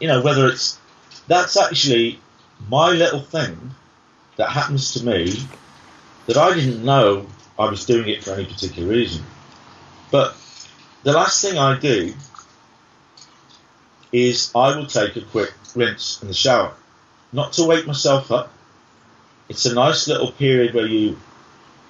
you 0.00 0.08
know, 0.08 0.22
whether 0.22 0.48
it's 0.48 0.78
that's 1.26 1.56
actually 1.56 2.20
my 2.68 2.90
little 2.90 3.20
thing 3.20 3.74
that 4.36 4.50
happens 4.50 4.92
to 4.94 5.04
me 5.04 5.34
that 6.26 6.36
I 6.36 6.54
didn't 6.54 6.84
know 6.84 7.26
I 7.58 7.68
was 7.68 7.84
doing 7.84 8.08
it 8.08 8.24
for 8.24 8.32
any 8.32 8.46
particular 8.46 8.88
reason. 8.88 9.24
But 10.10 10.34
the 11.02 11.12
last 11.12 11.42
thing 11.42 11.58
I 11.58 11.78
do 11.78 12.14
is 14.12 14.50
I 14.54 14.76
will 14.76 14.86
take 14.86 15.16
a 15.16 15.20
quick 15.22 15.52
rinse 15.74 16.20
in 16.22 16.28
the 16.28 16.34
shower. 16.34 16.74
Not 17.32 17.52
to 17.54 17.64
wake 17.64 17.86
myself 17.86 18.32
up, 18.32 18.52
it's 19.48 19.66
a 19.66 19.74
nice 19.74 20.08
little 20.08 20.32
period 20.32 20.74
where 20.74 20.86
you 20.86 21.18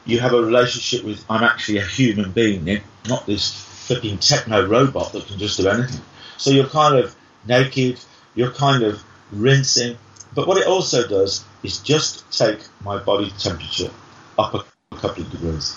you 0.07 0.19
have 0.19 0.33
a 0.33 0.43
relationship 0.43 1.05
with 1.05 1.25
I'm 1.29 1.45
actually 1.45 1.79
a 1.79 1.85
human 1.85 2.33
being, 2.33 2.69
eh? 2.69 2.81
not 3.09 3.27
this 3.27 3.53
flipping 3.87 4.19
techno 4.19 4.67
robot 4.67 5.13
that 5.13 5.27
can 5.27 5.39
just 5.39 5.59
do 5.59 5.69
anything. 5.69 6.01
So 6.37 6.51
you're 6.51 6.67
kind 6.67 6.99
of 6.99 7.15
naked, 7.47 8.01
you're 8.35 8.51
kind 8.51 8.83
of 8.83 9.03
rinsing, 9.31 9.99
but 10.35 10.47
what 10.47 10.59
it 10.59 10.66
also 10.66 11.07
does 11.07 11.44
is 11.62 11.78
just 11.78 12.31
take 12.36 12.61
my 12.82 12.98
body 12.98 13.32
temperature 13.39 13.90
up 14.39 14.55
a 14.55 14.65
couple 14.97 15.24
of 15.24 15.31
degrees. 15.31 15.77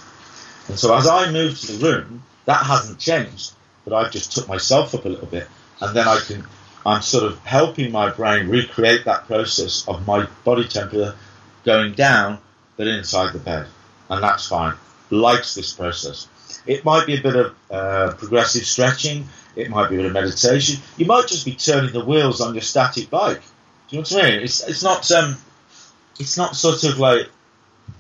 And 0.68 0.80
so 0.80 0.96
as 0.96 1.08
I 1.08 1.32
move 1.32 1.60
to 1.62 1.72
the 1.74 1.86
room, 1.86 2.24
that 2.46 2.66
hasn't 2.66 3.00
changed, 3.00 3.54
but 3.84 3.94
I've 3.94 4.12
just 4.12 4.32
took 4.32 4.48
myself 4.48 4.94
up 4.96 5.06
a 5.06 5.10
little 5.10 5.28
bit, 5.28 5.48
and 5.82 5.96
then 5.96 6.08
I 6.08 6.20
can 6.20 6.46
I'm 6.86 7.02
sort 7.02 7.24
of 7.24 7.40
helping 7.40 7.92
my 7.92 8.10
brain 8.10 8.50
recreate 8.50 9.06
that 9.06 9.26
process 9.26 9.88
of 9.88 10.06
my 10.06 10.28
body 10.44 10.68
temperature 10.68 11.16
going 11.64 11.94
down, 11.94 12.40
but 12.76 12.88
inside 12.88 13.34
the 13.34 13.40
bed. 13.40 13.68
And 14.10 14.22
that's 14.22 14.48
fine. 14.48 14.76
Likes 15.10 15.56
this 15.56 15.72
process. 15.72 16.28
It 16.66 16.84
might 16.84 17.08
be 17.08 17.18
a 17.18 17.22
bit 17.22 17.36
of 17.36 17.56
uh, 17.72 18.14
progressive 18.18 18.66
stretching. 18.66 19.28
It 19.56 19.70
might 19.70 19.90
be 19.90 19.96
a 19.96 20.00
bit 20.00 20.08
of 20.08 20.14
meditation. 20.14 20.82
You 20.98 21.06
might 21.06 21.28
just 21.28 21.46
be 21.46 21.56
turning 21.56 21.94
the 21.94 22.04
wheels 22.04 22.42
on 22.42 22.54
your 22.54 22.62
static 22.62 23.10
bike. 23.10 23.42
Do 23.90 23.98
you 23.98 24.02
know 24.02 24.08
what 24.10 24.26
I 24.26 24.30
mean? 24.30 24.44
It's, 24.44 24.68
it's 24.68 24.84
not 24.84 25.10
um, 25.12 25.38
it's 26.20 26.38
not 26.38 26.56
sort 26.56 26.84
of 26.84 27.00
like 27.00 27.30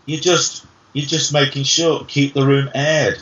you 0.05 0.19
just 0.19 0.65
you're 0.93 1.05
just 1.05 1.33
making 1.33 1.63
sure 1.63 2.05
keep 2.05 2.33
the 2.33 2.45
room 2.45 2.69
aired. 2.73 3.19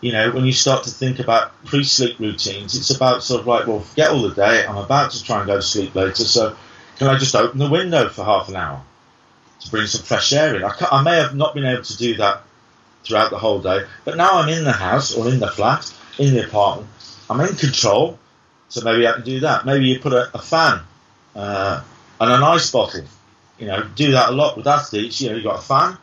You 0.00 0.12
know, 0.12 0.30
when 0.30 0.44
you 0.44 0.52
start 0.52 0.84
to 0.84 0.90
think 0.90 1.18
about 1.18 1.64
pre-sleep 1.64 2.20
routines, 2.20 2.76
it's 2.76 2.90
about 2.90 3.24
sort 3.24 3.40
of 3.40 3.48
like, 3.48 3.66
well, 3.66 3.80
forget 3.80 4.10
all 4.10 4.22
the 4.22 4.34
day. 4.34 4.64
I'm 4.64 4.76
about 4.76 5.10
to 5.10 5.24
try 5.24 5.38
and 5.38 5.46
go 5.48 5.56
to 5.56 5.62
sleep 5.62 5.92
later, 5.96 6.24
so 6.24 6.56
can 6.98 7.08
I 7.08 7.18
just 7.18 7.34
open 7.34 7.58
the 7.58 7.68
window 7.68 8.08
for 8.08 8.24
half 8.24 8.48
an 8.48 8.54
hour? 8.54 8.84
to 9.60 9.70
bring 9.70 9.86
some 9.86 10.02
fresh 10.02 10.32
air 10.32 10.56
in. 10.56 10.64
I, 10.64 10.72
I, 10.90 11.02
may 11.02 11.16
have 11.16 11.34
not 11.34 11.54
been 11.54 11.64
able 11.64 11.82
to 11.82 11.96
do 11.96 12.16
that 12.16 12.42
throughout 13.04 13.30
the 13.30 13.38
whole 13.38 13.60
day, 13.60 13.84
but 14.04 14.16
now 14.16 14.30
I'm 14.32 14.48
in 14.48 14.64
the 14.64 14.72
house 14.72 15.14
or 15.14 15.28
in 15.28 15.40
the 15.40 15.48
flat, 15.48 15.92
in 16.18 16.34
the 16.34 16.46
apartment. 16.46 16.88
I'm 17.30 17.40
in 17.40 17.54
control, 17.56 18.18
so 18.68 18.82
maybe 18.84 19.06
I 19.06 19.12
can 19.12 19.24
do 19.24 19.40
that. 19.40 19.66
Maybe 19.66 19.86
you 19.86 20.00
put 20.00 20.12
a, 20.12 20.30
a 20.34 20.38
fan 20.38 20.80
uh, 21.38 21.82
and 22.20 22.32
an 22.32 22.42
ice 22.42 22.70
bottle. 22.70 23.04
You 23.58 23.68
know, 23.68 23.88
do 23.94 24.12
that 24.12 24.30
a 24.30 24.32
lot 24.32 24.56
with 24.56 24.66
athletes. 24.66 25.20
You 25.20 25.30
know, 25.30 25.36
you've 25.36 25.44
got 25.44 25.60
a 25.60 25.62
fan 25.62 25.96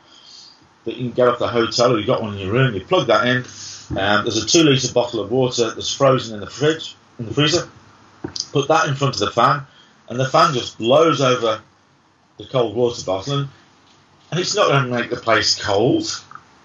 that 0.86 0.96
you 0.96 1.06
can 1.06 1.12
get 1.12 1.28
off 1.28 1.40
the 1.40 1.48
hotel 1.48 1.94
or 1.94 1.98
you've 1.98 2.08
got 2.08 2.22
one 2.22 2.34
in 2.34 2.40
your 2.40 2.54
room. 2.54 2.74
You 2.74 2.82
plug 2.82 3.08
that 3.08 3.28
in. 3.28 3.46
Um, 3.98 4.24
there's 4.24 4.42
a 4.42 4.46
two 4.46 4.64
litre 4.64 4.94
bottle 4.94 5.20
of 5.20 5.32
water 5.32 5.72
that's 5.72 5.94
frozen 5.94 6.36
in 6.36 6.40
the 6.40 6.50
fridge, 6.50 6.96
in 7.20 7.26
the 7.26 7.34
freezer. 7.34 7.70
Put 8.52 8.68
that 8.70 8.88
in 8.88 8.96
front 8.96 9.16
of 9.16 9.20
the 9.20 9.32
fan, 9.32 9.66
and 10.10 10.20
the 10.20 10.28
fan 10.28 10.54
just 10.54 10.78
blows 10.78 11.22
over 11.22 11.62
the 12.38 12.46
cold 12.46 12.76
water 12.76 13.04
bottle, 13.06 13.40
and, 13.40 13.50
and 14.32 14.40
it's 14.40 14.56
not 14.56 14.70
going 14.70 14.86
to 14.86 14.92
make 14.92 15.10
the 15.10 15.18
place 15.18 15.62
cold. 15.62 16.24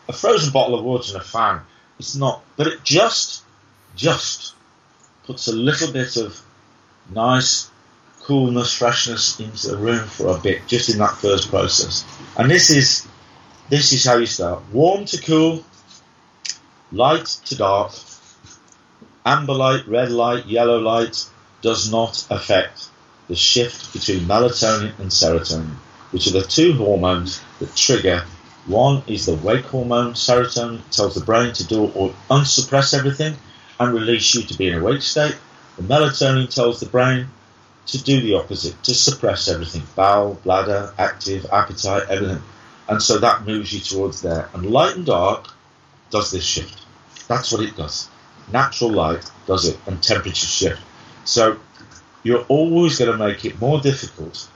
A 0.09 0.13
frozen 0.13 0.53
bottle 0.53 0.79
of 0.79 0.85
water 0.85 1.13
and 1.13 1.23
a 1.23 1.25
fan, 1.25 1.61
it's 1.99 2.17
not, 2.17 2.43
but 2.57 2.67
it 2.67 2.83
just, 2.83 3.45
just 3.95 4.55
puts 5.25 5.47
a 5.47 5.53
little 5.53 5.93
bit 5.93 6.17
of 6.17 6.41
nice, 7.15 7.70
coolness, 8.31 8.73
freshness 8.73 9.41
into 9.41 9.67
the 9.67 9.77
room 9.77 10.07
for 10.07 10.29
a 10.29 10.39
bit, 10.39 10.65
just 10.69 10.89
in 10.89 10.99
that 10.99 11.17
first 11.17 11.51
process. 11.51 12.05
And 12.37 12.49
this 12.49 12.71
is 12.71 13.09
this 13.69 13.93
is 13.93 14.05
how 14.05 14.19
you 14.19 14.27
start: 14.27 14.63
warm 14.73 15.05
to 15.07 15.21
cool, 15.21 15.65
light 16.93 17.27
to 17.47 17.57
dark, 17.57 17.91
amber 19.27 19.55
light, 19.55 19.89
red 19.89 20.13
light, 20.13 20.47
yellow 20.47 20.79
light 20.79 21.27
does 21.61 21.91
not 21.91 22.25
affect 22.31 22.89
the 23.27 23.35
shift 23.35 23.93
between 23.93 24.29
melatonin 24.29 24.97
and 25.01 25.11
serotonin, 25.11 25.75
which 26.13 26.29
are 26.29 26.39
the 26.39 26.43
two 26.43 26.75
hormones 26.75 27.41
that 27.59 27.75
trigger. 27.75 28.25
One 28.67 29.03
is 29.09 29.27
the 29.27 29.35
wake 29.35 29.65
hormone, 29.65 30.15
serotonin 30.15 30.89
tells 30.91 31.17
the 31.17 31.25
brain 31.25 31.53
to 31.55 31.67
do 31.67 31.87
or 31.97 32.15
unsuppress 32.31 32.95
everything 32.95 33.35
and 33.81 33.93
release 33.93 34.37
you 34.37 34.43
to 34.45 34.57
be 34.57 34.69
in 34.69 34.79
a 34.79 34.85
wake 34.85 35.03
state. 35.03 35.37
The 35.77 35.83
melatonin 35.83 36.55
tells 36.55 36.79
the 36.79 36.87
brain 36.87 37.27
to 37.91 38.03
do 38.03 38.21
the 38.21 38.35
opposite, 38.35 38.81
to 38.85 38.95
suppress 38.95 39.49
everything 39.49 39.83
bowel, 39.97 40.35
bladder, 40.45 40.95
active, 40.99 41.47
appetite, 41.53 42.05
everything. 42.09 42.43
And 42.89 43.03
so 43.03 43.19
that 43.19 43.47
moves 43.47 43.73
you 43.73 43.81
towards 43.81 44.23
there. 44.23 44.49
And 44.55 44.71
light 44.71 44.97
and 44.97 45.07
dark 45.07 45.49
does 46.11 46.31
this 46.31 46.45
shift. 46.45 46.81
That's 47.29 47.53
what 47.53 47.63
it 47.63 47.77
does. 47.77 48.09
Natural 48.53 48.91
light 48.91 49.31
does 49.47 49.67
it, 49.67 49.79
and 49.87 50.03
temperature 50.03 50.47
shift. 50.47 50.81
So 51.25 51.59
you're 52.23 52.45
always 52.45 52.99
going 52.99 53.11
to 53.11 53.17
make 53.17 53.45
it 53.45 53.61
more 53.61 53.81
difficult 53.81 54.49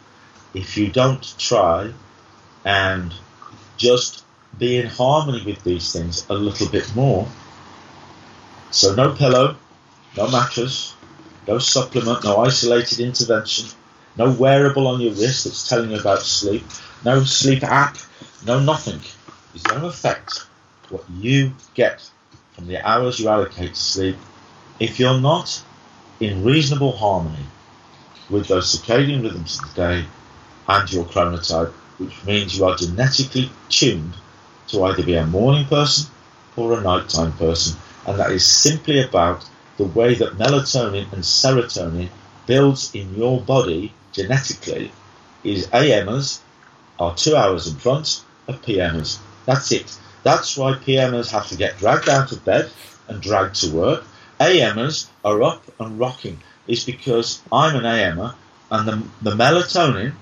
if 0.53 0.77
you 0.77 0.91
don't 0.91 1.23
try 1.39 1.93
and 2.65 3.13
just 3.77 4.25
be 4.59 4.79
in 4.79 4.87
harmony 4.87 5.45
with 5.45 5.63
these 5.65 5.93
things 5.93 6.27
a 6.29 6.35
little 6.35 6.69
bit 6.69 6.95
more. 6.95 7.29
So 8.71 8.95
no 8.95 9.13
pillow, 9.13 9.57
no 10.17 10.29
mattress, 10.31 10.94
no 11.47 11.59
supplement, 11.59 12.25
no 12.25 12.39
isolated 12.39 13.01
intervention, 13.01 13.69
no 14.17 14.33
wearable 14.33 14.87
on 14.87 15.01
your 15.01 15.13
wrist 15.13 15.45
that's 15.45 15.69
telling 15.69 15.91
you 15.91 15.99
about 15.99 16.21
sleep, 16.23 16.65
no 17.05 17.25
sleep 17.25 17.63
app, 17.63 17.97
no 18.47 18.61
nothing. 18.61 19.01
Is 19.55 19.63
going 19.63 19.83
to 19.83 19.87
affect 19.87 20.47
what 20.89 21.05
you 21.11 21.53
get 21.75 22.09
from 22.53 22.67
the 22.67 22.87
hours 22.87 23.21
you 23.21 23.29
allocate 23.29 23.75
to 23.75 23.81
sleep 23.81 24.17
if 24.81 24.99
you're 24.99 25.21
not 25.21 25.63
in 26.21 26.45
reasonable 26.45 26.97
harmony 26.97 27.47
with 28.31 28.49
those 28.49 28.75
circadian 28.75 29.23
rhythms 29.23 29.61
of 29.61 29.75
the 29.75 29.81
day 29.81 30.05
and 30.69 30.93
your 30.93 31.05
chronotype, 31.05 31.73
which 31.99 32.25
means 32.25 32.57
you 32.57 32.65
are 32.65 32.77
genetically 32.77 33.51
tuned 33.69 34.15
to 34.69 34.83
either 34.85 35.03
be 35.03 35.15
a 35.15 35.27
morning 35.27 35.67
person 35.67 36.11
or 36.57 36.79
a 36.79 36.81
nighttime 36.81 37.33
person. 37.33 37.79
And 38.07 38.19
that 38.19 38.33
is 38.33 38.47
simply 38.47 39.03
about 39.03 39.45
the 39.77 39.85
way 39.85 40.15
that 40.15 40.39
melatonin 40.39 41.13
and 41.13 41.23
serotonin 41.23 42.09
builds 42.47 42.95
in 42.95 43.15
your 43.17 43.41
body 43.41 43.93
genetically 44.13 44.93
is 45.43 45.67
AMers 45.69 46.41
are 46.99 47.15
two 47.15 47.37
hours 47.37 47.67
in 47.67 47.77
front 47.77 48.23
of 48.49 48.63
PMers. 48.63 49.19
That's 49.47 49.73
it. 49.73 49.97
That's 50.23 50.57
why 50.57 50.73
PMers 50.75 51.31
have 51.31 51.49
to 51.49 51.57
get 51.57 51.79
dragged 51.79 52.09
out 52.09 52.33
of 52.33 52.45
bed 52.45 52.71
and 53.09 53.21
dragged 53.21 53.57
to 53.57 53.71
work. 53.71 54.05
AMers 54.41 55.09
are 55.25 55.43
up 55.43 55.65
and 55.81 55.99
rocking. 55.99 56.41
Is 56.67 56.85
because 56.85 57.43
I'm 57.53 57.77
an 57.77 57.85
AMer 57.85 58.35
and 58.71 58.89
the, 58.89 59.31
the 59.31 59.37
melatonin, 59.37 60.15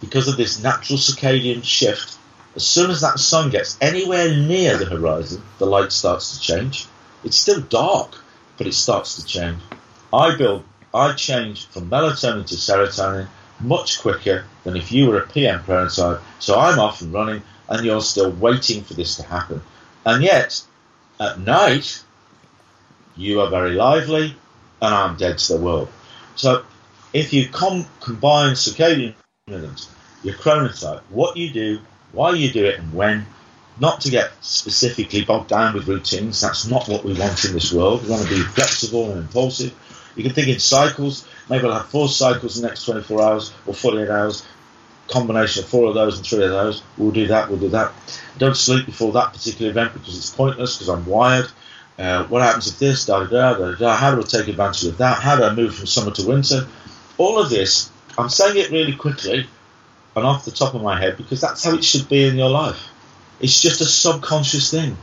because 0.00 0.28
of 0.28 0.36
this 0.36 0.62
natural 0.62 0.98
circadian 0.98 1.64
shift, 1.64 2.16
as 2.54 2.64
soon 2.64 2.90
as 2.90 3.00
that 3.00 3.18
sun 3.18 3.50
gets 3.50 3.76
anywhere 3.80 4.34
near 4.34 4.76
the 4.76 4.86
horizon, 4.86 5.42
the 5.58 5.66
light 5.66 5.92
starts 5.92 6.36
to 6.36 6.40
change. 6.40 6.86
It's 7.24 7.36
still 7.36 7.60
dark, 7.60 8.16
but 8.56 8.66
it 8.66 8.74
starts 8.74 9.16
to 9.16 9.24
change. 9.24 9.60
I 10.12 10.36
build, 10.36 10.64
I 10.94 11.12
change 11.12 11.66
from 11.66 11.90
melatonin 11.90 12.46
to 12.46 12.54
serotonin 12.54 13.28
much 13.60 14.00
quicker 14.00 14.44
than 14.64 14.76
if 14.76 14.92
you 14.92 15.08
were 15.08 15.18
a 15.18 15.26
PM 15.26 15.60
chronotype. 15.60 16.20
So 16.38 16.58
I'm 16.58 16.78
off 16.78 17.00
and 17.00 17.12
running, 17.12 17.42
and 17.68 17.84
you're 17.84 18.00
still 18.00 18.30
waiting 18.30 18.82
for 18.82 18.94
this 18.94 19.16
to 19.16 19.22
happen. 19.22 19.62
And 20.04 20.22
yet, 20.22 20.62
at 21.18 21.40
night, 21.40 22.02
you 23.16 23.40
are 23.40 23.50
very 23.50 23.72
lively, 23.72 24.36
and 24.80 24.94
I'm 24.94 25.16
dead 25.16 25.38
to 25.38 25.54
the 25.54 25.60
world. 25.60 25.88
So 26.34 26.64
if 27.12 27.32
you 27.32 27.48
com- 27.48 27.86
combine 28.00 28.54
circadian 28.54 29.14
rhythms, 29.48 29.88
your 30.22 30.34
chronotype, 30.34 31.00
what 31.10 31.36
you 31.36 31.50
do, 31.52 31.80
why 32.12 32.32
you 32.32 32.50
do 32.50 32.64
it, 32.64 32.78
and 32.78 32.92
when, 32.92 33.26
not 33.78 34.00
to 34.02 34.10
get 34.10 34.32
specifically 34.40 35.24
bogged 35.24 35.48
down 35.48 35.74
with 35.74 35.88
routines. 35.88 36.40
That's 36.40 36.66
not 36.66 36.88
what 36.88 37.04
we 37.04 37.12
want 37.12 37.44
in 37.44 37.52
this 37.52 37.72
world. 37.72 38.02
We 38.02 38.10
want 38.10 38.22
to 38.22 38.28
be 38.28 38.40
flexible 38.40 39.10
and 39.10 39.20
impulsive. 39.20 39.74
You 40.16 40.22
can 40.22 40.32
think 40.32 40.48
in 40.48 40.58
cycles. 40.58 41.28
Maybe 41.50 41.66
I'll 41.66 41.74
have 41.74 41.88
four 41.88 42.08
cycles 42.08 42.56
in 42.56 42.62
the 42.62 42.68
next 42.68 42.84
24 42.84 43.22
hours 43.22 43.52
or 43.66 43.74
48 43.74 44.08
hours. 44.08 44.46
Combination 45.08 45.62
of 45.62 45.68
four 45.68 45.88
of 45.88 45.94
those 45.94 46.16
and 46.16 46.26
three 46.26 46.44
of 46.44 46.50
those. 46.50 46.82
We'll 46.96 47.12
do 47.12 47.26
that. 47.28 47.48
We'll 47.48 47.58
do 47.60 47.68
that. 47.68 47.92
Don't 48.38 48.56
sleep 48.56 48.86
before 48.86 49.12
that 49.12 49.32
particular 49.32 49.70
event 49.70 49.92
because 49.92 50.16
it's 50.16 50.30
pointless 50.30 50.76
because 50.76 50.88
I'm 50.88 51.06
wired. 51.06 51.48
Uh, 51.98 52.24
what 52.24 52.42
happens 52.42 52.68
if 52.68 52.78
this? 52.78 53.06
Da, 53.06 53.24
da, 53.24 53.54
da, 53.54 53.74
da, 53.74 53.96
How 53.96 54.14
do 54.14 54.20
I 54.20 54.24
take 54.24 54.48
advantage 54.48 54.84
of 54.84 54.98
that? 54.98 55.22
How 55.22 55.36
do 55.36 55.44
I 55.44 55.54
move 55.54 55.74
from 55.74 55.86
summer 55.86 56.10
to 56.12 56.26
winter? 56.26 56.66
All 57.18 57.38
of 57.38 57.48
this, 57.50 57.90
I'm 58.18 58.28
saying 58.28 58.56
it 58.56 58.70
really 58.70 58.94
quickly 58.94 59.46
and 60.16 60.26
off 60.26 60.44
the 60.44 60.50
top 60.50 60.74
of 60.74 60.82
my 60.82 60.98
head 60.98 61.16
because 61.16 61.40
that's 61.40 61.62
how 61.62 61.74
it 61.74 61.84
should 61.84 62.08
be 62.08 62.26
in 62.26 62.36
your 62.36 62.50
life. 62.50 62.88
It's 63.40 63.60
just 63.60 63.80
a 63.80 63.84
subconscious 63.84 64.70
thing. 64.70 64.96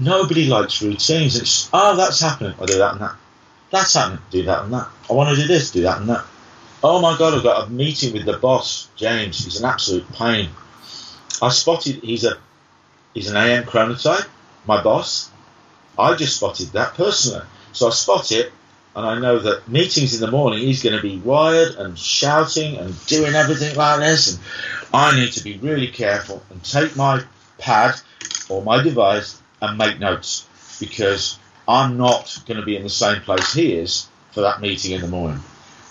Nobody 0.00 0.46
likes 0.46 0.80
routines. 0.80 1.36
It's, 1.36 1.68
oh, 1.72 1.96
that's 1.96 2.20
happening. 2.20 2.54
I 2.60 2.66
do 2.66 2.78
that 2.78 2.92
and 2.92 3.00
that. 3.00 3.16
That's 3.70 3.94
happening. 3.94 4.20
Do 4.30 4.42
that 4.44 4.64
and 4.64 4.72
that. 4.72 4.88
I 5.10 5.12
want 5.12 5.34
to 5.34 5.42
do 5.42 5.48
this. 5.48 5.70
Do 5.70 5.82
that 5.82 5.98
and 5.98 6.08
that. 6.08 6.24
Oh 6.82 7.00
my 7.00 7.18
God, 7.18 7.34
I've 7.34 7.42
got 7.42 7.66
a 7.66 7.70
meeting 7.70 8.12
with 8.12 8.24
the 8.24 8.38
boss, 8.38 8.88
James. 8.94 9.44
He's 9.44 9.58
an 9.58 9.64
absolute 9.64 10.10
pain. 10.12 10.50
I 11.42 11.48
spotted 11.50 11.96
he's 12.02 12.24
a 12.24 12.38
he's 13.14 13.28
an 13.28 13.36
AM 13.36 13.64
chronotype, 13.64 14.26
my 14.66 14.82
boss. 14.82 15.30
I 15.98 16.14
just 16.14 16.36
spotted 16.36 16.68
that 16.68 16.94
personally. 16.94 17.44
So 17.72 17.88
I 17.88 17.90
spot 17.90 18.30
it 18.30 18.52
and 18.94 19.04
I 19.04 19.18
know 19.18 19.38
that 19.40 19.68
meetings 19.68 20.14
in 20.14 20.20
the 20.20 20.30
morning 20.30 20.60
he's 20.60 20.82
going 20.82 20.96
to 20.96 21.02
be 21.02 21.18
wired 21.18 21.74
and 21.76 21.98
shouting 21.98 22.76
and 22.76 23.06
doing 23.06 23.34
everything 23.34 23.76
like 23.76 24.00
this 24.00 24.32
and 24.34 24.40
I 24.92 25.16
need 25.18 25.32
to 25.32 25.44
be 25.44 25.58
really 25.58 25.88
careful 25.88 26.42
and 26.50 26.62
take 26.62 26.96
my 26.96 27.22
pad 27.58 27.94
or 28.48 28.62
my 28.62 28.82
device 28.82 29.40
and 29.60 29.76
make 29.76 29.98
notes 29.98 30.46
because 30.80 31.38
I'm 31.66 31.96
not 31.96 32.38
going 32.46 32.60
to 32.60 32.64
be 32.64 32.76
in 32.76 32.82
the 32.82 32.88
same 32.88 33.20
place 33.22 33.52
he 33.52 33.74
is 33.74 34.08
for 34.32 34.42
that 34.42 34.60
meeting 34.60 34.92
in 34.92 35.00
the 35.00 35.08
morning. 35.08 35.40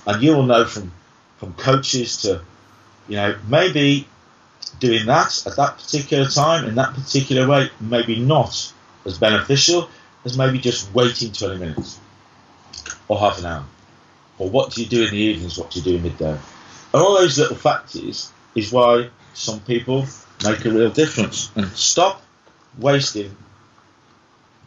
And 0.05 0.23
you 0.23 0.35
will 0.35 0.43
know 0.43 0.65
from 0.65 0.91
from 1.37 1.53
coaches 1.53 2.17
to, 2.23 2.41
you 3.07 3.15
know, 3.15 3.37
maybe 3.47 4.07
doing 4.79 5.05
that 5.05 5.45
at 5.45 5.55
that 5.55 5.77
particular 5.77 6.27
time 6.27 6.65
in 6.65 6.75
that 6.75 6.93
particular 6.93 7.47
way, 7.47 7.69
maybe 7.79 8.19
not 8.19 8.73
as 9.05 9.17
beneficial 9.17 9.89
as 10.25 10.37
maybe 10.37 10.57
just 10.57 10.93
waiting 10.93 11.31
20 11.31 11.59
minutes 11.59 11.99
or 13.07 13.19
half 13.19 13.39
an 13.39 13.45
hour. 13.45 13.65
Or 14.39 14.49
what 14.49 14.71
do 14.71 14.81
you 14.81 14.87
do 14.87 15.03
in 15.03 15.11
the 15.11 15.17
evenings, 15.17 15.57
what 15.57 15.71
do 15.71 15.79
you 15.79 15.97
do 15.97 16.03
midday? 16.03 16.31
And 16.31 16.41
all 16.93 17.17
those 17.19 17.37
little 17.37 17.55
factors 17.55 18.31
is 18.55 18.71
why 18.71 19.09
some 19.33 19.59
people 19.61 20.05
make 20.43 20.65
a 20.65 20.69
real 20.69 20.89
difference. 20.89 21.51
And 21.55 21.67
stop 21.69 22.21
wasting 22.77 23.35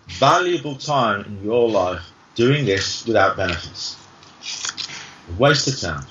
valuable 0.08 0.76
time 0.76 1.24
in 1.24 1.44
your 1.44 1.68
life 1.68 2.02
doing 2.34 2.64
this 2.64 3.06
without 3.06 3.36
benefits. 3.36 3.96
Waste 5.38 5.68
of 5.68 5.80
time. 5.80 6.06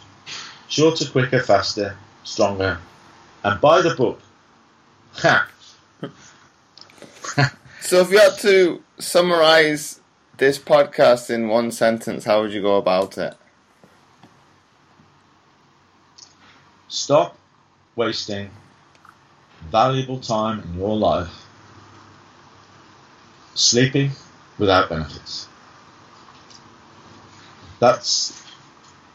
Shorter, 0.68 1.06
quicker, 1.06 1.41
faster, 1.41 1.98
stronger. 2.23 2.80
And 3.44 3.60
buy 3.60 3.81
the 3.81 3.95
book. 3.95 4.22
Ha! 5.15 5.48
So, 7.81 8.02
if 8.02 8.11
you 8.11 8.19
had 8.19 8.38
to 8.40 8.84
summarize 8.99 9.99
this 10.38 10.60
podcast 10.60 11.31
in 11.31 11.48
one 11.48 11.72
sentence, 11.72 12.26
how 12.26 12.41
would 12.41 12.53
you 12.53 12.61
go 12.61 12.77
about 12.77 13.18
it? 13.18 13.36
Stop 16.88 17.36
wasting 17.95 18.52
valuable 19.72 20.20
time 20.20 20.62
in 20.62 20.80
your 20.80 20.96
life 20.96 21.46
sleeping 23.54 24.12
without 24.58 24.90
benefits. 24.90 25.48
That's 27.80 28.41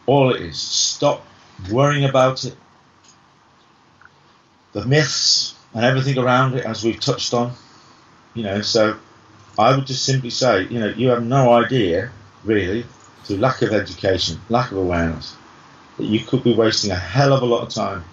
all 0.07 0.35
it 0.35 0.43
is. 0.43 0.61
Stop 0.61 1.25
worrying 1.71 2.05
about 2.05 2.45
it. 2.45 2.57
The 4.73 4.85
myths 4.85 5.55
and 5.75 5.85
everything 5.85 6.19
around 6.19 6.55
it, 6.55 6.65
as 6.65 6.85
we've 6.85 7.01
touched 7.01 7.35
on. 7.35 7.53
You 8.35 8.43
know, 8.45 8.61
so 8.63 8.99
I 9.59 9.77
would 9.77 9.87
just 9.87 10.05
simply 10.05 10.31
say, 10.31 10.65
you 10.65 10.81
know, 10.81 10.89
you 10.89 11.09
have 11.09 11.25
no 11.25 11.53
idea, 11.53 12.11
really, 12.45 12.85
through 13.25 13.37
lack 13.37 13.63
of 13.63 13.73
education, 13.73 14.41
lack 14.49 14.73
of 14.73 14.79
awareness, 14.79 15.37
that 15.97 16.05
you 16.05 16.21
could 16.21 16.43
be 16.43 16.55
wasting 16.55 16.91
a 16.91 16.97
hell 16.97 17.33
of 17.33 17.43
a 17.43 17.47
lot 17.47 17.63
of 17.63 17.69
time 17.69 18.05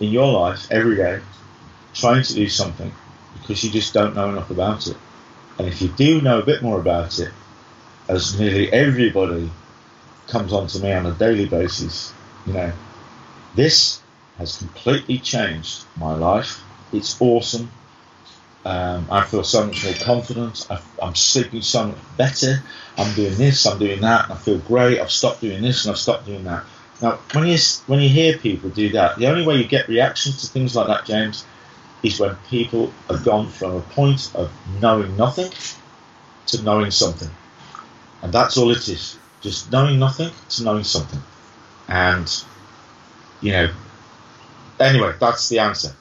in 0.00 0.10
your 0.10 0.32
life 0.32 0.66
every 0.70 0.96
day 0.96 1.20
trying 1.98 2.22
to 2.22 2.34
do 2.34 2.48
something 2.48 2.92
because 3.40 3.62
you 3.64 3.70
just 3.70 3.92
don't 3.92 4.14
know 4.14 4.28
enough 4.28 4.50
about 4.50 4.86
it. 4.86 4.96
And 5.58 5.66
if 5.66 5.82
you 5.82 5.88
do 5.88 6.20
know 6.20 6.38
a 6.38 6.44
bit 6.44 6.62
more 6.62 6.80
about 6.80 7.18
it, 7.18 7.32
as 8.08 8.38
nearly 8.38 8.72
everybody 8.72 9.50
comes 10.28 10.52
on 10.52 10.68
to 10.68 10.80
me 10.80 10.92
on 10.92 11.06
a 11.06 11.12
daily 11.12 11.46
basis, 11.46 12.12
You 12.46 12.54
know, 12.54 12.72
this 13.54 14.00
has 14.38 14.56
completely 14.56 15.18
changed 15.18 15.84
my 15.96 16.14
life. 16.14 16.62
It's 16.92 17.20
awesome. 17.20 17.70
Um, 18.64 19.06
I 19.10 19.24
feel 19.24 19.44
so 19.44 19.66
much 19.66 19.84
more 19.84 19.94
confident. 19.94 20.66
I, 20.70 20.80
am 21.02 21.14
sleeping 21.14 21.62
so 21.62 21.88
much 21.88 21.98
better. 22.16 22.62
I'm 22.96 23.14
doing 23.14 23.34
this. 23.34 23.66
I'm 23.66 23.78
doing 23.78 24.00
that. 24.00 24.30
I 24.30 24.34
feel 24.34 24.58
great. 24.58 25.00
I've 25.00 25.10
stopped 25.10 25.40
doing 25.40 25.62
this 25.62 25.84
and 25.84 25.92
I've 25.92 25.98
stopped 25.98 26.26
doing 26.26 26.44
that. 26.44 26.64
Now, 27.00 27.18
when 27.32 27.46
you 27.46 27.58
when 27.86 28.00
you 28.00 28.08
hear 28.08 28.36
people 28.38 28.70
do 28.70 28.90
that, 28.90 29.18
the 29.18 29.26
only 29.28 29.46
way 29.46 29.56
you 29.56 29.64
get 29.64 29.88
reactions 29.88 30.40
to 30.42 30.48
things 30.48 30.74
like 30.74 30.88
that, 30.88 31.04
James, 31.04 31.44
is 32.02 32.20
when 32.20 32.36
people 32.48 32.92
have 33.08 33.24
gone 33.24 33.48
from 33.48 33.76
a 33.76 33.80
point 33.80 34.30
of 34.34 34.50
knowing 34.80 35.16
nothing 35.16 35.50
to 36.46 36.62
knowing 36.62 36.90
something, 36.90 37.30
and 38.22 38.32
that's 38.32 38.56
all 38.56 38.70
it 38.70 38.88
is. 38.88 39.18
Just 39.40 39.70
knowing 39.70 39.98
nothing 39.98 40.30
to 40.50 40.64
knowing 40.64 40.84
something, 40.84 41.20
and 41.88 42.44
you 43.40 43.52
know. 43.52 43.72
Anyway, 44.80 45.12
that's 45.18 45.48
the 45.48 45.58
answer. 45.58 45.94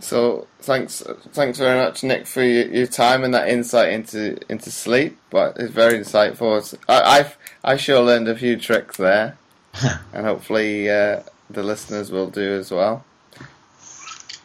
So 0.00 0.46
thanks, 0.60 1.02
thanks 1.32 1.58
very 1.58 1.78
much, 1.78 2.02
Nick, 2.02 2.26
for 2.26 2.42
your, 2.42 2.66
your, 2.68 2.86
time 2.86 3.24
and 3.24 3.34
that 3.34 3.48
insight 3.48 3.92
into 3.92 4.38
into 4.50 4.70
sleep. 4.70 5.18
But 5.30 5.56
it's 5.58 5.72
very 5.72 5.98
insightful. 5.98 6.76
I 6.88 7.18
I've, 7.18 7.36
i 7.64 7.76
sure 7.76 8.00
learned 8.00 8.28
a 8.28 8.36
few 8.36 8.56
tricks 8.56 8.96
there, 8.96 9.36
and 10.12 10.24
hopefully 10.24 10.88
uh, 10.88 11.20
the 11.50 11.62
listeners 11.62 12.10
will 12.10 12.30
do 12.30 12.58
as 12.58 12.70
well. 12.70 13.04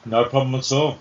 No 0.05 0.25
problem 0.25 0.55
at 0.55 0.71
all. 0.71 0.99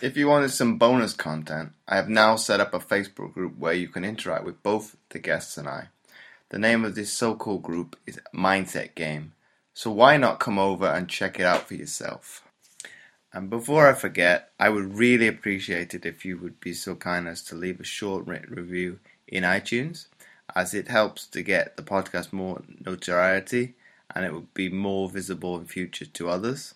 If 0.00 0.16
you 0.16 0.26
wanted 0.26 0.50
some 0.50 0.78
bonus 0.78 1.12
content, 1.12 1.72
I 1.86 1.96
have 1.96 2.08
now 2.08 2.36
set 2.36 2.60
up 2.60 2.74
a 2.74 2.80
Facebook 2.80 3.34
group 3.34 3.56
where 3.58 3.72
you 3.72 3.88
can 3.88 4.04
interact 4.04 4.44
with 4.44 4.62
both 4.62 4.96
the 5.10 5.18
guests 5.18 5.56
and 5.56 5.68
I. 5.68 5.88
The 6.48 6.58
name 6.58 6.84
of 6.84 6.94
this 6.94 7.12
so-called 7.12 7.62
group 7.62 7.96
is 8.06 8.18
Mindset 8.34 8.94
Game, 8.94 9.32
so 9.74 9.90
why 9.90 10.16
not 10.16 10.40
come 10.40 10.58
over 10.58 10.86
and 10.86 11.08
check 11.08 11.38
it 11.38 11.46
out 11.46 11.68
for 11.68 11.74
yourself? 11.74 12.42
And 13.32 13.48
before 13.48 13.88
I 13.88 13.94
forget, 13.94 14.50
I 14.60 14.68
would 14.68 14.98
really 14.98 15.28
appreciate 15.28 15.94
it 15.94 16.04
if 16.04 16.24
you 16.24 16.36
would 16.38 16.60
be 16.60 16.74
so 16.74 16.94
kind 16.94 17.26
as 17.26 17.42
to 17.44 17.54
leave 17.54 17.80
a 17.80 17.84
short 17.84 18.26
written 18.26 18.54
review 18.54 18.98
in 19.26 19.44
iTunes, 19.44 20.08
as 20.54 20.74
it 20.74 20.88
helps 20.88 21.26
to 21.28 21.42
get 21.42 21.76
the 21.76 21.82
podcast 21.82 22.32
more 22.32 22.62
notoriety 22.84 23.74
and 24.14 24.24
it 24.24 24.32
would 24.32 24.52
be 24.54 24.68
more 24.68 25.08
visible 25.08 25.58
in 25.58 25.66
future 25.66 26.06
to 26.06 26.28
others, 26.28 26.74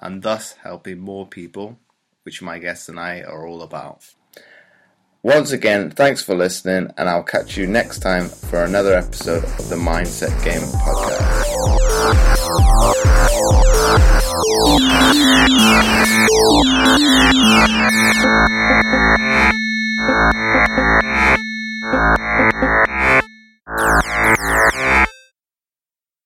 and 0.00 0.22
thus 0.22 0.52
helping 0.62 0.98
more 0.98 1.26
people, 1.26 1.78
which 2.22 2.42
my 2.42 2.58
guests 2.58 2.88
and 2.88 2.98
I 2.98 3.22
are 3.22 3.46
all 3.46 3.62
about. 3.62 4.14
Once 5.22 5.50
again, 5.50 5.90
thanks 5.90 6.22
for 6.22 6.36
listening, 6.36 6.92
and 6.96 7.08
I'll 7.08 7.24
catch 7.24 7.56
you 7.56 7.66
next 7.66 7.98
time 7.98 8.28
for 8.28 8.62
another 8.64 8.94
episode 8.94 9.42
of 9.44 9.68
the 9.68 9.76
Mindset 9.76 10.32
Game 10.44 10.62
Podcast. 10.62 11.58